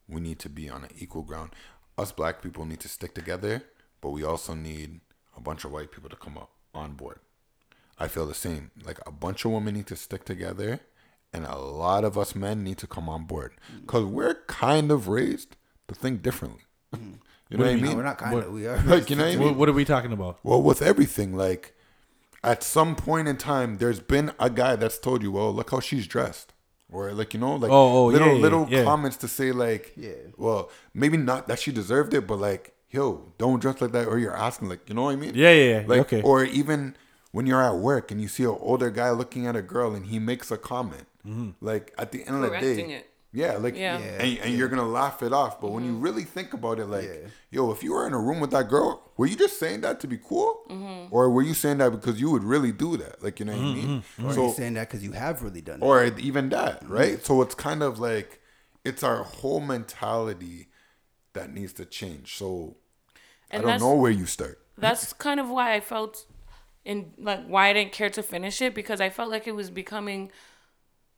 we 0.09 0.21
need 0.21 0.39
to 0.41 0.49
be 0.49 0.69
on 0.69 0.85
an 0.85 0.91
equal 0.99 1.23
ground. 1.23 1.51
Us 1.97 2.13
black 2.13 2.43
people 2.43 2.65
need 2.65 2.81
to 2.81 2.89
stick 2.89 3.15
together, 3.15 3.63
but 4.01 4.11
we 4.11 4.25
also 4.25 4.55
need 4.55 5.01
a 5.37 5.41
bunch 5.41 5.65
of 5.65 5.73
white 5.73 5.91
people 5.93 6.09
to 6.09 6.17
come 6.17 6.39
up 6.39 6.51
on 6.75 6.95
board. 6.95 7.21
I 7.99 8.09
feel 8.09 8.27
the 8.27 8.35
same. 8.35 8.71
Like 8.85 8.99
a 9.07 9.13
bunch 9.13 9.45
of 9.45 9.51
women 9.51 9.75
need 9.75 9.87
to 9.89 9.97
stick 9.97 10.25
together, 10.25 10.81
and 11.33 11.45
a 11.45 11.59
lot 11.59 12.05
of 12.05 12.17
us 12.17 12.35
men 12.35 12.63
need 12.65 12.79
to 12.79 12.87
come 12.87 13.09
on 13.09 13.25
board 13.25 13.53
mm. 13.73 13.83
because 13.83 14.05
we're 14.05 14.35
kind 14.47 14.91
of 14.91 15.09
raised 15.09 15.57
to 15.89 15.95
think 15.95 16.23
differently. 16.23 16.63
Mm. 16.95 17.15
You 17.51 17.57
know 17.57 17.65
what, 17.65 17.71
I 17.73 17.77
No, 17.77 17.83
mean? 17.83 17.97
we're 17.97 18.03
not 18.03 18.19
kind 18.19 18.39
of. 18.39 18.53
We 18.53 18.67
are. 18.67 18.77
Like 18.85 19.09
you 19.09 19.17
know 19.17 19.25
what 19.25 19.33
I 19.33 19.37
mean? 19.37 19.45
What, 19.49 19.57
what 19.57 19.69
are 19.71 19.73
we 19.73 19.87
talking 19.87 20.13
about? 20.13 20.39
Well, 20.43 20.61
with 20.61 20.83
everything, 20.83 21.35
like 21.35 21.75
at 22.45 22.63
some 22.63 22.95
point 22.95 23.27
in 23.27 23.39
time, 23.39 23.79
there's 23.79 24.01
been 24.01 24.33
a 24.39 24.51
guy 24.51 24.77
that's 24.77 24.99
told 24.99 25.23
you, 25.23 25.33
"Well, 25.33 25.51
look 25.55 25.71
how 25.71 25.81
she's 25.81 26.07
dressed," 26.07 26.53
or 26.91 27.13
like 27.13 27.35
you 27.35 27.41
know, 27.41 27.57
like 27.57 27.71
Oh, 27.71 27.99
oh, 27.99 28.07
little 28.07 28.29
yeah, 28.29 28.35
yeah, 28.35 28.41
little 28.41 28.67
yeah. 28.71 28.85
comments 28.85 29.17
to 29.19 29.29
say 29.29 29.53
like, 29.53 29.93
Yeah. 29.97 30.13
well, 30.37 30.71
maybe 30.95 31.17
not 31.17 31.49
that 31.49 31.59
she 31.59 31.73
deserved 31.73 32.15
it, 32.15 32.27
but 32.27 32.37
like, 32.37 32.75
yo, 32.91 33.33
don't 33.39 33.61
dress 33.61 33.81
like 33.81 33.93
that, 33.93 34.07
or 34.07 34.19
you're 34.19 34.37
asking, 34.37 34.69
like, 34.71 34.89
you 34.89 34.95
know 34.95 35.03
what 35.03 35.13
I 35.13 35.17
mean? 35.17 35.33
Yeah, 35.35 35.51
yeah, 35.53 35.81
yeah. 35.81 35.85
Like, 35.87 36.01
Okay. 36.01 36.23
or 36.23 36.45
even 36.45 36.97
when 37.33 37.47
you're 37.47 37.63
at 37.63 37.77
work 37.77 38.11
and 38.11 38.21
you 38.23 38.29
see 38.29 38.45
an 38.45 38.57
older 38.61 38.91
guy 38.91 39.11
looking 39.11 39.47
at 39.47 39.55
a 39.57 39.61
girl 39.63 39.95
and 39.95 40.07
he 40.07 40.19
makes 40.19 40.51
a 40.51 40.57
comment, 40.57 41.05
Mm-hmm. 41.27 41.51
like 41.61 41.93
at 41.99 42.11
the 42.13 42.25
end 42.25 42.37
of 42.43 42.51
the 42.51 42.59
day, 42.59 42.93
it. 42.93 43.08
Yeah, 43.33 43.57
like, 43.59 43.77
Yeah. 43.77 43.99
Yeah. 43.99 44.23
and, 44.23 44.39
and 44.39 44.55
you're 44.55 44.69
gonna 44.69 44.89
laugh 44.89 45.23
it 45.23 45.33
off. 45.33 45.61
But 45.61 45.71
when 45.73 45.83
Mm-hmm. 45.85 45.93
you 45.95 45.99
really 45.99 46.25
think 46.25 46.55
about 46.55 46.79
it, 46.79 46.87
like, 46.87 47.05
Yeah. 47.05 47.29
yo, 47.51 47.71
if 47.71 47.83
you 47.83 47.93
were 47.93 48.07
in 48.07 48.13
a 48.15 48.19
room 48.19 48.41
with 48.41 48.51
that 48.53 48.69
girl, 48.69 49.03
were 49.17 49.27
you 49.27 49.37
just 49.37 49.59
saying 49.59 49.83
that 49.83 50.01
to 50.01 50.07
be 50.07 50.17
cool, 50.19 50.63
Mm-hmm. 50.71 51.15
or 51.15 51.29
were 51.31 51.43
you 51.43 51.55
saying 51.55 51.79
that 51.79 51.91
because 51.93 52.21
you 52.21 52.31
would 52.31 52.45
really 52.45 52.73
do 52.73 52.97
that? 52.97 53.23
Like, 53.23 53.39
you 53.41 53.47
know 53.47 53.53
what 53.57 53.61
I 53.63 53.75
mean? 53.75 54.05
Or 54.25 54.33
So, 54.33 54.45
you're 54.47 54.55
saying 54.55 54.75
that 54.75 54.89
because 54.89 55.03
you 55.05 55.13
have 55.13 55.43
really 55.43 55.61
done 55.61 55.81
it. 55.83 55.85
or 55.85 56.05
even 56.05 56.49
that, 56.51 56.89
right? 56.89 57.25
So 57.25 57.43
it's 57.43 57.55
kind 57.55 57.83
of 57.83 57.99
like 57.99 58.41
it's 58.85 59.03
our 59.03 59.23
whole 59.25 59.61
mentality 59.61 60.69
that 61.35 61.53
needs 61.53 61.73
to 61.75 61.85
change. 61.85 62.37
So 62.37 62.77
And 63.51 63.65
I 63.67 63.71
don't 63.73 63.81
know 63.81 63.95
where 63.95 64.11
you 64.11 64.27
start. 64.27 64.59
that's 64.79 65.13
kind 65.13 65.39
of 65.41 65.49
why 65.51 65.75
I 65.75 65.81
felt 65.81 66.25
in 66.85 67.13
like 67.19 67.45
why 67.47 67.69
I 67.69 67.73
didn't 67.75 67.93
care 67.93 68.09
to 68.11 68.23
finish 68.23 68.63
it 68.63 68.75
because 68.75 69.01
I 69.01 69.11
felt 69.11 69.31
like 69.31 69.47
it 69.47 69.55
was 69.55 69.69
becoming 69.71 70.31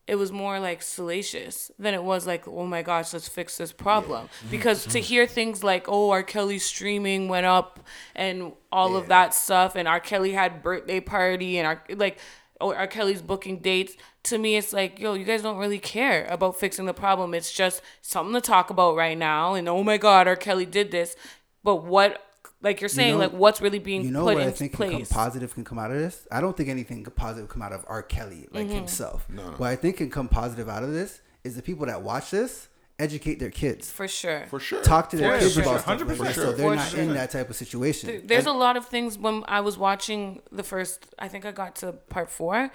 it 0.06 0.16
was 0.16 0.32
more 0.32 0.58
like 0.58 0.82
salacious 0.82 1.70
than 1.78 1.94
it 1.94 2.02
was 2.02 2.26
like 2.26 2.48
oh 2.48 2.66
my 2.66 2.82
gosh 2.82 3.12
let's 3.12 3.28
fix 3.28 3.56
this 3.56 3.72
problem. 3.72 4.28
Because 4.50 4.84
to 4.86 5.00
hear 5.00 5.26
things 5.26 5.62
like 5.62 5.86
oh 5.88 6.10
R. 6.10 6.22
Kelly's 6.22 6.64
streaming 6.64 7.28
went 7.28 7.46
up 7.46 7.80
and 8.14 8.52
all 8.72 8.96
of 8.96 9.08
that 9.08 9.34
stuff 9.34 9.76
and 9.76 9.86
R. 9.86 10.00
Kelly 10.00 10.32
had 10.32 10.62
birthday 10.62 11.00
party 11.00 11.58
and 11.58 11.66
our 11.66 11.82
like 11.96 12.18
or 12.60 12.76
R. 12.76 12.86
Kelly's 12.86 13.22
booking 13.22 13.58
dates 13.58 13.96
to 14.24 14.38
me 14.38 14.56
it's 14.56 14.72
like 14.72 14.98
yo 14.98 15.14
you 15.14 15.24
guys 15.24 15.42
don't 15.42 15.58
really 15.58 15.78
care 15.78 16.26
about 16.26 16.58
fixing 16.58 16.86
the 16.86 16.94
problem. 16.94 17.34
It's 17.34 17.52
just 17.52 17.82
something 18.02 18.34
to 18.34 18.40
talk 18.40 18.70
about 18.70 18.96
right 18.96 19.16
now 19.16 19.54
and 19.54 19.68
oh 19.68 19.84
my 19.84 19.96
god 19.96 20.26
R. 20.26 20.36
Kelly 20.36 20.66
did 20.66 20.90
this. 20.90 21.16
But 21.62 21.84
what 21.84 22.29
like 22.62 22.80
you're 22.80 22.88
saying 22.88 23.12
know- 23.14 23.18
like 23.18 23.32
what's 23.32 23.60
really 23.60 23.78
being 23.78 24.02
played 24.02 24.08
in 24.08 24.12
place? 24.12 24.12
you 24.12 24.12
know 24.12 24.24
put 24.26 24.34
what 24.34 24.42
I 24.42 24.46
in 24.46 24.52
think 24.52 24.72
can 24.76 24.90
come 24.92 25.06
positive 25.06 25.54
can 25.54 25.64
come 25.64 25.78
out 25.78 25.90
of 25.90 25.96
this? 25.98 26.26
I 26.30 26.40
don't 26.40 26.56
think 26.56 26.68
anything 26.68 27.04
positive 27.04 27.48
come 27.48 27.62
out 27.62 27.72
of 27.72 27.84
R. 27.88 28.02
Kelly 28.02 28.46
like 28.50 28.66
Mm-hmm. 28.66 28.74
himself. 28.76 29.26
What 29.56 29.68
I 29.68 29.76
think 29.76 29.96
can 29.98 30.10
come 30.10 30.28
positive 30.28 30.68
out 30.68 30.82
of 30.82 30.92
this 30.92 31.20
is 31.44 31.56
the 31.56 31.62
people 31.62 31.86
that 31.86 32.02
watch 32.02 32.30
this 32.30 32.68
educate 32.98 33.38
their 33.38 33.50
kids. 33.50 33.90
for 33.90 34.06
sure 34.06 34.44
For 34.50 34.60
sure. 34.60 34.82
Talk 34.82 35.08
to 35.10 35.16
their 35.16 35.32
For 35.38 35.38
kids 35.44 35.54
sure. 35.54 35.62
about 35.62 35.80
stuff 35.80 35.98
like 36.00 36.08
100%. 36.18 36.18
that, 36.18 36.34
so 36.34 36.52
they're 36.52 36.74
not 36.74 36.88
sure. 36.90 37.00
in 37.00 37.14
that 37.14 37.30
type 37.30 37.48
of 37.48 37.56
situation. 37.56 38.22
There's 38.26 38.44
a 38.44 38.52
lot 38.52 38.76
of 38.76 38.84
things 38.86 39.16
when 39.16 39.42
I 39.48 39.60
was 39.60 39.78
watching 39.78 40.42
the 40.52 40.62
first, 40.62 41.06
I 41.18 41.26
think 41.28 41.46
I 41.46 41.52
got 41.52 41.76
to 41.76 41.92
part 41.92 42.30
four 42.30 42.70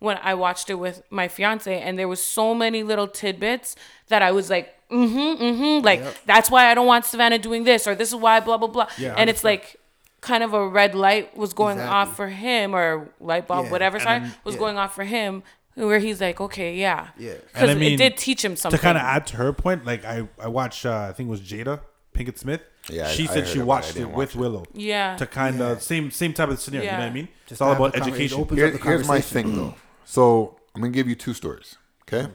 when 0.00 0.18
I 0.22 0.34
watched 0.34 0.68
it 0.70 0.74
with 0.74 1.02
my 1.10 1.28
fiance, 1.28 1.80
and 1.80 1.98
there 1.98 2.08
was 2.08 2.20
so 2.24 2.54
many 2.54 2.82
little 2.82 3.06
tidbits 3.06 3.76
that 4.08 4.22
I 4.22 4.32
was 4.32 4.50
like, 4.50 4.74
mm-hmm, 4.90 5.42
mm-hmm, 5.44 5.84
like 5.84 6.02
that's 6.24 6.50
why 6.50 6.66
I 6.70 6.74
don't 6.74 6.86
want 6.86 7.04
Savannah 7.04 7.38
doing 7.38 7.64
this, 7.64 7.86
or 7.86 7.94
this 7.94 8.08
is 8.08 8.16
why 8.16 8.40
blah 8.40 8.56
blah 8.58 8.68
blah, 8.68 8.88
Yeah, 8.98 9.14
and 9.16 9.30
it's 9.30 9.44
like 9.44 9.76
kind 10.20 10.42
of 10.42 10.52
a 10.52 10.66
red 10.66 10.94
light 10.94 11.36
was 11.36 11.52
going 11.54 11.78
Exactly. 11.78 11.94
off 11.96 12.16
for 12.16 12.28
him, 12.28 12.74
or 12.74 13.08
light 13.20 13.46
bulb, 13.46 13.66
Yeah. 13.66 13.70
whatever, 13.70 13.96
And 13.98 14.02
sorry, 14.04 14.18
then- 14.20 14.34
was 14.44 14.54
yeah. 14.56 14.58
going 14.58 14.76
off 14.78 14.94
for 14.94 15.04
him, 15.04 15.42
where 15.74 15.98
he's 15.98 16.20
like, 16.20 16.40
okay, 16.40 16.74
yeah, 16.74 17.08
Yeah. 17.16 17.34
because 17.52 17.70
I 17.70 17.74
mean, 17.74 17.92
it 17.94 17.96
did 17.96 18.16
teach 18.16 18.44
him 18.44 18.56
something 18.56 18.78
to 18.78 18.82
kind 18.82 18.98
of 18.98 19.02
add 19.04 19.26
to 19.28 19.36
her 19.36 19.52
point, 19.52 19.84
like 19.86 20.04
I 20.04 20.28
I 20.38 20.48
watched 20.48 20.84
uh, 20.86 21.08
I 21.08 21.12
think 21.12 21.28
it 21.28 21.30
was 21.30 21.40
Jada 21.42 21.80
Pinkett 22.14 22.38
Smith. 22.38 22.62
Yeah, 22.88 23.06
she 23.08 23.24
I 23.24 23.26
said 23.26 23.36
heard 23.44 23.46
she 23.48 23.58
about 23.60 23.62
it. 23.62 23.66
Watched 23.66 23.96
it 23.96 24.04
with 24.06 24.14
watch 24.16 24.34
it. 24.34 24.38
Willow. 24.40 24.64
Yeah. 24.74 25.16
To 25.16 25.26
kind 25.26 25.60
of 25.60 25.82
same 25.82 26.10
same 26.10 26.32
type 26.32 26.48
of 26.48 26.58
scenario. 26.60 26.86
You 26.90 26.92
know 26.96 26.98
what 27.04 27.06
I 27.10 27.12
mean? 27.12 27.28
Just 27.46 27.52
it's 27.52 27.60
all 27.60 27.72
about 27.72 27.94
a 27.94 27.98
conver- 28.00 28.06
it 28.08 28.08
education. 28.08 28.40
opens 28.40 28.58
Here- 28.60 28.76
here's 28.78 29.06
my 29.06 29.20
thing 29.20 29.54
though. 29.54 29.74
So 30.10 30.56
I'm 30.74 30.80
gonna 30.80 30.92
give 30.92 31.08
you 31.08 31.14
two 31.14 31.34
stories. 31.34 31.76
Okay. 32.02 32.26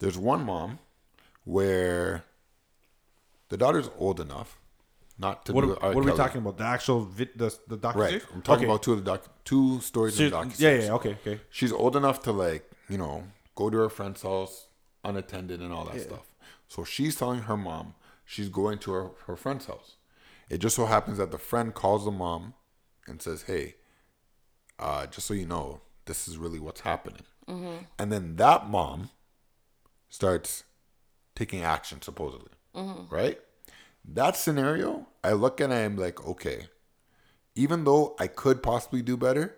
There's 0.00 0.18
one 0.18 0.44
mom 0.44 0.80
where 1.44 2.24
the 3.48 3.56
daughter's 3.56 3.88
old 3.96 4.18
enough 4.20 4.58
not 5.20 5.46
to 5.46 5.52
What, 5.52 5.60
do 5.64 5.76
are- 5.76 5.94
what 5.94 6.04
are 6.04 6.10
we 6.10 6.16
talking 6.16 6.40
about? 6.40 6.56
The 6.58 6.64
actual 6.64 7.04
vid, 7.04 7.30
the 7.36 7.56
the 7.68 7.78
docu 7.78 7.94
Right. 7.94 8.22
I'm 8.34 8.42
talking 8.42 8.64
okay. 8.64 8.72
about 8.72 8.82
two 8.82 8.92
of 8.94 9.04
the 9.04 9.08
doc, 9.12 9.20
two 9.44 9.80
stories 9.80 10.16
So- 10.16 10.24
of 10.24 10.30
the 10.32 10.36
docu 10.36 10.58
yeah, 10.58 10.74
yeah, 10.86 10.92
okay, 10.98 11.12
okay. 11.20 11.40
She's 11.48 11.70
old 11.72 11.94
enough 11.94 12.22
to 12.24 12.32
like, 12.32 12.68
you 12.88 12.98
know, 12.98 13.22
go 13.54 13.70
to 13.70 13.76
her 13.78 13.88
friend's 13.88 14.22
house 14.22 14.66
unattended 15.04 15.60
and 15.60 15.72
all 15.72 15.84
that 15.84 16.00
stuff. 16.00 16.26
So 16.66 16.82
she's 16.82 17.14
telling 17.14 17.42
her 17.42 17.56
mom 17.56 17.94
she's 18.24 18.48
going 18.48 18.78
to 18.80 18.90
her, 18.92 19.10
her 19.28 19.36
friend's 19.36 19.66
house. 19.66 19.94
It 20.50 20.58
just 20.58 20.74
so 20.74 20.86
happens 20.86 21.18
that 21.18 21.30
the 21.30 21.38
friend 21.38 21.72
calls 21.72 22.04
the 22.04 22.10
mom 22.10 22.54
and 23.06 23.22
says, 23.22 23.42
Hey, 23.42 23.76
uh, 24.80 25.06
just 25.06 25.28
so 25.28 25.34
you 25.34 25.46
know, 25.46 25.82
this 26.08 26.26
is 26.26 26.36
really 26.36 26.58
what's 26.58 26.80
happening. 26.80 27.22
Mm-hmm. 27.48 27.84
And 27.98 28.10
then 28.12 28.34
that 28.36 28.68
mom 28.68 29.10
starts 30.08 30.64
taking 31.36 31.62
action, 31.62 32.02
supposedly. 32.02 32.50
Mm-hmm. 32.74 33.14
Right? 33.14 33.38
That 34.04 34.36
scenario, 34.36 35.06
I 35.22 35.32
look 35.32 35.60
and 35.60 35.72
I'm 35.72 35.96
like, 35.96 36.26
okay, 36.26 36.66
even 37.54 37.84
though 37.84 38.16
I 38.18 38.26
could 38.26 38.62
possibly 38.62 39.02
do 39.02 39.16
better, 39.16 39.56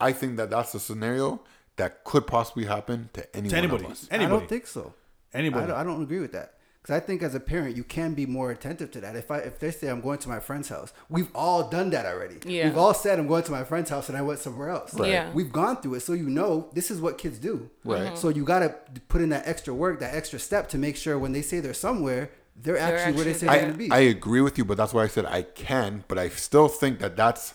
I 0.00 0.12
think 0.12 0.36
that 0.36 0.50
that's 0.50 0.74
a 0.74 0.80
scenario 0.80 1.40
that 1.76 2.04
could 2.04 2.26
possibly 2.26 2.64
happen 2.64 3.10
to 3.14 3.36
any 3.36 3.48
To 3.48 3.54
one 3.54 3.64
anybody. 3.64 3.84
of 3.84 3.90
us. 3.92 4.08
I 4.10 4.14
Anybody. 4.14 4.38
don't 4.40 4.48
think 4.48 4.66
so. 4.66 4.94
Anybody. 5.32 5.64
I 5.64 5.68
don't, 5.68 5.76
I 5.76 5.84
don't 5.84 6.02
agree 6.02 6.20
with 6.20 6.32
that. 6.32 6.54
Because 6.86 7.02
I 7.02 7.04
think 7.04 7.20
as 7.24 7.34
a 7.34 7.40
parent, 7.40 7.76
you 7.76 7.82
can 7.82 8.14
be 8.14 8.26
more 8.26 8.52
attentive 8.52 8.92
to 8.92 9.00
that. 9.00 9.16
If 9.16 9.28
I 9.32 9.38
if 9.38 9.58
they 9.58 9.72
say 9.72 9.88
I'm 9.88 10.00
going 10.00 10.18
to 10.18 10.28
my 10.28 10.38
friend's 10.38 10.68
house, 10.68 10.92
we've 11.08 11.34
all 11.34 11.68
done 11.68 11.90
that 11.90 12.06
already. 12.06 12.36
Yeah. 12.44 12.66
We've 12.66 12.78
all 12.78 12.94
said 12.94 13.18
I'm 13.18 13.26
going 13.26 13.42
to 13.42 13.50
my 13.50 13.64
friend's 13.64 13.90
house 13.90 14.08
and 14.08 14.16
I 14.16 14.22
went 14.22 14.38
somewhere 14.38 14.68
else. 14.68 14.94
Right. 14.94 15.10
Yeah. 15.10 15.32
We've 15.32 15.50
gone 15.50 15.78
through 15.82 15.94
it, 15.94 16.00
so 16.00 16.12
you 16.12 16.28
know 16.28 16.70
this 16.74 16.92
is 16.92 17.00
what 17.00 17.18
kids 17.18 17.38
do. 17.38 17.70
Right. 17.84 18.02
Mm-hmm. 18.02 18.14
So 18.14 18.28
you 18.28 18.44
gotta 18.44 18.76
put 19.08 19.20
in 19.20 19.30
that 19.30 19.48
extra 19.48 19.74
work, 19.74 19.98
that 19.98 20.14
extra 20.14 20.38
step 20.38 20.68
to 20.68 20.78
make 20.78 20.96
sure 20.96 21.18
when 21.18 21.32
they 21.32 21.42
say 21.42 21.58
they're 21.58 21.74
somewhere, 21.74 22.30
they're, 22.54 22.78
actually, 22.78 23.14
where 23.14 23.24
they 23.24 23.30
actually 23.32 23.34
say 23.34 23.46
they're 23.46 23.56
I, 23.56 23.60
gonna 23.62 23.74
be. 23.74 23.90
I 23.90 23.98
agree 23.98 24.40
with 24.40 24.56
you, 24.56 24.64
but 24.64 24.76
that's 24.76 24.94
why 24.94 25.02
I 25.02 25.08
said 25.08 25.26
I 25.26 25.42
can, 25.42 26.04
but 26.06 26.18
I 26.18 26.28
still 26.28 26.68
think 26.68 27.00
that 27.00 27.16
that's 27.16 27.54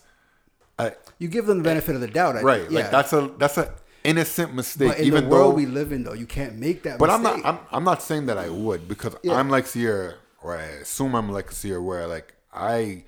I, 0.77 0.95
you 1.19 1.29
give 1.29 1.45
them 1.45 1.59
the 1.59 1.63
benefit 1.63 1.95
of 1.95 2.01
the 2.01 2.07
doubt. 2.07 2.35
I 2.35 2.41
right. 2.41 2.61
think. 2.63 2.73
Like 2.73 2.91
that's 2.91 3.13
a 3.13 3.31
that's 3.37 3.57
a 3.57 3.73
innocent 4.03 4.53
mistake. 4.53 4.89
But 4.89 4.99
in 4.99 5.05
even 5.05 5.23
the 5.25 5.29
world 5.29 5.53
though, 5.53 5.55
we 5.55 5.65
live 5.65 5.91
in, 5.91 6.03
though, 6.03 6.13
you 6.13 6.25
can't 6.25 6.57
make 6.57 6.83
that. 6.83 6.99
but 6.99 7.09
I'm 7.09 7.23
not. 7.23 7.45
I'm, 7.45 7.59
I'm 7.71 7.83
not 7.83 8.01
saying 8.01 8.25
that 8.27 8.37
I 8.37 8.49
would 8.49 8.87
because 8.87 9.15
Yeah. 9.23 9.33
I'm 9.35 9.49
like 9.49 9.67
Sierra, 9.67 10.15
or 10.41 10.57
I 10.57 10.63
assume 10.63 11.15
I'm 11.15 11.31
like 11.31 11.51
Sierra, 11.51 11.81
where 11.81 12.07
like 12.07 12.33
I, 12.53 13.03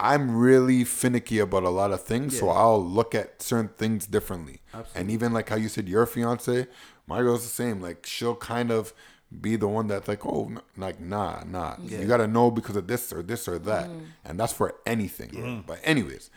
I'm 0.00 0.36
really 0.36 0.84
finicky 0.84 1.38
about 1.38 1.62
a 1.64 1.68
lot 1.70 1.92
of 1.92 2.02
things, 2.02 2.38
so 2.38 2.48
I'll 2.48 2.84
look 2.84 3.14
at 3.14 3.42
certain 3.42 3.68
things 3.76 4.06
differently. 4.06 4.60
And 4.94 5.10
even 5.10 5.32
like 5.32 5.48
how 5.48 5.56
you 5.56 5.68
said 5.68 5.88
your 5.88 6.06
fiance, 6.06 6.66
my 7.06 7.18
girl's 7.18 7.42
the 7.42 7.48
same. 7.48 7.80
Like 7.80 8.06
she'll 8.06 8.36
kind 8.36 8.70
of 8.70 8.92
be 9.40 9.56
the 9.56 9.66
one 9.68 9.88
that's 9.88 10.06
like, 10.06 10.24
oh, 10.24 10.46
n- 10.50 10.60
like 10.76 11.00
nah, 11.00 11.42
nah. 11.44 11.76
You 11.82 12.06
gotta 12.06 12.26
know 12.28 12.50
because 12.50 12.76
of 12.76 12.86
this 12.86 13.12
or 13.12 13.22
this 13.22 13.48
or 13.48 13.58
that, 13.60 13.88
mm-hmm. 13.88 14.04
and 14.24 14.38
that's 14.38 14.52
for 14.52 14.74
anything. 14.86 15.64
But 15.66 15.80
anyways. 15.84 16.30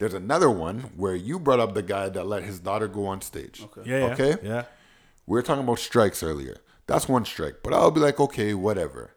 There's 0.00 0.14
another 0.14 0.50
one 0.50 0.78
where 0.96 1.14
you 1.14 1.38
brought 1.38 1.60
up 1.60 1.74
the 1.74 1.82
guy 1.82 2.08
that 2.08 2.26
let 2.26 2.42
his 2.42 2.58
daughter 2.58 2.88
go 2.88 3.06
on 3.06 3.20
stage. 3.20 3.62
Okay. 3.62 3.82
Yeah, 3.84 3.98
yeah. 3.98 4.12
Okay. 4.14 4.36
Yeah. 4.42 4.64
We 5.26 5.34
were 5.34 5.42
talking 5.42 5.62
about 5.62 5.78
strikes 5.78 6.22
earlier. 6.22 6.56
That's 6.86 7.06
one 7.06 7.26
strike, 7.26 7.56
but 7.62 7.74
I'll 7.74 7.90
be 7.90 8.00
like, 8.00 8.18
okay, 8.18 8.54
whatever. 8.54 9.10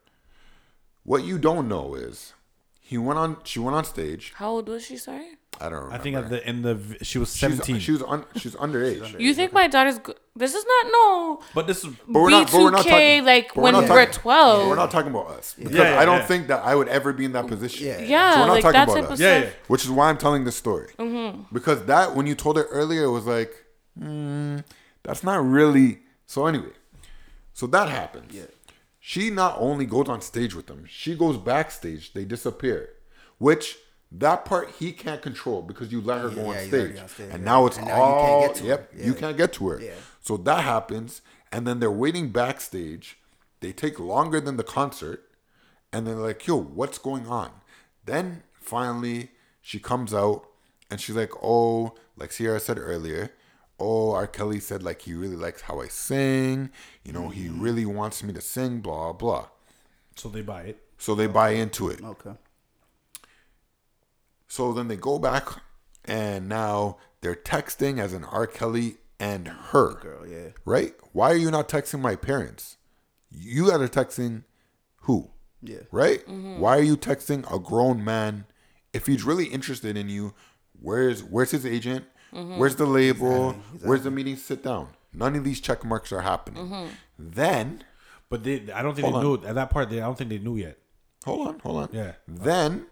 What 1.03 1.23
you 1.23 1.39
don't 1.39 1.69
know 1.69 1.95
is 1.95 2.33
he 2.81 2.97
went 2.97 3.17
on. 3.17 3.37
She 3.45 3.59
went 3.59 3.77
on 3.77 3.85
stage. 3.85 4.33
How 4.35 4.49
old 4.49 4.67
was 4.67 4.85
she? 4.85 4.97
Sorry. 4.97 5.37
I 5.61 5.65
don't 5.69 5.73
remember. 5.85 5.95
I 5.95 5.97
think 5.99 6.15
at 6.17 6.29
the 6.29 6.49
in 6.49 6.61
the 6.61 6.97
she 7.03 7.19
was 7.19 7.29
she's, 7.31 7.39
seventeen. 7.39 7.79
She 7.79 7.91
was 7.91 8.01
un, 8.03 8.25
she's 8.35 8.55
underage. 8.55 9.19
You 9.19 9.33
think 9.33 9.53
my 9.53 9.67
daughter's? 9.67 9.99
Go- 9.99 10.13
this 10.35 10.53
is 10.55 10.65
not 10.65 10.91
no. 10.91 11.41
but 11.53 11.67
this 11.67 11.83
is 11.83 11.93
But 12.07 12.19
we're 12.21 12.29
not- 12.31 12.51
but 12.51 12.59
we're 12.59 12.71
not 12.71 12.85
B2K, 12.85 12.89
talking- 12.89 13.25
like 13.25 13.47
but 13.49 13.57
we're 13.57 13.63
when 13.63 13.75
we're 13.75 13.87
talking- 14.05 14.13
12. 14.13 14.67
We're 14.67 14.75
not 14.75 14.89
talking 14.91 15.11
about 15.11 15.27
us 15.27 15.53
because 15.57 15.73
Yeah, 15.75 15.93
yeah, 15.93 15.99
I 15.99 16.05
don't 16.05 16.17
yeah. 16.19 16.25
think 16.25 16.47
that 16.47 16.63
I 16.65 16.73
would 16.75 16.87
ever 16.87 17.13
be 17.13 17.23
in 17.25 17.33
that 17.33 17.45
position. 17.47 17.85
Yeah. 17.85 17.99
Yeah, 18.01 18.33
So 18.33 18.39
we're 18.39 18.47
not 18.47 18.53
like 18.53 18.63
talking 18.63 18.97
about 19.03 19.11
us. 19.11 19.19
Yeah, 19.19 19.37
yeah. 19.43 19.49
which 19.67 19.83
is 19.83 19.91
why 19.91 20.09
I'm 20.09 20.17
telling 20.17 20.43
this 20.43 20.55
story. 20.55 20.87
Mm-hmm. 20.97 21.43
Because 21.53 21.85
that 21.85 22.15
when 22.15 22.25
you 22.25 22.33
told 22.35 22.57
it 22.57 22.65
earlier, 22.71 23.03
it 23.03 23.11
was 23.11 23.25
like, 23.27 23.51
hmm, 23.97 24.57
that's 25.03 25.23
not 25.23 25.45
really. 25.45 25.99
So 26.25 26.47
anyway, 26.47 26.73
so 27.53 27.67
that 27.67 27.89
happens. 27.89 28.33
Yeah. 28.33 28.43
She 28.99 29.29
not 29.29 29.55
only 29.59 29.85
goes 29.85 30.09
on 30.09 30.21
stage 30.21 30.55
with 30.55 30.65
them, 30.67 30.85
she 30.89 31.15
goes 31.15 31.37
backstage. 31.37 32.13
They 32.13 32.25
disappear, 32.25 32.89
which 33.37 33.77
that 34.13 34.45
part 34.45 34.69
he 34.79 34.91
can't 34.91 35.21
control 35.21 35.61
because 35.61 35.91
you 35.91 35.99
let 36.01 36.21
her 36.21 36.29
go 36.29 36.47
on 36.47 36.55
yeah, 36.55 36.61
stage, 36.61 36.73
already 36.73 36.99
on 36.99 37.07
stage, 37.07 37.29
and 37.31 37.39
yeah. 37.39 37.45
now 37.45 37.65
it's 37.65 37.77
And 37.77 37.87
now 37.87 37.97
you 37.97 38.01
all 38.01 38.41
can't 38.41 38.53
get 38.53 38.55
to 38.55 38.63
her. 38.63 38.69
yep. 38.69 38.93
You 39.05 39.13
can't 39.13 39.37
get 39.37 39.53
to 39.53 39.67
her. 39.69 39.81
Yeah. 39.81 39.91
So 40.21 40.37
that 40.37 40.63
happens, 40.63 41.21
and 41.51 41.65
then 41.67 41.79
they're 41.79 41.91
waiting 41.91 42.29
backstage 42.29 43.17
They 43.59 43.71
take 43.71 43.97
longer 43.97 44.41
than 44.41 44.57
the 44.57 44.63
concert, 44.63 45.23
and 45.91 46.05
they're 46.05 46.15
like, 46.15 46.45
"Yo, 46.45 46.57
what's 46.57 46.97
going 46.97 47.27
on?" 47.27 47.51
Then 48.05 48.43
finally, 48.59 49.31
she 49.61 49.79
comes 49.79 50.13
out, 50.13 50.45
and 50.91 50.99
she's 50.99 51.15
like, 51.15 51.31
"Oh, 51.41 51.95
like 52.17 52.31
Sierra 52.31 52.59
said 52.59 52.77
earlier." 52.77 53.31
Oh, 53.79 54.11
R. 54.11 54.27
Kelly 54.27 54.59
said 54.59 54.83
like 54.83 55.01
he 55.01 55.13
really 55.13 55.35
likes 55.35 55.61
how 55.61 55.81
I 55.81 55.87
sing. 55.87 56.69
You 57.03 57.13
know, 57.13 57.29
he 57.29 57.45
mm-hmm. 57.45 57.61
really 57.61 57.85
wants 57.85 58.21
me 58.21 58.33
to 58.33 58.41
sing. 58.41 58.81
Blah 58.81 59.13
blah. 59.13 59.47
So 60.15 60.29
they 60.29 60.41
buy 60.41 60.63
it. 60.63 60.77
So 60.97 61.15
they 61.15 61.27
buy 61.27 61.51
into 61.51 61.89
it. 61.89 62.01
Okay. 62.03 62.33
So 64.53 64.71
then 64.71 64.87
they 64.87 64.97
go 64.97 65.17
back, 65.17 65.47
and 66.05 66.47
now 66.47 66.97
they're 67.21 67.33
texting 67.33 67.97
as 67.97 68.13
an 68.13 68.23
R. 68.23 68.45
Kelly 68.45 68.97
and 69.19 69.47
her. 69.47 69.95
Girl, 69.95 70.27
yeah. 70.27 70.49
Right? 70.63 70.93
Why 71.11 71.31
are 71.31 71.35
you 71.35 71.49
not 71.49 71.67
texting 71.67 72.01
my 72.01 72.15
parents? 72.15 72.77
You 73.31 73.71
guys 73.71 73.81
are 73.81 73.87
texting 73.87 74.43
who? 74.97 75.31
Yeah. 75.63 75.79
Right? 75.89 76.19
Mm-hmm. 76.27 76.59
Why 76.59 76.77
are 76.77 76.83
you 76.83 76.97
texting 76.97 77.51
a 77.51 77.57
grown 77.57 78.03
man? 78.03 78.45
If 78.93 79.07
he's 79.07 79.23
really 79.23 79.45
interested 79.45 79.97
in 79.97 80.07
you, 80.07 80.35
where's 80.79 81.23
where's 81.23 81.49
his 81.49 81.65
agent? 81.65 82.05
Mm-hmm. 82.31 82.59
Where's 82.59 82.75
the 82.75 82.85
label? 82.85 83.53
Where's 83.81 84.03
the 84.03 84.11
meeting? 84.11 84.35
Sit 84.35 84.61
down. 84.61 84.89
None 85.13 85.35
of 85.35 85.43
these 85.43 85.61
check 85.61 85.83
marks 85.83 86.11
are 86.11 86.21
happening. 86.21 86.63
Mm-hmm. 86.63 86.87
Then, 87.17 87.83
But 88.29 88.43
they, 88.43 88.71
I 88.71 88.83
don't 88.83 88.93
think 88.93 89.07
Hold 89.07 89.15
they 89.15 89.27
knew 89.27 89.49
at 89.49 89.55
that 89.55 89.71
part. 89.71 89.89
They, 89.89 89.97
I 89.99 90.05
don't 90.05 90.15
think 90.15 90.29
they 90.29 90.37
knew 90.37 90.57
yet. 90.57 90.77
hold 91.25 91.47
on, 91.47 91.57
hold 91.57 91.77
on. 91.77 91.89
Yeah. 91.91 92.11
Then, 92.27 92.85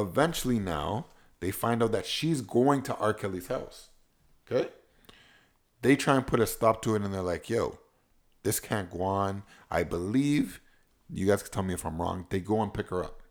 eventually, 0.00 0.58
now 0.58 1.06
they 1.40 1.50
find 1.50 1.82
out 1.82 1.92
that 1.92 2.06
she's 2.06 2.40
going 2.40 2.82
to 2.82 2.96
R. 2.96 3.14
Kelly's 3.14 3.48
house. 3.48 3.88
Okay. 4.50 4.68
They 5.82 5.96
try 5.96 6.16
and 6.16 6.26
put 6.26 6.40
a 6.40 6.46
stop 6.46 6.82
to 6.82 6.94
it, 6.94 7.02
and 7.02 7.12
they're 7.12 7.22
like, 7.22 7.48
"Yo, 7.50 7.78
this 8.42 8.60
can't 8.60 8.90
go 8.90 9.02
on." 9.02 9.42
I 9.70 9.82
believe 9.82 10.60
you 11.10 11.26
guys 11.26 11.42
can 11.42 11.52
tell 11.52 11.62
me 11.62 11.74
if 11.74 11.84
I'm 11.84 12.00
wrong. 12.00 12.26
They 12.30 12.40
go 12.40 12.62
and 12.62 12.72
pick 12.72 12.88
her 12.88 13.04
up. 13.04 13.22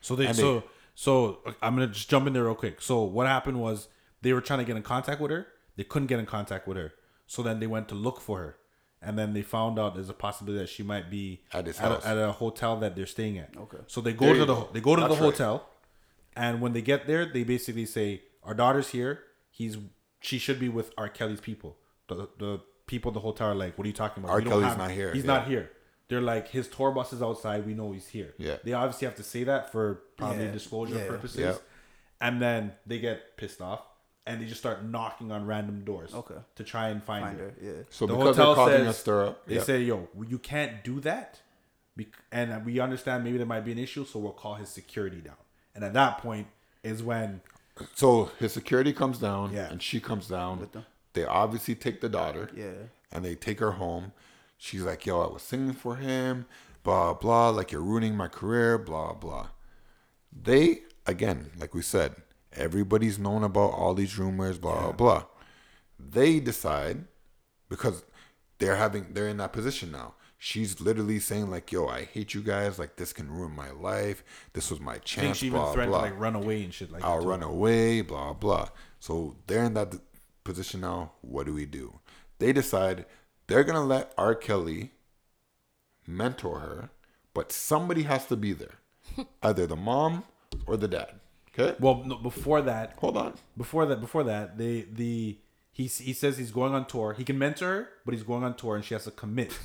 So 0.00 0.14
they, 0.14 0.26
And 0.26 0.36
so 0.36 0.64
so 0.94 1.40
I'm 1.62 1.74
gonna 1.74 1.88
just 1.88 2.08
jump 2.10 2.26
in 2.26 2.32
there 2.32 2.44
real 2.44 2.54
quick. 2.54 2.80
So 2.82 3.02
what 3.02 3.26
happened 3.26 3.60
was 3.60 3.88
they 4.22 4.32
were 4.32 4.40
trying 4.40 4.60
to 4.60 4.64
get 4.64 4.76
in 4.76 4.82
contact 4.82 5.20
with 5.20 5.30
her. 5.30 5.46
They 5.76 5.84
couldn't 5.84 6.08
get 6.08 6.18
in 6.18 6.26
contact 6.26 6.68
with 6.68 6.76
her. 6.76 6.92
So 7.26 7.42
then 7.42 7.60
they 7.60 7.66
went 7.66 7.88
to 7.88 7.94
look 7.94 8.20
for 8.20 8.38
her, 8.38 8.56
and 9.02 9.18
then 9.18 9.32
they 9.32 9.42
found 9.42 9.78
out 9.78 9.94
there's 9.94 10.08
a 10.08 10.14
possibility 10.14 10.60
that 10.62 10.68
she 10.68 10.82
might 10.82 11.10
be 11.10 11.42
At 11.52 11.66
his 11.66 11.78
at, 11.78 11.84
house. 11.90 12.04
A, 12.04 12.08
at 12.08 12.18
a 12.18 12.32
hotel 12.32 12.76
that 12.80 12.96
they're 12.96 13.06
staying 13.06 13.38
at. 13.38 13.54
Okay. 13.56 13.78
So 13.86 14.00
they 14.00 14.12
go 14.12 14.26
There 14.26 14.34
to 14.34 14.40
the 14.44 14.54
go. 14.54 14.68
they 14.72 14.80
go 14.80 14.94
to 14.96 15.02
That's 15.02 15.14
the 15.14 15.20
right. 15.20 15.34
Hotel, 16.38 16.52
and 16.54 16.60
when 16.62 16.72
they 16.72 16.82
get 16.82 17.06
there, 17.06 17.26
they 17.26 17.44
basically 17.44 17.86
say, 17.86 18.22
"Our 18.42 18.54
daughter's 18.54 18.88
here. 18.90 19.20
He's 19.50 19.76
she 20.20 20.38
should 20.38 20.58
be 20.58 20.68
with 20.68 20.92
R. 20.98 21.08
Kelly's 21.08 21.40
people." 21.40 21.76
The 22.08 22.28
the 22.38 22.60
people 22.86 23.10
at 23.10 23.14
the 23.14 23.20
hotel 23.20 23.48
are 23.48 23.54
like, 23.54 23.76
"What 23.78 23.84
are 23.84 23.88
you 23.88 23.94
talking 23.94 24.22
about? 24.22 24.32
R. 24.32 24.38
We 24.38 24.44
don't 24.44 24.60
Kelly's 24.62 24.76
not 24.78 24.90
here." 24.90 25.12
He's 25.12 25.24
Yeah. 25.24 25.34
not 25.34 25.46
here." 25.48 25.70
They're 26.08 26.22
like, 26.22 26.48
his 26.48 26.68
tour 26.68 26.90
bus 26.90 27.12
is 27.12 27.20
outside. 27.20 27.66
We 27.66 27.74
know 27.74 27.92
he's 27.92 28.08
here. 28.08 28.32
Yeah. 28.38 28.56
They 28.64 28.72
obviously 28.72 29.04
have 29.06 29.16
to 29.16 29.22
say 29.22 29.44
that 29.44 29.70
for 29.70 30.04
probably 30.16 30.46
Yeah. 30.46 30.52
disclosure 30.52 30.94
Yeah. 30.94 31.06
purposes. 31.06 31.38
Yeah. 31.40 31.56
And 32.18 32.40
then 32.40 32.72
they 32.86 32.98
get 32.98 33.36
pissed 33.36 33.60
off 33.60 33.82
and 34.26 34.40
they 34.40 34.46
just 34.46 34.58
start 34.58 34.82
knocking 34.86 35.30
on 35.30 35.44
random 35.44 35.84
doors. 35.84 36.14
Okay. 36.14 36.36
To 36.56 36.64
try 36.64 36.88
and 36.88 37.04
find, 37.04 37.24
Find 37.26 37.38
her. 37.38 37.44
her. 37.50 37.54
Yeah. 37.60 37.82
So 37.90 38.06
The 38.06 38.14
because 38.16 38.36
they're 38.36 38.44
hotel 38.46 38.54
causing 38.64 38.86
says- 38.86 38.96
a 38.96 38.98
stir 38.98 39.26
up, 39.26 39.46
They 39.46 39.56
yeah. 39.56 39.62
say, 39.62 39.82
"Yo, 39.82 40.08
you 40.26 40.38
can't 40.38 40.82
do 40.82 40.98
that," 41.00 41.42
Bec- 41.94 42.06
and 42.32 42.64
we 42.64 42.80
understand 42.80 43.22
maybe 43.22 43.36
there 43.36 43.46
might 43.46 43.66
be 43.66 43.72
an 43.72 43.78
issue, 43.78 44.06
so 44.06 44.18
we'll 44.18 44.32
call 44.32 44.54
his 44.54 44.70
security 44.70 45.20
down. 45.20 45.36
And 45.78 45.84
at 45.84 45.92
that 45.92 46.18
point 46.18 46.48
is 46.82 47.04
when 47.04 47.40
So 47.94 48.32
his 48.40 48.52
security 48.52 48.92
comes 48.92 49.18
down, 49.20 49.52
Yeah. 49.52 49.70
and 49.70 49.80
she 49.80 50.00
comes 50.00 50.26
down. 50.26 50.68
They 51.12 51.24
obviously 51.24 51.76
take 51.76 52.00
the 52.00 52.08
daughter, 52.08 52.50
Yeah. 52.52 52.88
and 53.12 53.24
they 53.24 53.36
take 53.36 53.60
her 53.60 53.70
home. 53.72 54.10
She's 54.56 54.82
like, 54.82 55.06
"Yo, 55.06 55.20
I 55.20 55.32
was 55.32 55.42
singing 55.42 55.74
for 55.74 55.94
him, 55.94 56.46
blah 56.82 57.14
blah. 57.14 57.50
Like 57.50 57.70
you're 57.70 57.80
ruining 57.80 58.16
my 58.16 58.26
career, 58.26 58.76
blah 58.78 59.12
blah." 59.12 59.50
They 60.32 60.82
again, 61.06 61.52
like 61.56 61.72
we 61.72 61.82
said, 61.82 62.16
everybody's 62.52 63.16
known 63.20 63.44
about 63.44 63.70
all 63.74 63.94
these 63.94 64.18
rumors, 64.18 64.58
blah 64.58 64.90
blah. 64.90 65.26
They 66.00 66.40
decide 66.40 67.04
because 67.68 68.02
they're 68.58 68.74
having 68.74 69.12
they're 69.14 69.28
in 69.28 69.36
that 69.36 69.52
position 69.52 69.92
now. 69.92 70.14
She's 70.40 70.80
literally 70.80 71.18
saying 71.18 71.50
like, 71.50 71.72
"Yo, 71.72 71.86
I 71.88 72.04
hate 72.04 72.32
you 72.32 72.40
guys. 72.42 72.78
Like 72.78 72.96
this 72.96 73.12
can 73.12 73.28
ruin 73.30 73.50
my 73.52 73.70
life. 73.72 74.22
This 74.52 74.70
was 74.70 74.78
my 74.80 74.92
I 74.92 74.94
think 74.94 75.04
chance." 75.04 75.38
she 75.38 75.46
even 75.48 75.60
threatened 75.72 75.90
blah. 75.90 76.04
to 76.04 76.10
like 76.10 76.18
run 76.20 76.36
away 76.36 76.62
and 76.62 76.72
shit 76.72 76.92
like 76.92 77.04
I'll 77.04 77.20
run 77.24 77.42
away, 77.42 78.00
blah 78.02 78.32
blah. 78.34 78.68
So 79.00 79.36
they're 79.46 79.64
in 79.64 79.74
that 79.74 79.94
position 80.44 80.80
now. 80.82 81.12
What 81.22 81.46
do 81.46 81.52
we 81.52 81.66
do? 81.66 81.98
They 82.38 82.52
decide 82.52 83.04
they're 83.48 83.64
gonna 83.64 83.84
let 83.84 84.12
R. 84.16 84.34
Kelly 84.36 84.92
mentor 86.06 86.60
her, 86.60 86.90
but 87.34 87.52
somebody 87.52 88.02
has 88.04 88.26
to 88.26 88.36
be 88.36 88.52
there, 88.52 88.78
either 89.42 89.66
the 89.66 89.76
mom 89.76 90.24
or 90.66 90.76
the 90.76 90.88
dad. 90.88 91.14
Okay, 91.58 91.76
Well, 91.80 92.04
no, 92.04 92.16
before 92.16 92.62
that, 92.62 92.94
hold 92.98 93.16
on. 93.16 93.34
before 93.56 93.86
that, 93.86 94.00
before 94.00 94.22
that, 94.24 94.56
they 94.58 94.82
the 94.82 95.38
he 95.72 95.84
he 95.86 96.12
says 96.12 96.38
he's 96.38 96.52
going 96.52 96.74
on 96.74 96.86
tour. 96.86 97.14
He 97.14 97.24
can 97.24 97.38
mentor 97.38 97.66
her, 97.66 97.88
but 98.04 98.14
he's 98.14 98.22
going 98.22 98.44
on 98.44 98.54
tour 98.54 98.76
and 98.76 98.84
she 98.84 98.94
has 98.94 99.04
to 99.04 99.10
commit. 99.10 99.58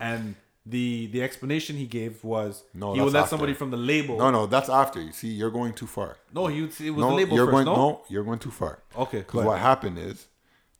And 0.00 0.34
the 0.66 1.06
the 1.08 1.22
explanation 1.22 1.76
he 1.76 1.86
gave 1.86 2.22
was 2.24 2.62
No, 2.74 2.92
he 2.94 3.00
would 3.00 3.12
let 3.14 3.20
after. 3.22 3.30
somebody 3.30 3.54
from 3.54 3.70
the 3.70 3.76
label. 3.78 4.18
No, 4.18 4.30
no, 4.30 4.46
that's 4.46 4.68
after. 4.68 5.00
You 5.00 5.12
see, 5.12 5.28
you're 5.28 5.50
going 5.50 5.72
too 5.72 5.86
far. 5.86 6.18
no, 6.34 6.46
he 6.46 6.60
would- 6.62 6.80
it 6.80 6.90
was 6.90 7.00
no, 7.04 7.10
the 7.10 7.16
label 7.16 7.36
you're 7.36 7.46
first. 7.46 7.52
going. 7.54 7.64
no? 7.66 7.74
No, 7.76 8.02
you're 8.08 8.24
going 8.24 8.38
too 8.38 8.50
far. 8.50 8.82
Okay, 8.96 9.18
go 9.20 9.22
Because 9.24 9.44
what 9.46 9.58
happened 9.60 9.98
is 9.98 10.26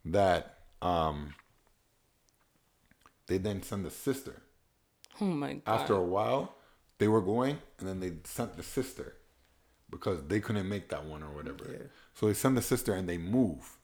that 0.05 0.59
um, 0.81 1.33
they 3.27 3.37
then 3.37 3.61
send 3.63 3.85
the 3.85 3.89
sister. 3.91 4.41
Oh 5.21 5.25
my 5.25 5.53
god. 5.53 5.61
after 5.81 5.93
a 5.95 6.03
while, 6.03 6.55
they 6.99 7.07
were 7.07 7.21
going, 7.21 7.57
and 7.79 7.87
then 7.87 7.99
they 7.99 8.13
sent 8.23 8.55
the 8.57 8.63
sister 8.63 9.15
because 9.89 10.21
they 10.27 10.39
couldn't 10.39 10.69
make 10.69 10.89
that 10.89 11.05
one 11.05 11.23
or 11.23 11.29
whatever. 11.31 11.65
Yeah. 11.69 11.87
So 12.13 12.27
they 12.27 12.33
send 12.33 12.55
the 12.57 12.61
sister, 12.61 12.93
and 12.93 13.07
they 13.09 13.17
move 13.17 13.77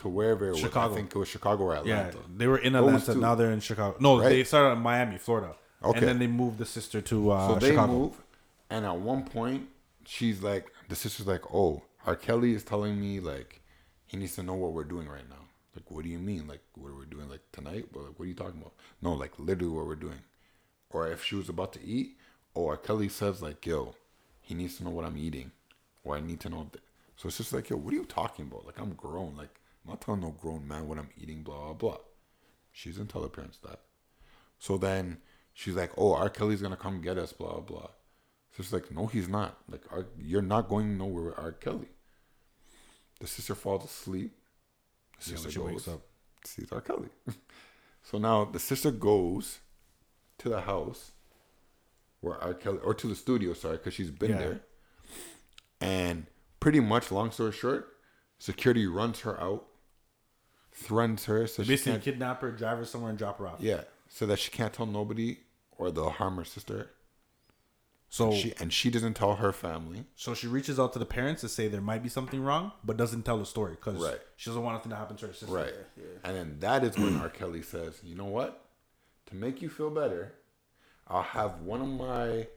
to 0.00 0.08
wherever 0.08 0.46
it 0.48 0.50
was. 0.52 0.60
Chicago. 0.60 0.92
I 0.92 0.96
think 0.96 1.14
it 1.14 1.18
was 1.18 1.28
Chicago 1.28 1.64
or 1.64 1.74
Atlanta. 1.76 2.16
Yeah, 2.16 2.22
they 2.36 2.46
were 2.46 2.58
in 2.58 2.74
Atlanta. 2.76 3.14
Now 3.14 3.34
they're 3.34 3.52
in 3.52 3.60
Chicago. 3.60 3.96
No, 4.00 4.18
Right? 4.20 4.28
they 4.30 4.44
started 4.44 4.72
in 4.76 4.78
Miami, 4.80 5.18
Florida. 5.18 5.54
Okay. 5.82 5.98
And 5.98 6.08
then 6.08 6.18
they 6.18 6.26
moved 6.26 6.58
the 6.58 6.66
sister 6.66 7.00
to 7.00 7.30
uh, 7.30 7.48
So 7.48 7.54
they 7.56 7.70
Chicago. 7.70 7.92
move, 7.92 8.22
and 8.68 8.84
at 8.84 8.96
one 8.96 9.24
point, 9.24 9.68
she's 10.04 10.42
like, 10.42 10.70
the 10.88 10.96
sister's 10.96 11.26
like, 11.26 11.44
"Oh, 11.54 11.82
R. 12.06 12.16
Kelly 12.16 12.52
is 12.54 12.64
telling 12.64 13.00
me 13.00 13.20
like 13.20 13.62
he 14.06 14.16
needs 14.18 14.34
to 14.36 14.42
know 14.42 14.54
what 14.54 14.72
we're 14.72 14.84
doing 14.84 15.08
right 15.08 15.28
now." 15.28 15.36
Like, 15.74 15.90
what 15.90 16.02
do 16.04 16.10
you 16.10 16.18
mean? 16.18 16.46
Like, 16.48 16.60
what 16.74 16.88
are 16.88 16.94
we 16.96 17.06
doing 17.06 17.28
like 17.30 17.40
tonight? 17.52 17.86
But 17.92 18.00
like, 18.02 18.18
what 18.18 18.24
are 18.24 18.28
you 18.28 18.34
talking 18.34 18.60
about? 18.60 18.74
No, 19.00 19.12
like 19.14 19.32
literally 19.38 19.72
what 19.74 19.86
we're 19.86 19.94
doing. 19.94 20.20
Or 20.90 21.06
if 21.10 21.24
she 21.24 21.36
was 21.36 21.48
about 21.48 21.72
to 21.74 21.80
eat, 21.82 22.16
or 22.54 22.76
Kelly 22.76 23.08
says 23.08 23.40
like, 23.40 23.64
"Yo, 23.64 23.94
he 24.40 24.54
needs 24.54 24.76
to 24.78 24.84
know 24.84 24.90
what 24.90 25.04
I'm 25.06 25.16
eating," 25.16 25.52
or 26.04 26.16
I 26.16 26.20
need 26.20 26.40
to 26.40 26.48
know. 26.50 26.68
Th-. 26.72 26.82
So 27.16 27.28
it's 27.28 27.36
just 27.38 27.52
like, 27.54 27.70
"Yo, 27.70 27.76
what 27.76 27.92
are 27.94 27.96
you 27.96 28.04
talking 28.04 28.46
about? 28.46 28.66
Like, 28.66 28.78
I'm 28.80 28.92
grown. 28.94 29.34
Like, 29.36 29.54
I'm 29.84 29.90
not 29.90 30.00
telling 30.00 30.20
no 30.20 30.30
grown 30.30 30.66
man 30.68 30.88
what 30.88 30.98
I'm 30.98 31.10
eating." 31.16 31.42
Blah 31.42 31.72
blah 31.72 31.72
blah. 31.74 31.98
She 32.72 32.90
doesn't 32.90 33.08
tell 33.08 33.22
her 33.22 33.28
parents 33.28 33.58
that. 33.58 33.80
So 34.58 34.76
then 34.78 35.18
she's 35.52 35.74
like, 35.74 35.92
"Oh, 35.96 36.14
R. 36.14 36.28
Kelly's 36.30 36.62
gonna 36.62 36.76
come 36.76 37.00
get 37.00 37.18
us." 37.18 37.32
Blah 37.32 37.60
blah. 37.60 37.90
So 38.52 38.62
she's 38.62 38.72
like, 38.72 38.90
"No, 38.90 39.06
he's 39.06 39.28
not. 39.28 39.58
Like, 39.68 39.82
R- 39.90 40.06
you're 40.18 40.42
not 40.42 40.68
going 40.68 40.98
nowhere 40.98 41.24
with 41.24 41.38
R. 41.38 41.52
Kelly." 41.52 41.88
The 43.20 43.26
sister 43.26 43.54
falls 43.54 43.84
asleep. 43.84 44.36
The 45.22 45.30
Yeah, 45.30 45.36
sister 45.36 45.50
she 45.50 45.58
goes, 45.58 45.66
wakes 45.70 45.88
up. 45.88 46.00
sees 46.44 46.72
R. 46.72 46.80
Kelly. 46.80 47.08
so 48.02 48.18
now 48.18 48.44
the 48.44 48.58
sister 48.58 48.90
goes 48.90 49.60
to 50.38 50.48
the 50.48 50.62
house 50.62 51.12
where 52.20 52.36
R. 52.38 52.54
Kelly, 52.54 52.78
or 52.82 52.94
to 52.94 53.06
the 53.06 53.14
studio, 53.14 53.52
sorry, 53.54 53.76
because 53.78 53.94
she's 53.94 54.10
been 54.10 54.30
Yeah. 54.32 54.38
there. 54.38 54.60
And 55.80 56.26
pretty 56.60 56.80
much, 56.80 57.10
long 57.10 57.30
story 57.30 57.52
short, 57.52 57.96
security 58.38 58.86
runs 58.86 59.20
her 59.20 59.40
out, 59.40 59.66
threatens 60.72 61.24
her, 61.26 61.46
so 61.46 61.62
she 61.62 61.68
Basically, 61.70 61.92
can't 61.92 62.02
kidnap 62.04 62.40
her, 62.42 62.50
drive 62.50 62.78
her 62.78 62.84
somewhere, 62.84 63.10
and 63.10 63.18
drop 63.18 63.38
her 63.38 63.46
off. 63.48 63.60
yeah, 63.60 63.82
so 64.08 64.26
that 64.26 64.38
she 64.38 64.50
can't 64.50 64.72
tell 64.72 64.86
nobody 64.86 65.38
or 65.78 65.90
they'll 65.90 66.10
harm 66.10 66.36
her 66.36 66.44
sister. 66.44 66.90
So 68.12 68.32
She 68.32 68.52
and 68.58 68.72
she 68.72 68.90
doesn't 68.90 69.14
tell 69.14 69.36
her 69.36 69.52
family. 69.52 70.04
So 70.16 70.34
she 70.34 70.48
reaches 70.48 70.80
out 70.80 70.92
to 70.94 70.98
the 70.98 71.06
parents 71.06 71.42
to 71.42 71.48
say 71.48 71.68
there 71.68 71.80
might 71.80 72.02
be 72.02 72.08
something 72.08 72.42
wrong, 72.42 72.72
but 72.82 72.96
doesn't 72.96 73.22
tell 73.22 73.38
the 73.38 73.46
story 73.46 73.74
because 73.76 74.02
Right. 74.02 74.18
she 74.36 74.50
doesn't 74.50 74.62
want 74.64 74.74
anything 74.74 74.90
to 74.90 74.96
happen 74.96 75.16
to 75.18 75.28
her 75.28 75.32
sister. 75.32 75.54
Right. 75.54 75.74
And 76.24 76.36
then 76.36 76.56
that 76.58 76.82
is 76.82 76.98
when 76.98 77.18
R. 77.20 77.28
Kelly 77.28 77.62
says, 77.62 78.00
you 78.02 78.16
know 78.16 78.24
what? 78.24 78.64
To 79.26 79.36
make 79.36 79.62
you 79.62 79.68
feel 79.68 79.90
better, 79.90 80.32
I'll 81.06 81.22
have 81.22 81.60
one 81.60 81.80
of 81.80 81.86
my 81.88 82.48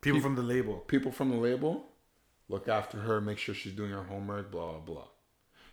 People 0.00 0.22
from 0.22 0.36
the 0.36 0.42
label. 0.42 0.76
people 0.78 1.12
from 1.12 1.28
the 1.28 1.36
label 1.36 1.86
look 2.48 2.66
after 2.66 3.00
her, 3.00 3.20
make 3.20 3.36
sure 3.36 3.54
she's 3.54 3.74
doing 3.74 3.90
her 3.90 4.04
homework, 4.04 4.50
blah, 4.50 4.70
blah, 4.72 4.80
blah. 4.80 5.08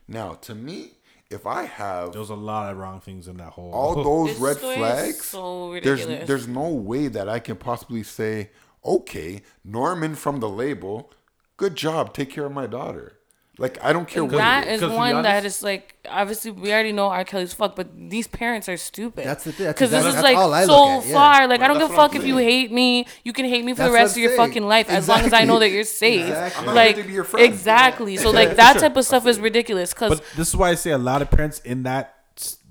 Now, 0.10 0.34
to 0.34 0.54
me, 0.54 0.92
if 1.30 1.46
I 1.46 1.64
have 1.64 2.14
there's 2.14 2.30
a 2.30 2.36
lot 2.36 2.72
of 2.72 2.78
wrong 2.78 3.00
things 3.00 3.28
in 3.28 3.38
that 3.38 3.52
whole. 3.52 3.72
all 3.72 4.04
those 4.04 4.32
This 4.32 4.40
red 4.40 4.58
flags, 4.58 5.26
so 5.26 5.80
there's 5.80 6.06
there's 6.06 6.48
no 6.48 6.70
way 6.70 7.08
that 7.08 7.28
I 7.28 7.40
can 7.40 7.58
possibly 7.58 8.04
say, 8.04 8.52
okay, 8.86 9.42
Norman 9.64 10.16
from 10.16 10.40
the 10.40 10.50
label, 10.50 11.12
good 11.58 11.76
job, 11.76 12.14
take 12.14 12.30
care 12.30 12.46
of 12.46 12.54
my 12.54 12.68
daughter. 12.68 13.17
Like 13.60 13.84
I 13.84 13.92
don't 13.92 14.08
care 14.08 14.24
what 14.24 14.34
That 14.34 14.68
it 14.68 14.68
is. 14.68 14.74
is 14.76 14.80
Because 14.82 14.90
to 14.92 14.94
be 14.94 14.98
one 14.98 15.24
that 15.24 15.38
honest- 15.40 15.58
is 15.58 15.64
like 15.64 15.96
obviously 16.08 16.52
we 16.52 16.72
already 16.72 16.92
know 16.92 17.08
R. 17.08 17.24
Kelly's 17.26 17.54
fuck, 17.54 17.76
but 17.76 17.88
these 18.10 18.28
parents 18.28 18.70
are 18.70 18.78
stupid. 18.78 19.26
That's 19.26 19.46
the 19.46 19.52
thing. 19.52 19.68
Because 19.68 19.90
this 19.90 20.06
is 20.06 20.16
like 20.22 20.36
so 20.36 20.54
at, 21.00 21.06
yeah. 21.08 21.14
far. 21.14 21.48
Like 21.48 21.62
I 21.62 21.68
don't 21.68 21.80
give 21.80 21.90
a 21.92 21.96
fuck 21.96 22.14
if 22.16 22.24
you 22.24 22.38
hate 22.38 22.72
me. 22.72 23.08
You 23.24 23.34
can 23.34 23.46
hate 23.46 23.66
me 23.66 23.74
for 23.74 23.80
That's 23.80 23.90
the 23.90 23.94
rest 23.94 24.16
I'm 24.16 24.20
of 24.20 24.22
your 24.24 24.36
saying. 24.38 24.50
fucking 24.50 24.68
life 24.68 24.90
as 24.90 25.08
long 25.08 25.22
as 25.22 25.34
I 25.34 25.44
know 25.46 25.58
that 25.60 25.70
you're 25.72 25.84
safe. 25.84 26.22
Exactly. 26.28 26.68
I'm 26.68 26.76
Like 26.76 26.78
ready 26.98 27.02
to 27.02 27.08
be 27.08 27.14
your 27.14 27.24
friend. 27.24 27.46
exactly. 27.46 28.18
So 28.18 28.30
like 28.30 28.56
that 28.64 28.78
type 28.78 28.96
of 28.96 29.06
stuff 29.06 29.26
is 29.26 29.40
ridiculous. 29.40 29.92
Because 29.94 30.20
But 30.20 30.24
this 30.36 30.50
is 30.50 30.56
why 30.56 30.70
I 30.70 30.76
say 30.76 30.92
a 30.92 30.98
lot 31.00 31.22
of 31.24 31.32
parents 31.32 31.60
in 31.62 31.84
that 31.84 32.14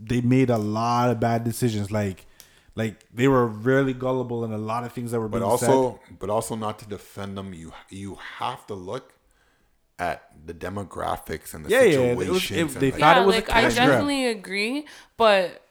they 0.00 0.20
made 0.20 0.50
a 0.50 0.58
lot 0.58 1.10
of 1.10 1.18
bad 1.18 1.42
decisions. 1.42 1.90
Like, 1.90 2.26
like 2.76 3.04
they 3.12 3.26
were 3.26 3.46
really 3.48 3.92
gullible 3.92 4.44
in 4.44 4.52
a 4.52 4.58
lot 4.58 4.84
of 4.84 4.92
things 4.92 5.10
that 5.10 5.18
were 5.18 5.28
But 5.28 5.38
being 5.40 5.50
also, 5.50 5.98
but 6.20 6.30
also 6.30 6.54
not 6.54 6.78
to 6.78 6.86
defend 6.86 7.36
them. 7.36 7.52
You 7.52 7.72
you 7.90 8.18
have 8.38 8.64
to 8.68 8.74
look 8.74 9.12
at 9.98 10.22
the 10.46 10.54
demographics 10.54 11.54
and 11.54 11.64
the 11.64 11.70
Yeah, 11.70 11.82
yeah, 11.82 11.98
it 11.98 12.16
was- 12.16 12.26
situations. 12.26 12.76
it- 12.76 12.80
they 12.80 12.90
like- 12.90 13.00
thought 13.00 13.16
yeah, 13.16 13.22
it 13.22 13.26
was 13.26 13.34
a 13.34 13.38
like 13.38 13.50
I 13.50 13.62
cash 13.62 13.74
grab. 13.74 13.88
definitely 13.88 14.26
agree, 14.26 14.86
but 15.16 15.62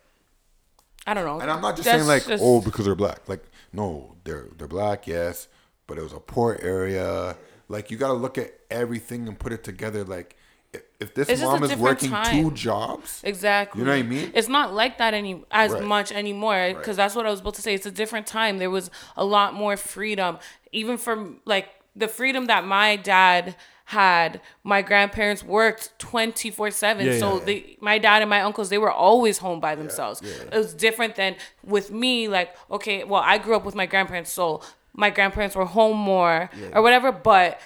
I 1.08 1.14
don't 1.14 1.26
know. 1.26 1.40
And 1.40 1.52
I'm 1.52 1.62
not 1.62 1.76
just 1.76 1.86
That's 1.86 1.98
saying 2.00 2.08
like, 2.08 2.26
just- 2.28 2.44
oh, 2.44 2.62
because 2.62 2.86
they're 2.86 2.96
black. 2.96 3.28
Like, 3.30 3.44
no, 3.72 4.16
they're 4.24 4.48
they're 4.58 4.68
black, 4.68 5.06
yes, 5.08 5.48
but 5.88 5.98
it 5.98 6.02
was 6.02 6.14
a 6.14 6.20
poor 6.20 6.58
area. 6.62 7.38
Like, 7.68 7.92
you 7.92 7.98
got 7.98 8.08
to 8.08 8.14
look 8.14 8.38
at 8.38 8.54
everything 8.72 9.28
and 9.28 9.38
put 9.38 9.52
it 9.54 9.64
together. 9.64 10.04
Like, 10.04 10.36
if, 10.74 10.82
if 11.00 11.14
this 11.16 11.30
It's 11.30 11.42
mom 11.42 11.64
is 11.64 11.70
different 11.70 12.02
working 12.12 12.32
two 12.32 12.52
jobs, 12.52 13.22
Exactly. 13.24 13.80
You 13.82 13.86
know 13.86 13.92
what 13.92 14.00
I 14.00 14.04
mean? 14.04 14.32
It's 14.34 14.48
not 14.48 14.74
like 14.74 14.98
that 14.98 15.14
any 15.14 15.44
as 15.52 15.72
Right. 15.72 15.84
much 15.84 16.12
anymore 16.12 16.74
because 16.76 16.98
that's 16.98 17.16
what 17.16 17.26
I 17.26 17.30
was 17.30 17.40
about 17.40 17.54
to 17.56 17.62
say. 17.62 17.74
It's 17.76 17.86
a 17.86 17.92
different 17.92 18.26
time. 18.28 18.58
There 18.58 18.70
was 18.72 18.90
a 19.16 19.24
lot 19.26 19.54
more 19.54 19.78
freedom, 19.78 20.38
even 20.72 20.98
from 20.98 21.40
like 21.46 21.70
the 21.96 22.08
freedom 22.08 22.46
that 22.48 22.66
my 22.66 22.96
dad 22.98 23.56
had. 23.86 24.42
My 24.64 24.82
grandparents 24.82 25.44
worked 25.44 25.98
twenty 26.00 26.52
four 26.52 26.72
seven, 26.72 27.20
so 27.20 27.38
yeah. 27.40 27.46
they, 27.46 27.78
my 27.80 27.98
dad 27.98 28.22
and 28.22 28.30
my 28.30 28.42
uncles, 28.42 28.70
they 28.70 28.78
were 28.78 28.92
always 28.92 29.38
home 29.38 29.60
by 29.60 29.76
themselves. 29.76 30.22
It 30.22 30.54
was 30.54 30.74
different 30.74 31.16
than 31.16 31.36
with 31.64 31.92
me. 31.92 32.28
Like, 32.28 32.56
okay, 32.70 33.04
well, 33.04 33.22
I 33.24 33.38
grew 33.38 33.56
up 33.56 33.64
with 33.64 33.76
my 33.76 33.86
grandparents, 33.86 34.32
so 34.32 34.62
my 34.94 35.10
grandparents 35.10 35.56
were 35.56 35.66
home 35.66 35.98
more 35.98 36.50
or 36.74 36.82
whatever, 36.82 37.12
but 37.12 37.60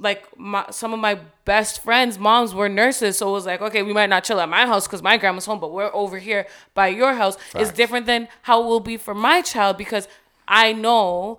like 0.00 0.26
my, 0.38 0.66
some 0.70 0.92
of 0.92 1.00
my 1.00 1.18
best 1.44 1.82
friends 1.82 2.18
moms 2.18 2.54
were 2.54 2.68
nurses 2.68 3.16
so 3.16 3.30
it 3.30 3.32
was 3.32 3.46
like 3.46 3.62
okay 3.62 3.82
we 3.82 3.94
might 3.94 4.10
not 4.10 4.22
chill 4.22 4.38
at 4.38 4.48
my 4.48 4.66
house 4.66 4.86
because 4.86 5.02
my 5.02 5.16
grandma's 5.16 5.46
home 5.46 5.58
but 5.58 5.72
we're 5.72 5.90
over 5.94 6.18
here 6.18 6.46
by 6.74 6.88
your 6.88 7.14
house 7.14 7.38
it's 7.54 7.72
different 7.72 8.04
than 8.04 8.28
how 8.42 8.62
it 8.62 8.66
will 8.66 8.80
be 8.80 8.98
for 8.98 9.14
my 9.14 9.40
child 9.40 9.78
because 9.78 10.08
i 10.46 10.74
know 10.74 11.38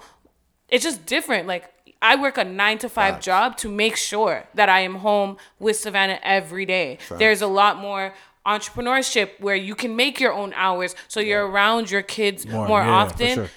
it's 0.67 0.83
just 0.83 1.05
different 1.05 1.47
like 1.47 1.71
i 2.03 2.15
work 2.15 2.37
a 2.37 2.43
nine 2.43 2.77
to 2.77 2.87
five 2.87 3.15
Facts. 3.15 3.25
job 3.25 3.57
to 3.57 3.69
make 3.69 3.95
sure 3.95 4.43
that 4.53 4.69
i 4.69 4.81
am 4.81 4.95
home 4.95 5.37
with 5.57 5.77
savannah 5.77 6.19
every 6.21 6.65
day 6.65 6.99
there's 7.17 7.41
a 7.41 7.47
lot 7.47 7.77
more 7.77 8.13
entrepreneurship 8.45 9.39
where 9.39 9.55
you 9.55 9.75
can 9.75 9.95
make 9.95 10.19
your 10.19 10.33
own 10.33 10.53
hours 10.55 10.95
so 11.07 11.19
you're 11.19 11.47
around 11.47 11.89
your 11.89 12.01
kids 12.01 12.45
More, 12.45 12.67
more, 12.67 12.81
yeah, 12.81 12.91
often 12.91 13.33
sure. 13.35 13.49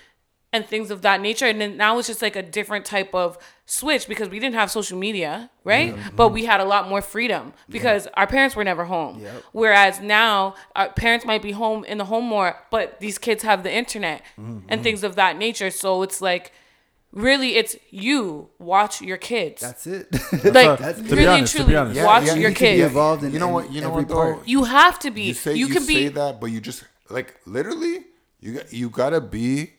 and 0.52 0.64
things 0.64 0.90
of 0.90 1.02
that 1.02 1.20
nature. 1.20 1.46
And 1.46 1.60
then 1.60 1.76
now 1.76 1.98
it's 1.98 2.06
just 2.06 2.22
like 2.22 2.36
a 2.36 2.42
different 2.42 2.84
type 2.84 3.14
of 3.14 3.36
switch 3.64 4.06
because 4.06 4.28
we 4.28 4.38
didn't 4.38 4.54
have 4.54 4.70
social 4.70 4.96
media, 4.96 5.50
right? 5.64 5.94
Mm-hmm. 5.94 6.14
But 6.14 6.28
we 6.28 6.44
had 6.44 6.60
a 6.60 6.64
lot 6.64 6.88
more 6.88 7.02
freedom 7.02 7.52
because 7.68 8.06
our 8.14 8.28
parents 8.28 8.54
were 8.54 8.62
never 8.62 8.84
home. 8.84 9.20
Yep. 9.20 9.42
Whereas 9.52 10.00
now 10.00 10.54
our 10.76 10.90
parents 10.90 11.26
might 11.26 11.42
be 11.42 11.50
home 11.50 11.84
in 11.84 11.98
the 11.98 12.04
home 12.04 12.24
more, 12.24 12.56
but 12.70 13.00
these 13.00 13.18
kids 13.18 13.42
have 13.42 13.64
the 13.64 13.72
internet 13.72 14.22
mm-hmm. 14.38 14.60
and 14.68 14.84
things 14.84 15.02
of 15.02 15.16
that 15.16 15.36
nature. 15.36 15.70
So 15.72 16.02
it's 16.02 16.20
like 16.20 16.52
really 17.16 17.56
it's 17.56 17.76
you 17.90 18.50
watch 18.58 19.00
your 19.00 19.16
kids. 19.16 19.60
That's 19.62 19.86
it. 19.86 20.06
like 20.44 20.52
That's- 20.78 20.96
to 20.98 21.02
be 21.02 21.10
really 21.10 21.26
honest, 21.26 21.52
to 21.56 21.58
and 21.60 21.68
be 21.68 21.72
truly 21.72 21.76
honest. 21.76 22.02
watch 22.04 22.24
Yeah, 22.26 22.34
yeah, 22.34 22.40
your 22.40 22.50
you 22.50 22.56
can 22.56 22.64
be 22.64 22.76
kids. 22.76 22.86
involved 22.88 23.24
in 23.24 23.32
you 23.32 23.38
know 23.38 23.48
what? 23.48 23.72
You 23.72 23.80
know 23.80 23.90
every 23.90 24.04
what? 24.04 24.08
Though 24.36 24.42
you 24.44 24.64
have 24.64 24.98
to 25.00 25.10
be. 25.10 25.22
you 25.22 25.34
say 25.34 25.54
you 25.54 25.66
you, 25.66 25.72
can 25.72 25.82
say 25.82 25.94
be 25.94 26.08
that, 26.08 26.40
but 26.40 26.46
you 26.52 26.60
just 26.60 26.84
like 27.10 27.40
literally 27.46 28.04
you 28.40 28.52
got 28.54 28.72
you 28.72 28.90
gotta 28.90 29.20
be 29.20 29.72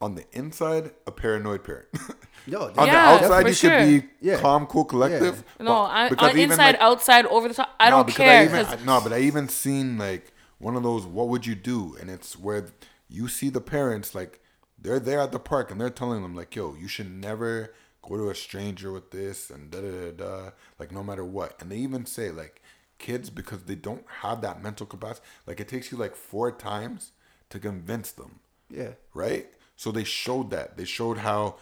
on 0.00 0.14
the 0.14 0.24
inside 0.32 0.90
a 1.06 1.12
paranoid 1.12 1.62
parent. 1.64 1.86
Yo, 2.46 2.60
on 2.76 2.86
Yeah, 2.86 3.16
the 3.18 3.24
outside, 3.24 3.46
you 3.48 3.54
sure. 3.54 3.70
could 3.70 3.86
be 4.02 4.08
Yeah. 4.20 4.38
calm, 4.38 4.66
cool, 4.66 4.84
collective. 4.84 5.42
no, 5.58 5.64
but- 5.66 5.84
I, 5.90 6.08
because 6.10 6.30
on 6.32 6.38
even, 6.38 6.50
inside, 6.52 6.72
like- 6.72 6.80
outside, 6.80 7.26
over 7.26 7.48
the 7.48 7.54
top. 7.54 7.70
I 7.80 7.90
No, 7.90 7.96
don't 7.96 8.06
because 8.06 8.16
care. 8.18 8.44
even, 8.44 8.64
'cause- 8.66 8.84
no, 8.84 9.00
but 9.00 9.12
I 9.12 9.18
even 9.20 9.48
seen 9.48 9.98
like 9.98 10.32
one 10.58 10.76
of 10.76 10.82
those. 10.82 11.04
What 11.06 11.28
would 11.28 11.44
you 11.46 11.54
do? 11.54 11.96
And 12.00 12.08
it's 12.10 12.38
where 12.38 12.66
you 13.08 13.26
see 13.28 13.48
the 13.48 13.60
parents 13.60 14.14
like 14.14 14.40
they're 14.86 15.00
there 15.00 15.20
at 15.20 15.32
the 15.32 15.38
park 15.38 15.70
and 15.70 15.80
they're 15.80 15.90
telling 15.90 16.22
them 16.22 16.34
like, 16.34 16.54
"Yo, 16.54 16.74
you 16.74 16.88
should 16.88 17.10
never 17.10 17.74
go 18.02 18.16
to 18.16 18.30
a 18.30 18.34
stranger 18.34 18.92
with 18.92 19.10
this 19.10 19.50
and 19.50 19.70
da 19.70 19.80
da 19.80 19.90
da 19.90 20.10
da." 20.12 20.50
Like 20.78 20.92
no 20.92 21.02
matter 21.02 21.24
what, 21.24 21.60
and 21.60 21.70
they 21.70 21.78
even 21.78 22.06
say 22.06 22.30
like 22.30 22.62
kids 22.98 23.28
because 23.28 23.64
they 23.64 23.74
don't 23.74 24.04
have 24.20 24.40
that 24.42 24.62
mental 24.62 24.86
capacity. 24.86 25.26
Like 25.46 25.60
it 25.60 25.68
takes 25.68 25.90
you 25.90 25.98
like 25.98 26.14
four 26.14 26.52
times 26.52 27.12
to 27.50 27.58
convince 27.58 28.12
them 28.12 28.40
yeah. 28.70 28.90
right? 29.14 29.46
So 29.76 29.92
they 29.92 30.04
showed 30.04 30.50
that. 30.50 30.76
They 30.76 30.84
showed 30.84 31.18
how 31.18 31.56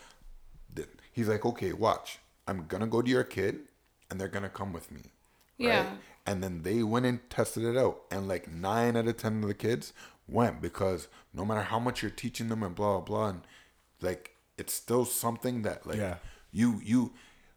th- 0.74 0.88
he's 1.12 1.28
like, 1.28 1.44
okay, 1.44 1.72
watch. 1.72 2.18
I'm 2.46 2.66
gonna 2.66 2.86
go 2.86 3.02
to 3.02 3.10
your 3.10 3.24
kid, 3.24 3.60
and 4.10 4.20
they're 4.20 4.28
gonna 4.28 4.48
come 4.48 4.72
with 4.72 4.90
me. 4.90 5.00
Yeah. 5.58 5.84
Right? 5.84 5.98
And 6.26 6.42
then 6.42 6.62
they 6.62 6.82
went 6.82 7.06
and 7.06 7.28
tested 7.30 7.64
it 7.64 7.76
out, 7.76 8.02
and 8.10 8.28
like 8.28 8.50
nine 8.50 8.96
out 8.96 9.08
of 9.08 9.16
ten 9.16 9.42
of 9.42 9.48
the 9.48 9.54
kids 9.54 9.92
went 10.28 10.60
because 10.60 11.08
no 11.32 11.44
matter 11.44 11.62
how 11.62 11.78
much 11.78 12.02
you're 12.02 12.10
teaching 12.10 12.48
them 12.48 12.62
and 12.62 12.74
blah 12.74 13.00
blah 13.00 13.00
blah, 13.00 13.28
and 13.28 13.40
like 14.00 14.32
it's 14.58 14.72
still 14.74 15.04
something 15.04 15.62
that 15.62 15.86
like 15.86 15.96
Yeah. 15.98 16.16
you 16.52 16.80
you 16.84 17.12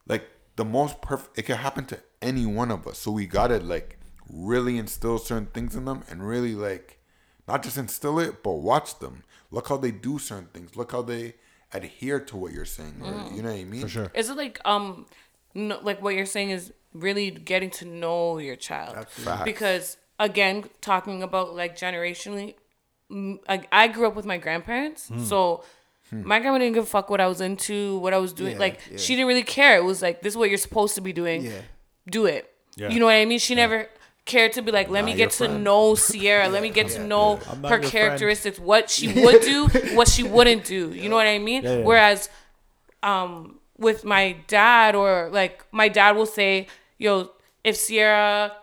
like 0.07 0.27
the 0.55 0.65
most 0.65 1.01
perfect. 1.01 1.37
It 1.37 1.43
can 1.43 1.57
happen 1.57 1.85
to 1.85 1.99
any 2.21 2.45
one 2.45 2.71
of 2.71 2.87
us. 2.87 2.97
So 2.97 3.11
we 3.11 3.25
gotta 3.27 3.59
like 3.59 3.99
really 4.29 4.77
instill 4.77 5.17
certain 5.17 5.45
things 5.47 5.75
in 5.75 5.85
them 5.85 6.03
and 6.09 6.27
really 6.27 6.55
like 6.55 6.99
not 7.47 7.63
just 7.63 7.77
instill 7.77 8.19
it, 8.19 8.43
but 8.43 8.53
watch 8.53 8.99
them. 8.99 9.23
Look 9.51 9.69
how 9.69 9.77
they 9.77 9.91
do 9.91 10.19
certain 10.19 10.47
things. 10.47 10.75
Look 10.75 10.91
how 10.91 11.01
they 11.01 11.35
adhere 11.73 12.19
to 12.19 12.35
what 12.37 12.51
you're 12.51 12.65
saying. 12.65 12.95
or- 13.01 13.11
Mm. 13.13 13.35
you 13.35 13.41
know 13.41 13.51
what 13.51 13.59
I 13.59 13.63
mean? 13.63 13.81
For 13.81 13.87
sure. 13.89 14.11
Is 14.13 14.29
it 14.29 14.35
like 14.35 14.59
um, 14.65 15.05
no, 15.53 15.79
like 15.81 16.01
what 16.01 16.15
you're 16.15 16.25
saying 16.25 16.49
is 16.49 16.73
really 16.93 17.29
getting 17.31 17.69
to 17.69 17.85
know 17.85 18.37
your 18.39 18.55
child? 18.55 19.07
Facts. 19.09 19.43
Because 19.45 19.97
again, 20.19 20.65
talking 20.81 21.21
about 21.23 21.55
like 21.55 21.75
generationally, 21.77 22.55
mm, 23.11 23.39
I, 23.47 23.61
I 23.71 23.87
grew 23.87 24.07
up 24.07 24.15
with 24.15 24.25
my 24.25 24.37
grandparents, 24.37 25.07
Hmm. 25.09 25.23
so. 25.23 25.63
My 26.09 26.39
grandma 26.39 26.57
didn't 26.59 26.73
give 26.75 26.85
a 26.85 26.87
fuck 26.87 27.09
what 27.09 27.19
I 27.19 27.27
was 27.27 27.41
into, 27.41 27.97
what 27.99 28.13
I 28.13 28.17
was 28.17 28.31
doing. 28.31 28.53
Yeah, 28.53 28.59
like 28.59 28.79
yeah. 28.89 28.95
she 28.97 29.13
didn't 29.15 29.27
really 29.27 29.43
care. 29.43 29.75
It 29.75 29.83
was 29.83 30.01
like 30.01 30.21
this 30.21 30.31
is 30.35 30.37
what 30.37 30.47
you're 30.47 30.57
supposed 30.57 30.95
to 30.95 31.01
be 31.01 31.11
doing. 31.11 31.43
Yeah. 31.43 31.51
Do 32.09 32.25
it. 32.27 32.49
Yeah. 32.77 32.87
You 32.87 33.01
know 33.01 33.07
what 33.07 33.15
I 33.15 33.25
mean? 33.25 33.39
She 33.39 33.55
never 33.55 33.89
cared 34.23 34.53
to 34.53 34.61
be 34.61 34.71
like, 34.71 34.87
let 34.87 35.03
me 35.03 35.13
get 35.13 35.31
to 35.31 35.47
friend. 35.49 35.65
know 35.65 35.95
Sierra. 35.95 36.47
let 36.47 36.61
me 36.63 36.69
get 36.69 36.87
to 36.91 37.03
know 37.05 37.41
I'm 37.51 37.61
her 37.63 37.67
your 37.71 37.79
friend. 37.79 37.83
characteristics, 37.91 38.57
what 38.57 38.89
she 38.89 39.11
would 39.21 39.41
do, 39.41 39.67
what 39.97 40.07
she 40.07 40.23
wouldn't 40.23 40.63
do. 40.63 40.93
You 40.93 41.09
know 41.09 41.17
what 41.17 41.27
I 41.27 41.39
mean? 41.39 41.63
Yeah, 41.63 41.79
yeah. 41.79 41.83
Whereas 41.83 42.29
um 43.03 43.59
with 43.77 44.05
my 44.05 44.37
dad 44.47 44.95
or 44.95 45.29
like 45.29 45.65
my 45.73 45.89
dad 45.89 46.15
will 46.15 46.25
say, 46.25 46.67
"Yo, 46.97 47.31
if 47.65 47.75
Sierra 47.75 48.53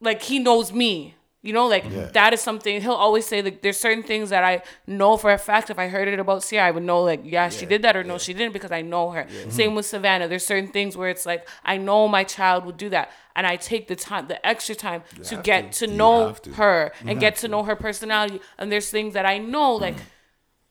like 0.00 0.22
he 0.22 0.38
knows 0.38 0.72
me." 0.72 1.14
You 1.40 1.52
know, 1.52 1.68
like 1.68 1.84
that 2.14 2.32
is 2.34 2.40
something 2.40 2.80
he'll 2.82 2.92
always 2.92 3.24
say. 3.24 3.40
Like, 3.42 3.62
there's 3.62 3.78
certain 3.78 4.02
things 4.02 4.30
that 4.30 4.42
I 4.42 4.60
know 4.88 5.16
for 5.16 5.32
a 5.32 5.38
fact. 5.38 5.70
If 5.70 5.78
I 5.78 5.86
heard 5.86 6.08
it 6.08 6.18
about 6.18 6.42
Sierra, 6.42 6.66
I 6.66 6.72
would 6.72 6.82
know, 6.82 7.00
like, 7.02 7.20
yeah, 7.24 7.48
she 7.48 7.64
did 7.64 7.82
that, 7.82 7.96
or 7.96 8.02
no, 8.02 8.18
she 8.18 8.34
didn't, 8.34 8.52
because 8.52 8.72
I 8.72 8.82
know 8.82 9.10
her. 9.10 9.24
Same 9.48 9.76
with 9.76 9.86
Savannah. 9.86 10.26
There's 10.26 10.44
certain 10.44 10.68
things 10.68 10.96
where 10.96 11.08
it's 11.08 11.24
like 11.24 11.48
I 11.64 11.76
know 11.76 12.08
my 12.08 12.24
child 12.24 12.66
would 12.66 12.76
do 12.76 12.88
that, 12.90 13.12
and 13.36 13.46
I 13.46 13.54
take 13.54 13.86
the 13.86 13.94
time, 13.94 14.26
the 14.26 14.44
extra 14.44 14.74
time 14.74 15.04
to 15.24 15.36
get 15.36 15.72
to. 15.74 15.86
to 15.86 15.92
know 15.92 16.32
to. 16.32 16.54
her 16.54 16.92
and 17.06 17.20
get 17.20 17.36
to 17.36 17.48
know 17.48 17.62
her 17.62 17.76
personality. 17.76 18.40
And 18.58 18.70
there's 18.72 18.90
things 18.90 19.14
that 19.14 19.24
I 19.24 19.38
know, 19.38 19.76
like 19.76 19.96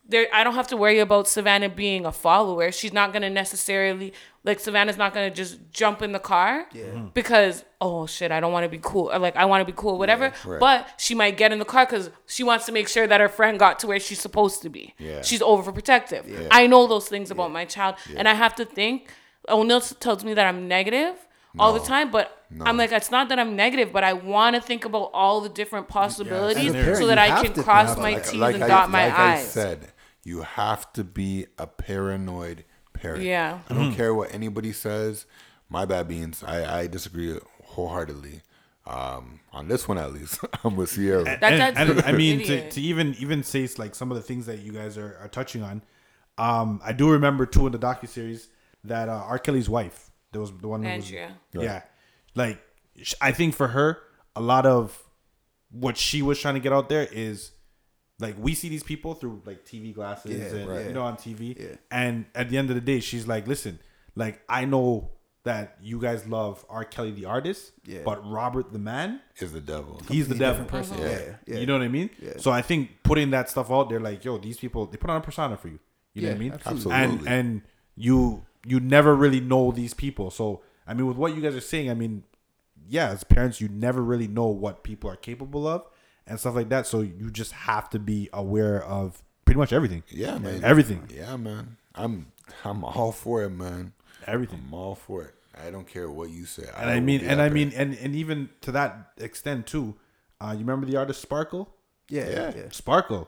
there 0.08 0.28
I 0.34 0.44
don't 0.44 0.56
have 0.56 0.68
to 0.68 0.78
worry 0.78 1.00
about 1.00 1.28
Savannah 1.28 1.70
being 1.70 2.06
a 2.06 2.12
follower. 2.12 2.72
She's 2.72 2.94
not 2.94 3.14
gonna 3.14 3.30
necessarily 3.30 4.14
like 4.44 4.60
Savannah's 4.60 4.98
not 4.98 5.14
gonna 5.14 5.32
just 5.32 5.60
jump 5.72 6.02
in 6.02 6.12
the 6.12 6.20
car 6.20 6.68
mm-hmm. 6.74 7.08
because 7.14 7.66
oh 7.82 8.08
shit 8.08 8.32
I 8.32 8.40
don't 8.40 8.54
want 8.54 8.64
to 8.64 8.70
be 8.70 8.80
cool 8.82 9.12
or 9.12 9.20
like 9.20 9.36
I 9.36 9.46
want 9.46 9.62
to 9.62 9.66
be 9.66 9.76
cool 9.76 9.98
whatever. 9.98 10.34
right. 10.46 10.60
But 10.60 10.88
she 10.98 11.14
might 11.14 11.38
get 11.38 11.52
in 11.52 11.60
the 11.60 11.66
car 11.66 11.86
because 11.86 12.10
she 12.26 12.44
wants 12.44 12.66
to 12.68 12.72
make 12.72 12.88
sure 12.88 13.08
that 13.08 13.20
her 13.20 13.30
friend 13.30 13.60
got 13.60 13.80
to 13.80 13.88
where 13.88 14.00
she's 14.00 14.20
supposed 14.20 14.62
to 14.62 14.70
be. 14.70 14.94
Yeah. 14.98 15.22
She's 15.22 15.42
overprotective. 15.42 16.28
Yeah. 16.28 16.48
I 16.52 16.68
know 16.68 16.88
those 16.88 17.08
things 17.08 17.32
about 17.32 17.52
my 17.52 17.66
child, 17.66 17.96
and 18.16 18.28
I 18.28 18.34
have 18.34 18.56
to 18.56 18.66
think. 18.66 19.10
O'Neill 19.50 19.80
tells 19.80 20.26
me 20.26 20.34
that 20.34 20.46
I'm 20.46 20.68
negative 20.68 21.16
all 21.60 21.74
the 21.74 21.80
time, 21.80 22.12
but 22.12 22.44
I'm 22.62 22.78
like 22.78 22.92
it's 22.92 23.12
not 23.12 23.30
that 23.30 23.40
I'm 23.40 23.56
negative, 23.56 23.92
but 23.92 24.04
I 24.04 24.14
want 24.14 24.56
to 24.56 24.62
think 24.62 24.86
about 24.86 25.12
all 25.14 25.42
the 25.42 25.50
different 25.50 25.88
possibilities 25.88 26.68
As 26.68 26.76
a 26.76 26.84
parent, 26.84 26.98
so 26.98 27.08
that 27.08 27.18
I 27.18 27.44
can 27.44 27.64
cross 27.64 27.98
my 27.98 28.12
about 28.12 28.22
it. 28.22 28.30
T's 28.30 28.40
like 28.40 28.56
and 28.56 28.64
I, 28.64 28.68
dot 28.68 28.90
my 28.90 29.06
like 29.06 29.18
I 29.18 29.34
I's. 29.36 29.48
said, 29.48 29.88
you 30.28 30.42
have 30.42 30.92
to 30.94 31.04
be 31.06 31.46
a 31.58 31.66
paranoid 31.66 32.66
parent. 32.92 33.24
Yeah. 33.24 33.60
I 33.70 33.74
don't 33.74 33.94
care 33.94 34.14
what 34.14 34.34
anybody 34.34 34.74
says. 34.74 35.26
My 35.70 35.86
bad 35.86 36.08
beans. 36.10 36.44
I, 36.44 36.80
I 36.82 36.88
disagree 36.88 37.40
wholeheartedly. 37.64 38.42
Um, 38.86 39.42
on 39.54 39.68
this 39.68 39.88
one 39.88 39.98
at 39.98 40.14
least, 40.14 40.40
I'm 40.64 40.76
with 40.76 40.90
Sierra. 40.90 41.24
That- 41.24 41.44
and, 41.44 41.78
and 41.92 42.02
I 42.02 42.12
mean 42.12 42.40
to, 42.46 42.70
to 42.72 42.82
even 42.82 43.16
even 43.20 43.44
say 43.44 43.68
like 43.78 43.96
some 43.96 44.12
of 44.12 44.18
the 44.18 44.24
things 44.24 44.46
that 44.48 44.60
you 44.60 44.72
guys 44.72 44.98
are, 44.98 45.18
are 45.22 45.28
touching 45.30 45.62
on. 45.64 45.82
Um, 46.38 46.80
I 46.84 46.92
do 46.94 47.10
remember 47.10 47.46
too 47.46 47.66
in 47.66 47.72
the 47.72 47.80
docu 47.80 48.08
series 48.08 48.50
that 48.84 49.10
uh, 49.10 49.24
R. 49.28 49.40
Kelly's 49.40 49.70
wife, 49.70 50.12
there 50.32 50.40
was 50.42 50.52
the 50.52 50.68
one 50.68 50.82
that 50.84 50.96
was 50.98 51.06
Andrea. 51.06 51.32
yeah, 51.54 51.82
like 52.36 52.62
I 53.22 53.32
think 53.32 53.56
for 53.56 53.70
her, 53.70 54.00
a 54.36 54.42
lot 54.42 54.66
of 54.66 55.04
what 55.72 55.98
she 55.98 56.22
was 56.22 56.40
trying 56.40 56.54
to 56.54 56.60
get 56.62 56.72
out 56.72 56.88
there 56.90 57.08
is 57.12 57.52
like 58.20 58.36
we 58.40 58.54
see 58.56 58.70
these 58.70 58.84
people 58.84 59.14
through 59.14 59.42
like 59.46 59.66
TV 59.66 59.94
glasses 59.94 60.32
Yeah, 60.54 60.60
and 60.60 60.70
right. 60.70 60.86
you 60.88 60.94
know 60.94 61.04
on 61.04 61.18
TV, 61.18 61.58
Yeah. 61.60 61.76
and 61.92 62.26
at 62.34 62.50
the 62.50 62.58
end 62.58 62.70
of 62.70 62.76
the 62.76 62.82
day, 62.82 63.00
she's 63.00 63.28
like, 63.28 63.48
listen, 63.48 63.80
like 64.16 64.42
I 64.50 64.66
know 64.66 65.12
that 65.44 65.78
you 65.82 66.00
guys 66.00 66.28
love 66.28 66.66
R. 66.70 66.84
Kelly 66.84 67.12
the 67.12 67.26
artist, 67.26 67.72
Yeah. 67.86 68.00
but 68.04 68.28
Robert 68.30 68.74
the 68.74 68.80
man, 68.80 69.22
Is 69.40 69.54
the 69.54 69.62
devil. 69.62 70.02
he's 70.10 70.28
the 70.28 70.36
Completely 70.36 70.40
devil. 70.40 70.66
person. 70.66 70.98
Yeah, 71.00 71.36
yeah. 71.46 71.60
You 71.60 71.66
know 71.66 71.74
what 71.74 71.84
I 71.84 71.88
mean? 71.88 72.10
Yeah. 72.22 72.34
So 72.38 72.52
I 72.52 72.62
think 72.62 72.90
putting 73.04 73.30
that 73.32 73.50
stuff 73.50 73.72
out 73.72 73.88
there, 73.90 74.00
like, 74.02 74.26
yo, 74.26 74.38
these 74.40 74.58
people, 74.58 74.88
they 74.88 74.98
put 74.98 75.10
on 75.10 75.18
a 75.18 75.22
persona 75.22 75.56
for 75.56 75.70
you. 75.70 75.80
You 76.14 76.24
know 76.24 76.28
what 76.30 76.36
I 76.36 76.40
mean? 76.40 76.52
absolutely. 76.54 76.92
And 76.94 77.28
and 77.28 77.62
you 77.96 78.46
you 78.66 78.80
never 78.82 79.16
really 79.16 79.40
know 79.40 79.72
these 79.72 79.94
people. 79.94 80.32
So 80.32 80.62
I 80.88 80.94
mean, 80.94 81.06
with 81.06 81.18
what 81.18 81.36
you 81.36 81.42
guys 81.42 81.56
are 81.56 81.62
saying, 81.62 81.90
I 81.92 81.94
mean, 81.94 82.24
yeah, 82.90 83.10
as 83.10 83.24
parents, 83.24 83.62
you 83.62 83.70
never 83.70 84.02
really 84.02 84.28
know 84.28 84.48
what 84.48 84.84
people 84.84 85.10
are 85.10 85.16
capable 85.16 85.68
of 85.68 85.84
and 86.28 86.40
stuff 86.40 86.56
like 86.56 86.70
that. 86.70 86.86
So 86.88 87.02
you 87.02 87.32
just 87.32 87.52
have 87.54 87.90
to 87.92 88.00
be 88.00 88.30
aware 88.34 88.84
of 88.84 89.24
pretty 89.46 89.58
much 89.60 89.74
everything. 89.74 90.04
Yeah, 90.10 90.38
man. 90.38 90.64
Everything. 90.64 91.10
Yeah, 91.14 91.36
man. 91.38 91.78
I'm 91.96 92.28
I'm 92.64 92.84
all 92.84 93.12
for 93.12 93.44
it, 93.44 93.50
man. 93.50 93.94
Everything. 94.26 94.62
I'm 94.68 94.74
all 94.74 94.96
for 94.96 95.24
it. 95.24 95.34
I 95.60 95.72
don't 95.72 95.88
care 95.88 96.10
what 96.12 96.30
you 96.30 96.46
say. 96.46 96.68
And 96.78 96.90
I 96.90 96.96
will 96.96 97.02
mean, 97.02 97.22
and 97.22 97.42
I 97.42 97.50
mean, 97.50 97.74
and 97.76 97.96
and 97.96 98.16
even 98.16 98.50
to 98.62 98.72
that 98.74 99.12
extent 99.18 99.68
too. 99.68 99.96
Uh, 100.40 100.52
you 100.52 100.60
remember 100.60 100.86
the 100.86 100.96
artist 100.98 101.20
Sparkle? 101.22 101.68
Yeah, 102.10 102.30
yeah. 102.30 102.54
yeah. 102.56 102.64
Sparkle, 102.72 103.28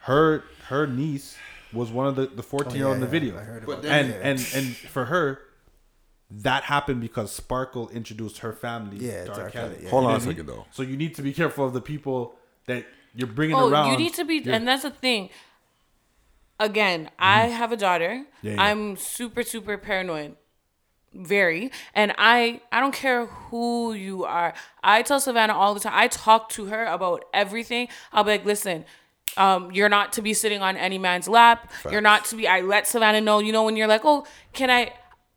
her 0.00 0.42
her 0.66 0.88
niece 0.88 1.36
was 1.72 1.90
one 1.92 2.06
of 2.08 2.16
the 2.16 2.26
the 2.26 2.42
fourteen 2.42 2.78
year 2.78 2.86
old 2.86 2.94
in 2.96 3.00
the 3.00 3.06
yeah, 3.06 3.10
video, 3.12 3.36
I 3.38 3.42
heard 3.42 3.64
But 3.64 3.72
about 3.72 3.82
then- 3.84 4.10
and 4.10 4.14
and 4.40 4.48
and 4.54 4.76
for 4.76 5.04
her, 5.04 5.38
that 6.30 6.64
happened 6.64 7.00
because 7.00 7.30
Sparkle 7.32 7.88
introduced 7.90 8.38
her 8.38 8.52
family. 8.52 8.96
Yeah, 9.06 9.20
to 9.20 9.26
to 9.26 9.32
R. 9.32 9.40
R. 9.42 9.50
Kelly. 9.50 9.68
Kelly, 9.74 9.84
yeah. 9.84 9.90
Hold 9.90 9.92
You 9.92 9.96
on 9.96 10.02
know 10.02 10.08
a 10.08 10.12
what 10.18 10.22
I 10.22 10.26
mean? 10.26 10.36
second, 10.36 10.46
though. 10.46 10.66
So 10.72 10.82
you 10.82 10.96
need 10.96 11.14
to 11.14 11.22
be 11.22 11.32
careful 11.32 11.64
of 11.66 11.72
the 11.72 11.80
people 11.80 12.34
that 12.68 12.86
you're 13.14 13.26
bringing 13.26 13.56
Oh, 13.56 13.68
around. 13.68 13.90
you 13.90 13.96
need 13.98 14.14
to 14.14 14.24
be, 14.24 14.42
and 14.50 14.66
that's 14.68 14.82
the 14.84 14.90
thing. 14.90 15.30
Again, 16.60 17.10
I 17.18 17.46
have 17.48 17.70
a 17.72 17.76
daughter. 17.76 18.08
Mm-hmm. 18.24 18.46
Yeah, 18.46 18.52
yeah. 18.54 18.62
I'm 18.62 18.96
super, 18.96 19.42
super 19.42 19.76
paranoid, 19.78 20.36
very, 21.14 21.70
and 21.94 22.12
I, 22.18 22.60
I 22.72 22.80
don't 22.80 22.94
care 22.94 23.26
who 23.26 23.92
you 23.92 24.24
are. 24.24 24.54
I 24.82 25.02
tell 25.02 25.20
Savannah 25.20 25.54
all 25.54 25.74
the 25.74 25.80
time. 25.80 25.92
I 25.94 26.08
talk 26.08 26.48
to 26.50 26.66
her 26.66 26.84
about 26.86 27.24
everything. 27.32 27.88
I'll 28.12 28.24
be 28.24 28.32
like, 28.32 28.44
listen. 28.44 28.84
Um, 29.36 29.70
you're 29.70 29.90
not 29.90 30.14
to 30.14 30.22
be 30.22 30.34
sitting 30.34 30.62
on 30.62 30.76
any 30.76 30.98
man's 30.98 31.28
lap. 31.28 31.70
You're 31.92 32.00
not 32.00 32.24
to 32.26 32.36
be. 32.36 32.48
I 32.48 32.60
let 32.62 32.88
Savannah 32.88 33.20
know. 33.20 33.38
You 33.38 33.52
know 33.52 33.62
when 33.62 33.76
you're 33.76 33.86
like, 33.86 34.00
oh, 34.04 34.26
can 34.52 34.68
I? 34.68 34.92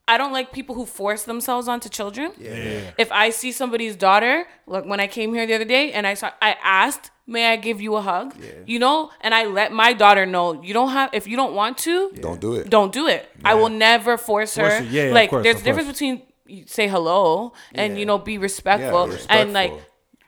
I 0.08 0.18
don't 0.18 0.34
like 0.34 0.52
people 0.52 0.76
who 0.76 0.86
force 0.86 1.24
themselves 1.24 1.68
onto 1.68 1.88
children. 1.88 2.34
Yeah. 2.38 2.92
If 2.98 3.12
I 3.12 3.30
see 3.30 3.52
somebody's 3.52 3.96
daughter, 3.96 4.46
like 4.68 4.86
when 4.86 5.00
I 5.00 5.08
came 5.08 5.34
here 5.34 5.46
the 5.48 5.54
other 5.54 5.66
day 5.66 5.92
and 5.94 6.06
I 6.06 6.16
saw, 6.16 6.32
I 6.42 6.58
asked, 6.64 7.12
"May 7.28 7.46
I 7.54 7.56
give 7.56 7.80
you 7.80 7.96
a 7.96 8.02
hug?" 8.02 8.34
Yeah. 8.38 8.50
You 8.66 8.80
know, 8.80 9.12
and 9.22 9.34
I 9.34 9.46
let 9.46 9.72
my 9.72 9.94
daughter 9.94 10.26
know 10.26 10.62
you 10.62 10.74
don't 10.74 10.90
have. 10.90 11.12
If 11.14 11.28
you 11.28 11.38
don't 11.38 11.54
want 11.54 11.78
to, 11.80 12.12
Don't 12.20 12.42
do 12.42 12.56
it. 12.56 12.70
don't 12.70 12.92
do 12.92 13.08
it. 13.08 13.30
I 13.46 13.54
will 13.54 13.70
never 13.70 14.18
force 14.18 14.56
her. 14.56 14.70
Force 14.70 14.82
it. 14.82 14.88
Yeah, 14.92 15.04
yeah, 15.04 15.08
of 15.10 15.14
like 15.14 15.30
course, 15.30 15.44
there's 15.44 15.56
of 15.58 15.62
a 15.62 15.66
difference 15.66 15.88
course. 15.88 16.00
between 16.00 16.22
you 16.48 16.64
say 16.68 16.88
hello 16.90 17.54
and 17.74 17.98
you 17.98 18.06
know 18.06 18.18
be 18.18 18.38
respectful, 18.38 19.10
Yeah, 19.10 19.18
and 19.30 19.54
like 19.54 19.72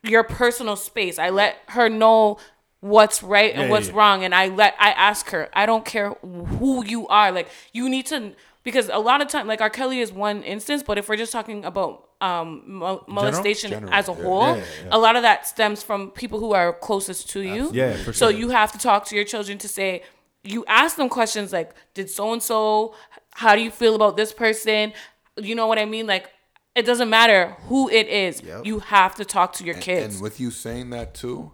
your 0.03 0.23
personal 0.23 0.75
space. 0.77 1.19
I 1.19 1.29
let 1.31 1.57
her 1.69 1.89
know 1.89 2.37
what's 2.79 3.23
right 3.23 3.53
and 3.53 3.63
Yeah, 3.63 3.69
what's 3.69 3.87
yeah. 3.89 3.95
wrong, 3.97 4.23
and 4.23 4.33
I 4.35 4.47
let 4.47 4.75
I 4.79 4.91
ask 4.91 5.29
her. 5.31 5.49
I 5.53 5.65
don't 5.65 5.83
care 5.83 6.11
who 6.59 6.85
you 6.85 7.07
are. 7.07 7.31
Like 7.33 7.49
you 7.73 7.89
need 7.89 8.05
to 8.07 8.33
because 8.64 8.90
a 8.91 8.98
lot 8.99 9.22
of 9.22 9.27
time, 9.27 9.48
like 9.48 9.61
R. 9.61 9.69
Kelly 9.69 9.99
is 9.99 10.11
one 10.11 10.44
instance, 10.44 10.84
but 10.84 10.98
if 10.98 11.07
we're 11.10 11.18
just 11.18 11.31
talking 11.31 11.65
about 11.65 12.10
um 12.22 12.64
mol- 12.65 13.03
molestation 13.07 13.72
General, 13.72 13.94
as 13.94 14.07
a 14.07 14.14
yeah. 14.14 14.23
whole, 14.23 14.41
Yeah, 14.48 14.56
yeah, 14.56 14.64
yeah. 14.85 14.88
a 14.91 14.98
lot 14.98 15.15
of 15.15 15.22
that 15.23 15.45
stems 15.48 15.84
from 15.84 16.11
people 16.11 16.40
who 16.40 16.53
are 16.53 16.73
closest 16.73 17.30
to 17.31 17.41
you. 17.41 17.69
Yeah, 17.73 17.94
for 17.98 18.14
So 18.14 18.30
sure. 18.31 18.40
you 18.40 18.49
have 18.49 18.72
to 18.72 18.77
talk 18.77 19.06
to 19.07 19.15
your 19.15 19.26
children 19.26 19.57
to 19.60 19.68
say, 19.68 20.03
you 20.44 20.64
ask 20.68 20.95
them 20.98 21.10
questions 21.10 21.52
like, 21.53 21.73
did 21.94 22.10
so 22.10 22.31
and 22.34 22.41
so, 22.41 22.95
how 23.31 23.56
do 23.56 23.61
you 23.61 23.72
feel 23.72 23.95
about 23.95 24.15
this 24.18 24.31
person? 24.34 24.94
You 25.38 25.56
know 25.56 25.68
what 25.68 25.80
I 25.80 25.85
mean? 25.85 26.06
Like, 26.07 26.30
it 26.76 26.85
doesn't 26.85 27.10
matter 27.10 27.56
who 27.68 27.90
it 27.90 28.07
is. 28.07 28.41
Yep. 28.41 28.65
You 28.65 28.80
have 28.80 29.15
to 29.15 29.26
talk 29.26 29.53
to 29.53 29.64
your 29.64 29.76
And- 29.76 29.84
kids. 29.84 30.15
And 30.15 30.23
with 30.23 30.40
you 30.40 30.49
saying 30.52 30.90
that 30.91 31.14
too, 31.14 31.52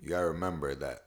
you 0.00 0.08
gotta 0.10 0.26
remember 0.26 0.74
that 0.74 1.00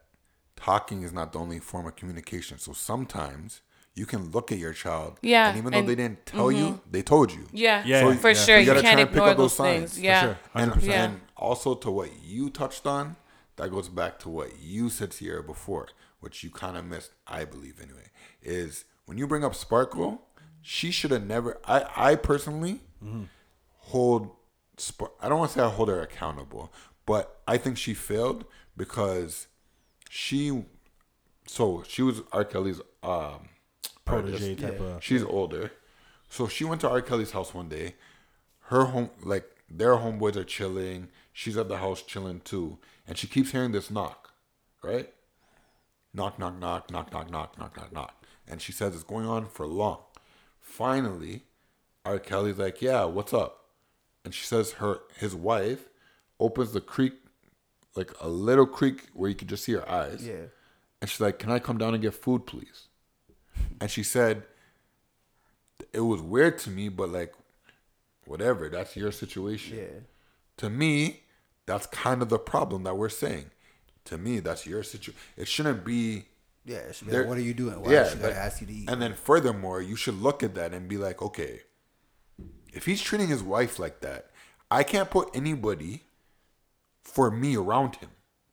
talking 0.55 1.03
is 1.03 1.11
not 1.13 1.33
the 1.33 1.39
only 1.39 1.59
form 1.59 1.85
of 1.87 1.95
communication. 1.95 2.57
So 2.57 2.73
sometimes 2.73 3.61
you 3.93 4.05
can 4.05 4.31
look 4.31 4.51
at 4.51 4.57
your 4.57 4.73
child, 4.73 5.19
Yeah, 5.21 5.49
and 5.49 5.57
even 5.57 5.71
though 5.73 5.79
and- 5.79 5.89
they 5.89 5.95
didn't 5.95 6.25
tell 6.25 6.51
you, 6.51 6.79
they 6.89 7.01
told 7.01 7.31
you. 7.31 7.47
yeah, 7.51 7.83
Yeah, 7.85 8.01
for, 8.03 8.11
yeah, 8.13 8.17
for 8.19 8.29
yeah. 8.29 8.33
sure. 8.45 8.55
You 8.55 8.61
You, 8.61 8.65
gotta 8.67 8.81
can't 8.81 8.93
try 8.93 9.01
and 9.01 9.09
pick 9.09 9.17
ignore 9.17 9.29
up 9.29 9.37
those 9.37 9.57
those 9.57 9.65
things. 9.67 9.91
signs, 9.91 9.99
for 9.99 10.05
Yeah. 10.05 10.21
sure. 10.21 10.37
And, 10.55 10.71
100%. 10.71 10.83
Yeah. 10.83 11.03
and 11.05 11.21
also 11.35 11.75
to 11.75 11.91
what 11.91 12.09
you 12.23 12.49
touched 12.49 12.85
on, 12.87 13.15
that 13.57 13.69
goes 13.69 13.89
back 13.89 14.17
to 14.19 14.29
what 14.29 14.59
you 14.59 14.89
said 14.89 15.11
Sierra 15.13 15.43
before, 15.43 15.89
which 16.21 16.43
you 16.43 16.49
kind 16.49 16.77
of 16.77 16.85
missed, 16.85 17.11
I 17.27 17.43
believe 17.45 17.81
anyway, 17.81 18.09
is 18.41 18.85
when 19.05 19.17
you 19.17 19.27
bring 19.27 19.43
up 19.43 19.53
Sparkle, 19.55 20.21
she 20.61 20.89
should 20.91 21.11
have 21.11 21.25
never. 21.25 21.59
I 21.65 21.85
I 22.11 22.15
personally 22.15 22.81
hold. 23.77 24.31
Sp- 24.79 25.13
I 25.21 25.29
don't 25.29 25.39
want 25.39 25.51
to 25.51 25.59
say 25.59 25.63
I 25.65 25.69
hold 25.69 25.89
her 25.89 26.01
accountable, 26.01 26.71
but 27.05 27.41
I 27.47 27.57
think 27.57 27.77
she 27.77 27.93
failed 27.93 28.45
because 28.77 29.47
she. 30.09 30.63
So 31.47 31.83
she 31.87 32.01
was 32.03 32.21
R. 32.31 32.45
Kelly's 32.45 32.79
um, 33.03 33.49
Protege 34.11 34.49
artist. 34.51 34.59
type 34.61 34.79
of- 34.79 35.03
She's 35.03 35.23
older, 35.23 35.71
so 36.29 36.47
she 36.47 36.63
went 36.63 36.81
to 36.81 36.89
R. 36.89 37.01
Kelly's 37.01 37.31
house 37.31 37.53
one 37.53 37.69
day. 37.69 37.95
Her 38.65 38.85
home, 38.85 39.09
like 39.23 39.49
their 39.69 39.95
homeboys 39.95 40.35
are 40.35 40.43
chilling. 40.43 41.09
She's 41.33 41.57
at 41.57 41.67
the 41.67 41.77
house 41.77 42.01
chilling 42.01 42.41
too, 42.41 42.77
and 43.07 43.17
she 43.17 43.27
keeps 43.27 43.51
hearing 43.51 43.71
this 43.71 43.89
knock, 43.89 44.31
right? 44.83 45.13
Knock, 46.13 46.37
knock, 46.39 46.57
knock, 46.59 46.91
knock, 46.91 47.11
knock, 47.13 47.31
knock, 47.31 47.57
knock, 47.57 47.77
knock, 47.77 47.91
knock, 47.93 48.25
and 48.47 48.61
she 48.61 48.71
says 48.71 48.93
it's 48.95 49.03
going 49.03 49.25
on 49.25 49.45
for 49.47 49.65
long. 49.65 49.99
Finally, 50.59 51.43
R. 52.05 52.19
Kelly's 52.19 52.57
like, 52.57 52.81
"Yeah, 52.81 53.05
what's 53.05 53.33
up?" 53.33 53.65
And 54.23 54.33
she 54.33 54.45
says 54.45 54.73
her 54.73 54.99
his 55.17 55.33
wife 55.35 55.87
opens 56.39 56.71
the 56.73 56.81
creek, 56.81 57.13
like 57.95 58.11
a 58.19 58.27
little 58.27 58.65
creek 58.65 59.07
where 59.13 59.29
you 59.29 59.35
could 59.35 59.49
just 59.49 59.63
see 59.63 59.73
her 59.73 59.89
eyes. 59.89 60.25
Yeah. 60.27 60.45
And 61.01 61.09
she's 61.09 61.19
like, 61.19 61.39
Can 61.39 61.49
I 61.51 61.57
come 61.59 61.77
down 61.79 61.93
and 61.95 62.01
get 62.03 62.13
food, 62.13 62.45
please? 62.45 62.87
And 63.81 63.89
she 63.89 64.03
said, 64.03 64.43
It 65.91 66.01
was 66.01 66.21
weird 66.21 66.59
to 66.59 66.69
me, 66.69 66.87
but 66.87 67.09
like, 67.09 67.33
whatever, 68.25 68.69
that's 68.69 68.95
your 68.95 69.11
situation. 69.11 69.77
Yeah. 69.79 69.99
To 70.57 70.69
me, 70.69 71.21
that's 71.65 71.87
kind 71.87 72.21
of 72.21 72.29
the 72.29 72.37
problem 72.37 72.83
that 72.83 72.95
we're 72.95 73.09
saying. 73.09 73.45
To 74.05 74.17
me, 74.17 74.39
that's 74.39 74.65
your 74.65 74.83
situation. 74.83 75.19
It 75.35 75.47
shouldn't 75.47 75.83
be. 75.83 76.25
Yeah. 76.63 76.77
it 76.77 76.95
should 76.95 77.07
be 77.07 77.17
like, 77.17 77.27
what 77.27 77.39
are 77.39 77.41
you 77.41 77.55
doing? 77.55 77.81
Why 77.81 77.91
yeah, 77.91 78.07
should 78.07 78.23
I 78.23 78.29
ask 78.29 78.61
you 78.61 78.67
to 78.67 78.73
eat? 78.73 78.89
And 78.89 79.01
then 79.01 79.15
furthermore, 79.15 79.81
you 79.81 79.95
should 79.95 80.21
look 80.21 80.43
at 80.43 80.53
that 80.55 80.73
and 80.73 80.87
be 80.87 80.97
like, 80.97 81.21
okay, 81.21 81.61
if 82.71 82.85
he's 82.85 83.01
treating 83.01 83.27
his 83.27 83.41
wife 83.41 83.79
like 83.79 84.01
that, 84.01 84.29
I 84.69 84.83
can't 84.83 85.09
put 85.09 85.35
anybody 85.35 86.03
for 87.03 87.31
me 87.31 87.57
around 87.57 87.95
him. 87.95 88.09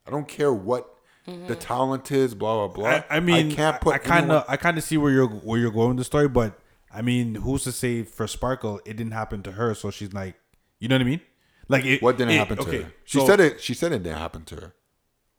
I 0.06 0.10
don't 0.10 0.26
care 0.26 0.52
what 0.52 0.97
the 1.28 1.54
mm-hmm. 1.54 1.60
talent 1.60 2.10
is, 2.10 2.34
blah 2.34 2.66
blah 2.66 2.74
blah. 2.74 2.88
I, 3.10 3.16
I 3.16 3.20
mean, 3.20 3.52
I 3.52 3.54
can't 3.54 3.80
put. 3.80 3.94
I 3.94 3.98
kind 3.98 4.32
of, 4.32 4.44
I 4.48 4.56
kind 4.56 4.78
of 4.78 4.84
see 4.84 4.96
where 4.96 5.12
you're 5.12 5.28
where 5.28 5.58
you're 5.58 5.70
going 5.70 5.90
with 5.90 5.98
the 5.98 6.04
story, 6.04 6.28
but 6.28 6.58
I 6.90 7.02
mean, 7.02 7.36
who's 7.36 7.64
to 7.64 7.72
say 7.72 8.02
for 8.02 8.26
Sparkle 8.26 8.80
it 8.84 8.96
didn't 8.96 9.12
happen 9.12 9.42
to 9.42 9.52
her? 9.52 9.74
So 9.74 9.90
she's 9.90 10.12
like, 10.12 10.36
you 10.78 10.88
know 10.88 10.94
what 10.94 11.02
I 11.02 11.04
mean? 11.04 11.20
Like, 11.68 11.84
it, 11.84 12.02
What 12.02 12.16
didn't 12.16 12.32
it- 12.32 12.38
happen 12.38 12.56
to 12.56 12.62
okay, 12.62 12.82
her? 12.82 12.92
She 13.04 13.18
so- 13.18 13.26
said 13.26 13.40
it. 13.40 13.60
She 13.60 13.74
said 13.74 13.92
it 13.92 14.02
didn't 14.02 14.18
happen 14.18 14.44
to 14.46 14.56
her. 14.56 14.74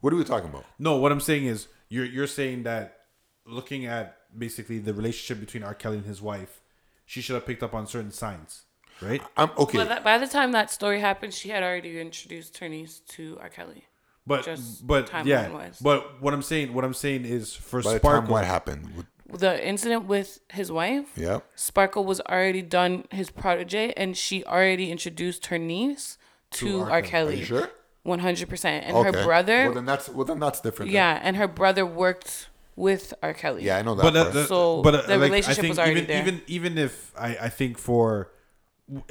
What 0.02 0.14
are 0.14 0.16
we 0.16 0.24
talking 0.24 0.50
about? 0.50 0.66
No, 0.78 0.96
what 0.98 1.12
I'm 1.12 1.20
saying 1.20 1.46
is, 1.46 1.68
you're 1.90 2.06
you're 2.06 2.28
saying 2.28 2.64
that 2.64 3.00
looking 3.46 3.86
at 3.86 4.18
basically 4.38 4.80
the 4.80 4.94
relationship 4.94 5.40
between 5.44 5.64
R. 5.64 5.74
Kelly 5.74 5.98
and 5.98 6.06
his 6.06 6.22
wife, 6.22 6.62
she 7.06 7.20
should 7.20 7.34
have 7.34 7.46
picked 7.46 7.64
up 7.64 7.74
on 7.74 7.88
certain 7.88 8.12
signs, 8.12 8.64
right? 9.02 9.22
I'm 9.36 9.50
okay. 9.58 9.80
But 9.80 9.90
that, 9.90 10.04
by 10.04 10.18
the 10.18 10.28
time 10.28 10.52
that 10.54 10.72
story 10.72 11.00
happened, 11.00 11.34
she 11.34 11.50
had 11.50 11.64
already 11.64 12.00
introduced 12.00 12.60
her 12.60 12.70
niece 12.70 13.00
to 13.10 13.38
R. 13.42 13.50
Kelly. 13.50 13.86
But 14.28 14.46
Just 14.46 14.86
but 14.86 15.10
yeah, 15.26 15.46
timeline-wise. 15.48 15.80
but 15.80 16.22
what 16.22 16.34
I'm 16.34 16.42
saying, 16.44 16.74
what 16.74 16.84
I'm 16.86 16.94
saying 16.94 17.26
is 17.26 17.54
for 17.56 17.82
By 17.82 17.94
the 17.94 18.00
Sparkle, 18.00 18.22
time 18.22 18.30
what 18.32 18.46
happened, 18.46 18.96
with- 18.96 19.06
The 19.42 19.66
incident 19.68 20.06
with 20.06 20.40
his 20.52 20.72
wife, 20.72 21.08
yeah, 21.16 21.40
Sparkle 21.56 22.04
was 22.06 22.20
already 22.22 22.62
done 22.62 23.06
his 23.12 23.30
protege, 23.32 23.94
and 23.98 24.16
she 24.18 24.44
already 24.46 24.92
introduced 24.92 25.48
her 25.48 25.58
niece 25.58 26.18
to, 26.52 26.82
R. 26.82 27.02
Kelly. 27.02 27.36
are 27.36 27.38
you 27.38 27.46
sure? 27.46 27.70
One 28.04 28.20
hundred 28.20 28.50
percent. 28.50 28.86
And 28.86 28.96
Okay. 28.98 29.18
her 29.20 29.24
brother, 29.26 29.66
Well, 29.66 29.74
then 29.76 29.86
that's 29.86 30.10
well, 30.10 30.26
then 30.26 30.40
that's 30.40 30.62
different. 30.62 30.90
then. 30.90 30.96
yeah, 30.96 31.20
and 31.22 31.36
her 31.38 31.48
brother 31.48 31.86
worked 31.86 32.50
with 32.76 33.14
R. 33.22 33.34
Kelly. 33.34 33.64
yeah, 33.64 33.78
I 33.78 33.82
know 33.84 33.94
that. 33.96 34.02
but 34.04 34.16
uh, 34.16 34.22
part. 34.24 34.34
the, 34.34 34.46
So, 34.48 34.82
but 34.82 34.96
uh, 34.96 35.02
the 35.04 35.18
like, 35.18 35.30
relationship 35.32 35.60
I 35.60 35.62
think 35.62 35.72
was 35.72 35.80
already 35.80 36.02
even, 36.02 36.08
there. 36.08 36.22
Even 36.22 36.42
even 36.48 36.78
if 36.78 37.12
I 37.18 37.38
I 37.42 37.50
think 37.50 37.78
for, 37.78 38.32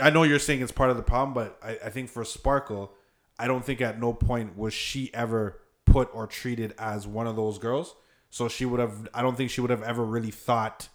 I 0.01 0.11
know 0.11 0.23
you're 0.25 0.39
saying 0.41 0.63
it's 0.63 0.73
part 0.73 0.91
of 0.91 0.97
the 0.97 1.03
problem, 1.03 1.33
but 1.35 1.59
I, 1.63 1.79
I 1.87 1.91
think 1.91 2.09
for 2.11 2.25
Sparkle, 2.25 2.93
I 3.39 3.47
don't 3.47 3.65
think 3.65 3.81
at 3.81 4.01
no 4.01 4.13
point 4.13 4.57
was 4.57 4.75
she 4.75 5.13
ever 5.15 5.61
put 5.85 6.09
or 6.13 6.27
treated 6.27 6.75
as 6.79 7.07
one 7.07 7.27
of 7.27 7.37
those 7.37 7.59
girls. 7.59 7.95
So 8.31 8.49
she 8.49 8.65
would 8.67 8.81
have. 8.81 9.09
I 9.15 9.23
don't 9.23 9.37
think 9.37 9.51
she 9.51 9.61
would 9.61 9.71
have 9.71 9.83
ever 9.83 10.05
really 10.05 10.31
thought 10.31 10.89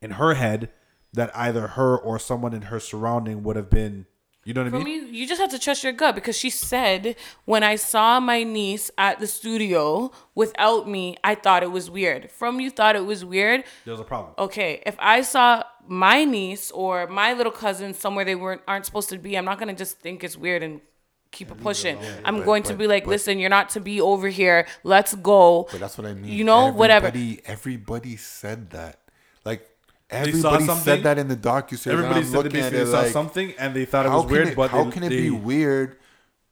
in 0.00 0.12
her 0.12 0.34
head 0.34 0.70
that 1.12 1.34
either 1.36 1.68
her 1.68 1.96
or 1.98 2.18
someone 2.18 2.54
in 2.54 2.62
her 2.62 2.78
surrounding 2.78 3.42
would 3.42 3.56
have 3.56 3.68
been, 3.70 4.06
You 4.44 4.54
know 4.54 4.62
what 4.62 4.68
I 4.74 4.78
For 4.78 4.84
mean? 4.84 5.10
me, 5.10 5.18
you 5.18 5.26
just 5.26 5.40
have 5.40 5.50
to 5.50 5.58
trust 5.58 5.82
your 5.82 5.92
gut 5.94 6.14
because 6.14 6.36
she 6.38 6.50
said 6.50 7.16
when 7.46 7.62
I 7.64 7.74
saw 7.76 8.20
my 8.20 8.44
niece 8.44 8.90
at 8.96 9.18
the 9.18 9.26
studio 9.26 10.12
without 10.34 10.88
me, 10.88 11.16
I 11.24 11.34
thought 11.34 11.62
it 11.62 11.72
was 11.72 11.90
weird. 11.90 12.30
From 12.30 12.60
you 12.60 12.70
thought 12.70 12.94
it 12.94 13.06
was 13.06 13.24
weird. 13.24 13.64
There's 13.84 13.98
a 13.98 14.04
problem. 14.04 14.34
Okay, 14.38 14.82
if 14.86 14.94
I 15.00 15.22
saw 15.22 15.64
my 15.88 16.24
niece 16.24 16.70
or 16.70 17.06
my 17.08 17.32
little 17.32 17.50
cousin 17.52 17.94
somewhere 17.94 18.24
they 18.26 18.34
weren't 18.36 18.60
aren't 18.68 18.84
supposed 18.86 19.08
to 19.08 19.18
be, 19.18 19.36
I'm 19.36 19.46
not 19.46 19.58
gonna 19.58 19.74
just 19.74 19.98
think 19.98 20.22
it's 20.22 20.36
weird 20.36 20.62
and 20.62 20.80
keep 21.30 21.50
it 21.50 21.60
pushing. 21.60 21.98
I'm 22.24 22.38
But- 22.38 22.44
going 22.46 22.62
to 22.64 22.74
be 22.74 22.86
like, 22.86 23.04
but- 23.04 23.10
listen, 23.10 23.38
you're 23.38 23.50
not 23.50 23.68
to 23.70 23.80
be 23.80 24.00
over 24.00 24.28
here. 24.28 24.66
Let's 24.82 25.14
go. 25.14 25.68
But 25.70 25.80
that's 25.80 25.96
what 25.98 26.06
I 26.06 26.14
mean. 26.14 26.32
You 26.32 26.44
know, 26.44 26.72
whatever. 26.72 27.08
Everybody, 27.08 27.40
everybody 27.46 28.16
said 28.16 28.70
that. 28.70 28.98
Like 29.44 29.68
everybody 30.10 30.66
said 30.66 31.02
that 31.02 31.18
in 31.18 31.28
the 31.28 31.36
docu 31.36 31.76
series. 31.78 31.86
Everybody 31.98 32.24
said 32.24 32.32
that 32.32 32.44
looking 32.44 32.60
at 32.60 32.72
they 32.72 32.78
it 32.80 32.86
saw 32.86 33.00
like, 33.00 33.12
something 33.12 33.54
and 33.58 33.74
they 33.74 33.84
thought 33.84 34.06
it 34.06 34.10
was 34.10 34.26
weird, 34.26 34.48
it, 34.48 34.56
but 34.56 34.70
how 34.70 34.84
they, 34.84 34.90
can 34.90 35.02
it 35.04 35.10
they, 35.10 35.22
be 35.22 35.30
weird? 35.30 35.96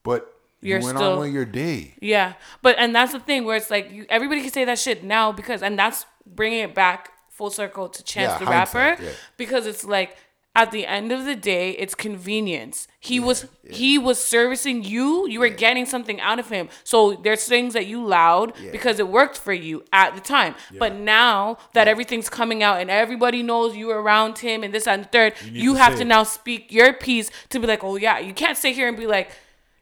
But 0.03 0.33
You're 0.61 0.79
you 0.79 0.85
went 0.85 0.99
still- 0.99 1.13
on 1.15 1.21
with 1.21 1.33
your 1.33 1.45
day. 1.45 1.95
Yeah, 2.01 2.35
but 2.63 2.77
and 2.79 2.95
that's 2.95 3.13
the 3.13 3.21
thing 3.21 3.45
where 3.45 3.57
it's 3.57 3.71
like 3.71 3.91
you, 3.91 4.07
everybody 4.09 4.41
can 4.43 4.51
say 4.53 4.65
that 4.65 4.79
shit 4.79 5.03
now 5.05 5.33
because 5.33 5.63
and 5.63 5.79
that's 5.79 6.07
bringing 6.27 6.61
it 6.61 6.75
back 6.75 7.11
full 7.31 7.51
circle 7.51 7.89
to 7.89 8.03
Chance 8.03 8.33
Yeah, 8.33 8.39
the 8.39 8.51
rapper 8.51 9.03
yeah. 9.03 9.11
because 9.37 9.67
it's 9.67 9.85
like 9.85 10.17
at 10.57 10.71
the 10.73 10.87
end 10.87 11.13
of 11.13 11.25
the 11.27 11.37
day 11.37 11.73
it's 11.73 11.95
convenience. 11.95 12.89
He 12.99 13.21
was 13.21 13.47
he 13.69 13.99
was 13.99 14.19
servicing 14.25 14.83
you. 14.83 15.29
You 15.29 15.41
were 15.41 15.51
getting 15.51 15.85
something 15.87 16.19
out 16.21 16.39
of 16.39 16.49
him. 16.49 16.69
So 16.83 17.13
there's 17.13 17.45
things 17.45 17.75
that 17.75 17.87
you 17.87 18.05
allowed 18.05 18.55
because 18.73 18.99
it 18.99 19.07
worked 19.09 19.37
for 19.39 19.53
you 19.53 19.85
at 19.93 20.15
the 20.15 20.21
time. 20.21 20.55
But 20.79 20.95
now 20.95 21.59
that 21.75 21.87
everything's 21.89 22.31
coming 22.31 22.63
out 22.63 22.81
and 22.81 22.91
everybody 22.91 23.43
knows 23.43 23.77
you 23.77 23.89
were 23.89 24.01
around 24.03 24.39
him 24.39 24.65
and 24.65 24.73
this 24.75 24.87
and 24.89 25.05
the 25.05 25.09
third, 25.09 25.35
need 25.45 25.55
you 25.65 25.75
to 25.75 25.79
have 25.81 25.97
to 25.99 26.05
now 26.05 26.23
speak 26.25 26.73
your 26.73 26.93
piece 26.95 27.31
to 27.51 27.61
be 27.61 27.67
like, 27.67 27.85
oh 27.85 27.97
yeah, 27.97 28.19
you 28.19 28.33
can't 28.33 28.57
sit 28.57 28.75
here 28.75 28.89
and 28.89 28.97
be 28.97 29.07
like, 29.07 29.29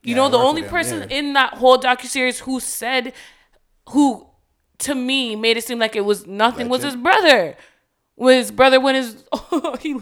you 0.03 0.11
Yeah, 0.11 0.17
know, 0.17 0.29
the 0.29 0.39
only 0.39 0.63
person 0.65 0.99
yeah. 1.09 1.19
in 1.19 1.33
that 1.35 1.55
whole 1.55 1.79
docu 1.79 2.07
series 2.07 2.41
who 2.41 2.59
said, 2.61 3.13
who 3.91 4.27
to 4.79 4.95
me 4.95 5.37
made 5.37 5.57
it 5.57 5.65
seem 5.65 5.79
like 5.79 5.95
it 5.97 6.05
was 6.05 6.27
nothing 6.27 6.69
was 6.69 6.83
his 6.83 6.97
brother. 6.97 7.57
Was 8.17 8.35
his 8.37 8.51
brother 8.51 8.81
when 8.81 8.95
his 8.97 9.25
he 9.81 9.97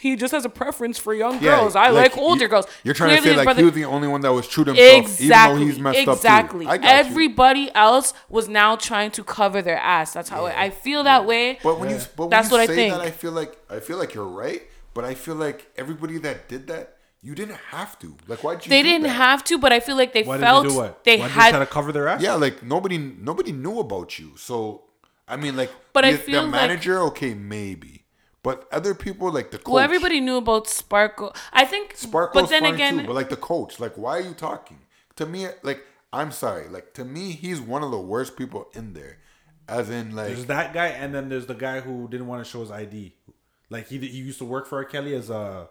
he 0.00 0.16
just 0.16 0.32
has 0.32 0.44
a 0.44 0.48
preference 0.48 0.98
for 0.98 1.12
young 1.14 1.34
Yeah, 1.42 1.56
girls. 1.60 1.76
I 1.76 1.88
like, 1.90 2.16
you- 2.16 2.22
older 2.22 2.48
girls. 2.48 2.66
You're 2.84 2.94
trying 2.94 3.10
Clearly 3.10 3.24
to 3.24 3.30
say 3.30 3.36
like 3.36 3.44
brother- 3.44 3.60
he 3.60 3.64
was 3.64 3.74
the 3.74 3.84
only 3.84 4.08
one 4.08 4.20
that 4.22 4.32
was 4.32 4.46
true 4.48 4.64
to 4.64 4.72
himself, 4.74 5.20
exactly, 5.20 5.56
even 5.56 5.60
though 5.60 5.72
he's 5.72 5.80
messed 5.80 5.98
exactly. 6.16 6.66
up 6.66 6.70
too. 6.72 6.74
I 6.74 6.78
got 6.78 7.04
you. 7.04 7.10
Everybody 7.10 7.70
else 7.74 8.14
was 8.28 8.48
now 8.48 8.76
trying 8.76 9.10
to 9.12 9.24
cover 9.24 9.60
their 9.62 9.78
ass. 9.78 10.12
That's 10.12 10.28
how 10.28 10.46
I, 10.46 10.64
I 10.64 10.70
feel 10.70 11.04
that 11.04 11.26
way. 11.26 11.58
But 11.62 11.78
when 11.80 11.90
you 11.90 11.96
but 12.16 12.24
when 12.24 12.30
That's 12.30 12.48
you 12.50 12.52
what 12.56 12.60
I 12.60 12.66
say 12.66 12.74
think. 12.76 12.94
that, 12.94 13.00
I 13.02 13.10
feel 13.10 13.32
like 13.32 13.56
I 13.70 13.80
feel 13.80 13.98
like 13.98 14.14
you're 14.14 14.24
right. 14.24 14.62
But 14.94 15.04
I 15.04 15.14
feel 15.14 15.34
like 15.36 15.70
everybody 15.76 16.18
that 16.18 16.48
did 16.48 16.66
that, 16.68 16.96
you 17.22 17.34
didn't 17.34 17.58
have 17.70 17.98
to. 18.00 18.16
Like, 18.26 18.42
why'd 18.42 18.64
you? 18.64 18.70
they 18.70 18.82
do 18.82 18.88
didn't 18.88 19.04
that? 19.04 19.10
have 19.10 19.44
to, 19.44 19.58
but 19.58 19.72
I 19.72 19.80
feel 19.80 19.96
like 19.96 20.12
they 20.12 20.22
why 20.24 20.38
felt 20.38 20.64
did 20.64 20.70
they 20.70 20.74
do 20.74 20.80
what? 20.80 21.04
they 21.04 21.16
why 21.18 21.24
did 21.24 21.32
had 21.32 21.46
they 21.46 21.50
try 21.50 21.58
to 21.60 21.66
cover 21.66 21.92
their 21.92 22.08
ass? 22.08 22.20
Yeah, 22.22 22.34
like 22.34 22.62
nobody 22.62 22.98
nobody 22.98 23.52
knew 23.52 23.78
about 23.80 24.18
you. 24.18 24.32
So 24.36 24.84
I 25.28 25.36
mean, 25.36 25.56
like, 25.56 25.70
But 25.92 26.04
I 26.06 26.12
the, 26.12 26.18
feel 26.18 26.40
the 26.40 26.48
like- 26.48 26.52
manager, 26.62 26.98
okay, 27.10 27.34
maybe, 27.34 28.04
but 28.48 28.66
other 28.72 28.94
people 28.94 29.30
like 29.30 29.50
the 29.50 29.58
coach. 29.58 29.74
well, 29.74 29.84
everybody 29.84 30.20
knew 30.20 30.38
about 30.38 30.66
Sparkle. 30.68 31.36
I 31.52 31.66
think, 31.66 31.94
Sparkle's 31.94 32.44
but 32.44 32.48
then 32.48 32.62
fine 32.62 32.74
again, 32.76 32.98
too, 32.98 33.06
but 33.06 33.14
like 33.14 33.28
the 33.28 33.36
coach, 33.36 33.78
like, 33.78 33.94
why 33.98 34.12
are 34.16 34.22
you 34.22 34.32
talking 34.32 34.78
to 35.16 35.26
me? 35.26 35.48
Like, 35.62 35.84
I'm 36.14 36.32
sorry, 36.32 36.66
like 36.68 36.94
to 36.94 37.04
me, 37.04 37.32
he's 37.32 37.60
one 37.60 37.82
of 37.82 37.90
the 37.90 38.00
worst 38.00 38.38
people 38.38 38.68
in 38.72 38.94
there. 38.94 39.18
As 39.68 39.90
in, 39.90 40.16
like, 40.16 40.28
There's 40.28 40.46
that 40.46 40.72
guy, 40.72 40.86
and 40.86 41.14
then 41.14 41.28
there's 41.28 41.44
the 41.44 41.54
guy 41.54 41.80
who 41.80 42.08
didn't 42.08 42.26
want 42.26 42.42
to 42.42 42.50
show 42.50 42.60
his 42.60 42.70
ID. 42.70 43.12
Like 43.68 43.88
he 43.88 43.98
he 43.98 44.16
used 44.30 44.38
to 44.38 44.46
work 44.46 44.66
for 44.66 44.78
R. 44.78 44.84
Kelly 44.86 45.14
as 45.14 45.28
a, 45.28 45.68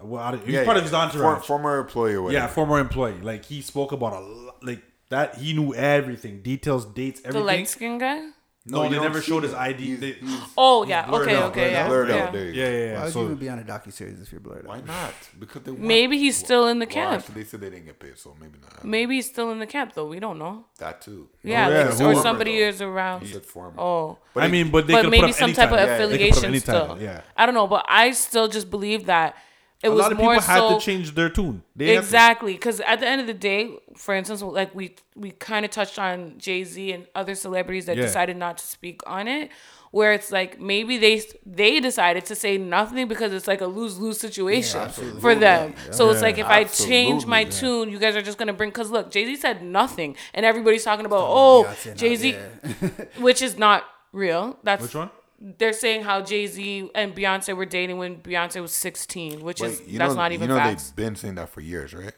well, 0.00 0.22
I 0.22 0.30
he 0.36 0.36
was 0.38 0.48
yeah, 0.54 0.64
part 0.64 0.76
yeah, 0.76 0.78
of 0.78 0.84
his 0.84 0.94
entourage. 0.94 1.40
For- 1.40 1.44
former 1.44 1.78
employee 1.80 2.14
or 2.14 2.22
whatever. 2.22 2.44
yeah, 2.44 2.46
former 2.46 2.78
employee. 2.78 3.20
Like 3.20 3.44
he 3.44 3.60
spoke 3.60 3.92
about 3.92 4.14
a 4.14 4.20
lot, 4.20 4.64
like 4.64 4.82
that. 5.10 5.34
He 5.34 5.52
knew 5.52 5.74
everything, 5.74 6.40
details, 6.40 6.86
dates, 6.86 7.20
the 7.20 7.28
everything. 7.28 7.46
light 7.46 7.68
skin 7.68 7.98
guy. 7.98 8.30
No, 8.68 8.80
oh, 8.80 8.84
you 8.84 8.90
they 8.90 9.00
never 9.00 9.20
see 9.20 9.28
showed 9.30 9.42
his. 9.44 9.54
ID. 9.54 9.84
He's- 9.84 10.00
They- 10.00 10.12
he's- 10.12 10.40
Oh 10.56 10.84
yeah, 10.84 11.06
okay, 11.10 11.36
out, 11.36 11.50
okay, 11.50 11.72
yeah, 11.72 11.82
out, 11.82 11.88
blurred 11.88 12.08
yeah. 12.08 12.16
out. 12.16 12.32
There 12.32 12.44
you 12.46 12.52
go. 12.52 12.58
yeah, 12.58 12.68
yeah, 12.68 12.94
Why 12.98 13.04
would 13.04 13.12
So 13.12 13.18
you 13.20 13.24
even 13.26 13.36
be 13.38 13.48
on 13.48 13.58
a 13.58 13.62
docu 13.62 13.92
series 13.92 14.20
if 14.20 14.32
you're 14.32 14.40
blurred 14.40 14.66
Why 14.66 14.76
out? 14.78 14.86
not? 14.86 15.14
Because 15.38 15.62
they 15.62 15.70
want 15.70 15.84
Maybe 15.84 16.18
he's 16.18 16.36
still 16.36 16.66
in 16.68 16.78
the 16.78 16.86
Well, 16.86 16.94
camp. 16.94 17.22
actually, 17.22 17.42
they 17.42 17.48
said 17.48 17.60
they 17.60 17.70
didn't 17.70 17.86
get 17.86 17.98
paid, 18.00 18.18
so 18.18 18.36
maybe 18.40 18.58
not. 18.60 18.84
Maybe 18.84 19.14
he's 19.16 19.26
still 19.26 19.50
in 19.50 19.58
the 19.58 19.66
camp 19.66 19.92
though. 19.94 20.06
We 20.06 20.18
don't 20.20 20.38
know. 20.38 20.64
That 20.78 21.00
too. 21.00 21.28
Yeah, 21.42 21.66
oh, 21.66 21.70
yeah, 21.70 21.78
like, 21.84 21.88
or 21.88 21.92
Former, 21.96 22.22
somebody 22.22 22.60
though. 22.60 22.68
is 22.68 22.82
around. 22.82 23.20
He 23.22 23.32
said 23.32 23.44
former. 23.44 23.78
Oh, 23.80 24.18
But 24.34 24.42
I 24.44 24.48
mean, 24.48 24.70
but 24.70 24.86
they 24.86 24.94
but 24.94 25.02
could 25.02 25.10
maybe 25.10 25.22
put 25.22 25.30
up 25.30 25.36
some 25.36 25.44
any 25.50 25.54
type 25.54 25.70
of. 25.72 25.78
Yeah, 25.78 25.84
they 26.06 26.18
could 26.18 26.34
put 26.34 26.44
up 26.44 26.50
affiliation 26.54 26.60
still. 26.60 26.98
yeah. 27.00 27.20
I 27.36 27.46
don't 27.46 27.54
know, 27.54 27.66
but 27.66 27.84
I 27.88 28.10
still 28.12 28.48
just 28.48 28.70
believe 28.70 29.06
that 29.06 29.36
it 29.82 29.88
A 29.88 29.90
was 29.90 30.00
lot 30.00 30.12
of 30.12 30.18
more 30.18 30.34
people 30.34 30.46
had 30.46 30.58
so 30.58 30.78
to 30.78 30.84
change 30.84 31.14
their 31.14 31.28
tune. 31.28 31.62
They 31.76 31.96
exactly 31.98 32.54
because 32.54 32.80
at 32.80 33.00
the 33.00 33.06
end 33.06 33.20
of 33.20 33.26
the 33.26 33.34
day, 33.34 33.76
for 33.96 34.14
instance, 34.14 34.40
like 34.42 34.74
we 34.74 34.96
we 35.14 35.30
kind 35.32 35.64
of 35.64 35.70
touched 35.70 35.98
on 35.98 36.34
Jay 36.38 36.64
Z 36.64 36.92
and 36.92 37.06
other 37.14 37.34
celebrities 37.34 37.86
that 37.86 37.96
Yeah. 37.96 38.02
decided 38.04 38.36
not 38.36 38.58
to 38.58 38.66
speak 38.66 39.00
on 39.06 39.28
it. 39.28 39.50
Where 39.92 40.12
it's 40.12 40.32
like 40.32 40.60
maybe 40.60 40.98
they 40.98 41.22
they 41.46 41.80
decided 41.80 42.24
to 42.26 42.34
say 42.34 42.58
nothing 42.58 43.06
because 43.08 43.32
it's 43.32 43.46
like 43.46 43.60
a 43.60 43.66
lose 43.66 43.98
lose 43.98 44.18
situation 44.18 44.88
for 45.20 45.34
them. 45.34 45.74
So 45.90 46.10
it's 46.10 46.20
like 46.22 46.38
if 46.38 46.46
I 46.46 46.64
change 46.64 47.24
my 47.24 47.42
Absolutely, 47.44 47.84
tune, 47.86 47.92
you 47.92 47.98
guys 47.98 48.16
are 48.16 48.22
just 48.22 48.36
gonna 48.36 48.52
bring. 48.52 48.70
Because 48.70 48.90
look, 48.90 49.10
Jay 49.10 49.24
Z 49.26 49.36
said 49.36 49.62
nothing, 49.62 50.16
and 50.34 50.44
everybody's 50.44 50.84
talking 50.84 51.06
about 51.06 51.20
oh 51.22 51.64
Beyonce 51.68 51.86
not- 51.86 51.96
Jay 51.96 52.16
Z, 52.16 52.30
yeah. 52.30 53.04
which 53.20 53.40
is 53.40 53.56
not 53.58 53.84
real. 54.12 54.58
That's 54.64 54.82
Which 54.82 54.94
one? 54.94 55.10
They're 55.38 55.72
saying 55.72 56.02
how 56.02 56.22
Jay 56.22 56.46
Z 56.46 56.90
and 56.94 57.14
Beyonce 57.14 57.54
were 57.56 57.66
dating 57.66 57.98
when 57.98 58.16
Beyonce 58.16 58.60
was 58.62 58.72
16, 58.72 59.40
which 59.42 59.62
is 59.62 59.82
you 59.86 59.98
that's 59.98 60.14
know, 60.14 60.20
not 60.22 60.32
even 60.32 60.48
you 60.48 60.54
know 60.54 60.60
facts. 60.60 60.90
they've 60.90 60.96
been 60.96 61.16
saying 61.16 61.34
that 61.36 61.48
for 61.50 61.60
years, 61.60 61.92
right? 61.94 62.12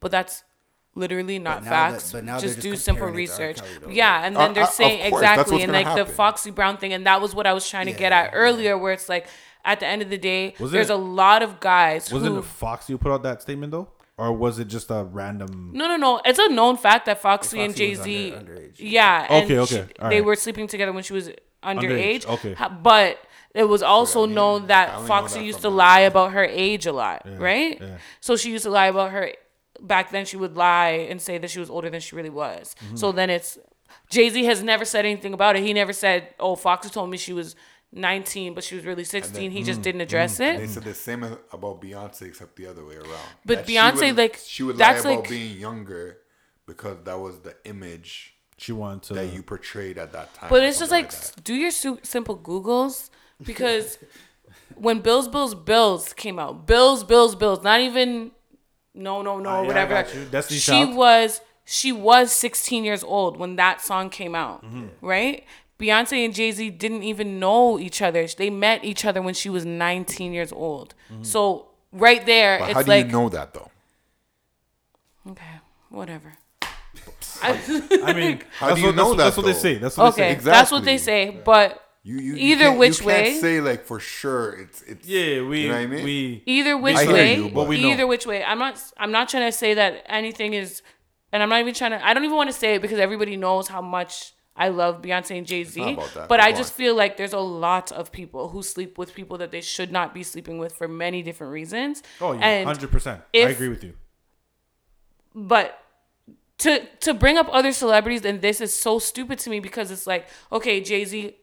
But 0.00 0.10
that's 0.10 0.42
literally 0.96 1.38
not 1.38 1.64
now 1.64 1.70
that- 1.70 1.92
facts. 1.92 2.12
but 2.12 2.24
now 2.24 2.38
just 2.38 2.54
just 2.56 2.60
do 2.62 2.76
simple 2.76 3.06
comparing 3.06 3.24
it 3.24 3.30
to 3.36 3.42
R. 3.42 3.48
research. 3.48 3.68
Yeah, 3.90 4.24
and 4.24 4.36
then 4.36 4.50
Uh, 4.50 4.52
they're 4.54 4.62
uh, 4.64 4.66
saying 4.66 5.10
course, 5.10 5.22
exactly 5.22 5.62
and 5.62 5.72
gonna 5.72 5.84
like 5.84 6.06
the. 6.06 6.12
Foxy 6.12 6.50
Brown 6.50 6.76
thing, 6.76 6.92
and 6.92 7.06
that 7.06 7.20
was 7.20 7.34
what 7.34 7.46
I 7.46 7.52
was 7.52 7.68
trying 7.68 7.86
to 7.86 7.92
get 7.92 8.12
at 8.12 8.30
earlier, 8.32 8.76
where 8.78 8.92
it's 8.92 9.08
like 9.08 9.26
at 9.64 9.80
the 9.80 9.86
end 9.86 10.02
of 10.02 10.10
the 10.10 10.18
day, 10.18 10.54
Was 10.58 10.72
there's 10.72 10.90
it- 10.90 10.94
a 10.94 10.96
lot 10.96 11.42
of 11.42 11.58
guys 11.60 12.12
Was 12.12 12.22
who. 12.22 12.38
it 12.38 12.44
Fox 12.44 12.86
who 12.86 12.98
put 12.98 13.10
out 13.12 13.22
that 13.22 13.42
statement 13.42 13.72
though, 13.72 13.88
or 14.16 14.32
was 14.32 14.58
it 14.58 14.68
just 14.68 14.90
a 14.90 15.04
random? 15.04 15.70
no, 15.74 15.88
no, 15.88 15.96
no. 15.96 16.20
It's 16.24 16.38
a 16.38 16.48
known 16.48 16.76
fact 16.76 17.06
that 17.06 17.20
Foxy, 17.20 17.60
and 17.60 17.74
Jay 17.74 17.94
Z, 17.94 18.32
under- 18.34 18.70
yeah, 18.76 19.26
Okay, 19.30 19.58
okay, 19.58 19.86
she- 19.86 20.02
all 20.02 20.10
they 20.10 20.20
were 20.20 20.36
sleeping 20.36 20.66
together 20.66 20.92
when 20.92 21.02
she 21.02 21.12
was 21.12 21.30
underage. 21.62 22.24
Underage, 22.24 22.26
okay. 22.26 22.54
But 22.82 23.18
it 23.54 23.64
was 23.64 23.82
also 23.82 24.26
mean, 24.26 24.34
known 24.34 24.66
that 24.66 24.90
only 24.90 25.02
know 25.02 25.06
Foxy 25.08 25.38
that 25.40 25.44
used 25.44 25.58
to 25.60 25.68
from 25.68 25.76
lie 25.76 26.00
about 26.00 26.32
her 26.32 26.44
age 26.44 26.86
a 26.86 26.92
lot, 26.92 27.26
right? 27.38 27.78
yeah. 27.80 27.98
So 28.20 28.36
she 28.36 28.50
used 28.50 28.64
to 28.64 28.70
lie 28.70 28.86
about 28.86 29.10
her. 29.12 29.32
Back 29.80 30.12
then, 30.12 30.24
she 30.24 30.36
would 30.36 30.56
lie 30.56 31.06
and 31.10 31.20
say 31.20 31.36
that 31.38 31.50
she 31.50 31.58
was 31.58 31.68
older 31.68 31.90
than 31.90 32.00
she 32.00 32.14
really 32.14 32.30
was. 32.30 32.76
Mm-hmm. 32.84 32.96
So 32.96 33.12
then 33.12 33.28
it's 33.28 33.58
Jay 34.10 34.28
Z 34.30 34.44
has 34.44 34.62
never 34.62 34.84
said 34.84 35.04
anything 35.04 35.34
about 35.34 35.56
it. 35.56 35.62
He 35.62 35.72
never 35.72 35.92
said, 35.92 36.34
"Oh, 36.38 36.54
Foxy 36.56 36.90
told 36.90 37.10
me 37.10 37.16
she 37.16 37.32
was 37.32 37.56
19, 37.94 38.54
but 38.54 38.64
she 38.64 38.74
was 38.74 38.84
really 38.84 39.04
16." 39.04 39.50
he 39.50 39.60
mm, 39.62 39.64
just 39.64 39.80
didn't 39.82 40.00
address 40.02 40.36
They 40.38 40.54
it. 40.54 40.58
They 40.58 40.66
said 40.66 40.84
the 40.84 40.94
same 40.94 41.22
about 41.22 41.80
Beyonce, 41.80 42.22
except 42.22 42.56
the 42.56 42.66
other 42.66 42.84
way 42.84 42.96
around. 42.96 43.28
But 43.44 43.58
That 43.58 43.66
she 43.68 43.74
Beyonce, 43.76 44.08
would- 44.08 44.16
like, 44.18 44.40
she 44.46 44.62
would 44.62 44.76
that's 44.78 45.04
lie 45.04 45.12
about 45.12 45.20
like- 45.22 45.30
being 45.30 45.56
younger 45.58 46.18
because 46.66 46.96
that 47.04 47.18
was 47.18 47.40
the 47.40 47.54
image 47.64 48.34
She 48.56 48.72
wanted 48.72 49.02
to. 49.04 49.14
that 49.14 49.32
you 49.32 49.42
portrayed 49.42 49.98
at 49.98 50.12
that 50.12 50.34
time. 50.34 50.48
But 50.50 50.62
it's 50.64 50.78
just 50.78 50.90
something 50.90 51.06
like, 51.10 51.44
do 51.44 51.54
your 51.54 51.70
su- 51.70 52.00
simple 52.02 52.36
Googles 52.38 53.10
because 53.42 53.98
when 54.76 55.00
Bills, 55.00 55.28
Bills, 55.28 55.54
Bills 55.54 56.12
came 56.14 56.38
out, 56.38 56.66
Bills, 56.66 57.04
Bills, 57.04 57.34
Bills, 57.36 57.62
not 57.62 57.80
even 57.80 58.32
no, 58.94 59.22
no, 59.22 59.38
no, 59.40 59.48
Ah, 59.50 59.60
yeah, 59.62 59.66
whatever. 59.66 59.94
got 59.94 60.14
you. 60.14 60.58
She 60.58 60.60
Child. 60.60 60.94
was 60.96 61.40
she 61.66 61.92
was 61.92 62.30
16 62.32 62.84
years 62.84 63.02
old 63.02 63.36
when 63.38 63.56
that 63.56 63.80
song 63.80 64.08
came 64.10 64.34
out, 64.34 64.64
Mm-hmm. 64.64 64.86
right? 65.04 65.44
Beyonce 65.84 66.24
and 66.24 66.32
Jay 66.34 66.50
Z 66.52 66.70
didn't 66.70 67.02
even 67.12 67.38
know 67.44 67.78
each 67.86 68.00
other. 68.02 68.26
They 68.26 68.50
met 68.50 68.84
each 68.84 69.04
other 69.04 69.20
when 69.26 69.34
she 69.34 69.48
was 69.56 69.64
19 69.64 70.32
years 70.32 70.52
old. 70.52 70.94
Mm-hmm. 71.12 71.22
So 71.24 71.68
right 71.92 72.24
there, 72.26 72.58
But 72.60 72.64
it's 72.70 72.74
how 72.78 72.82
do 72.82 72.88
like 72.90 73.06
you 73.06 73.12
know 73.12 73.28
that 73.28 73.52
though? 73.54 73.70
okay, 75.30 75.44
whatever. 75.90 76.32
I 77.42 78.12
mean, 78.14 78.40
How 78.58 78.68
that's 78.68 78.76
do 78.76 78.80
you 78.82 78.86
what, 78.88 78.96
know 78.96 79.14
that's, 79.14 79.16
that, 79.16 79.24
that's 79.24 79.36
what 79.36 79.46
they 79.46 79.52
say. 79.52 79.74
That's 79.78 79.96
what 79.96 80.12
okay, 80.12 80.22
they 80.22 80.28
say. 80.28 80.32
Exactly. 80.32 80.52
that's 80.58 80.70
what 80.72 80.84
they 80.84 80.94
Exactly. 80.94 81.36
say. 81.36 81.42
But 81.44 81.80
You, 82.02 82.16
you, 82.18 82.34
you 82.34 82.52
Either 82.52 82.64
can't- 82.66 82.78
which 82.78 83.00
you 83.00 83.06
way- 83.06 83.22
can't 83.24 83.40
say 83.40 83.60
like 83.60 83.84
for 83.84 83.98
sure 84.00 84.52
it's 84.62 84.82
it's 84.82 85.06
Yeah, 85.06 85.42
we 85.42 85.62
You 85.62 85.68
know 85.68 85.74
what 85.74 85.80
I 85.82 85.86
mean? 85.86 86.04
we 86.04 86.42
either 86.46 86.76
which 86.78 86.96
I 86.96 87.04
hear 87.04 87.12
way 87.12 87.36
you, 87.36 87.48
but 87.50 87.66
we 87.68 87.82
know. 87.82 87.88
either 87.90 88.06
which 88.06 88.26
way 88.26 88.44
i'm 88.44 88.58
not 88.58 88.74
i'm 88.98 89.10
not 89.10 89.28
trying 89.30 89.46
to 89.50 89.56
say 89.56 89.74
that 89.74 90.04
anything 90.20 90.52
is 90.54 90.82
and 91.32 91.42
i'm 91.42 91.48
not 91.48 91.60
even 91.60 91.74
trying 91.74 91.92
to 91.92 92.06
i 92.06 92.12
don't 92.14 92.24
even 92.24 92.36
want 92.36 92.50
to 92.50 92.56
say 92.62 92.74
it 92.76 92.82
because 92.82 92.98
everybody 92.98 93.36
knows 93.36 93.68
how 93.68 93.80
much 93.82 94.34
i 94.56 94.68
love 94.68 95.02
beyonce 95.02 95.38
and 95.38 95.94
about 95.94 96.14
that, 96.14 96.28
but 96.28 96.40
i 96.40 96.52
just 96.52 96.72
on. 96.72 96.76
feel 96.76 96.94
like 96.94 97.16
there's 97.16 97.32
a 97.32 97.38
lot 97.38 97.90
of 97.92 98.12
people 98.12 98.48
who 98.48 98.62
sleep 98.62 98.98
with 98.98 99.14
people 99.14 99.38
that 99.38 99.50
they 99.50 99.60
should 99.60 99.90
not 99.90 100.14
be 100.14 100.22
sleeping 100.22 100.58
with 100.58 100.74
for 100.74 100.88
many 100.88 101.22
different 101.22 101.52
reasons 101.52 102.02
oh 102.20 102.32
yeah, 102.32 102.64
hundred 102.64 102.90
percent. 102.90 103.20
I 103.34 103.38
agree 103.38 103.68
with 103.68 103.84
you. 103.84 103.94
but 105.34 105.78
to 106.58 106.86
to 107.00 107.14
bring 107.14 107.36
up 107.36 107.48
other 107.52 107.72
celebrities 107.72 108.24
and 108.24 108.40
this 108.40 108.60
is 108.60 108.72
so 108.72 108.98
stupid 108.98 109.38
to 109.40 109.50
me 109.50 109.60
because 109.60 109.90
it's 109.90 110.06
like 110.06 110.28
okay 110.52 110.80
jay-z 110.80 111.36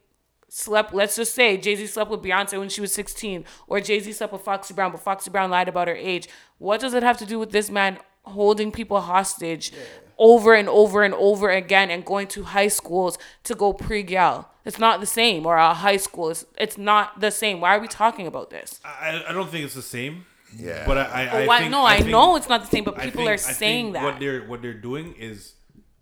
slept. 0.52 0.94
Let's 0.94 1.16
just 1.16 1.34
say 1.34 1.58
Jay 1.58 1.76
Z 1.76 1.88
slept 1.88 2.12
with 2.12 2.22
Beyonce 2.22 2.60
when 2.60 2.70
she 2.70 2.82
was 2.82 2.94
16, 2.94 3.46
or 3.68 3.80
Jay 3.80 4.00
Z 4.00 4.12
slept 4.12 4.34
with 4.34 4.42
Foxy 4.42 4.74
Brown, 4.74 4.92
but 4.92 5.02
Foxy 5.02 5.32
Brown 5.32 5.50
lied 5.50 5.70
about 5.70 5.88
her 5.88 5.96
age. 5.96 6.28
What 6.58 6.82
does 6.82 6.94
it 6.94 7.04
have 7.04 7.18
to 7.20 7.26
do 7.26 7.40
with 7.40 7.52
this 7.52 7.70
man 7.70 7.98
holding 8.24 8.72
people 8.72 9.02
hostage 9.02 9.72
over 10.18 10.54
and 10.54 10.70
over 10.70 11.04
and 11.04 11.14
over 11.16 11.50
again, 11.50 11.90
and 11.90 12.06
going 12.06 12.28
to 12.28 12.44
high 12.44 12.68
schools 12.68 13.18
to 13.44 13.56
go 13.56 13.74
pre-gal? 13.74 14.48
It's 14.64 14.78
not 14.78 15.00
the 15.00 15.08
same, 15.08 15.46
or 15.48 15.58
a 15.58 15.74
high 15.74 15.98
school. 15.98 16.30
It's, 16.30 16.46
it's 16.58 16.78
not 16.78 17.20
the 17.20 17.32
same. 17.32 17.62
Why 17.62 17.76
are 17.76 17.80
we 17.80 17.88
talking 17.88 18.28
about 18.28 18.52
this? 18.52 18.80
I, 18.86 19.24
I 19.28 19.34
don't 19.34 19.50
think 19.50 19.66
it's 19.66 19.74
the 19.74 19.82
same. 19.82 20.26
Yeah. 20.56 20.84
But 20.86 20.98
I, 21.00 21.02
I, 21.04 21.22
I 21.56 21.60
think, 21.60 21.72
no, 21.72 21.84
I, 21.86 21.98
think- 21.98 22.10
know 22.10 22.36
it's 22.36 22.50
not 22.50 22.62
the 22.62 22.68
same, 22.68 22.84
but 22.84 23.00
I 23.00 23.06
people 23.06 23.22
think- 23.26 23.30
are 23.30 23.34
I 23.34 23.38
think 23.38 23.58
saying 23.58 23.92
that. 23.94 24.04
what 24.04 24.20
they're 24.20 24.42
what 24.46 24.62
they're 24.62 24.74
doing 24.74 25.16
is 25.18 25.54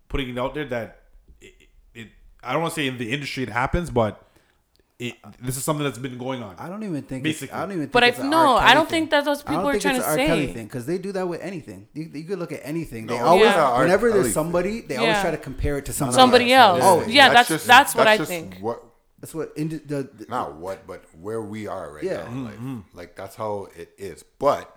putting 0.08 0.28
it 0.28 0.38
out 0.38 0.54
there 0.54 0.66
that 0.66 1.02
it, 1.40 1.54
it 1.94 2.08
I 2.42 2.52
don't 2.52 2.60
want 2.62 2.74
to 2.74 2.80
say 2.80 2.86
in 2.88 2.98
the 2.98 3.12
industry 3.12 3.44
it 3.44 3.48
happens, 3.48 3.90
but 3.90 4.22
it 5.00 5.14
this 5.40 5.56
is 5.56 5.64
something 5.64 5.82
that's 5.84 5.98
been 5.98 6.18
going 6.18 6.42
on. 6.42 6.54
I 6.58 6.68
don't 6.68 6.82
even 6.82 7.02
think. 7.02 7.24
It's, 7.26 7.40
Basically. 7.40 7.54
I 7.56 7.60
don't 7.62 7.70
even. 7.72 7.82
Think 7.84 7.92
But 7.92 8.04
I- 8.04 8.08
it's 8.08 8.18
a 8.18 8.24
no, 8.24 8.36
R. 8.36 8.58
I 8.58 8.60
Kelly 8.60 8.74
don't 8.74 8.84
thing. 8.84 8.90
think 8.90 9.10
that's 9.10 9.26
what 9.26 9.38
I 9.38 9.42
people 9.42 9.54
don't 9.56 9.66
are 9.66 9.72
think 9.72 9.82
trying 9.82 9.96
it's 9.96 10.04
to 10.04 10.10
a 10.10 10.20
R. 10.20 10.26
Kelly 10.26 10.46
thing 10.52 10.66
because 10.66 10.86
they 10.86 10.98
do 10.98 11.12
that 11.12 11.26
with 11.26 11.40
anything. 11.40 11.88
You, 11.94 12.10
you 12.12 12.24
could 12.24 12.38
look 12.38 12.52
at 12.52 12.60
anything. 12.62 13.06
They 13.06 13.16
No, 13.18 13.24
always, 13.24 13.46
it's 13.48 13.56
not 13.56 13.72
R. 13.72 13.82
whenever 13.82 14.10
Kelly 14.10 14.22
there's 14.22 14.34
somebody, 14.34 14.80
they 14.82 14.96
always 14.96 15.14
Yeah. 15.16 15.22
try 15.22 15.30
to 15.30 15.38
compare 15.38 15.78
it 15.78 15.86
to 15.86 15.92
somebody, 15.92 16.16
Somebody 16.16 16.52
else. 16.52 16.80
Oh, 16.84 17.04
Yeah, 17.06 17.30
that's- 17.32 17.64
that's 17.66 17.94
what 17.94 18.06
I 18.06 18.18
think. 18.18 18.58
What 18.60 18.84
That's 19.20 19.34
what 19.34 19.52
in 19.56 19.68
the, 19.68 19.78
the 20.16 20.26
not 20.28 20.54
what, 20.56 20.86
but 20.86 21.04
where 21.20 21.42
we 21.42 21.66
are 21.66 21.92
right 21.94 22.04
Yeah. 22.04 22.18
now. 22.18 22.26
in 22.26 22.46
mm-hmm. 22.46 22.74
life. 22.76 22.84
Like 22.94 23.16
that's 23.16 23.36
how 23.36 23.68
it 23.76 23.90
is. 23.98 24.22
But 24.38 24.74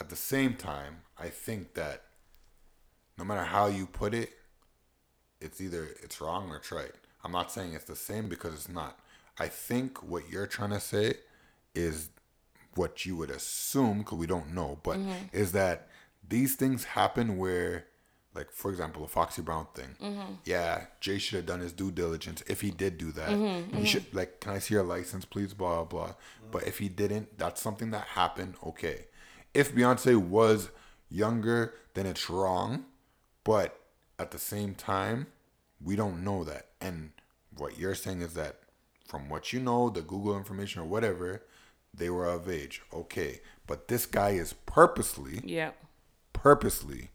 at 0.00 0.08
the 0.08 0.16
same 0.16 0.54
time, 0.54 1.02
I 1.18 1.28
think 1.28 1.74
that 1.74 2.02
no 3.18 3.24
matter 3.24 3.44
how 3.44 3.66
you 3.66 3.86
put 3.86 4.12
it, 4.14 4.30
it's 5.40 5.60
either 5.60 5.88
it's 6.02 6.20
wrong 6.20 6.50
or 6.50 6.56
it's 6.56 6.72
right. 6.72 6.92
I'm 7.22 7.32
not 7.32 7.50
saying 7.52 7.74
it's 7.74 7.84
the 7.84 7.96
same 7.96 8.28
because 8.28 8.54
it's 8.54 8.68
not. 8.68 8.98
I 9.38 9.48
think 9.48 10.02
what 10.02 10.30
you're 10.30 10.46
trying 10.46 10.70
to 10.70 10.80
say 10.80 11.14
is 11.74 12.10
what 12.74 13.06
you 13.06 13.16
would 13.16 13.30
assume 13.30 13.98
because 13.98 14.18
we 14.18 14.26
don't 14.26 14.54
know, 14.54 14.78
but 14.82 14.98
mm-hmm. 14.98 15.12
is 15.32 15.52
that 15.52 15.88
these 16.28 16.54
things 16.54 16.84
happen 16.84 17.38
where, 17.38 17.86
like 18.34 18.50
for 18.50 18.70
example, 18.70 19.02
the 19.02 19.08
Foxy 19.08 19.42
Brown 19.42 19.66
thing. 19.74 19.96
Mm-hmm. 20.02 20.32
Yeah, 20.44 20.86
Jay 21.00 21.18
should 21.18 21.36
have 21.36 21.46
done 21.46 21.60
his 21.60 21.72
due 21.72 21.90
diligence. 21.90 22.42
If 22.46 22.60
he 22.60 22.70
did 22.70 22.98
do 22.98 23.12
that, 23.12 23.30
mm-hmm, 23.30 23.76
he 23.76 23.86
should 23.86 24.12
like, 24.14 24.40
can 24.40 24.52
I 24.52 24.58
see 24.58 24.74
your 24.74 24.82
license, 24.82 25.24
please? 25.24 25.54
Blah 25.54 25.84
blah. 25.84 26.06
blah. 26.06 26.14
But 26.50 26.66
if 26.66 26.78
he 26.78 26.88
didn't, 26.88 27.38
that's 27.38 27.60
something 27.60 27.90
that 27.90 28.04
happened. 28.08 28.54
Okay. 28.64 29.06
If 29.54 29.74
Beyonce 29.74 30.16
was 30.16 30.70
younger, 31.08 31.74
then 31.94 32.06
it's 32.06 32.28
wrong. 32.28 32.84
But 33.44 33.78
at 34.18 34.32
the 34.32 34.38
same 34.38 34.74
time, 34.74 35.28
we 35.82 35.96
don't 35.96 36.24
know 36.24 36.44
that. 36.44 36.68
And 36.80 37.12
what 37.56 37.78
you're 37.78 37.94
saying 37.94 38.20
is 38.20 38.34
that 38.34 38.56
from 39.06 39.28
what 39.28 39.52
you 39.52 39.60
know, 39.60 39.88
the 39.90 40.02
Google 40.02 40.36
information 40.36 40.82
or 40.82 40.84
whatever, 40.86 41.42
they 41.94 42.10
were 42.10 42.26
of 42.26 42.48
age. 42.48 42.82
Okay. 42.92 43.40
But 43.66 43.88
this 43.88 44.06
guy 44.06 44.30
is 44.30 44.52
purposely, 44.52 45.40
Yeah. 45.44 45.70
purposely 46.32 47.10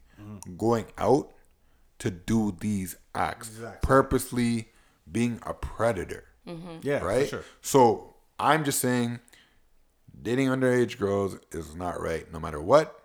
going 0.56 0.86
out 0.98 1.32
to 1.98 2.10
do 2.10 2.56
these 2.60 2.96
acts, 3.14 3.60
purposely 3.82 4.70
being 5.10 5.40
a 5.44 5.52
predator 5.54 6.24
yeah, 6.82 6.98
for 7.00 7.06
right? 7.06 7.28
sure. 7.28 7.44
So 7.60 8.14
I'm 8.38 8.64
just 8.64 8.80
saying, 8.80 9.20
dating 10.20 10.48
underage 10.48 10.98
girls 10.98 11.36
is 11.52 11.74
not 11.74 12.00
right, 12.00 12.30
no 12.32 12.38
matter 12.40 12.60
what. 12.60 12.98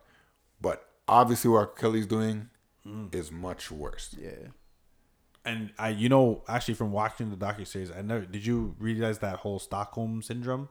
But 0.61 0.88
obviously, 1.07 1.49
what 1.51 1.76
Kelly's 1.77 2.07
doing 2.07 2.49
Mm. 2.85 3.14
is 3.14 3.31
much 3.31 3.69
worse. 3.69 4.15
yeah. 4.18 4.47
And 5.47 5.71
I, 5.79 5.89
you 5.89 6.09
know, 6.09 6.43
actually 6.47 6.73
from 6.75 6.91
watching 6.91 7.29
the 7.29 7.37
docu 7.37 7.65
series, 7.65 7.91
I 7.91 8.01
never 8.01 8.25
did 8.25 8.45
you 8.45 8.75
realize 8.79 9.19
that 9.19 9.37
whole 9.37 9.59
Stockholm 9.59 10.21
syndrome. 10.21 10.69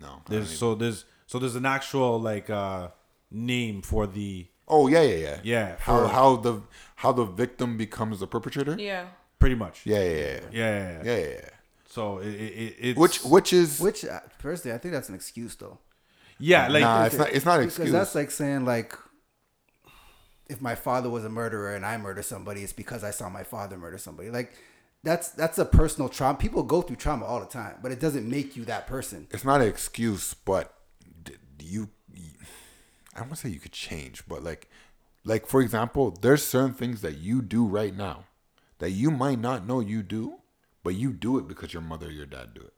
No. 0.00 0.22
There's 0.28 0.50
so 0.56 0.74
there's 0.74 1.04
so 1.26 1.38
there's 1.38 1.56
an 1.56 1.66
actual 1.66 2.20
like 2.20 2.48
uh 2.48 2.88
name 3.30 3.82
for 3.82 4.06
the 4.06 4.46
oh 4.68 4.86
yeah, 4.88 5.02
yeah, 5.02 5.16
yeah. 5.16 5.40
Yeah, 5.42 5.76
How 5.80 6.02
for- 6.02 6.08
how 6.08 6.36
the 6.36 6.62
how 6.96 7.12
the 7.12 7.24
victim 7.24 7.76
becomes 7.76 8.20
the 8.20 8.26
perpetrator? 8.26 8.76
Yeah. 8.78 9.06
pretty 9.38 9.54
much. 9.56 9.84
Yeah, 9.84 10.02
yeah, 10.02 10.10
yeah, 10.10 10.16
yeah, 10.16 10.30
yeah. 10.30 10.40
yeah. 10.52 11.02
yeah, 11.04 11.16
yeah. 11.18 11.28
yeah. 11.42 11.48
So 11.88 12.18
it, 12.18 12.28
it, 12.28 12.52
it 12.52 12.74
it's 12.90 12.98
Which 12.98 13.22
which 13.24 13.52
is 13.52 13.80
Which 13.80 14.04
uh, 14.04 14.20
personally, 14.38 14.74
I 14.74 14.78
think 14.78 14.92
that's 14.94 15.08
an 15.08 15.14
excuse 15.14 15.54
though. 15.56 15.78
yeah, 16.38 16.68
like 16.68 16.82
nah, 16.82 17.04
it's 17.06 17.16
not 17.16 17.30
it's 17.32 17.44
not 17.46 17.54
an 17.60 17.66
Because 17.66 17.78
excuse. 17.78 17.92
that's 17.92 18.14
like 18.14 18.30
saying 18.30 18.64
like, 18.66 18.92
if 20.48 20.60
my 20.60 20.74
father 20.74 21.10
was 21.10 21.24
a 21.24 21.28
murderer 21.28 21.74
and 21.74 21.84
I 21.84 21.96
murder 21.96 22.22
somebody, 22.22 22.62
it's 22.62 22.72
because 22.72 23.02
I 23.04 23.10
saw 23.10 23.28
my 23.28 23.42
father 23.42 23.76
murder 23.76 23.98
somebody. 23.98 24.30
Like, 24.30 24.52
that's 25.02 25.28
that's 25.30 25.58
a 25.58 25.64
personal 25.64 26.08
trauma. 26.08 26.38
People 26.38 26.62
go 26.62 26.82
through 26.82 26.96
trauma 26.96 27.24
all 27.24 27.40
the 27.40 27.46
time, 27.46 27.76
but 27.82 27.92
it 27.92 28.00
doesn't 28.00 28.28
make 28.28 28.56
you 28.56 28.64
that 28.64 28.86
person. 28.86 29.26
it's 29.30 29.44
not 29.44 29.60
an 29.60 29.68
excuse, 29.68 30.34
but 30.34 30.74
d- 31.22 31.34
you, 31.60 31.90
I 33.14 33.20
don't 33.20 33.28
want 33.28 33.38
to 33.40 33.46
say 33.46 33.48
you 33.50 33.60
could 33.60 33.72
change, 33.72 34.24
but 34.26 34.42
like, 34.42 34.68
like 35.24 35.46
for 35.46 35.60
example, 35.60 36.10
there's 36.22 36.44
certain 36.44 36.74
things 36.74 37.02
that 37.02 37.18
you 37.18 37.42
do 37.42 37.64
right 37.66 37.94
now 37.96 38.24
that 38.78 38.90
you 38.90 39.10
might 39.10 39.38
not 39.38 39.66
know 39.66 39.80
you 39.80 40.02
do, 40.02 40.36
but 40.82 40.94
you 40.94 41.12
do 41.12 41.38
it 41.38 41.48
because 41.48 41.72
your 41.72 41.82
mother 41.82 42.08
or 42.08 42.10
your 42.10 42.26
dad 42.26 42.54
do 42.54 42.62
it. 42.62 42.74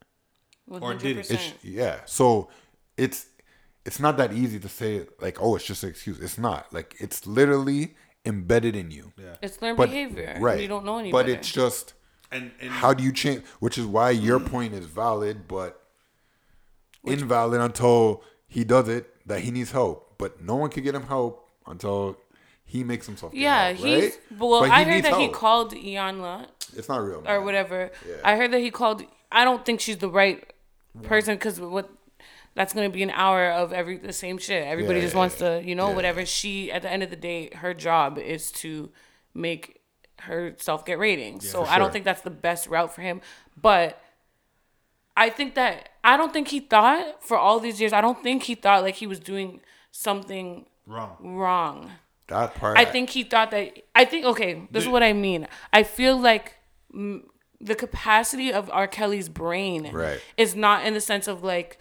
Or 0.83 0.95
did 0.95 1.17
it. 1.17 1.31
It's 1.31 1.53
yeah. 1.63 2.01
So 2.05 2.51
it's 2.97 3.27
it's 3.85 4.01
not 4.01 4.17
that 4.19 4.33
easy 4.33 4.59
to 4.61 4.69
say 4.69 5.07
like, 5.21 5.41
oh, 5.41 5.57
it's 5.57 5.65
just 5.65 5.83
an 5.83 5.89
excuse. 5.91 6.19
It's 6.21 6.39
not. 6.39 6.73
Like 6.73 6.95
it's 6.99 7.27
literally 7.27 7.95
embedded 8.27 8.77
in 8.77 8.91
you. 8.91 9.13
yeah. 9.17 9.37
It's 9.43 9.61
learned 9.63 9.79
But 9.79 9.89
behavior. 9.91 10.37
right. 10.41 10.61
You 10.61 10.69
don't 10.69 10.85
know 10.85 10.99
any 10.99 11.11
But 11.13 11.27
better. 11.27 11.39
it's 11.39 11.51
just 11.53 11.95
And, 12.31 12.51
and 12.61 12.71
how 12.71 12.93
do 12.93 13.03
you 13.03 13.13
change? 13.13 13.43
Which 13.61 13.79
is 13.79 13.87
why 13.87 14.11
your 14.11 14.39
point 14.41 14.75
is 14.75 14.85
valid, 14.87 15.49
but 15.49 15.81
invalid 17.05 17.61
until 17.61 18.23
he 18.47 18.65
does 18.65 18.89
it 18.89 19.15
that 19.27 19.41
he 19.41 19.51
needs 19.51 19.71
help. 19.71 20.15
But 20.19 20.43
no 20.43 20.57
one 20.57 20.71
can 20.71 20.83
get 20.85 20.95
him 20.95 21.05
help 21.07 21.49
until 21.67 22.19
he 22.65 22.85
makes 22.85 23.07
himself. 23.07 23.33
Yeah, 23.35 23.69
help, 23.69 23.79
he's 23.79 24.03
right? 24.05 24.21
well. 24.39 24.61
But 24.63 24.71
I 24.71 24.85
heard 24.85 24.95
needs 24.95 25.09
that 25.09 25.17
he 25.17 25.23
help. 25.25 25.33
called 25.35 25.73
Iyanla 25.75 26.47
It's 26.77 26.89
not 26.89 26.99
real, 26.99 27.23
or 27.27 27.41
whatever. 27.41 27.91
Yeah. 28.07 28.17
I 28.25 28.37
heard 28.37 28.53
that 28.53 28.61
he 28.61 28.71
called. 28.71 29.03
I 29.31 29.45
don't 29.45 29.65
think 29.65 29.81
she's 29.81 29.99
the 29.99 30.09
right 30.11 30.53
person 31.03 31.35
because 31.37 31.61
what 31.61 31.89
that's 32.59 32.73
gonna 32.75 32.91
be 32.91 33.05
an 33.05 33.11
hour 33.11 33.51
of 33.53 33.73
every 33.73 33.99
the 33.99 34.13
same 34.13 34.37
shit. 34.37 34.67
Everybody 34.67 34.99
Yeah, 34.99 35.05
just 35.05 35.15
yeah, 35.15 35.19
wants 35.21 35.37
to, 35.37 35.63
you 35.65 35.77
know, 35.77 35.91
whatever. 35.91 36.27
She 36.27 36.73
at 36.73 36.83
the 36.83 36.91
end 36.91 37.05
of 37.05 37.11
the 37.11 37.17
day, 37.17 37.51
her 37.55 37.73
job 37.73 38.19
is 38.19 38.51
to 38.63 38.91
make 39.33 39.81
herself 40.23 40.85
get 40.85 40.99
ratings. 40.99 41.49
so 41.49 41.65
I 41.65 41.79
don't 41.79 41.93
think 41.93 42.05
that's 42.05 42.23
the 42.23 42.31
best 42.31 42.67
route 42.67 42.93
for 42.93 43.03
him. 43.03 43.21
But 43.57 44.03
I 45.17 45.31
think 45.31 45.55
that 45.55 45.91
I 46.03 46.17
don't 46.17 46.33
think 46.33 46.49
he 46.49 46.59
thought 46.61 47.23
for 47.23 47.37
all 47.37 47.61
these 47.61 47.81
years. 47.81 47.93
I 47.93 48.01
don't 48.01 48.21
think 48.23 48.43
he 48.45 48.57
thought 48.57 48.83
like 48.83 48.97
he 48.97 49.07
was 49.07 49.21
doing 49.21 49.61
something 49.93 50.67
wrong. 50.87 51.17
wrong. 51.21 51.93
that 52.27 52.57
part. 52.57 52.77
I 52.77 52.85
think 52.85 53.11
he 53.11 53.23
thought 53.23 53.53
that. 53.53 53.79
I 53.95 54.05
think 54.05 54.27
okay. 54.27 54.67
This 54.73 54.83
is 54.83 54.89
what 54.89 55.05
I 55.05 55.13
mean. 55.13 55.47
I 55.73 55.85
feel 55.85 56.17
like 56.19 56.57
mm, 56.93 57.23
the 57.61 57.77
capacity 57.77 58.53
of 58.53 58.69
R. 58.73 58.89
Kelly's 58.89 59.29
brain 59.29 59.91
Right. 59.93 60.21
is 60.37 60.57
not 60.57 60.85
in 60.85 60.95
the 60.95 61.01
sense 61.01 61.29
of 61.29 61.45
like. 61.45 61.79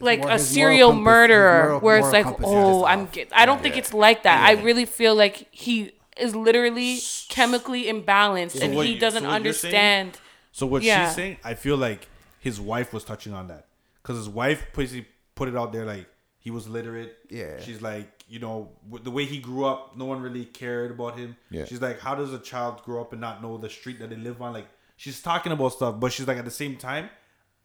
Like 0.00 0.20
more- 0.20 0.30
a 0.30 0.38
serial 0.38 0.92
murderer, 0.92 1.64
moral- 1.64 1.80
where 1.80 1.98
it's 1.98 2.12
like, 2.12 2.26
oh, 2.42 2.84
I'm. 2.84 3.06
Get, 3.06 3.28
I 3.32 3.46
don't 3.46 3.60
think 3.62 3.76
it's 3.76 3.92
like 3.92 4.22
that. 4.22 4.42
I 4.48 4.52
really 4.62 4.84
feel 4.84 5.14
like 5.14 5.48
he 5.50 5.92
is 6.16 6.34
literally 6.36 6.98
chemically 7.28 7.84
imbalanced, 7.84 8.60
and 8.60 8.74
what 8.76 8.86
he 8.86 8.98
doesn't 8.98 9.22
so 9.22 9.28
what 9.28 9.44
you're 9.44 9.52
saying- 9.52 9.74
understand. 9.74 10.18
So 10.52 10.66
what 10.66 10.82
Yeah. 10.82 11.06
she's 11.06 11.14
saying, 11.16 11.36
I 11.44 11.54
feel 11.54 11.76
like 11.76 12.08
his 12.40 12.60
wife 12.60 12.92
was 12.92 13.04
touching 13.04 13.32
on 13.32 13.48
that 13.48 13.66
because 14.02 14.16
his 14.16 14.28
wife 14.28 14.66
basically 14.74 15.06
put 15.34 15.48
it 15.48 15.56
out 15.56 15.72
there 15.72 15.84
like 15.84 16.06
he 16.40 16.50
was 16.50 16.66
literate. 16.68 17.16
Yeah. 17.30 17.60
She's 17.60 17.80
like, 17.82 18.24
you 18.28 18.38
know, 18.40 18.70
the 19.02 19.10
way 19.10 19.24
he 19.24 19.38
grew 19.38 19.64
up, 19.64 19.96
no 19.96 20.04
one 20.06 20.20
really 20.20 20.44
cared 20.44 20.90
about 20.90 21.16
him. 21.18 21.36
Yeah. 21.50 21.64
She's 21.64 21.80
like, 21.80 22.00
how 22.00 22.14
does 22.16 22.32
a 22.32 22.38
child 22.38 22.82
grow 22.82 23.00
up 23.00 23.12
and 23.12 23.20
not 23.20 23.40
know 23.42 23.56
the 23.56 23.68
street 23.70 23.98
that 24.00 24.10
they 24.10 24.16
live 24.16 24.40
on? 24.42 24.52
Like, 24.52 24.66
she's 24.96 25.20
talking 25.22 25.52
about 25.52 25.72
stuff, 25.74 26.00
but 26.00 26.12
she's 26.12 26.26
like, 26.26 26.38
at 26.38 26.44
the 26.44 26.50
same 26.50 26.76
time, 26.76 27.10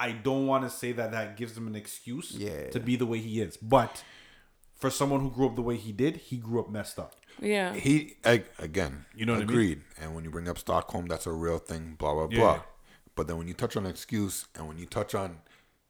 I 0.03 0.11
don't 0.11 0.47
want 0.47 0.63
to 0.65 0.69
say 0.69 0.91
that 0.93 1.11
that 1.11 1.37
gives 1.37 1.57
him 1.57 1.67
an 1.67 1.75
excuse 1.75 2.31
Yeah. 2.31 2.69
to 2.71 2.79
be 2.79 2.95
the 2.95 3.05
way 3.05 3.19
he 3.19 3.39
is. 3.41 3.55
But 3.57 4.03
for 4.75 4.89
someone 4.89 5.21
who 5.21 5.31
grew 5.31 5.47
up 5.47 5.55
the 5.55 5.61
way 5.61 5.77
he 5.77 5.91
did, 5.91 6.17
he 6.17 6.37
grew 6.37 6.59
up 6.59 6.69
messed 6.69 6.99
up. 6.99 7.15
Yeah, 7.41 7.73
he 7.73 8.17
I, 8.25 8.43
again. 8.59 9.05
You 9.15 9.25
know 9.25 9.33
what 9.33 9.43
I 9.43 9.45
mean? 9.45 9.49
agreed. 9.49 9.81
And 9.99 10.13
when 10.13 10.23
you 10.23 10.29
bring 10.29 10.47
up 10.49 10.57
Stockholm, 10.57 11.07
that's 11.07 11.25
a 11.25 11.31
real 11.31 11.57
thing. 11.57 11.95
Blah 11.97 12.13
blah 12.13 12.27
Yeah. 12.29 12.39
blah. 12.39 12.61
But 13.15 13.27
then 13.27 13.37
when 13.37 13.47
you 13.47 13.53
touch 13.53 13.75
on 13.77 13.85
excuse 13.85 14.45
and 14.55 14.67
when 14.67 14.77
you 14.77 14.85
touch 14.85 15.15
on 15.15 15.39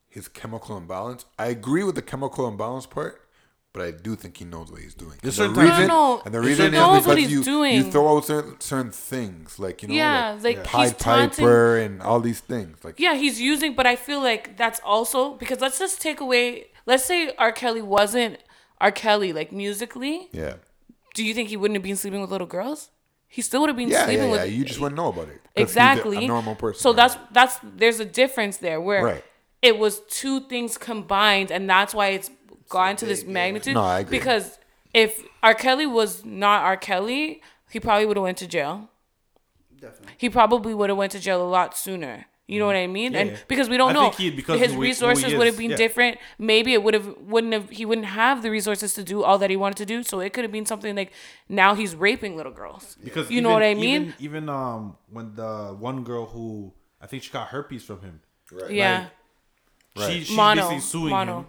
his 0.07 0.27
chemical 0.27 0.77
imbalance, 0.77 1.25
I 1.39 1.47
agree 1.47 1.83
with 1.83 1.95
the 1.95 2.01
chemical 2.01 2.47
imbalance 2.47 2.85
part. 2.85 3.22
But 3.73 3.81
I 3.87 3.91
do 3.91 4.15
think 4.15 4.37
he 4.37 4.45
knows 4.45 4.71
what 4.71 4.81
he's 4.81 4.93
doing. 4.93 5.17
There's 5.23 5.39
And 5.39 5.49
the 5.49 5.55
certain 5.55 5.67
times- 5.69 5.79
reason, 5.79 5.87
No, 5.87 6.15
no, 6.17 6.21
and 6.25 6.33
the 6.35 6.41
he 6.41 6.47
reason 6.47 6.71
knows 6.73 7.01
is 7.01 7.07
what 7.07 7.15
because 7.15 7.29
he's 7.29 7.37
you, 7.39 7.43
doing. 7.43 7.75
you 7.75 7.91
throw 7.91 8.15
out 8.17 8.25
certain, 8.25 8.59
certain 8.61 8.91
things 8.91 9.57
like 9.57 9.81
you 9.81 9.87
know, 9.89 9.95
Yeah, 9.95 10.37
like, 10.41 10.57
like, 10.57 10.67
he's 10.67 10.93
Pied 10.93 10.99
Piper 10.99 11.77
and 11.77 12.01
all 12.03 12.19
these 12.19 12.39
things. 12.39 12.77
Like 12.83 12.99
Yeah, 12.99 13.15
he's 13.15 13.41
using, 13.41 13.73
but 13.73 13.87
I 13.87 13.95
feel 13.95 14.21
like 14.21 14.57
that's 14.57 14.79
also 14.85 15.33
because 15.33 15.59
let's 15.59 15.79
just 15.79 15.99
take 16.01 16.19
away. 16.19 16.67
Let's 16.85 17.03
say 17.05 17.33
R. 17.39 17.51
Kelly 17.51 17.81
wasn't 17.81 18.37
R. 18.79 18.91
Kelly, 18.91 19.33
like 19.33 19.51
musically. 19.51 20.29
yeah, 20.31 20.55
Do 21.15 21.23
you 21.25 21.33
think 21.33 21.49
he 21.49 21.57
wouldn't 21.57 21.75
have 21.75 21.83
been 21.83 21.95
sleeping 21.95 22.21
with 22.21 22.29
little 22.31 22.47
girls? 22.47 22.89
he 23.27 23.41
still 23.41 23.61
would 23.61 23.69
have 23.69 23.77
been 23.77 23.89
Yeah, 23.89 24.01
yeah, 24.01 24.05
sleeping 24.05 24.25
yeah. 24.29 24.43
with 24.43 24.51
You 24.53 24.63
just 24.65 24.79
wouldn't 24.79 24.95
know 24.97 25.07
about 25.07 25.23
it. 25.29 25.41
'Cause 25.41 25.49
he's 25.55 25.63
exactly 25.63 26.25
A 26.25 26.27
normal 26.27 26.53
person. 26.53 26.79
So 26.79 26.91
right? 26.91 26.97
that's 26.97 27.17
that's 27.31 27.57
there's 27.63 27.99
a 27.99 28.05
difference 28.05 28.57
there 28.57 28.79
where 28.79 29.03
Right. 29.03 29.23
it 29.63 29.79
was 29.79 30.01
two 30.01 30.41
things 30.41 30.77
combined, 30.77 31.49
and 31.51 31.67
that's 31.67 31.95
why 31.95 32.09
it's 32.09 32.29
gone 32.73 32.95
to 32.97 33.05
this 33.05 33.23
magnitude. 33.25 33.75
No, 33.75 33.81
I 33.81 33.99
agree. 33.99 34.17
Because 34.17 34.59
if 34.93 35.23
R. 35.41 35.53
Kelly 35.53 35.85
was 35.85 36.25
not 36.25 36.63
R. 36.63 36.77
Kelly, 36.77 37.41
he 37.71 37.79
probably 37.79 38.05
would 38.07 38.17
have 38.17 38.23
went 38.23 38.39
to 38.39 38.47
jail. 38.47 38.89
Definitely. 39.79 40.13
He 40.17 40.29
probably 40.29 40.73
would 40.73 40.89
have 40.89 40.97
went 40.97 41.11
to 41.13 41.19
jail 41.19 41.41
a 41.41 41.49
lot 41.57 41.77
sooner. 41.77 42.25
You 42.45 42.59
know 42.59 42.67
what 42.67 42.75
I 42.75 42.87
mean? 42.87 43.15
and 43.15 43.31
yeah. 43.31 43.37
because 43.47 43.69
we 43.69 43.77
don't 43.77 43.91
I 43.91 43.93
know, 43.93 44.01
think 44.09 44.15
he- 44.15 44.29
because 44.41 44.59
his 44.59 44.71
of 44.71 44.75
who 44.75 44.81
he- 44.81 44.87
who 44.89 44.91
resources 44.91 45.33
would 45.33 45.47
have 45.47 45.57
been 45.57 45.71
yeah. 45.71 45.77
different. 45.85 46.17
Maybe 46.37 46.73
it 46.73 46.83
would 46.83 46.93
have 46.93 47.07
wouldn't 47.33 47.53
have 47.53 47.69
he 47.69 47.85
wouldn't 47.85 48.07
have 48.23 48.43
the 48.43 48.51
resources 48.51 48.93
to 48.95 49.03
do 49.03 49.23
all 49.23 49.37
that 49.37 49.49
he 49.49 49.55
wanted 49.55 49.77
to 49.77 49.85
do. 49.85 50.03
So 50.03 50.19
it 50.19 50.33
could 50.33 50.43
have 50.43 50.51
been 50.51 50.65
something 50.65 50.93
like 50.95 51.11
now 51.47 51.73
he's 51.73 51.95
raping 51.95 52.35
little 52.35 52.51
girls. 52.51 52.97
Because 53.03 53.31
you 53.31 53.41
know 53.41 53.51
what 53.57 53.63
I 53.63 53.73
mean? 53.75 54.01
Even, 54.01 54.13
even 54.19 54.49
um 54.49 54.97
when 55.09 55.35
the 55.35 55.51
one 55.89 56.03
girl 56.03 56.25
who 56.25 56.73
I 57.01 57.07
think 57.07 57.23
she 57.23 57.31
got 57.31 57.47
herpes 57.47 57.83
from 57.85 58.01
him. 58.01 58.19
Right. 58.51 58.71
Yeah. 58.71 59.07
She, 59.97 60.23
she's 60.23 60.35
Mono. 60.35 60.61
basically 60.61 60.79
suing 60.81 61.09
Mono. 61.11 61.37
him 61.39 61.45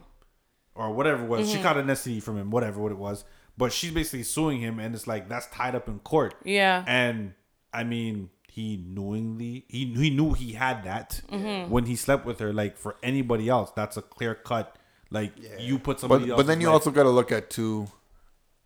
or 0.74 0.90
whatever 0.92 1.24
it 1.24 1.28
was. 1.28 1.46
Mm-hmm. 1.46 1.56
She 1.56 1.62
caught 1.62 1.76
an 1.76 1.86
STD 1.86 2.22
from 2.22 2.38
him, 2.38 2.50
whatever 2.50 2.80
what 2.80 2.92
it 2.92 2.98
was. 2.98 3.24
But 3.56 3.72
she's 3.72 3.92
basically 3.92 4.24
suing 4.24 4.60
him, 4.60 4.78
and 4.80 4.94
it's 4.94 5.06
like 5.06 5.28
that's 5.28 5.46
tied 5.46 5.74
up 5.74 5.88
in 5.88 6.00
court. 6.00 6.34
Yeah. 6.44 6.84
And 6.86 7.34
I 7.72 7.84
mean, 7.84 8.30
he 8.50 8.76
knowingly 8.84 9.64
he 9.68 9.86
he 9.94 10.10
knew 10.10 10.32
he 10.32 10.52
had 10.52 10.84
that 10.84 11.20
Mm-hmm. 11.30 11.70
when 11.70 11.86
he 11.86 11.94
slept 11.96 12.26
with 12.26 12.40
her. 12.40 12.52
Like 12.52 12.76
for 12.76 12.96
anybody 13.02 13.48
else, 13.48 13.70
that's 13.76 13.96
a 13.96 14.02
clear 14.02 14.34
cut. 14.34 14.76
Like 15.10 15.32
you 15.60 15.78
put 15.78 16.00
somebody 16.00 16.24
But 16.24 16.30
else. 16.30 16.36
but 16.38 16.46
then 16.48 16.60
you 16.60 16.68
also 16.68 16.90
got 16.90 17.04
to 17.04 17.10
look 17.10 17.30
at 17.30 17.48
too, 17.48 17.86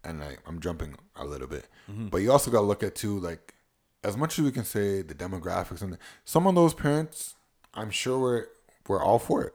and 0.03 0.23
I, 0.23 0.39
I'm 0.47 0.61
jumping 0.61 0.95
a 1.17 1.25
little 1.27 1.47
bit, 1.49 1.69
Mm-hmm. 1.91 2.09
but 2.09 2.19
you 2.19 2.33
also 2.33 2.51
got 2.51 2.61
to 2.61 2.67
look 2.67 2.83
at 2.83 2.95
too 2.95 3.19
like 3.21 3.55
as 4.03 4.17
much 4.17 4.39
as 4.39 4.45
we 4.47 4.53
can 4.53 4.65
say 4.65 5.03
the 5.03 5.15
demographics 5.15 5.83
and 5.83 5.93
the, 5.93 5.99
some 6.25 6.47
of 6.47 6.55
those 6.55 6.73
parents, 6.73 7.35
I'm 7.75 7.91
sure 7.91 8.19
we're 8.19 8.47
we're 8.89 9.03
all 9.03 9.19
for 9.19 9.45
it. 9.45 9.55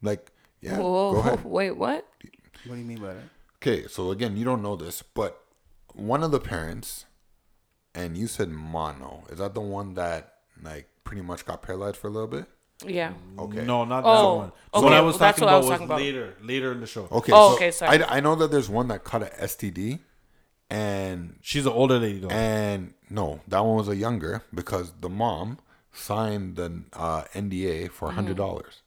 Like 0.00 0.31
yeah, 0.62 0.78
Whoa, 0.78 1.12
go 1.12 1.18
ahead. 1.18 1.44
wait, 1.58 1.72
what? 1.72 2.06
What 2.64 2.74
do 2.74 2.78
you 2.80 2.86
mean 2.86 3.00
by 3.00 3.08
that? 3.14 3.22
Okay, 3.56 3.86
so 3.88 4.10
again, 4.10 4.36
you 4.36 4.44
don't 4.44 4.62
know 4.62 4.76
this, 4.76 5.02
but 5.02 5.42
one 5.94 6.22
of 6.24 6.30
the 6.30 6.40
parents, 6.40 7.04
and 7.94 8.16
you 8.16 8.26
said 8.26 8.48
mono. 8.48 9.24
Is 9.30 9.38
that 9.38 9.52
the 9.54 9.60
one 9.60 9.94
that 9.94 10.34
like 10.62 10.88
pretty 11.04 11.22
much 11.22 11.44
got 11.44 11.60
paralyzed 11.62 11.96
for 11.96 12.06
a 12.08 12.10
little 12.10 12.28
bit? 12.28 12.46
Yeah. 12.86 13.12
Okay. 13.38 13.64
no, 13.64 13.84
not 13.84 14.02
Oh, 14.04 14.12
that 14.32 14.36
one. 14.38 14.52
So 14.74 14.78
okay, 14.78 14.84
what 14.84 14.92
I 14.94 15.00
was 15.02 15.18
well, 15.18 15.30
talking 15.32 15.44
what 15.44 15.48
I 15.48 15.52
about 15.52 15.58
was 15.58 15.66
was 15.66 15.72
talking 15.74 15.86
about. 15.86 16.00
later, 16.00 16.36
later 16.42 16.72
in 16.72 16.80
the 16.80 16.86
show. 16.86 17.06
Okay. 17.12 17.32
Oh, 17.34 17.50
so 17.50 17.54
okay, 17.56 17.70
sorry. 17.70 18.02
I, 18.02 18.16
I 18.16 18.20
know 18.20 18.34
that 18.36 18.50
there's 18.50 18.68
one 18.68 18.88
that 18.88 19.04
caught 19.04 19.22
a 19.22 19.26
STD, 19.26 20.00
and 20.70 21.36
She's 21.42 21.66
an 21.66 21.72
older 21.72 21.98
lady 21.98 22.18
though. 22.20 22.28
and 22.30 22.94
no, 23.10 23.40
that 23.48 23.64
one 23.64 23.76
was 23.76 23.88
a 23.88 23.96
younger 23.96 24.42
because 24.54 24.92
the 25.00 25.08
mom 25.08 25.58
signed 25.92 26.56
the 26.56 26.82
uh, 26.92 27.24
NDA 27.34 27.90
for 27.90 28.08
Mm-hmm. 28.08 28.14
hundred 28.16 28.36
dollars. 28.36 28.81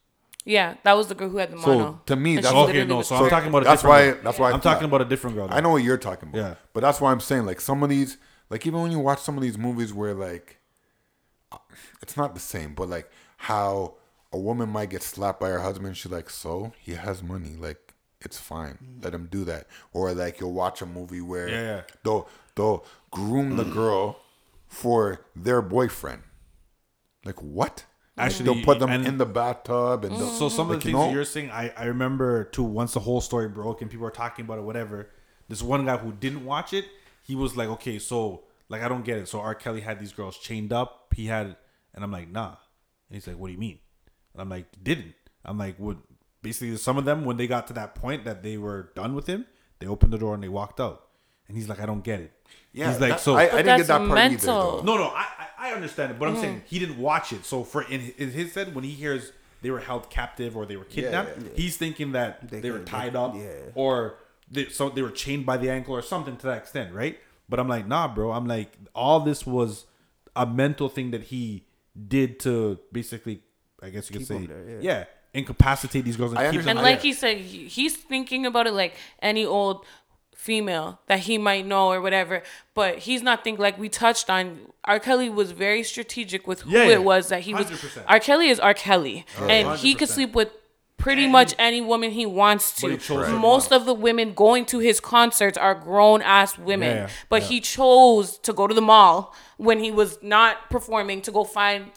Yeah, 0.45 0.75
that 0.83 0.93
was 0.93 1.07
the 1.07 1.15
girl 1.15 1.29
who 1.29 1.37
had 1.37 1.51
the 1.51 1.59
So, 1.59 1.67
mono. 1.67 2.01
to 2.05 2.15
me, 2.15 2.35
And 2.35 2.43
that's- 2.45 2.53
she 2.53 2.57
okay, 2.57 2.67
literally 2.67 2.87
no. 2.87 2.95
was 2.97 3.07
So 3.07 3.15
I'm 3.15 3.19
pregnant. 3.21 3.31
talking 3.41 3.49
about 3.49 3.61
a 3.61 3.65
That's 3.65 3.81
different 3.81 4.05
why- 4.07 4.11
girl. 4.13 4.23
that's 4.23 4.39
why 4.39 4.45
I 4.45 4.53
I'm 4.53 4.61
thought- 4.61 4.73
talking 4.73 4.85
about 4.87 5.01
a 5.01 5.05
different 5.05 5.35
girl. 5.35 5.47
I 5.49 5.59
know 5.59 5.69
what 5.71 5.83
you're 5.83 5.97
talking 5.97 6.29
about. 6.29 6.37
Yeah. 6.37 6.55
But 6.73 6.81
that's 6.81 7.01
why 7.01 7.11
I'm 7.11 7.19
saying 7.19 7.45
like 7.47 7.59
some 7.59 7.81
of 7.83 7.89
these, 7.89 8.17
like 8.51 8.65
even 8.67 8.81
when 8.81 8.91
you 8.91 8.99
watch 8.99 9.19
some 9.21 9.35
of 9.37 9.41
these 9.43 9.57
movies 9.57 9.91
where 9.91 10.13
like, 10.13 10.59
it's 12.01 12.15
not 12.17 12.33
the 12.33 12.39
same, 12.39 12.73
but 12.75 12.89
like 12.89 13.09
how 13.37 13.95
a 14.31 14.37
woman 14.37 14.69
might 14.69 14.89
get 14.89 15.01
slapped 15.01 15.39
by 15.39 15.49
her 15.49 15.61
husband, 15.61 15.97
she's 15.97 16.11
like, 16.11 16.29
so 16.29 16.73
he 16.79 16.93
has 16.93 17.23
money, 17.23 17.55
like 17.57 17.93
it's 18.21 18.37
fine, 18.37 18.77
mm. 18.83 19.03
let 19.03 19.13
him 19.13 19.27
do 19.31 19.43
that. 19.45 19.67
Or 19.93 20.13
like 20.13 20.39
you'll 20.39 20.53
watch 20.53 20.81
a 20.81 20.85
movie 20.85 21.21
where 21.21 21.47
Yeah, 21.49 21.61
yeah. 21.61 21.81
they'll 22.03 22.27
they'll 22.55 22.85
groom 23.11 23.55
the 23.57 23.63
girl 23.79 24.19
for 24.67 25.21
their 25.35 25.61
boyfriend. 25.61 26.23
Like 27.23 27.41
what? 27.41 27.85
Actually, 28.17 28.45
they'll 28.53 28.63
put 28.63 28.79
them 28.79 28.89
and- 28.89 29.05
in 29.05 29.17
the 29.17 29.25
bathtub 29.25 30.05
and 30.05 30.17
So 30.17 30.47
some 30.47 30.69
of 30.69 30.75
like, 30.75 30.83
the 30.83 30.89
you 30.91 30.95
things 30.97 31.07
know? 31.07 31.11
you're 31.11 31.25
saying, 31.25 31.51
I, 31.51 31.73
I 31.75 31.85
remember 31.85 32.45
too. 32.45 32.63
Once 32.63 32.93
the 32.93 33.01
whole 33.01 33.19
story 33.19 33.49
broke 33.49 33.81
and 33.81 33.91
people 33.91 34.05
were 34.05 34.11
talking 34.11 34.45
about 34.45 34.57
it, 34.59 34.61
whatever. 34.63 35.09
This 35.49 35.61
one 35.61 35.85
guy 35.85 35.97
who 35.97 36.11
didn't 36.13 36.45
watch 36.45 36.73
it, 36.73 36.85
he 37.21 37.35
was 37.35 37.55
like, 37.57 37.67
"Okay, 37.69 37.99
so 37.99 38.43
like 38.69 38.81
I 38.81 38.87
don't 38.87 39.03
get 39.03 39.17
it." 39.17 39.27
So 39.27 39.41
R. 39.41 39.53
Kelly 39.53 39.81
had 39.81 39.99
these 39.99 40.11
girls 40.13 40.37
chained 40.37 40.71
up. 40.73 41.13
He 41.15 41.25
had, 41.27 41.55
and 41.93 42.03
I'm 42.03 42.11
like, 42.11 42.29
"Nah." 42.31 42.55
And 43.09 43.15
he's 43.15 43.27
like, 43.27 43.37
"What 43.37 43.47
do 43.47 43.53
you 43.53 43.59
mean?" 43.59 43.79
And 44.33 44.41
I'm 44.41 44.49
like, 44.49 44.65
"Didn't." 44.81 45.13
I'm 45.43 45.57
like, 45.57 45.77
"Would 45.79 45.97
basically 46.41 46.75
some 46.77 46.97
of 46.97 47.05
them 47.05 47.25
when 47.25 47.37
they 47.37 47.47
got 47.47 47.67
to 47.67 47.73
that 47.73 47.95
point 47.95 48.25
that 48.25 48.41
they 48.43 48.57
were 48.57 48.91
done 48.95 49.13
with 49.13 49.27
him, 49.27 49.45
they 49.79 49.87
opened 49.87 50.13
the 50.13 50.17
door 50.17 50.33
and 50.33 50.41
they 50.41 50.49
walked 50.49 50.79
out." 50.79 51.04
And 51.47 51.57
he's 51.57 51.69
like, 51.69 51.79
"I 51.79 51.85
don't 51.85 52.03
get 52.03 52.19
it." 52.19 52.31
yeah, 52.73 52.91
he's 52.91 52.99
like, 52.99 53.11
that- 53.11 53.19
"So 53.19 53.35
I, 53.35 53.43
I 53.43 53.45
didn't 53.49 53.65
that's 53.65 53.81
get 53.83 53.87
that 53.87 54.07
part 54.07 54.19
either. 54.19 54.45
Though. 54.45 54.81
no, 54.83 54.97
no, 54.97 55.03
I, 55.05 55.25
I 55.57 55.69
I 55.69 55.71
understand 55.73 56.11
it, 56.11 56.19
but 56.19 56.27
I'm 56.27 56.35
mm. 56.35 56.41
saying 56.41 56.61
he 56.65 56.79
didn't 56.79 56.97
watch 56.97 57.33
it. 57.33 57.45
So 57.45 57.63
for 57.63 57.83
in, 57.83 58.13
in 58.17 58.31
his 58.31 58.53
head, 58.53 58.75
when 58.75 58.83
he 58.83 58.91
hears 58.91 59.31
they 59.61 59.71
were 59.71 59.79
held 59.79 60.09
captive 60.09 60.55
or 60.57 60.65
they 60.65 60.75
were 60.75 60.83
kidnapped, 60.85 61.37
yeah, 61.41 61.49
he's 61.55 61.77
thinking 61.77 62.11
that 62.11 62.49
They 62.49 62.59
they, 62.59 62.71
were 62.71 62.79
could- 62.79 62.87
tied 62.87 63.15
up 63.15 63.35
yeah. 63.35 63.49
or 63.73 64.15
they, 64.51 64.67
so 64.67 64.89
they 64.89 65.01
were 65.01 65.09
chained 65.11 65.45
by 65.45 65.57
the 65.57 65.69
ankle 65.69 65.95
or 65.95 66.01
something 66.03 66.37
to 66.37 66.45
that 66.47 66.57
extent, 66.57 66.93
right? 66.93 67.17
But 67.49 67.59
I'm 67.59 67.67
like, 67.67 67.87
nah, 67.87 68.07
bro. 68.07 68.31
I'm 68.31 68.47
like, 68.47 68.75
all 68.93 69.19
this 69.21 69.45
was 69.45 69.85
a 70.35 70.45
mental 70.45 70.89
thing 70.89 71.11
that 71.11 71.23
he 71.23 71.63
did 72.07 72.39
to 72.41 72.79
basically, 72.91 73.41
I 73.81 73.89
guess 73.89 74.09
you 74.09 74.19
could 74.19 74.27
Keep 74.27 74.41
say, 74.41 74.45
there, 74.45 74.69
yeah. 74.69 74.79
yeah. 74.81 75.03
incapacitate 75.33 76.03
these 76.05 76.17
girls 76.17 76.31
and 76.31 76.39
I 76.39 76.51
keep 76.51 76.61
them 76.61 76.69
And 76.69 76.79
understand. 76.79 76.95
like 76.95 77.01
he 77.01 77.13
said, 77.13 77.37
he's 77.37 77.95
thinking 77.95 78.45
about 78.45 78.67
it 78.67 78.73
like 78.73 78.95
any 79.21 79.45
old 79.45 79.85
female 80.45 80.99
that 81.07 81.19
he 81.21 81.37
might 81.37 81.65
know 81.65 81.91
or 81.91 81.99
whatever. 82.01 82.43
But 82.73 82.99
he's 82.99 83.21
not 83.21 83.43
thinking 83.43 83.61
like 83.61 83.77
we 83.79 83.89
touched 83.89 84.29
on. 84.29 84.59
R. 84.85 84.99
Kelly 84.99 85.29
was 85.29 85.51
very 85.51 85.83
strategic 85.83 86.45
with 86.47 86.61
who 86.61 86.71
Yeah, 86.71 86.83
yeah. 86.85 86.93
it 86.97 87.03
was 87.03 87.29
that 87.29 87.41
he 87.41 87.53
was. 87.53 87.65
100%. 87.65 88.03
R. 88.07 88.19
Kelly 88.19 88.49
is 88.49 88.59
R. 88.59 88.73
Kelly, 88.75 89.25
and 89.39 89.77
he 89.79 89.95
could 89.95 90.09
sleep 90.09 90.33
with 90.35 90.49
pretty 90.97 91.23
And 91.23 91.31
much 91.31 91.53
any 91.59 91.81
woman 91.81 92.11
he 92.11 92.25
wants 92.25 92.79
But 92.79 92.87
to. 92.87 92.93
he 92.93 92.97
chose 92.97 93.29
Most 93.53 93.73
of 93.73 93.85
the 93.85 93.93
women 93.93 94.33
going 94.33 94.63
to 94.67 94.79
his 94.79 94.99
concerts 94.99 95.57
are 95.57 95.75
grown 95.75 96.21
ass 96.21 96.57
women, 96.57 96.95
Yeah, 96.97 97.09
but 97.29 97.41
yeah. 97.41 97.47
he 97.49 97.59
chose 97.61 98.37
to 98.39 98.53
go 98.53 98.65
to 98.67 98.73
the 98.73 98.81
mall 98.93 99.33
when 99.57 99.79
he 99.79 99.91
was 99.91 100.17
not 100.21 100.69
performing 100.69 101.21
to 101.23 101.31
go 101.31 101.43
find 101.43 101.91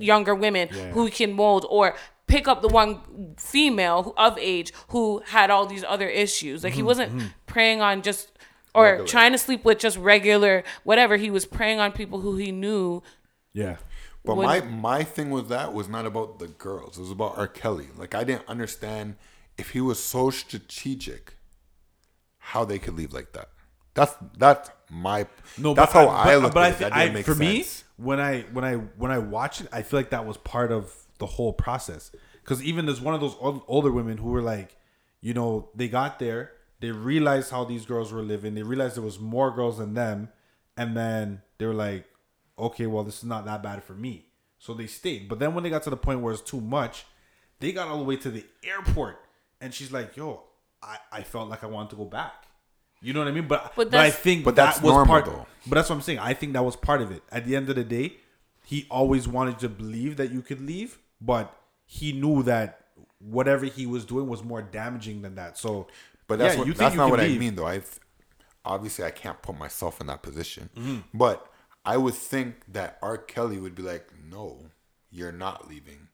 younger 0.00 0.34
women 0.34 0.68
who 0.94 1.04
he 1.04 1.10
can 1.10 1.32
mold 1.32 1.64
or 1.70 1.94
pick 2.30 2.48
up 2.48 2.62
the 2.62 2.68
one 2.68 3.34
female 3.38 4.02
who- 4.04 4.14
of 4.16 4.38
age 4.38 4.72
who 4.88 5.22
had 5.26 5.50
all 5.50 5.66
these 5.66 5.84
other 5.84 6.08
issues. 6.08 6.60
Mm-hmm, 6.60 6.66
Like 6.66 6.74
he 6.74 6.82
wasn't 6.82 7.32
preying 7.46 7.80
on 7.82 8.02
just 8.02 8.32
or 8.74 9.04
trying 9.06 9.32
to 9.32 9.38
sleep 9.38 9.64
with 9.64 9.78
just 9.78 9.96
regular 9.98 10.62
whatever. 10.84 11.16
He 11.16 11.30
was 11.30 11.44
preying 11.44 11.80
on 11.80 11.92
people 11.92 12.20
who 12.20 12.36
he 12.36 12.52
knew. 12.52 13.02
yeah. 13.52 13.76
But 14.24 14.36
Would- 14.36 14.44
my 14.46 14.60
my 14.60 15.02
thing 15.02 15.30
with 15.30 15.48
that 15.48 15.72
was 15.72 15.88
not 15.88 16.04
about 16.06 16.38
the 16.38 16.46
girls. 16.48 16.98
It 16.98 17.00
was 17.00 17.10
about 17.10 17.38
R. 17.38 17.48
Kelly. 17.48 17.88
Like 17.96 18.14
I 18.14 18.22
didn't 18.22 18.46
understand 18.48 19.16
if 19.56 19.70
he 19.70 19.80
was 19.80 19.98
so 20.02 20.28
strategic, 20.30 21.34
how 22.38 22.64
they 22.64 22.78
could 22.78 22.94
leave 22.96 23.12
like 23.14 23.32
that. 23.32 23.48
That's 23.94 24.14
that's 24.36 24.70
my 24.90 25.26
No, 25.58 25.72
That's 25.74 25.92
but 25.92 26.06
how 26.06 26.14
I, 26.14 26.36
look 26.36 26.54
but 26.54 26.60
at 26.60 26.66
I 26.66 26.68
it. 26.74 26.78
That 26.80 26.92
I- 26.94 27.02
didn't 27.04 27.14
make 27.14 27.24
for 27.26 27.34
me, 27.34 27.64
when 27.96 28.20
I 28.20 28.42
when 28.52 28.64
I 28.64 28.74
when 28.74 29.10
I 29.10 29.18
watch 29.18 29.60
it, 29.62 29.68
I 29.72 29.82
feel 29.82 29.98
like 29.98 30.10
that 30.10 30.26
was 30.26 30.36
part 30.36 30.70
of 30.70 30.94
the 31.20 31.26
whole 31.26 31.52
process. 31.52 32.10
Because 32.42 32.62
even 32.62 32.86
there's 32.86 33.00
one 33.00 33.14
of 33.14 33.20
those 33.20 33.36
ol- 33.40 33.64
older 33.68 33.92
women 33.92 34.18
who 34.18 34.30
were 34.30 34.42
like, 34.42 34.76
you 35.20 35.34
know, 35.34 35.68
they 35.74 35.88
got 35.88 36.18
there, 36.18 36.52
they 36.80 36.90
realized 36.90 37.50
how 37.50 37.64
these 37.64 37.84
girls 37.86 38.12
were 38.12 38.22
living, 38.22 38.54
they 38.54 38.62
realized 38.62 38.96
there 38.96 39.02
was 39.04 39.20
more 39.20 39.50
girls 39.50 39.78
than 39.78 39.94
them, 39.94 40.30
and 40.76 40.96
then 40.96 41.42
they 41.58 41.66
were 41.66 41.74
like, 41.74 42.06
okay, 42.58 42.86
well, 42.86 43.04
this 43.04 43.18
is 43.18 43.24
not 43.24 43.44
that 43.44 43.62
bad 43.62 43.84
for 43.84 43.92
me, 43.92 44.26
so 44.58 44.74
they 44.74 44.86
stayed. 44.86 45.28
But 45.28 45.38
then 45.38 45.54
when 45.54 45.62
they 45.62 45.70
got 45.70 45.82
to 45.84 45.90
the 45.90 45.96
point 45.96 46.20
where 46.20 46.32
it's 46.32 46.42
too 46.42 46.60
much, 46.60 47.04
they 47.60 47.72
got 47.72 47.88
all 47.88 47.98
the 47.98 48.04
way 48.04 48.16
to 48.16 48.30
the 48.30 48.44
airport, 48.64 49.20
and 49.60 49.72
she's 49.74 49.92
like, 49.92 50.16
yo, 50.16 50.42
I, 50.82 50.96
I 51.12 51.22
felt 51.22 51.50
like 51.50 51.62
I 51.62 51.66
wanted 51.66 51.90
to 51.90 51.96
go 51.96 52.06
back. 52.06 52.32
You 53.02 53.12
know 53.14 53.20
what 53.20 53.28
I 53.28 53.32
mean? 53.32 53.48
But 53.48 53.72
But 53.76 53.90
but, 53.90 54.00
I 54.00 54.10
think 54.10 54.44
But 54.44 54.56
that 54.56 54.74
was 54.82 54.92
normal, 54.92 55.06
part. 55.06 55.24
though. 55.26 55.46
But 55.66 55.76
that's 55.76 55.88
what 55.90 55.96
I'm 55.96 56.02
saying. 56.02 56.18
I 56.18 56.34
think 56.34 56.52
that 56.54 56.64
was 56.64 56.76
part 56.76 57.00
of 57.02 57.10
it. 57.10 57.22
At 57.32 57.46
the 57.46 57.56
end 57.56 57.68
of 57.70 57.76
the 57.76 57.84
day, 57.84 58.16
he 58.64 58.86
always 58.90 59.26
wanted 59.26 59.58
to 59.60 59.68
believe 59.70 60.16
that 60.18 60.30
you 60.30 60.42
could 60.42 60.60
leave, 60.60 60.98
but 61.20 61.56
he 61.86 62.12
knew 62.12 62.42
that 62.44 62.86
whatever 63.18 63.66
he 63.66 63.86
was 63.86 64.04
doing 64.04 64.26
was 64.26 64.42
more 64.42 64.62
damaging 64.62 65.22
than 65.22 65.34
that. 65.34 65.58
So, 65.58 65.88
But 66.26 66.38
that's 66.38 66.54
yeah, 66.54 66.58
what, 66.58 66.66
you 66.66 66.74
that's 66.74 66.94
you 66.94 66.98
not 66.98 67.04
can 67.04 67.10
what 67.10 67.20
I 67.20 67.28
mean 67.28 67.54
though. 67.54 67.66
I 67.66 67.82
obviously 68.64 69.04
I 69.04 69.10
can't 69.10 69.40
put 69.42 69.58
myself 69.58 70.00
in 70.00 70.06
that 70.06 70.22
position. 70.22 70.70
Mm-hmm. 70.76 70.98
But 71.14 71.46
I 71.84 71.96
would 71.96 72.14
think 72.14 72.56
that 72.72 72.98
R. 73.02 73.18
Kelly 73.18 73.58
would 73.58 73.74
be 73.74 73.82
like, 73.82 74.06
"No, 74.30 74.66
you're 75.10 75.32
not 75.32 75.68
leaving." 75.68 76.08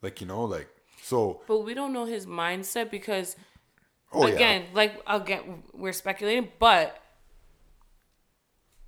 Like 0.00 0.20
you 0.20 0.26
know, 0.26 0.44
like 0.44 0.68
so. 1.02 1.42
But 1.46 1.60
we 1.60 1.74
don't 1.74 1.92
know 1.92 2.06
his 2.06 2.26
mindset 2.26 2.90
because 2.90 3.36
Oh 4.14 4.26
again, 4.26 4.66
like 4.74 5.00
again, 5.06 5.62
we're 5.72 5.92
speculating, 5.92 6.50
but 6.58 7.00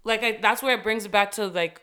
like 0.04 0.22
I, 0.22 0.38
that's 0.40 0.62
where 0.62 0.76
it 0.76 0.82
brings 0.82 1.06
it 1.06 1.12
back 1.12 1.32
to 1.32 1.46
like 1.46 1.80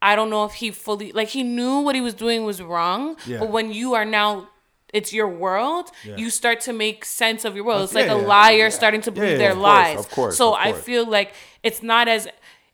I 0.00 0.14
don't 0.16 0.30
know 0.30 0.44
if 0.44 0.54
he 0.54 0.70
fully 0.70 1.12
like 1.12 1.28
he 1.28 1.42
knew 1.42 1.80
what 1.80 1.94
he 1.94 2.00
was 2.00 2.14
doing 2.14 2.44
was 2.44 2.62
wrong, 2.62 3.16
Yeah. 3.26 3.38
but 3.40 3.50
when 3.50 3.72
you 3.72 3.94
are 3.94 4.04
now 4.04 4.48
it's 4.94 5.12
your 5.12 5.28
world, 5.28 5.90
yeah. 6.04 6.16
you 6.16 6.30
start 6.30 6.60
to 6.62 6.72
make 6.72 7.04
sense 7.04 7.44
of 7.44 7.54
your 7.54 7.64
world. 7.64 7.82
It's 7.82 7.94
like 7.94 8.06
yeah, 8.06 8.14
a 8.14 8.20
yeah. 8.20 8.26
liar 8.26 8.70
starting 8.70 9.02
to 9.02 9.10
believe 9.10 9.32
yeah, 9.32 9.38
their 9.38 9.50
of 9.52 9.58
course, 9.58 9.64
lies. 9.66 9.98
of 9.98 10.10
course, 10.10 10.36
so 10.38 10.54
of 10.54 10.60
I 10.60 10.72
feel 10.72 11.06
like 11.06 11.34
it's 11.62 11.82
not 11.82 12.08
as 12.08 12.26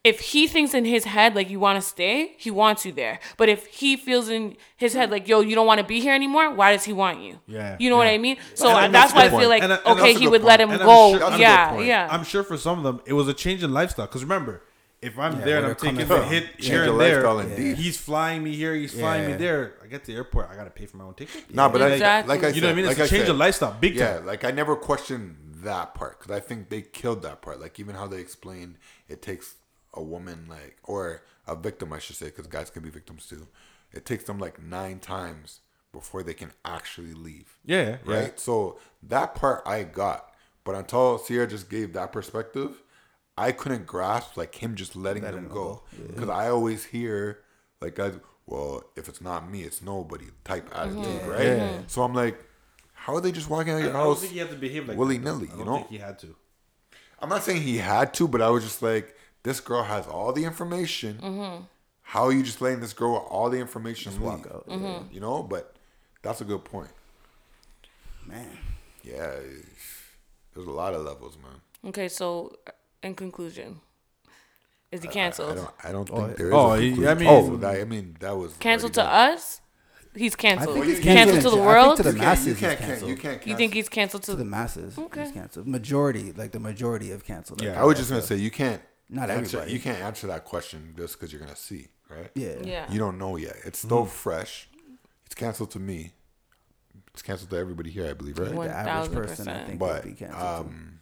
if 0.04 0.20
he 0.20 0.46
thinks 0.46 0.74
in 0.74 0.84
his 0.84 1.04
head 1.04 1.34
like 1.34 1.48
you 1.48 1.58
want 1.58 1.82
to 1.82 1.88
stay, 1.88 2.34
he 2.36 2.50
wants 2.50 2.84
you 2.84 2.92
there. 2.92 3.18
But 3.38 3.48
if 3.48 3.66
he 3.66 3.96
feels 3.96 4.28
in 4.28 4.56
his 4.76 4.92
head 4.92 5.10
like 5.10 5.26
yo, 5.26 5.40
you 5.40 5.54
don't 5.54 5.66
want 5.66 5.80
to 5.80 5.86
be 5.86 5.98
here 6.00 6.14
anymore, 6.14 6.52
why 6.54 6.72
does 6.72 6.84
he 6.84 6.92
want 6.92 7.20
you? 7.20 7.40
Yeah, 7.46 7.76
you 7.80 7.88
know 7.90 7.96
what. 7.96 8.06
I 8.06 8.18
mean. 8.18 8.36
So 8.54 8.68
I- 8.68 8.86
that's 8.88 9.12
that's 9.12 9.12
a 9.12 9.16
why 9.16 9.24
I 9.24 9.40
feel 9.40 9.48
like 9.48 9.62
And- 9.62 9.72
and 9.72 9.86
okay, 9.98 10.12
he 10.14 10.28
would 10.28 10.42
let 10.42 10.60
him 10.60 10.68
point. 10.68 10.82
And 10.82 10.90
I'm 10.90 10.96
go. 11.12 11.18
sure- 11.18 11.34
a 11.34 11.38
yeah, 11.38 11.80
yeah. 11.80 12.08
I'm 12.10 12.22
sure 12.22 12.42
for 12.44 12.58
some 12.58 12.76
of 12.78 12.84
them 12.84 13.00
it 13.06 13.14
was 13.14 13.26
a 13.28 13.34
change 13.34 13.64
in 13.64 13.72
lifestyle. 13.72 14.06
Because 14.06 14.22
remember, 14.22 14.62
if 15.04 15.18
I'm 15.18 15.40
there 15.40 15.58
and 15.58 15.66
I'm 15.66 15.70
they're 15.70 15.74
taking 15.74 16.06
coming 16.06 16.08
the 16.08 16.24
hit 16.26 16.44
Change 16.58 16.66
here 16.66 16.84
and 16.84 17.00
there, 17.00 17.22
lifestyle 17.22 17.74
he's 17.76 17.96
flying 17.98 18.42
me 18.42 18.54
here, 18.54 18.74
he's 18.74 18.92
flying 18.92 19.30
me 19.30 19.36
there. 19.36 19.74
I 19.82 19.86
get 19.86 20.04
to 20.04 20.12
the 20.12 20.16
airport, 20.16 20.50
I 20.50 20.56
gotta 20.56 20.70
pay 20.70 20.86
for 20.86 20.96
my 20.96 21.04
own 21.04 21.14
ticket. 21.14 21.54
Nah, 21.54 21.68
but 21.68 21.82
I- 21.82 21.90
Exactly. 21.92 22.34
like 22.34 22.44
I 22.44 22.48
said, 22.48 22.56
You 22.56 22.60
know 22.62 22.68
what 22.68 22.72
I 22.72 22.76
mean? 22.76 22.84
It's 22.90 22.98
like 22.98 23.06
a 23.06 23.10
change 23.10 23.22
said, 23.26 23.30
of 23.30 23.36
lifestyle, 23.36 23.76
big 23.78 23.94
yeah, 23.94 24.14
time. 24.16 24.26
like 24.26 24.44
I 24.44 24.50
never 24.50 24.76
questioned 24.76 25.36
that 25.62 25.94
part 25.94 26.18
because 26.18 26.34
I 26.36 26.40
think 26.40 26.68
they 26.68 26.82
killed 26.82 27.22
that 27.22 27.42
part. 27.42 27.60
Like 27.60 27.78
even 27.80 27.94
how 27.94 28.06
they 28.06 28.20
explained 28.20 28.76
it 29.08 29.22
takes 29.22 29.54
a 29.92 30.02
woman 30.02 30.46
like 30.48 30.78
or 30.84 31.22
a 31.46 31.54
victim, 31.54 31.92
I 31.92 31.98
should 31.98 32.16
say, 32.16 32.26
because 32.26 32.46
guys 32.46 32.70
can 32.70 32.82
be 32.82 32.90
victims 32.90 33.26
too. 33.26 33.46
It 33.92 34.04
takes 34.04 34.24
them 34.24 34.38
like 34.38 34.60
nine 34.62 34.98
times 34.98 35.60
before 35.92 36.22
they 36.22 36.34
can 36.34 36.50
actually 36.64 37.14
leave. 37.14 37.56
Yeah, 37.64 37.82
yeah. 37.82 37.96
Right. 38.04 38.40
So 38.40 38.78
that 39.04 39.34
part 39.34 39.62
I 39.66 39.84
got, 39.84 40.34
but 40.64 40.74
until 40.74 41.18
Sierra 41.18 41.46
just 41.46 41.70
gave 41.70 41.92
that 41.92 42.10
perspective, 42.12 42.82
I 43.36 43.52
couldn't 43.52 43.86
grasp 43.86 44.36
like 44.36 44.54
him 44.54 44.74
just 44.76 44.94
letting 44.94 45.22
them 45.22 45.48
go 45.48 45.82
because 46.06 46.28
I 46.28 46.48
always 46.48 46.84
hear 46.84 47.40
like 47.80 47.94
guys, 47.96 48.14
well, 48.46 48.84
if 48.96 49.08
it's 49.08 49.20
not 49.20 49.50
me, 49.50 49.62
it's 49.62 49.82
nobody 49.82 50.26
type 50.44 50.68
attitude, 50.74 51.26
right? 51.26 51.46
Yeah. 51.46 51.78
So 51.86 52.02
I'm 52.02 52.14
like, 52.14 52.38
how 52.92 53.14
are 53.14 53.20
they 53.20 53.32
just 53.32 53.50
walking 53.50 53.72
out 53.72 53.76
of 53.76 53.82
I 53.82 53.84
your 53.86 53.92
don't 53.92 54.02
house? 54.06 54.20
think 54.20 54.32
he 54.32 54.38
had 54.38 54.50
to 54.50 54.56
behave 54.56 54.88
like 54.88 54.96
willy 54.96 55.18
nilly, 55.18 55.48
you 55.48 55.56
don't 55.58 55.66
know? 55.66 55.76
think 55.76 55.88
he 55.90 55.98
had 55.98 56.18
to. 56.20 56.34
I'm 57.20 57.28
not 57.28 57.42
saying 57.42 57.62
he 57.62 57.78
had 57.78 58.12
to, 58.14 58.28
but 58.28 58.40
I 58.42 58.50
was 58.50 58.62
just 58.64 58.82
like, 58.82 59.16
this 59.42 59.60
girl 59.60 59.82
has 59.82 60.06
all 60.06 60.32
the 60.32 60.44
information. 60.44 61.18
Mm-hmm. 61.22 61.62
How 62.02 62.24
are 62.24 62.32
you 62.32 62.42
just 62.42 62.60
letting 62.60 62.80
this 62.80 62.92
girl 62.92 63.14
with 63.14 63.22
all 63.30 63.48
the 63.50 63.58
information 63.58 64.12
just 64.12 64.22
walk 64.22 64.44
leave? 64.44 64.54
out, 64.54 64.68
Mm-hmm. 64.68 65.12
You 65.12 65.20
know, 65.20 65.42
but 65.42 65.74
that's 66.22 66.40
a 66.40 66.44
good 66.44 66.64
point. 66.64 66.90
Man. 68.26 68.58
Yeah, 69.02 69.34
there's 70.54 70.66
a 70.66 70.70
lot 70.70 70.94
of 70.94 71.04
levels, 71.04 71.36
man. 71.42 71.60
Okay, 71.90 72.08
so 72.08 72.54
in 73.04 73.14
conclusion, 73.14 73.80
is 74.90 75.02
he 75.02 75.08
I 75.08 75.12
canceled? 75.12 75.56
don't. 75.56 75.70
I 75.82 75.92
don't 75.92 76.08
think 76.08 76.36
there 76.36 76.48
is. 76.48 76.54
oh, 76.54 76.72
a 76.74 76.80
he- 76.80 77.06
I 77.06 77.14
mean- 77.14 77.28
oh, 77.28 77.56
that, 77.58 77.80
I 77.80 77.84
mean 77.84 78.16
that 78.20 78.36
was 78.36 78.54
Canceled 78.54 78.94
to 78.94 79.02
already 79.06 79.34
us? 79.34 79.60
He's 80.16 80.36
canceled. 80.36 80.70
I 80.76 80.80
think 80.80 80.84
he's 80.86 81.00
canceled, 81.00 81.34
canceled 81.34 81.42
to 81.42 81.50
the 81.50 81.62
in- 81.62 81.68
I 81.68 81.72
think 81.72 81.84
world. 81.84 81.96
to 81.96 82.02
the 82.04 82.08
done. 82.10 82.16
You 82.16 82.20
can't. 82.22 82.28
masses 82.30 82.46
You 82.46 82.54
can't. 82.54 82.78
can't 82.78 82.88
canceled. 82.90 83.10
you 83.10 83.16
can't. 83.16 83.46
you 83.48 83.56
think 83.56 83.74
he's 83.74 83.88
canceled 83.88 84.22
to 84.24 84.30
To 84.32 84.36
the 84.36 84.44
masses, 84.44 84.96
Okay. 84.98 85.22
he's 85.24 85.32
canceled. 85.32 85.66
Majority, 85.66 86.32
like 86.32 86.52
the 86.52 86.60
majority 86.60 87.10
of 87.10 87.24
canceled. 87.24 87.60
Yeah. 87.62 87.80
I 87.80 87.84
was 87.84 87.96
just 87.98 88.10
gonna 88.10 88.22
say 88.22 88.36
you 88.36 88.50
can't. 88.50 88.80
Not 89.10 89.28
answer, 89.30 89.56
everybody. 89.58 89.72
You 89.72 89.80
can't 89.80 89.98
answer 90.02 90.26
that 90.28 90.44
question 90.44 90.94
just 90.96 91.14
because 91.18 91.32
you're 91.32 91.40
gonna 91.42 91.56
see, 91.56 91.88
right? 92.08 92.30
Yeah. 92.36 92.54
Yeah. 92.62 92.90
You 92.92 92.98
don't 93.00 93.18
know 93.18 93.36
yet. 93.36 93.56
It's 93.64 93.80
still 93.80 94.04
fresh. 94.06 94.68
It's 95.26 95.34
canceled 95.34 95.72
to 95.72 95.78
me. 95.80 96.12
It's 97.12 97.22
canceled 97.22 97.50
to 97.50 97.56
everybody 97.56 97.90
here, 97.90 98.08
I 98.08 98.12
believe, 98.14 98.38
right? 98.38 98.52
One 98.52 98.68
The 98.68 98.74
average 98.74 98.94
thousand 98.94 99.14
person, 99.14 99.48
I 99.48 99.52
percent. 99.52 99.66
think, 99.68 99.78
But 99.80 100.04
would 100.04 100.12
be 100.14 100.18
canceled. 100.18 100.40
too. 100.40 100.46
um, 100.46 100.93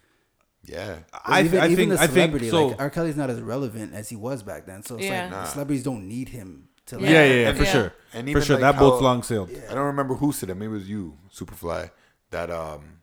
yeah. 0.64 0.98
I, 1.24 1.43
even, 1.43 1.60
I 1.60 1.64
even 1.66 1.76
think 1.76 1.89
the 1.90 1.94
I 1.97 2.06
think 2.06 2.12
celebrity, 2.14 2.51
so. 2.51 2.66
like 2.68 2.80
R. 2.80 2.90
Kelly's 2.90 3.16
not 3.16 3.30
as 3.30 3.40
relevant 3.40 3.94
as 3.94 4.09
he 4.09 4.16
was 4.16 4.43
back 4.43 4.66
then. 4.66 4.82
So 4.82 4.97
it's 4.97 5.05
Yeah. 5.05 5.22
like 5.22 5.30
Nah. 5.30 5.44
celebrities 5.44 5.82
don't 5.82 6.06
need 6.09 6.28
him 6.30 6.68
to. 6.86 6.97
yeah, 6.97 7.01
Like, 7.02 7.10
yeah, 7.10 7.24
yeah, 7.24 7.48
And- 7.48 7.59
for 7.59 7.64
yeah. 7.64 7.72
sure, 7.72 7.93
And 8.12 8.32
for 8.32 8.40
sure. 8.40 8.56
like 8.56 8.60
that 8.74 8.78
boat's 8.78 9.02
long 9.02 9.22
sailed. 9.22 9.51
I 9.70 9.74
don't 9.74 9.86
remember 9.86 10.14
who 10.14 10.32
said 10.32 10.51
it. 10.51 10.55
Maybe 10.55 10.72
it 10.72 10.74
was 10.76 10.89
you, 10.89 11.18
Superfly. 11.34 11.90
That 12.30 12.51
um, 12.51 13.01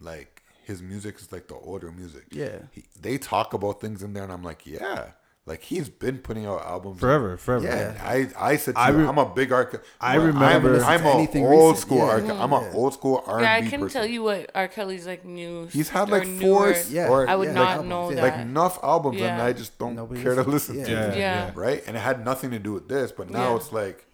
like 0.00 0.42
his 0.64 0.82
music 0.82 1.18
is 1.20 1.30
like 1.32 1.48
the 1.48 1.54
older 1.56 1.90
music. 1.92 2.24
Yeah. 2.30 2.58
He, 2.72 2.84
they 3.00 3.18
talk 3.18 3.52
about 3.52 3.80
things 3.80 4.02
in 4.02 4.12
there, 4.14 4.24
and 4.24 4.32
I'm 4.32 4.42
like, 4.42 4.66
yeah, 4.66 5.08
like 5.46 5.62
he's 5.62 5.90
been 5.90 6.18
putting 6.18 6.46
out 6.46 6.62
albums 6.62 7.00
Forever, 7.00 7.36
forever. 7.36 7.66
Yeah. 7.66 7.90
And 7.90 7.98
I 8.38 8.52
I 8.52 8.56
said 8.56 8.76
to 8.76 8.80
I 8.80 8.90
you, 8.90 8.96
re- 8.98 9.06
I'm 9.06 9.18
a 9.18 9.26
big 9.26 9.52
R. 9.52 9.70
I 10.00 10.16
well, 10.16 10.28
remember- 10.28 10.76
I'm, 10.82 10.84
I'm 10.84 11.00
to 11.00 11.08
a 11.08 11.14
anything 11.14 11.44
old 11.44 11.74
recent. 11.74 11.78
school 11.78 11.98
Yeah. 11.98 12.32
R. 12.32 12.42
I'm 12.42 12.52
an 12.52 12.74
old 12.74 12.94
school 12.94 13.22
R 13.26 13.42
Yeah, 13.42 13.52
I 13.52 13.56
and 13.58 13.70
person. 13.70 13.88
tell 13.90 14.06
you 14.06 14.22
what 14.22 14.50
R. 14.54 14.68
Kelly's 14.68 15.06
like 15.06 15.24
new. 15.24 15.66
He's 15.66 15.90
had 15.90 16.08
like 16.08 16.22
four, 16.40 16.70
newer- 16.70 16.82
Yeah. 16.88 17.08
or 17.08 17.28
I 17.28 17.36
would 17.36 17.48
yeah, 17.48 17.54
not 17.54 17.68
albums, 17.68 17.88
know 17.90 18.08
yeah. 18.10 18.14
that. 18.16 18.22
like 18.22 18.40
enough 18.40 18.78
albums, 18.82 19.20
and 19.20 19.42
I 19.42 19.52
just 19.52 19.78
don't 19.78 19.96
Nobody 19.96 20.22
care 20.22 20.34
to 20.34 20.42
listen 20.44 20.78
yeah. 20.78 20.84
to. 20.86 20.92
it. 21.12 21.18
Yeah. 21.18 21.50
right? 21.54 21.82
And 21.86 21.94
it 21.96 22.00
had 22.00 22.24
nothing 22.24 22.50
to 22.52 22.58
do 22.58 22.72
with 22.72 22.88
this, 22.88 23.12
but 23.12 23.28
now 23.30 23.50
Yeah. 23.50 23.56
it's 23.56 23.70
like, 23.70 24.06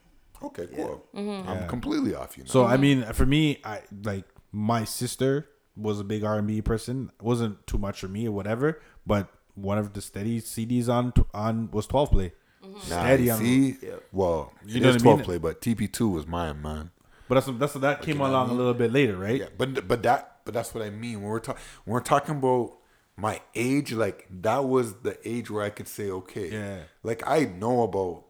okay, 0.43 0.67
cool. 0.75 1.07
Mm-hmm. 1.15 1.49
I'm 1.49 1.57
Yeah. 1.59 1.67
completely 1.69 2.15
off. 2.15 2.37
You 2.37 2.43
know. 2.45 2.51
So 2.51 2.65
I 2.65 2.77
mean, 2.77 3.05
for 3.13 3.25
me, 3.27 3.61
I 3.65 3.83
like 4.03 4.25
my 4.51 4.83
sister 4.85 5.49
was 5.77 6.01
a 6.01 6.05
big 6.05 6.25
R 6.25 6.39
and 6.39 6.49
B 6.49 6.61
person. 6.61 7.13
It 7.21 7.23
wasn't 7.25 7.65
too 7.69 7.79
much 7.79 8.01
for 8.01 8.09
me 8.09 8.27
or 8.27 8.33
whatever, 8.33 8.81
but 9.07 9.29
one 9.55 9.79
of 9.79 9.93
the 9.93 10.01
steady 10.01 10.41
CDs 10.41 10.89
on 10.89 11.13
on 11.35 11.71
was 11.71 11.87
twelve 11.87 12.11
play. 12.11 12.33
Mm-hmm. 12.63 12.73
Nah, 12.75 12.81
Steady 12.83 13.25
you 13.25 13.33
on- 13.33 13.39
see, 13.39 13.77
well, 14.13 14.53
You 14.67 14.81
know 14.81 14.89
is 14.91 14.97
what 14.97 15.03
12 15.03 15.19
mean? 15.19 15.25
play, 15.25 15.39
but 15.39 15.63
TP2 15.63 16.13
was 16.13 16.27
mine, 16.27 16.61
man. 16.61 16.91
But 17.27 17.37
that's 17.37 17.59
that's 17.59 17.73
that 17.75 18.03
came 18.03 18.15
you 18.17 18.19
know 18.19 18.25
what 18.25 18.27
I 18.27 18.31
along 18.33 18.47
mean? 18.49 18.55
a 18.57 18.59
little 18.59 18.75
bit 18.75 18.93
later, 18.93 19.17
right? 19.17 19.41
Yeah, 19.41 19.47
but 19.57 19.89
but 19.89 20.03
that 20.03 20.41
but 20.45 20.53
that's 20.53 20.75
what 20.75 20.85
I 20.85 20.91
mean 20.91 21.21
when 21.23 21.31
we're 21.31 21.41
talking 21.41 21.63
when 21.85 21.95
we're 21.95 22.01
talking 22.01 22.37
about 22.37 22.77
my 23.17 23.41
age. 23.55 23.93
Like 23.93 24.27
that 24.43 24.65
was 24.65 24.95
the 24.97 25.17
age 25.27 25.51
where 25.51 25.65
I 25.65 25.71
could 25.71 25.89
say 25.89 26.11
okay. 26.11 26.51
Yeah. 26.51 26.79
Like 27.03 27.23
I 27.27 27.45
know 27.45 27.83
about 27.85 28.25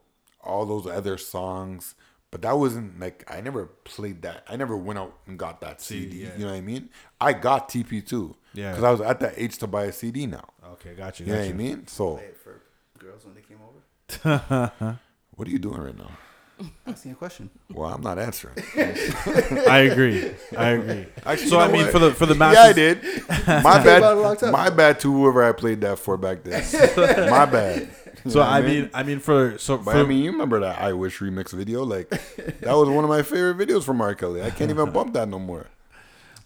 all 0.44 0.64
those 0.66 0.86
other 0.86 1.16
songs, 1.18 1.94
but 2.30 2.42
that 2.42 2.56
wasn't 2.58 3.00
like 3.00 3.24
I 3.28 3.40
never 3.40 3.66
played 3.66 4.22
that. 4.22 4.44
I 4.48 4.56
never 4.56 4.76
went 4.76 4.98
out 4.98 5.18
and 5.26 5.38
got 5.38 5.60
that 5.62 5.80
CD. 5.80 6.18
yeah. 6.18 6.28
You 6.36 6.44
know 6.44 6.50
what 6.52 6.56
I 6.58 6.60
mean? 6.60 6.88
I 7.20 7.32
got 7.32 7.68
TP2. 7.68 8.34
Yeah. 8.54 8.70
Because 8.70 8.84
I 8.84 8.90
was 8.90 9.00
at 9.00 9.20
that 9.20 9.34
age 9.36 9.58
to 9.58 9.66
buy 9.66 9.84
a 9.84 9.92
CD 9.92 10.26
now. 10.26 10.44
Okay, 10.72 10.94
got 10.94 11.20
you. 11.20 11.26
You 11.26 11.32
know 11.32 11.38
Got 11.38 11.44
what 11.46 11.54
I 11.54 11.56
mean? 11.56 11.86
So 11.86 12.16
Play 12.16 12.24
it 12.24 12.36
for 12.36 12.60
girls 12.98 13.24
when 13.24 13.34
they 13.34 13.42
came 13.42 13.58
over. 13.62 14.98
what 15.34 15.46
are 15.48 15.50
you 15.50 15.58
doing 15.58 15.80
right 15.80 15.96
now? 15.96 16.10
Asking 16.86 17.12
a 17.12 17.14
question. 17.14 17.48
Well, 17.72 17.90
I'm 17.90 18.02
not 18.02 18.18
answering. 18.18 18.54
I 18.76 19.78
agree. 19.90 20.30
I 20.56 20.68
agree. 20.70 21.06
Actually, 21.24 21.48
so 21.48 21.56
you 21.56 21.64
I 21.64 21.72
mean, 21.72 21.82
what? 21.84 21.92
for 21.92 21.98
the 21.98 22.12
for 22.12 22.26
the 22.26 22.34
Yeah, 22.38 22.62
I 22.62 22.72
did. 22.74 23.02
My 23.46 23.80
about 23.80 23.86
it 23.86 24.02
a 24.02 24.14
long 24.20 24.36
bad. 24.36 24.52
My 24.52 24.68
bad 24.68 25.00
to 25.00 25.10
whoever 25.12 25.42
I 25.42 25.52
played 25.52 25.80
that 25.80 25.98
for 25.98 26.18
back 26.18 26.44
then. 26.44 26.62
My 27.30 27.46
bad. 27.46 27.88
You 28.24 28.30
So 28.30 28.40
know 28.40 28.44
what 28.44 28.52
I 28.52 28.60
mean, 28.60 28.90
I 28.92 29.02
mean 29.04 29.20
for 29.20 29.56
so 29.56 29.78
but 29.78 29.92
for, 29.92 29.98
I 30.00 30.02
mean, 30.02 30.22
you 30.22 30.32
remember 30.32 30.60
that 30.60 30.78
I 30.82 30.92
Wish 30.92 31.20
remix 31.20 31.52
video? 31.52 31.84
Like 31.84 32.10
that 32.10 32.74
was 32.74 32.90
one 32.90 33.04
of 33.04 33.08
my 33.10 33.22
favorite 33.22 33.56
videos 33.56 33.82
from 33.84 34.02
R. 34.02 34.14
Kelly. 34.14 34.42
I 34.42 34.50
can't 34.50 34.70
even 34.70 34.90
bump 34.90 35.14
that 35.14 35.28
no 35.28 35.38
more. 35.38 35.66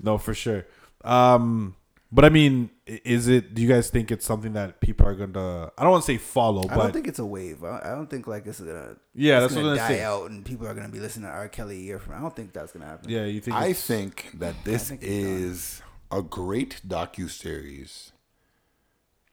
no 0.00 0.18
for 0.18 0.34
sure. 0.34 0.64
Um, 1.02 1.74
but 2.12 2.24
I 2.24 2.28
mean, 2.28 2.70
is 2.86 3.28
it? 3.28 3.54
Do 3.54 3.62
you 3.62 3.68
guys 3.68 3.90
think 3.90 4.10
it's 4.12 4.24
something 4.24 4.52
that 4.52 4.80
people 4.80 5.06
are 5.06 5.14
gonna? 5.14 5.70
I 5.76 5.82
don't 5.82 5.92
want 5.92 6.04
to 6.04 6.12
say 6.12 6.18
follow, 6.18 6.62
but 6.62 6.70
I 6.72 6.76
but 6.76 6.82
don't 6.84 6.92
think 6.92 7.08
it's 7.08 7.18
a 7.18 7.26
wave. 7.26 7.64
I, 7.64 7.80
I 7.84 7.90
don't 7.90 8.08
think 8.08 8.26
like 8.26 8.46
it's 8.46 8.60
gonna. 8.60 8.96
Yeah, 9.14 9.44
it's 9.44 9.54
that's 9.54 9.54
what 9.56 9.60
gonna 9.62 9.70
I'm 9.72 9.76
die 9.78 9.88
saying. 9.88 10.04
out 10.04 10.30
and 10.30 10.44
people 10.44 10.66
are 10.68 10.74
gonna 10.74 10.88
be 10.88 11.00
listening 11.00 11.26
to 11.26 11.32
R. 11.32 11.48
Kelly 11.48 11.76
a 11.76 11.80
year 11.80 11.98
from. 11.98 12.12
now. 12.12 12.18
I 12.18 12.22
don't 12.22 12.36
think 12.36 12.52
that's 12.52 12.72
gonna 12.72 12.86
happen. 12.86 13.10
yeah, 13.10 13.24
you 13.24 13.40
think? 13.40 13.56
I 13.56 13.72
think 13.72 14.30
that 14.38 14.54
this 14.64 14.88
think 14.90 15.00
is 15.02 15.82
a 16.10 16.22
great 16.22 16.80
docu 16.86 17.28
series 17.28 18.12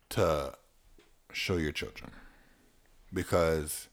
to 0.10 0.53
show 1.31 1.57
your 1.57 1.72
children 1.72 2.11
because 3.14 3.88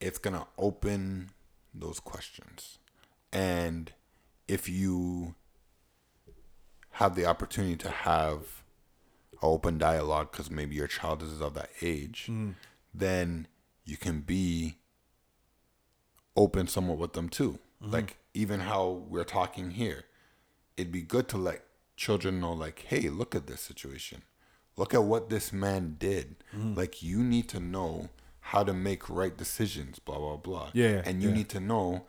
it's 0.00 0.18
gonna 0.18 0.46
open 0.58 1.30
those 1.74 2.00
questions, 2.00 2.78
and 3.32 3.92
if 4.48 4.68
you 4.68 5.34
have 6.96 7.14
the 7.14 7.26
opportunity 7.26 7.76
to 7.76 7.90
have 7.90 8.62
open 9.42 9.76
dialogue 9.76 10.30
because 10.32 10.50
maybe 10.50 10.74
your 10.74 10.86
child 10.86 11.22
is 11.22 11.42
of 11.42 11.52
that 11.52 11.68
age, 11.82 12.26
mm. 12.30 12.54
then 12.94 13.46
you 13.84 13.98
can 13.98 14.20
be 14.20 14.78
open 16.36 16.66
somewhat 16.66 16.96
with 16.96 17.12
them 17.12 17.28
too. 17.28 17.58
Mm-hmm. 17.82 17.92
Like 17.92 18.16
even 18.32 18.60
how 18.60 19.04
we're 19.10 19.24
talking 19.24 19.72
here, 19.72 20.04
it'd 20.78 20.90
be 20.90 21.02
good 21.02 21.28
to 21.28 21.36
let 21.36 21.64
children 21.96 22.40
know, 22.40 22.54
like, 22.54 22.86
hey, 22.88 23.10
look 23.10 23.34
at 23.34 23.46
this 23.46 23.60
situation. 23.60 24.22
Look 24.78 24.94
at 24.94 25.04
what 25.04 25.28
this 25.28 25.52
man 25.52 25.96
did. 25.98 26.36
Mm. 26.56 26.78
Like 26.78 27.02
you 27.02 27.22
need 27.22 27.50
to 27.50 27.60
know 27.60 28.08
how 28.40 28.64
to 28.64 28.72
make 28.72 29.10
right 29.10 29.36
decisions, 29.36 29.98
blah 29.98 30.18
blah 30.18 30.36
blah. 30.36 30.70
Yeah, 30.72 31.02
And 31.04 31.22
you 31.22 31.28
yeah. 31.28 31.34
need 31.34 31.50
to 31.50 31.60
know, 31.60 32.06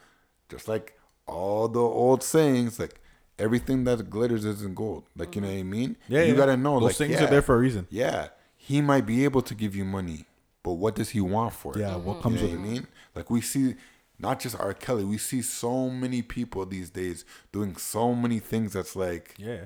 just 0.48 0.70
like 0.70 0.98
all 1.26 1.68
the 1.68 1.82
old 1.82 2.24
sayings, 2.24 2.80
like 2.80 3.02
everything 3.40 3.84
that 3.86 4.10
glitters 4.10 4.46
isn't 4.46 4.76
gold. 4.76 5.04
Like 5.16 5.36
you 5.36 5.42
know 5.42 5.48
what 5.50 5.58
I 5.58 5.64
mean? 5.64 5.98
Yeah, 6.08 6.24
you 6.24 6.32
yeah. 6.32 6.38
gotta 6.38 6.58
know. 6.58 6.80
Those 6.80 7.00
like 7.00 7.10
things 7.10 7.22
are 7.22 7.28
there 7.28 7.42
for 7.42 7.56
a 7.56 7.60
reason. 7.60 7.88
Yeah, 7.90 8.30
he 8.56 8.82
might 8.82 9.06
be 9.06 9.24
able 9.24 9.42
to 9.44 9.56
give 9.56 9.76
you 9.76 9.86
money, 9.86 10.26
but 10.64 10.74
what 10.74 10.96
does 10.96 11.10
he 11.10 11.22
want 11.22 11.54
for 11.54 11.76
it? 11.78 11.82
Yeah, 11.82 11.96
what 11.98 12.18
You 12.18 12.22
comes 12.22 12.42
know 12.42 12.48
with 12.48 12.58
what 12.60 12.66
it? 12.66 12.70
I 12.70 12.72
mean? 12.74 12.88
Like 13.16 13.30
we 13.30 13.42
see, 13.42 13.76
not 14.20 14.40
just 14.40 14.60
R. 14.60 14.74
Kelly, 14.74 15.04
we 15.04 15.18
see 15.18 15.42
so 15.42 15.90
many 15.90 16.22
people 16.22 16.66
these 16.66 16.90
days 16.90 17.26
doing 17.52 17.76
so 17.78 18.14
many 18.16 18.40
things 18.40 18.74
that's 18.74 18.96
like, 18.96 19.34
Yeah. 19.38 19.66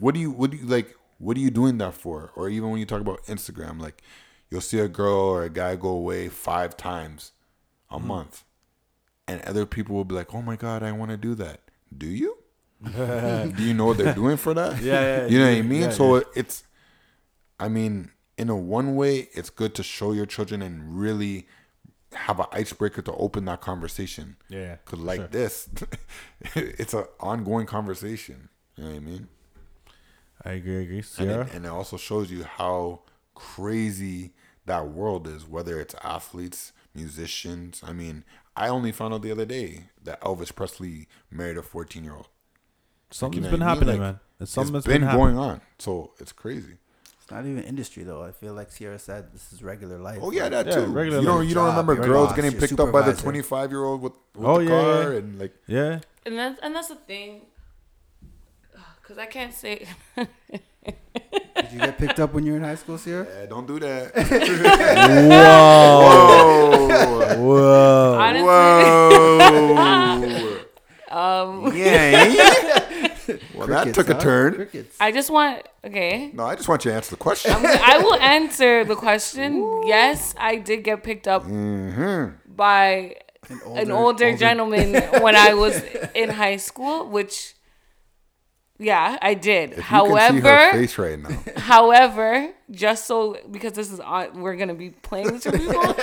what 0.00 0.14
do 0.14 0.20
you, 0.20 0.30
what 0.30 0.50
do 0.50 0.56
you 0.56 0.66
like? 0.66 0.96
What 1.18 1.36
are 1.36 1.40
you 1.40 1.50
doing 1.50 1.78
that 1.78 1.94
for? 1.94 2.32
Or 2.34 2.48
even 2.48 2.70
when 2.70 2.80
you 2.80 2.86
talk 2.86 3.00
about 3.00 3.24
Instagram, 3.26 3.80
like 3.80 4.02
you'll 4.50 4.60
see 4.60 4.80
a 4.80 4.88
girl 4.88 5.14
or 5.14 5.44
a 5.44 5.48
guy 5.50 5.76
go 5.76 5.88
away 5.90 6.28
five 6.28 6.76
times 6.76 7.32
a 7.90 7.96
Mm-hmm. 7.96 8.06
month, 8.08 8.44
and 9.28 9.40
other 9.42 9.66
people 9.66 9.94
will 9.94 10.04
be 10.04 10.14
like, 10.14 10.34
"Oh 10.34 10.40
my 10.42 10.56
god, 10.56 10.82
I 10.82 10.92
want 10.92 11.10
to 11.10 11.16
do 11.18 11.34
that." 11.36 11.60
Do 11.98 12.06
you? 12.06 12.36
do 12.84 13.54
you 13.58 13.74
know 13.74 13.86
what 13.86 13.98
they're 13.98 14.14
doing 14.14 14.36
for 14.36 14.54
that? 14.54 14.82
Yeah, 14.82 15.00
yeah, 15.00 15.26
You 15.26 15.38
know 15.38 15.46
what 15.46 15.58
I 15.58 15.62
mean? 15.62 15.82
yeah, 15.82 15.90
so 15.90 16.16
yeah. 16.16 16.22
it's, 16.34 16.64
I 17.60 17.68
mean, 17.68 18.10
in 18.36 18.48
a 18.48 18.56
one 18.56 18.96
way, 18.96 19.28
it's 19.34 19.50
good 19.50 19.74
to 19.76 19.82
show 19.82 20.12
your 20.12 20.26
children 20.26 20.62
and 20.62 20.98
really 20.98 21.46
have 22.12 22.40
an 22.40 22.46
icebreaker 22.52 23.02
to 23.02 23.12
open 23.14 23.44
that 23.46 23.60
conversation. 23.60 24.36
Yeah, 24.48 24.76
Cause 24.84 24.98
like 24.98 25.20
sure. 25.20 25.28
this, 25.28 25.68
it's 26.54 26.94
an 26.94 27.04
ongoing 27.20 27.66
conversation. 27.66 28.48
You 28.76 28.84
know 28.84 28.90
what 28.90 28.96
I 28.96 29.00
mean? 29.00 29.28
I 30.44 30.52
agree. 30.52 30.78
I 30.78 30.80
agree. 30.80 31.04
And 31.18 31.30
it, 31.30 31.54
and 31.54 31.64
it 31.66 31.68
also 31.68 31.96
shows 31.96 32.30
you 32.30 32.44
how 32.44 33.02
crazy 33.34 34.32
that 34.66 34.88
world 34.88 35.26
is, 35.26 35.46
whether 35.46 35.80
it's 35.80 35.94
athletes, 36.02 36.72
musicians. 36.94 37.80
I 37.84 37.92
mean, 37.92 38.24
I 38.56 38.68
only 38.68 38.92
found 38.92 39.14
out 39.14 39.22
the 39.22 39.30
other 39.32 39.44
day 39.46 39.84
that 40.04 40.20
Elvis 40.20 40.54
Presley 40.54 41.08
married 41.30 41.56
a 41.56 41.62
14 41.62 42.04
year 42.04 42.14
old. 42.14 42.28
Something's 43.10 43.44
know 43.44 43.50
been 43.52 43.60
what 43.60 43.68
happening, 43.68 43.88
Like, 44.00 44.00
man. 44.00 44.20
It's 44.40 44.50
something 44.50 44.74
it's 44.76 44.86
that's 44.86 44.92
been, 44.98 45.06
been, 45.06 45.16
going 45.16 45.38
on. 45.38 45.60
So 45.78 46.12
it's 46.18 46.32
crazy. 46.32 46.76
It's 47.20 47.30
not 47.30 47.46
even 47.46 47.62
industry 47.62 48.02
though. 48.02 48.22
I 48.22 48.32
feel 48.32 48.52
like 48.52 48.70
Sierra 48.72 48.98
said 48.98 49.32
this 49.32 49.52
is 49.52 49.62
regular 49.62 49.98
life. 49.98 50.18
Oh 50.20 50.32
yeah, 50.32 50.48
that 50.48 50.66
Yeah, 50.66 50.74
too. 50.76 50.86
regular 50.86 51.20
you 51.20 51.26
don't 51.26 51.38
life. 51.40 51.48
you 51.48 51.54
don't 51.54 51.68
remember 51.68 51.94
your 51.94 52.04
girls 52.04 52.28
boss, 52.28 52.36
getting 52.36 52.52
your 52.52 52.60
picked 52.60 52.80
up 52.80 52.90
by 52.92 53.02
the 53.02 53.14
25 53.14 53.70
year 53.70 53.84
old 53.84 54.02
with, 54.02 54.12
with 54.34 54.46
Oh, 54.46 54.58
the 54.58 54.64
yeah, 54.64 54.70
car 54.70 55.12
yeah. 55.12 55.18
and 55.18 55.38
like 55.38 55.54
Yeah. 55.66 56.00
And 56.26 56.38
that's 56.38 56.58
and 56.62 56.74
that's 56.74 56.88
the 56.88 56.96
thing. 56.96 57.42
Cause 59.02 59.18
I 59.18 59.26
can't 59.26 59.52
say. 59.54 59.86
Did 60.84 61.72
you 61.72 61.78
get 61.78 61.96
picked 61.98 62.20
up 62.20 62.34
when 62.34 62.44
you 62.44 62.52
were 62.52 62.58
in 62.58 62.64
high 62.64 62.74
school, 62.74 62.98
Sierra? 62.98 63.26
yeah, 63.26 63.46
don't 63.46 63.66
do 63.66 63.78
that. 63.78 64.12
Whoa. 65.32 66.88
Whoa. 66.88 67.36
Whoa. 67.38 68.18
Honestly, 68.18 68.44
Whoa. 68.46 71.10
um, 71.16 71.76
yeah. 71.76 72.24
well, 73.54 73.66
that 73.68 73.84
Crickets, 73.84 73.96
took 73.96 74.08
a 74.10 74.14
turn. 74.18 74.54
Crickets. 74.54 74.96
I 75.00 75.12
just 75.12 75.30
want 75.30 75.62
okay. 75.84 76.30
No, 76.34 76.44
I 76.44 76.54
just 76.56 76.68
want 76.68 76.84
you 76.84 76.90
to 76.90 76.96
answer 76.96 77.10
the 77.10 77.16
question. 77.16 77.52
I 77.54 77.98
will 77.98 78.14
answer 78.16 78.84
the 78.84 78.96
question. 78.96 79.82
Yes, 79.86 80.34
I 80.38 80.56
did 80.56 80.84
get 80.84 81.02
picked 81.02 81.28
up 81.28 81.44
Mm-hmm. 81.44 82.54
by 82.54 83.16
an 83.76 83.90
older, 83.90 84.36
gentleman 84.36 84.94
when 85.22 85.36
I 85.36 85.54
was 85.54 85.82
in 86.14 86.30
high 86.30 86.56
school, 86.56 87.08
which 87.08 87.54
yeah, 88.78 89.18
I 89.22 89.34
did. 89.34 89.72
If 89.72 89.76
you 89.78 89.82
can 89.84 90.06
see 90.06 90.40
her 90.40 90.48
however, 90.48 90.72
face 90.72 90.98
right 90.98 91.18
now. 91.18 91.42
however, 91.56 92.52
just 92.70 93.06
so 93.06 93.38
because 93.50 93.72
this 93.72 93.92
is 93.92 94.00
on, 94.00 94.40
we're 94.40 94.56
gonna 94.56 94.74
be 94.74 94.90
playing 94.90 95.28
this 95.28 95.44
for 95.44 95.52
people. 95.52 95.94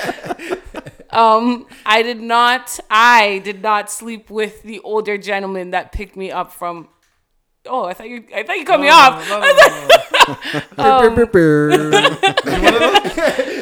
um, 1.09 1.65
I 1.85 2.01
did 2.03 2.21
not. 2.21 2.79
I 2.89 3.39
did 3.43 3.61
not 3.61 3.91
sleep 3.91 4.29
with 4.29 4.63
the 4.63 4.79
older 4.79 5.17
gentleman 5.17 5.71
that 5.71 5.91
picked 5.91 6.15
me 6.15 6.31
up 6.31 6.53
from. 6.53 6.87
Oh, 7.65 7.85
I 7.85 7.93
thought 7.93 8.07
you. 8.09 8.23
I 8.33 8.43
thought 8.43 8.57
you 8.57 8.65
cut 8.65 8.79
me 8.79 8.89
off. 8.89 9.25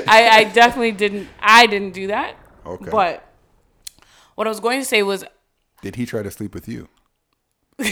I, 0.08 0.30
I 0.40 0.44
definitely 0.54 0.92
didn't. 0.92 1.28
I 1.40 1.66
didn't 1.66 1.94
do 1.94 2.08
that. 2.08 2.36
Okay. 2.66 2.90
But 2.92 3.28
what 4.36 4.46
I 4.46 4.50
was 4.50 4.60
going 4.60 4.80
to 4.80 4.86
say 4.86 5.02
was, 5.02 5.24
Did 5.82 5.96
he 5.96 6.06
try 6.06 6.22
to 6.22 6.30
sleep 6.30 6.54
with 6.54 6.68
you? 6.68 6.90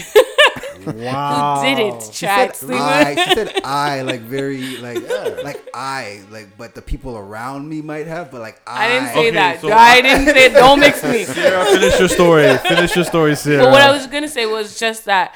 Wow. 0.86 1.56
Who 1.62 1.66
did 1.74 1.78
it, 1.94 2.02
She 2.12 2.26
said 2.26 2.52
I. 2.70 3.14
She 3.16 3.34
said 3.34 3.60
I 3.64 4.02
like 4.02 4.20
very 4.20 4.76
like 4.86 5.02
like 5.42 5.68
I 5.74 6.22
like, 6.30 6.56
but 6.56 6.74
the 6.74 6.82
people 6.82 7.16
around 7.16 7.68
me 7.68 7.82
might 7.82 8.06
have, 8.06 8.30
but 8.30 8.40
like 8.40 8.60
I. 8.66 8.84
I 8.84 8.88
didn't 8.88 9.08
say 9.08 9.18
Okay, 9.18 9.30
that. 9.32 9.60
so- 9.60 9.72
I 9.72 10.00
didn't 10.00 10.26
say. 10.26 10.48
Don't 10.52 10.78
mix 10.78 11.02
me. 11.02 11.24
Sierra, 11.34 11.64
finish 11.64 11.98
your 11.98 12.08
story. 12.08 12.56
Finish 12.58 12.94
your 12.94 13.04
story, 13.04 13.34
Sierra. 13.34 13.64
But 13.64 13.72
what 13.72 13.80
I 13.80 13.90
was 13.90 14.06
gonna 14.06 14.28
say 14.28 14.46
was 14.46 14.78
just 14.78 15.06
that 15.06 15.34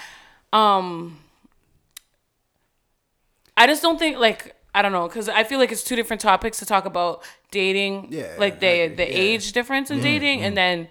um 0.52 1.18
I 3.56 3.66
just 3.66 3.82
don't 3.82 3.98
think 3.98 4.18
like 4.18 4.54
I 4.74 4.82
don't 4.82 4.92
know 4.92 5.08
because 5.08 5.28
I 5.28 5.42
feel 5.44 5.58
like 5.58 5.72
it's 5.72 5.82
two 5.82 5.96
different 5.96 6.20
topics 6.22 6.58
to 6.58 6.66
talk 6.66 6.84
about 6.84 7.22
dating, 7.50 8.08
Yeah, 8.10 8.34
like 8.38 8.60
the 8.60 8.88
the 8.88 9.04
Yeah. 9.10 9.18
age 9.18 9.52
difference 9.52 9.90
in 9.90 10.00
dating, 10.00 10.42
and 10.42 10.56
then 10.56 10.88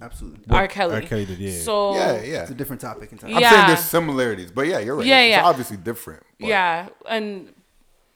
Absolutely. 0.00 0.44
R. 0.50 0.68
Kelly. 0.68 0.94
R. 0.94 1.00
Kelly 1.02 1.24
did, 1.26 1.38
yeah. 1.38 1.58
So 1.60 1.94
Yeah, 1.94 2.22
yeah. 2.22 2.42
It's 2.42 2.50
a 2.50 2.54
different 2.54 2.80
topic 2.80 3.10
in 3.12 3.18
time. 3.18 3.34
I'm 3.34 3.40
Yeah. 3.40 3.50
saying 3.50 3.66
there's 3.68 3.84
similarities, 3.84 4.50
but 4.52 4.66
yeah, 4.66 4.78
you're 4.78 4.94
right. 4.94 5.06
Yeah, 5.06 5.20
it's 5.20 5.36
yeah. 5.36 5.44
obviously 5.44 5.76
different. 5.76 6.22
but- 6.38 6.48
yeah, 6.48 6.88
and 7.08 7.52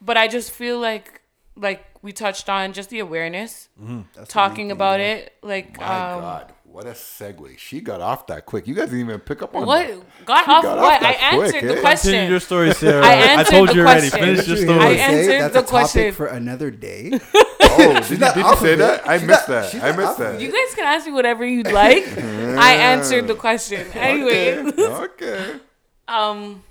but 0.00 0.16
I 0.16 0.28
just 0.28 0.50
feel 0.52 0.78
like 0.78 1.20
like 1.56 1.84
we 2.00 2.12
touched 2.12 2.48
on 2.48 2.72
just 2.72 2.88
the 2.90 3.00
awareness, 3.00 3.68
That's 3.78 4.26
the 4.28 4.32
talking 4.32 4.54
main 4.56 4.66
thing, 4.68 4.70
about 4.72 5.00
yeah. 5.00 5.06
it, 5.14 5.34
like 5.42 5.78
My 5.78 6.12
um, 6.14 6.20
God, 6.20 6.52
what 6.64 6.86
a 6.86 6.92
segue! 6.92 7.58
She 7.58 7.80
got 7.80 8.00
off 8.00 8.26
that 8.28 8.46
quick. 8.46 8.66
You 8.66 8.74
guys 8.74 8.86
didn't 8.86 9.00
even 9.00 9.20
pick 9.20 9.42
up 9.42 9.54
on 9.54 9.66
what 9.66 9.86
that. 9.86 10.24
got 10.24 10.48
off 10.48 10.62
got 10.62 10.78
off 10.78 10.84
what? 10.84 11.00
that 11.02 11.16
I 11.32 11.36
quick, 11.36 11.54
answered 11.54 11.70
eh? 11.70 11.74
the 11.74 11.80
question. 11.82 12.10
Continue 12.12 12.30
your 12.30 12.40
story, 12.40 12.72
Sierra. 12.72 13.04
I 13.04 13.12
answered 13.14 13.50
told 13.52 13.68
the 13.68 13.74
you 13.74 13.80
already. 13.82 14.08
question. 14.08 14.28
Finish 14.36 14.48
your 14.48 14.56
story. 14.56 14.78
I 14.80 14.90
answered 14.92 15.40
that's 15.42 15.52
the 15.52 15.58
a 15.58 15.62
topic 15.62 15.68
question. 15.68 16.14
for 16.14 16.26
another 16.26 16.70
day. 16.70 17.20
Oh, 17.78 17.94
did 17.94 18.10
you, 18.10 18.16
did 18.18 18.36
you 18.36 18.56
say 18.56 18.74
that? 18.76 19.08
I 19.08 19.18
missed 19.18 19.46
that. 19.48 19.70
she's 19.70 19.82
I 19.82 19.96
missed 19.96 20.18
that. 20.18 20.40
You 20.40 20.48
guys 20.52 20.74
can 20.74 20.84
ask 20.84 21.06
me 21.06 21.12
whatever 21.12 21.44
you'd 21.44 21.70
like. 21.72 22.04
I 22.18 22.72
answered 22.74 23.26
the 23.26 23.34
question. 23.34 23.86
Anyway, 23.94 24.58
Okay. 24.78 24.82
okay. 24.94 25.60
um 26.08 26.62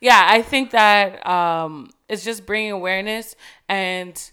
yeah 0.00 0.24
i 0.28 0.40
think 0.40 0.70
that 0.70 1.24
um 1.26 1.90
it's 2.08 2.24
just 2.24 2.46
bringing 2.46 2.72
awareness 2.72 3.36
and 3.68 4.32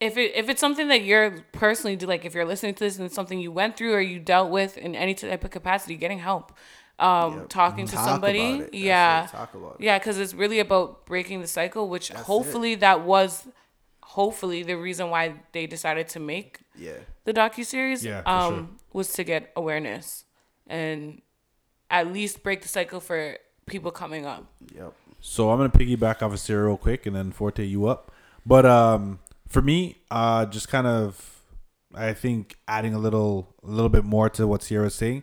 if 0.00 0.18
it 0.18 0.32
if 0.36 0.48
it's 0.50 0.60
something 0.60 0.88
that 0.88 1.02
you're 1.02 1.40
personally 1.52 1.96
do 1.96 2.06
like 2.06 2.24
if 2.26 2.34
you're 2.34 2.44
listening 2.44 2.74
to 2.74 2.84
this 2.84 2.96
and 2.98 3.06
it's 3.06 3.14
something 3.14 3.40
you 3.40 3.50
went 3.50 3.76
through 3.76 3.94
or 3.94 4.00
you 4.00 4.18
dealt 4.20 4.50
with 4.50 4.76
in 4.76 4.94
any 4.94 5.14
type 5.14 5.42
of 5.44 5.50
capacity 5.50 5.96
getting 5.96 6.18
help 6.18 6.52
um 6.98 7.46
talking 7.48 7.86
to 7.86 7.94
Talk 7.96 8.04
somebody 8.04 8.56
about 8.56 8.68
it. 8.68 8.74
Yeah 8.74 9.24
it. 9.24 9.30
Talk 9.30 9.54
about 9.54 9.76
it. 9.80 9.84
yeah 9.84 9.98
because 9.98 10.18
it's 10.18 10.34
really 10.34 10.58
about 10.60 11.06
breaking 11.06 11.40
the 11.40 11.46
cycle 11.48 11.88
which 11.88 12.10
hopefully 12.10 12.74
that 12.76 13.00
was 13.02 13.48
hopefully 14.16 14.62
the 14.62 14.74
reason 14.76 15.08
why 15.10 15.34
they 15.52 15.66
decided 15.66 16.06
to 16.08 16.20
make 16.20 16.60
Yeah. 16.76 16.98
the 17.24 17.32
docu 17.32 17.64
series 17.64 18.04
Yeah, 18.04 18.22
um 18.26 18.54
sure. 18.54 18.68
was 18.92 19.12
to 19.14 19.24
get 19.24 19.50
awareness 19.56 20.24
and 20.66 21.22
at 21.90 22.12
least 22.12 22.42
break 22.42 22.60
the 22.62 22.68
cycle 22.68 23.00
for 23.00 23.38
people 23.66 23.90
coming 23.90 24.26
up. 24.26 24.44
Yep. 24.74 24.92
So 25.20 25.50
I'm 25.50 25.58
gonna 25.58 25.70
piggyback 25.70 26.22
off 26.22 26.32
of 26.32 26.40
Sierra 26.40 26.66
real 26.66 26.76
quick, 26.76 27.06
and 27.06 27.14
then 27.16 27.30
Forte 27.32 27.64
you 27.64 27.86
up. 27.86 28.10
But 28.44 28.66
um, 28.66 29.20
for 29.48 29.62
me, 29.62 29.98
uh, 30.10 30.46
just 30.46 30.68
kind 30.68 30.86
of, 30.86 31.40
I 31.94 32.12
think 32.12 32.56
adding 32.66 32.92
a 32.94 32.98
little, 32.98 33.54
a 33.62 33.70
little 33.70 33.88
bit 33.90 34.04
more 34.04 34.28
to 34.30 34.46
what 34.46 34.62
Sierra's 34.62 34.94
saying. 34.94 35.22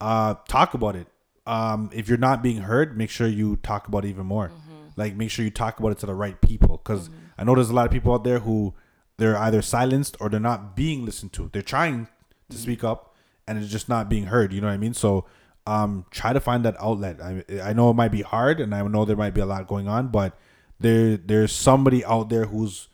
Uh, 0.00 0.34
talk 0.48 0.72
about 0.74 0.94
it. 0.96 1.08
Um, 1.46 1.90
if 1.92 2.08
you're 2.08 2.18
not 2.18 2.42
being 2.42 2.58
heard, 2.58 2.96
make 2.96 3.10
sure 3.10 3.26
you 3.26 3.56
talk 3.56 3.88
about 3.88 4.04
it 4.04 4.08
even 4.08 4.26
more. 4.26 4.50
Like 4.96 5.16
make 5.16 5.30
sure 5.30 5.44
you 5.44 5.50
talk 5.50 5.78
about 5.80 5.92
it 5.92 5.98
to 5.98 6.06
the 6.06 6.14
right 6.14 6.40
people, 6.40 6.76
because 6.76 7.10
I 7.40 7.44
know 7.44 7.54
there's 7.54 7.70
a 7.70 7.74
lot 7.74 7.86
of 7.86 7.92
people 7.92 8.12
out 8.12 8.22
there 8.22 8.40
who 8.40 8.74
they're 9.16 9.36
either 9.36 9.62
silenced 9.62 10.16
or 10.20 10.28
they're 10.28 10.38
not 10.38 10.76
being 10.76 11.06
listened 11.06 11.32
to. 11.34 11.48
They're 11.52 11.62
trying 11.62 12.06
to 12.50 12.56
speak 12.58 12.84
up, 12.84 13.14
and 13.48 13.58
it's 13.58 13.72
just 13.72 13.88
not 13.88 14.10
being 14.10 14.26
heard. 14.26 14.52
You 14.52 14.60
know 14.60 14.66
what 14.66 14.74
I 14.74 14.76
mean? 14.76 14.92
So 14.94 15.24
um, 15.66 16.04
try 16.10 16.34
to 16.34 16.40
find 16.40 16.64
that 16.66 16.76
outlet. 16.78 17.20
I, 17.20 17.44
I 17.62 17.72
know 17.72 17.90
it 17.90 17.94
might 17.94 18.12
be 18.12 18.22
hard, 18.22 18.60
and 18.60 18.74
I 18.74 18.82
know 18.82 19.06
there 19.06 19.16
might 19.16 19.34
be 19.34 19.40
a 19.40 19.46
lot 19.46 19.66
going 19.66 19.88
on, 19.88 20.08
but 20.08 20.38
there 20.78 21.16
there's 21.16 21.52
somebody 21.52 22.04
out 22.04 22.28
there 22.28 22.46
who's 22.46 22.88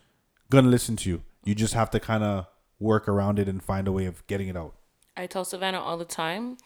gonna 0.49 0.69
listen 0.69 0.97
to 0.97 1.11
you. 1.11 1.23
You 1.45 1.55
just 1.55 1.75
have 1.75 1.91
to 1.91 2.01
kind 2.01 2.23
of 2.23 2.47
work 2.79 3.09
around 3.09 3.39
it 3.39 3.49
and 3.49 3.63
find 3.63 3.89
a 3.89 3.93
way 3.93 4.07
of 4.07 4.25
getting 4.27 4.49
it 4.49 4.57
out. 4.57 4.75
I 5.17 5.27
tell 5.27 5.45
Savannah 5.45 5.81
all 5.81 5.97
the 5.97 6.05
time, 6.05 6.59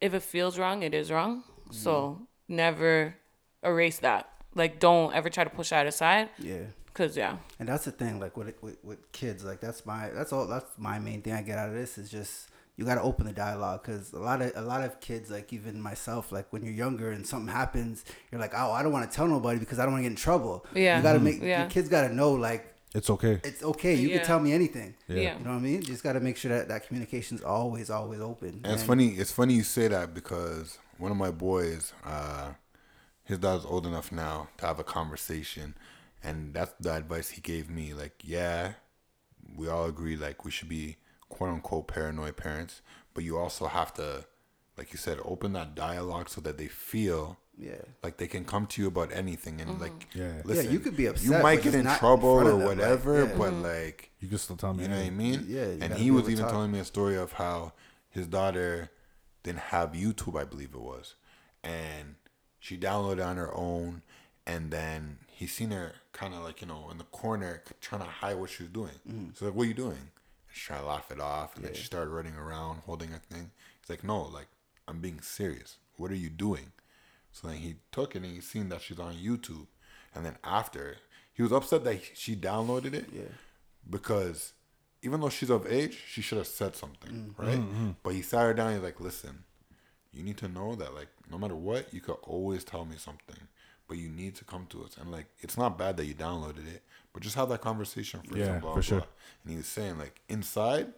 if 0.00 0.14
it 0.14 0.22
feels 0.22 0.58
wrong, 0.58 0.82
it 0.82 0.94
is 0.94 1.10
wrong. 1.10 1.42
So 1.70 2.22
never 2.48 3.16
erase 3.62 3.98
that. 3.98 4.30
Like 4.54 4.78
don't 4.78 5.14
ever 5.14 5.28
try 5.28 5.44
to 5.44 5.50
push 5.50 5.70
that 5.70 5.86
aside. 5.86 6.30
Yeah. 6.38 6.66
Cause 6.96 7.16
yeah, 7.16 7.36
And 7.60 7.68
that's 7.68 7.84
the 7.84 7.90
thing, 7.92 8.18
like 8.20 8.36
with, 8.38 8.54
with 8.62 8.78
with 8.82 9.12
kids, 9.12 9.44
like 9.44 9.60
that's 9.60 9.84
my 9.84 10.08
that's 10.10 10.32
all 10.32 10.46
that's 10.46 10.70
my 10.78 10.98
main 10.98 11.20
thing 11.22 11.34
I 11.34 11.42
get 11.42 11.58
out 11.58 11.68
of 11.68 11.74
this 11.74 11.98
is 11.98 12.10
just 12.10 12.48
you 12.76 12.84
got 12.84 12.94
to 12.96 13.02
open 13.02 13.26
the 13.26 13.32
dialogue 13.32 13.82
because 13.82 14.12
a 14.14 14.18
lot 14.18 14.40
of 14.42 14.52
a 14.56 14.62
lot 14.62 14.82
of 14.82 14.98
kids, 15.00 15.30
like 15.30 15.52
even 15.52 15.80
myself, 15.80 16.32
like 16.32 16.50
when 16.52 16.62
you're 16.64 16.74
younger 16.86 17.10
and 17.10 17.26
something 17.26 17.52
happens, 17.52 18.04
you're 18.30 18.40
like, 18.40 18.52
oh, 18.54 18.70
I 18.72 18.82
don't 18.82 18.92
want 18.92 19.10
to 19.10 19.14
tell 19.16 19.28
nobody 19.28 19.58
because 19.58 19.78
I 19.78 19.82
don't 19.84 19.92
want 19.92 20.04
to 20.04 20.08
get 20.08 20.12
in 20.12 20.16
trouble. 20.16 20.64
Yeah. 20.74 20.96
you 20.96 21.02
got 21.02 21.12
to 21.14 21.18
make 21.20 21.42
Yeah. 21.42 21.60
your 21.62 21.70
kids 21.70 21.88
got 21.90 22.08
to 22.08 22.14
know 22.14 22.32
like 22.32 22.74
It's 22.94 23.10
okay. 23.10 23.40
it's 23.44 23.62
okay. 23.62 23.94
You 23.94 24.08
Yeah. 24.08 24.18
can 24.18 24.26
tell 24.26 24.40
me 24.40 24.52
anything. 24.54 24.94
Yeah. 25.08 25.36
You 25.38 25.44
know 25.44 25.50
what 25.50 25.56
I 25.56 25.68
mean? 25.70 25.82
Just 25.82 26.02
got 26.02 26.14
to 26.14 26.20
make 26.20 26.36
sure 26.38 26.50
that 26.50 26.68
that 26.68 26.86
communication's 26.86 27.42
always 27.42 27.90
always 27.90 28.20
open. 28.20 28.60
And 28.64 28.72
it's 28.74 28.82
funny. 28.82 29.08
It's 29.20 29.32
funny 29.32 29.52
you 29.54 29.64
say 29.64 29.88
that 29.88 30.14
because 30.14 30.78
one 30.98 31.10
of 31.10 31.18
my 31.18 31.30
boys, 31.30 31.92
uh, 32.04 32.52
his 33.24 33.38
dad's 33.38 33.64
old 33.66 33.86
enough 33.86 34.12
now 34.12 34.48
to 34.58 34.66
have 34.66 34.78
a 34.78 34.84
conversation, 34.84 35.74
and 36.26 36.52
that's 36.52 36.72
the 36.80 36.92
advice 36.92 37.30
he 37.30 37.40
gave 37.40 37.70
me. 37.70 37.94
Like, 37.94 38.20
yeah, 38.24 38.72
we 39.56 39.68
all 39.68 39.86
agree 39.86 40.16
like 40.16 40.44
we 40.44 40.50
should 40.50 40.68
be 40.68 40.96
quote 41.28 41.50
unquote 41.50 41.86
paranoid 41.86 42.36
parents, 42.36 42.82
but 43.14 43.22
you 43.22 43.38
also 43.38 43.66
have 43.66 43.94
to, 43.94 44.24
like 44.76 44.92
you 44.92 44.98
said, 44.98 45.18
open 45.24 45.52
that 45.52 45.74
dialogue 45.76 46.28
so 46.28 46.40
that 46.40 46.58
they 46.58 46.66
feel 46.66 47.38
Yeah. 47.56 47.82
like 48.02 48.16
they 48.16 48.26
can 48.26 48.44
come 48.44 48.66
to 48.66 48.82
you 48.82 48.88
about 48.88 49.12
anything 49.12 49.60
and 49.60 49.80
like 49.80 50.10
mm-hmm. 50.10 50.48
Yeah. 50.48 50.62
Yeah, 50.62 50.68
you 50.68 50.80
could 50.80 50.96
be 50.96 51.06
upset. 51.06 51.24
you 51.24 51.38
might 51.38 51.62
get 51.62 51.74
in 51.74 51.84
not 51.84 51.92
in 51.94 51.98
trouble 52.00 52.28
or 52.28 52.50
of 52.50 52.58
like, 52.58 52.66
whatever 52.66 53.24
yeah. 53.24 53.34
but 53.38 53.52
mm-hmm. 53.52 53.62
like 53.62 54.10
You 54.20 54.28
can 54.28 54.38
still 54.38 54.56
tell 54.56 54.74
me. 54.74 54.82
you 54.82 54.88
know 54.88 54.96
what 54.98 55.06
I 55.06 55.10
mean? 55.10 55.46
Yeah, 55.48 55.68
and 55.80 55.94
he 55.94 56.10
was 56.10 56.28
even 56.28 56.42
talk. 56.42 56.50
telling 56.50 56.72
me 56.72 56.80
a 56.80 56.84
story 56.84 57.16
of 57.16 57.32
how 57.32 57.72
his 58.10 58.26
daughter 58.26 58.90
didn't 59.44 59.60
have 59.74 59.92
YouTube, 59.92 60.38
I 60.38 60.44
believe 60.44 60.74
it 60.74 60.80
was, 60.80 61.14
and 61.62 62.16
she 62.58 62.76
downloaded 62.76 63.18
it 63.18 63.20
on 63.20 63.36
her 63.36 63.54
own, 63.54 64.02
and 64.44 64.72
then 64.72 65.18
he 65.36 65.46
seen 65.46 65.70
her 65.70 65.92
kind 66.12 66.32
of 66.32 66.42
like 66.42 66.62
you 66.62 66.66
know 66.66 66.88
in 66.90 66.96
the 66.96 67.04
corner 67.04 67.62
trying 67.82 68.00
to 68.00 68.06
hide 68.06 68.36
what 68.36 68.48
she 68.48 68.62
was 68.62 68.72
doing. 68.72 68.98
Mm. 69.06 69.36
So 69.36 69.44
like, 69.44 69.54
what 69.54 69.64
are 69.64 69.68
you 69.68 69.74
doing? 69.74 69.98
And 69.98 70.08
she 70.50 70.64
trying 70.64 70.80
to 70.80 70.86
laugh 70.86 71.10
it 71.10 71.20
off, 71.20 71.56
and 71.56 71.64
then 71.66 71.74
she 71.74 71.84
started 71.84 72.08
running 72.08 72.34
around 72.36 72.80
holding 72.86 73.12
a 73.12 73.18
thing. 73.18 73.50
He's 73.80 73.90
like, 73.90 74.02
no, 74.02 74.22
like 74.22 74.46
I'm 74.88 75.00
being 75.00 75.20
serious. 75.20 75.76
What 75.98 76.10
are 76.10 76.16
you 76.16 76.30
doing? 76.30 76.72
So 77.32 77.48
then 77.48 77.58
he 77.58 77.76
took 77.92 78.16
it 78.16 78.22
and 78.22 78.32
he 78.32 78.40
seen 78.40 78.70
that 78.70 78.80
she's 78.80 78.98
on 78.98 79.12
YouTube, 79.12 79.66
and 80.14 80.24
then 80.24 80.38
after 80.42 80.96
he 81.34 81.42
was 81.42 81.52
upset 81.52 81.84
that 81.84 82.00
she 82.14 82.34
downloaded 82.34 82.94
it. 82.94 83.06
Yeah. 83.12 83.22
Because 83.88 84.54
even 85.02 85.20
though 85.20 85.28
she's 85.28 85.50
of 85.50 85.70
age, 85.70 86.02
she 86.08 86.22
should 86.22 86.38
have 86.38 86.46
said 86.46 86.74
something, 86.74 87.34
mm. 87.36 87.38
right? 87.38 87.58
Mm, 87.58 87.96
but 88.02 88.14
he 88.14 88.22
sat 88.22 88.40
her 88.40 88.54
down. 88.54 88.72
He's 88.72 88.82
like, 88.82 89.00
"Listen, 89.00 89.44
you 90.14 90.22
need 90.22 90.38
to 90.38 90.48
know 90.48 90.74
that 90.76 90.94
like 90.94 91.08
no 91.30 91.36
matter 91.36 91.54
what, 91.54 91.92
you 91.92 92.00
could 92.00 92.16
always 92.22 92.64
tell 92.64 92.86
me 92.86 92.96
something, 92.96 93.48
but 93.88 93.96
you 93.98 94.08
need 94.08 94.34
to 94.36 94.44
come 94.44 94.66
to 94.70 94.84
us. 94.84 94.96
And 95.00 95.10
like 95.10 95.26
it's 95.40 95.56
not 95.56 95.78
bad 95.78 95.96
that 95.98 96.06
you 96.06 96.14
downloaded 96.14 96.66
it, 96.66 96.82
but 97.12 97.22
just 97.22 97.36
have 97.36 97.48
that 97.50 97.60
conversation 97.60 98.20
first. 98.24 98.36
Yeah, 98.36 98.52
and 98.54 98.60
blah, 98.62 98.74
for 98.74 98.82
sure. 98.82 99.04
And 99.42 99.50
he 99.52 99.56
was 99.56 99.66
saying 99.66 99.98
like 99.98 100.20
inside, 100.28 100.88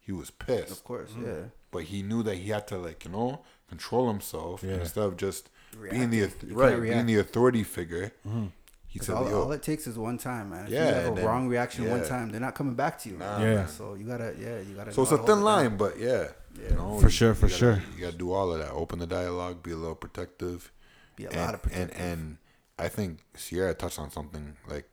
he 0.00 0.12
was 0.12 0.30
pissed, 0.30 0.72
Of 0.72 0.84
course, 0.84 1.10
mm. 1.10 1.26
yeah. 1.26 1.44
but 1.70 1.84
he 1.84 2.02
knew 2.02 2.22
that 2.22 2.36
he 2.36 2.50
had 2.50 2.66
to 2.68 2.78
like 2.78 3.04
you 3.04 3.10
know 3.10 3.40
control 3.68 4.08
himself 4.08 4.62
Yeah. 4.62 4.74
instead 4.74 5.04
of 5.04 5.16
just 5.16 5.50
being 5.90 6.10
the 6.10 6.22
right 6.52 6.70
can't 6.72 6.82
being 6.82 7.06
the 7.06 7.16
authority 7.18 7.62
figure. 7.64 8.12
Mm-hmm. 8.26 8.46
He 8.88 8.98
'Cause 9.00 9.08
said, 9.08 9.16
all, 9.16 9.34
all 9.42 9.52
it 9.52 9.62
takes 9.62 9.86
is 9.86 9.98
one 9.98 10.16
time, 10.16 10.50
man. 10.50 10.66
If 10.66 10.72
Yeah, 10.72 10.88
you 10.88 10.94
have 10.94 11.12
a 11.12 11.14
then- 11.16 11.24
wrong 11.26 11.48
reaction 11.48 11.90
one 11.90 12.02
time, 12.06 12.30
they're 12.30 12.40
not 12.40 12.54
coming 12.54 12.74
back 12.74 12.98
to 13.00 13.10
you. 13.10 13.18
Nah, 13.18 13.38
Yeah. 13.40 13.54
man. 13.56 13.68
So 13.68 13.92
you 13.94 14.04
gotta, 14.06 14.34
yeah, 14.38 14.58
you 14.60 14.74
gotta. 14.74 14.92
So 14.92 15.02
it's 15.02 15.12
a 15.12 15.18
thin 15.18 15.42
line, 15.42 15.70
down. 15.70 15.76
but 15.76 15.98
yeah, 15.98 16.28
Yeah. 16.54 16.70
you 16.70 16.76
know, 16.76 16.98
For 16.98 17.06
you- 17.06 17.10
sure, 17.10 17.28
you 17.30 17.34
for 17.34 17.46
gotta- 17.48 17.58
sure. 17.58 17.82
You 17.94 18.04
gotta 18.06 18.16
do 18.16 18.32
all 18.32 18.52
of 18.52 18.58
that. 18.60 18.70
Open 18.70 18.98
the 19.00 19.06
dialogue, 19.06 19.62
be 19.62 19.72
a 19.72 19.76
little 19.76 19.96
protective. 19.96 20.72
Be 21.16 21.24
a 21.24 21.30
and, 21.30 21.36
lot 21.40 21.54
of 21.54 21.60
and 21.72 21.90
and 21.92 22.38
I 22.78 22.88
think 22.88 23.20
Sierra 23.34 23.74
touched 23.74 23.98
on 23.98 24.10
something 24.10 24.56
like 24.68 24.90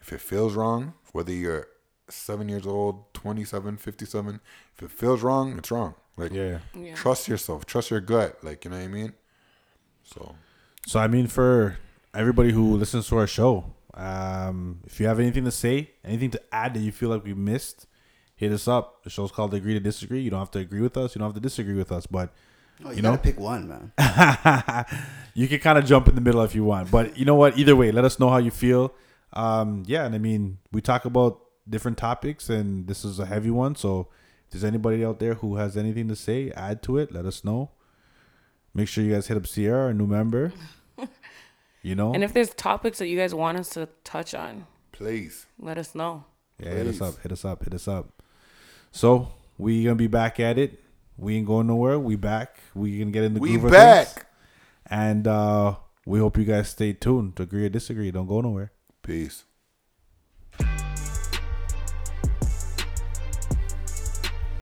if 0.00 0.12
it 0.12 0.20
feels 0.20 0.54
wrong, 0.54 0.94
whether 1.12 1.32
you're 1.32 1.68
seven 2.08 2.48
years 2.48 2.66
old, 2.66 3.12
27, 3.14 3.76
57, 3.76 4.40
if 4.76 4.82
it 4.82 4.90
feels 4.90 5.22
wrong, 5.22 5.56
it's 5.58 5.70
wrong. 5.70 5.94
Like 6.16 6.32
Yeah. 6.32 6.58
Yeah. 6.74 6.94
trust 6.94 7.28
yourself, 7.28 7.66
trust 7.66 7.90
your 7.90 8.00
gut. 8.00 8.42
Like 8.42 8.64
you 8.64 8.70
know 8.70 8.78
what 8.78 8.84
I 8.84 8.88
mean. 8.88 9.12
So 10.04 10.34
So 10.86 10.98
I 11.00 11.06
mean, 11.06 11.26
for 11.26 11.78
everybody 12.14 12.52
who 12.52 12.76
listens 12.76 13.08
to 13.08 13.18
our 13.18 13.26
show, 13.26 13.74
um, 13.94 14.80
if 14.86 14.98
you 15.00 15.06
have 15.06 15.20
anything 15.20 15.44
to 15.44 15.50
say, 15.50 15.90
anything 16.04 16.30
to 16.30 16.42
add 16.52 16.74
that 16.74 16.80
you 16.80 16.92
feel 16.92 17.10
like 17.10 17.24
we 17.24 17.34
missed, 17.34 17.86
hit 18.36 18.52
us 18.52 18.66
up. 18.68 19.02
The 19.04 19.10
show's 19.10 19.32
called 19.32 19.52
Agree 19.52 19.74
to 19.74 19.80
Disagree. 19.80 20.20
You 20.20 20.30
don't 20.30 20.38
have 20.38 20.50
to 20.52 20.60
agree 20.60 20.80
with 20.80 20.96
us. 20.96 21.14
You 21.14 21.18
don't 21.18 21.28
have 21.28 21.34
to 21.34 21.40
disagree 21.40 21.74
with 21.74 21.92
us, 21.92 22.06
but 22.06 22.32
Oh, 22.84 22.90
you, 22.90 22.96
you 22.96 23.02
gotta 23.02 23.16
know? 23.16 23.22
pick 23.22 23.40
one, 23.40 23.68
man. 23.68 23.92
you 25.34 25.48
can 25.48 25.58
kind 25.58 25.78
of 25.78 25.84
jump 25.84 26.08
in 26.08 26.14
the 26.14 26.20
middle 26.20 26.42
if 26.42 26.54
you 26.54 26.64
want. 26.64 26.90
But 26.90 27.16
you 27.16 27.24
know 27.24 27.34
what? 27.34 27.58
Either 27.58 27.74
way, 27.74 27.90
let 27.90 28.04
us 28.04 28.18
know 28.18 28.28
how 28.30 28.38
you 28.38 28.50
feel. 28.50 28.94
Um, 29.32 29.82
yeah, 29.86 30.04
and 30.04 30.14
I 30.14 30.18
mean, 30.18 30.58
we 30.72 30.80
talk 30.80 31.04
about 31.04 31.40
different 31.68 31.98
topics, 31.98 32.48
and 32.48 32.86
this 32.86 33.04
is 33.04 33.18
a 33.18 33.26
heavy 33.26 33.50
one. 33.50 33.74
So 33.74 34.08
if 34.46 34.52
there's 34.52 34.64
anybody 34.64 35.04
out 35.04 35.18
there 35.18 35.34
who 35.34 35.56
has 35.56 35.76
anything 35.76 36.08
to 36.08 36.16
say, 36.16 36.50
add 36.52 36.82
to 36.84 36.98
it. 36.98 37.12
Let 37.12 37.26
us 37.26 37.44
know. 37.44 37.70
Make 38.74 38.88
sure 38.88 39.02
you 39.02 39.12
guys 39.12 39.26
hit 39.26 39.36
up 39.36 39.46
Sierra, 39.46 39.86
our 39.86 39.94
new 39.94 40.06
member. 40.06 40.52
You 41.82 41.94
know, 41.94 42.12
And 42.12 42.24
if 42.24 42.32
there's 42.34 42.52
topics 42.54 42.98
that 42.98 43.06
you 43.06 43.16
guys 43.16 43.32
want 43.34 43.56
us 43.56 43.68
to 43.70 43.88
touch 44.02 44.34
on, 44.34 44.66
please, 44.90 45.46
let 45.60 45.78
us 45.78 45.94
know. 45.94 46.24
Yeah, 46.58 46.70
hit 46.70 46.88
us 46.88 47.00
up, 47.00 47.20
hit 47.22 47.30
us 47.30 47.44
up, 47.44 47.62
hit 47.62 47.72
us 47.72 47.86
up. 47.86 48.20
So 48.90 49.28
we 49.58 49.84
gonna 49.84 49.94
be 49.94 50.08
back 50.08 50.40
at 50.40 50.58
it. 50.58 50.82
We 51.18 51.36
ain't 51.36 51.46
going 51.46 51.66
nowhere. 51.66 51.98
We 51.98 52.16
back. 52.16 52.60
We 52.74 52.98
can 52.98 53.10
get 53.10 53.24
in 53.24 53.34
the 53.34 53.40
we 53.40 53.58
groove 53.58 53.72
back. 53.72 54.06
Things. 54.06 54.24
And 54.86 55.26
uh, 55.26 55.76
we 56.06 56.20
hope 56.20 56.38
you 56.38 56.44
guys 56.44 56.68
stay 56.68 56.92
tuned. 56.92 57.38
Agree 57.40 57.66
or 57.66 57.68
disagree, 57.68 58.10
don't 58.10 58.28
go 58.28 58.40
nowhere. 58.40 58.72
Peace. 59.02 59.44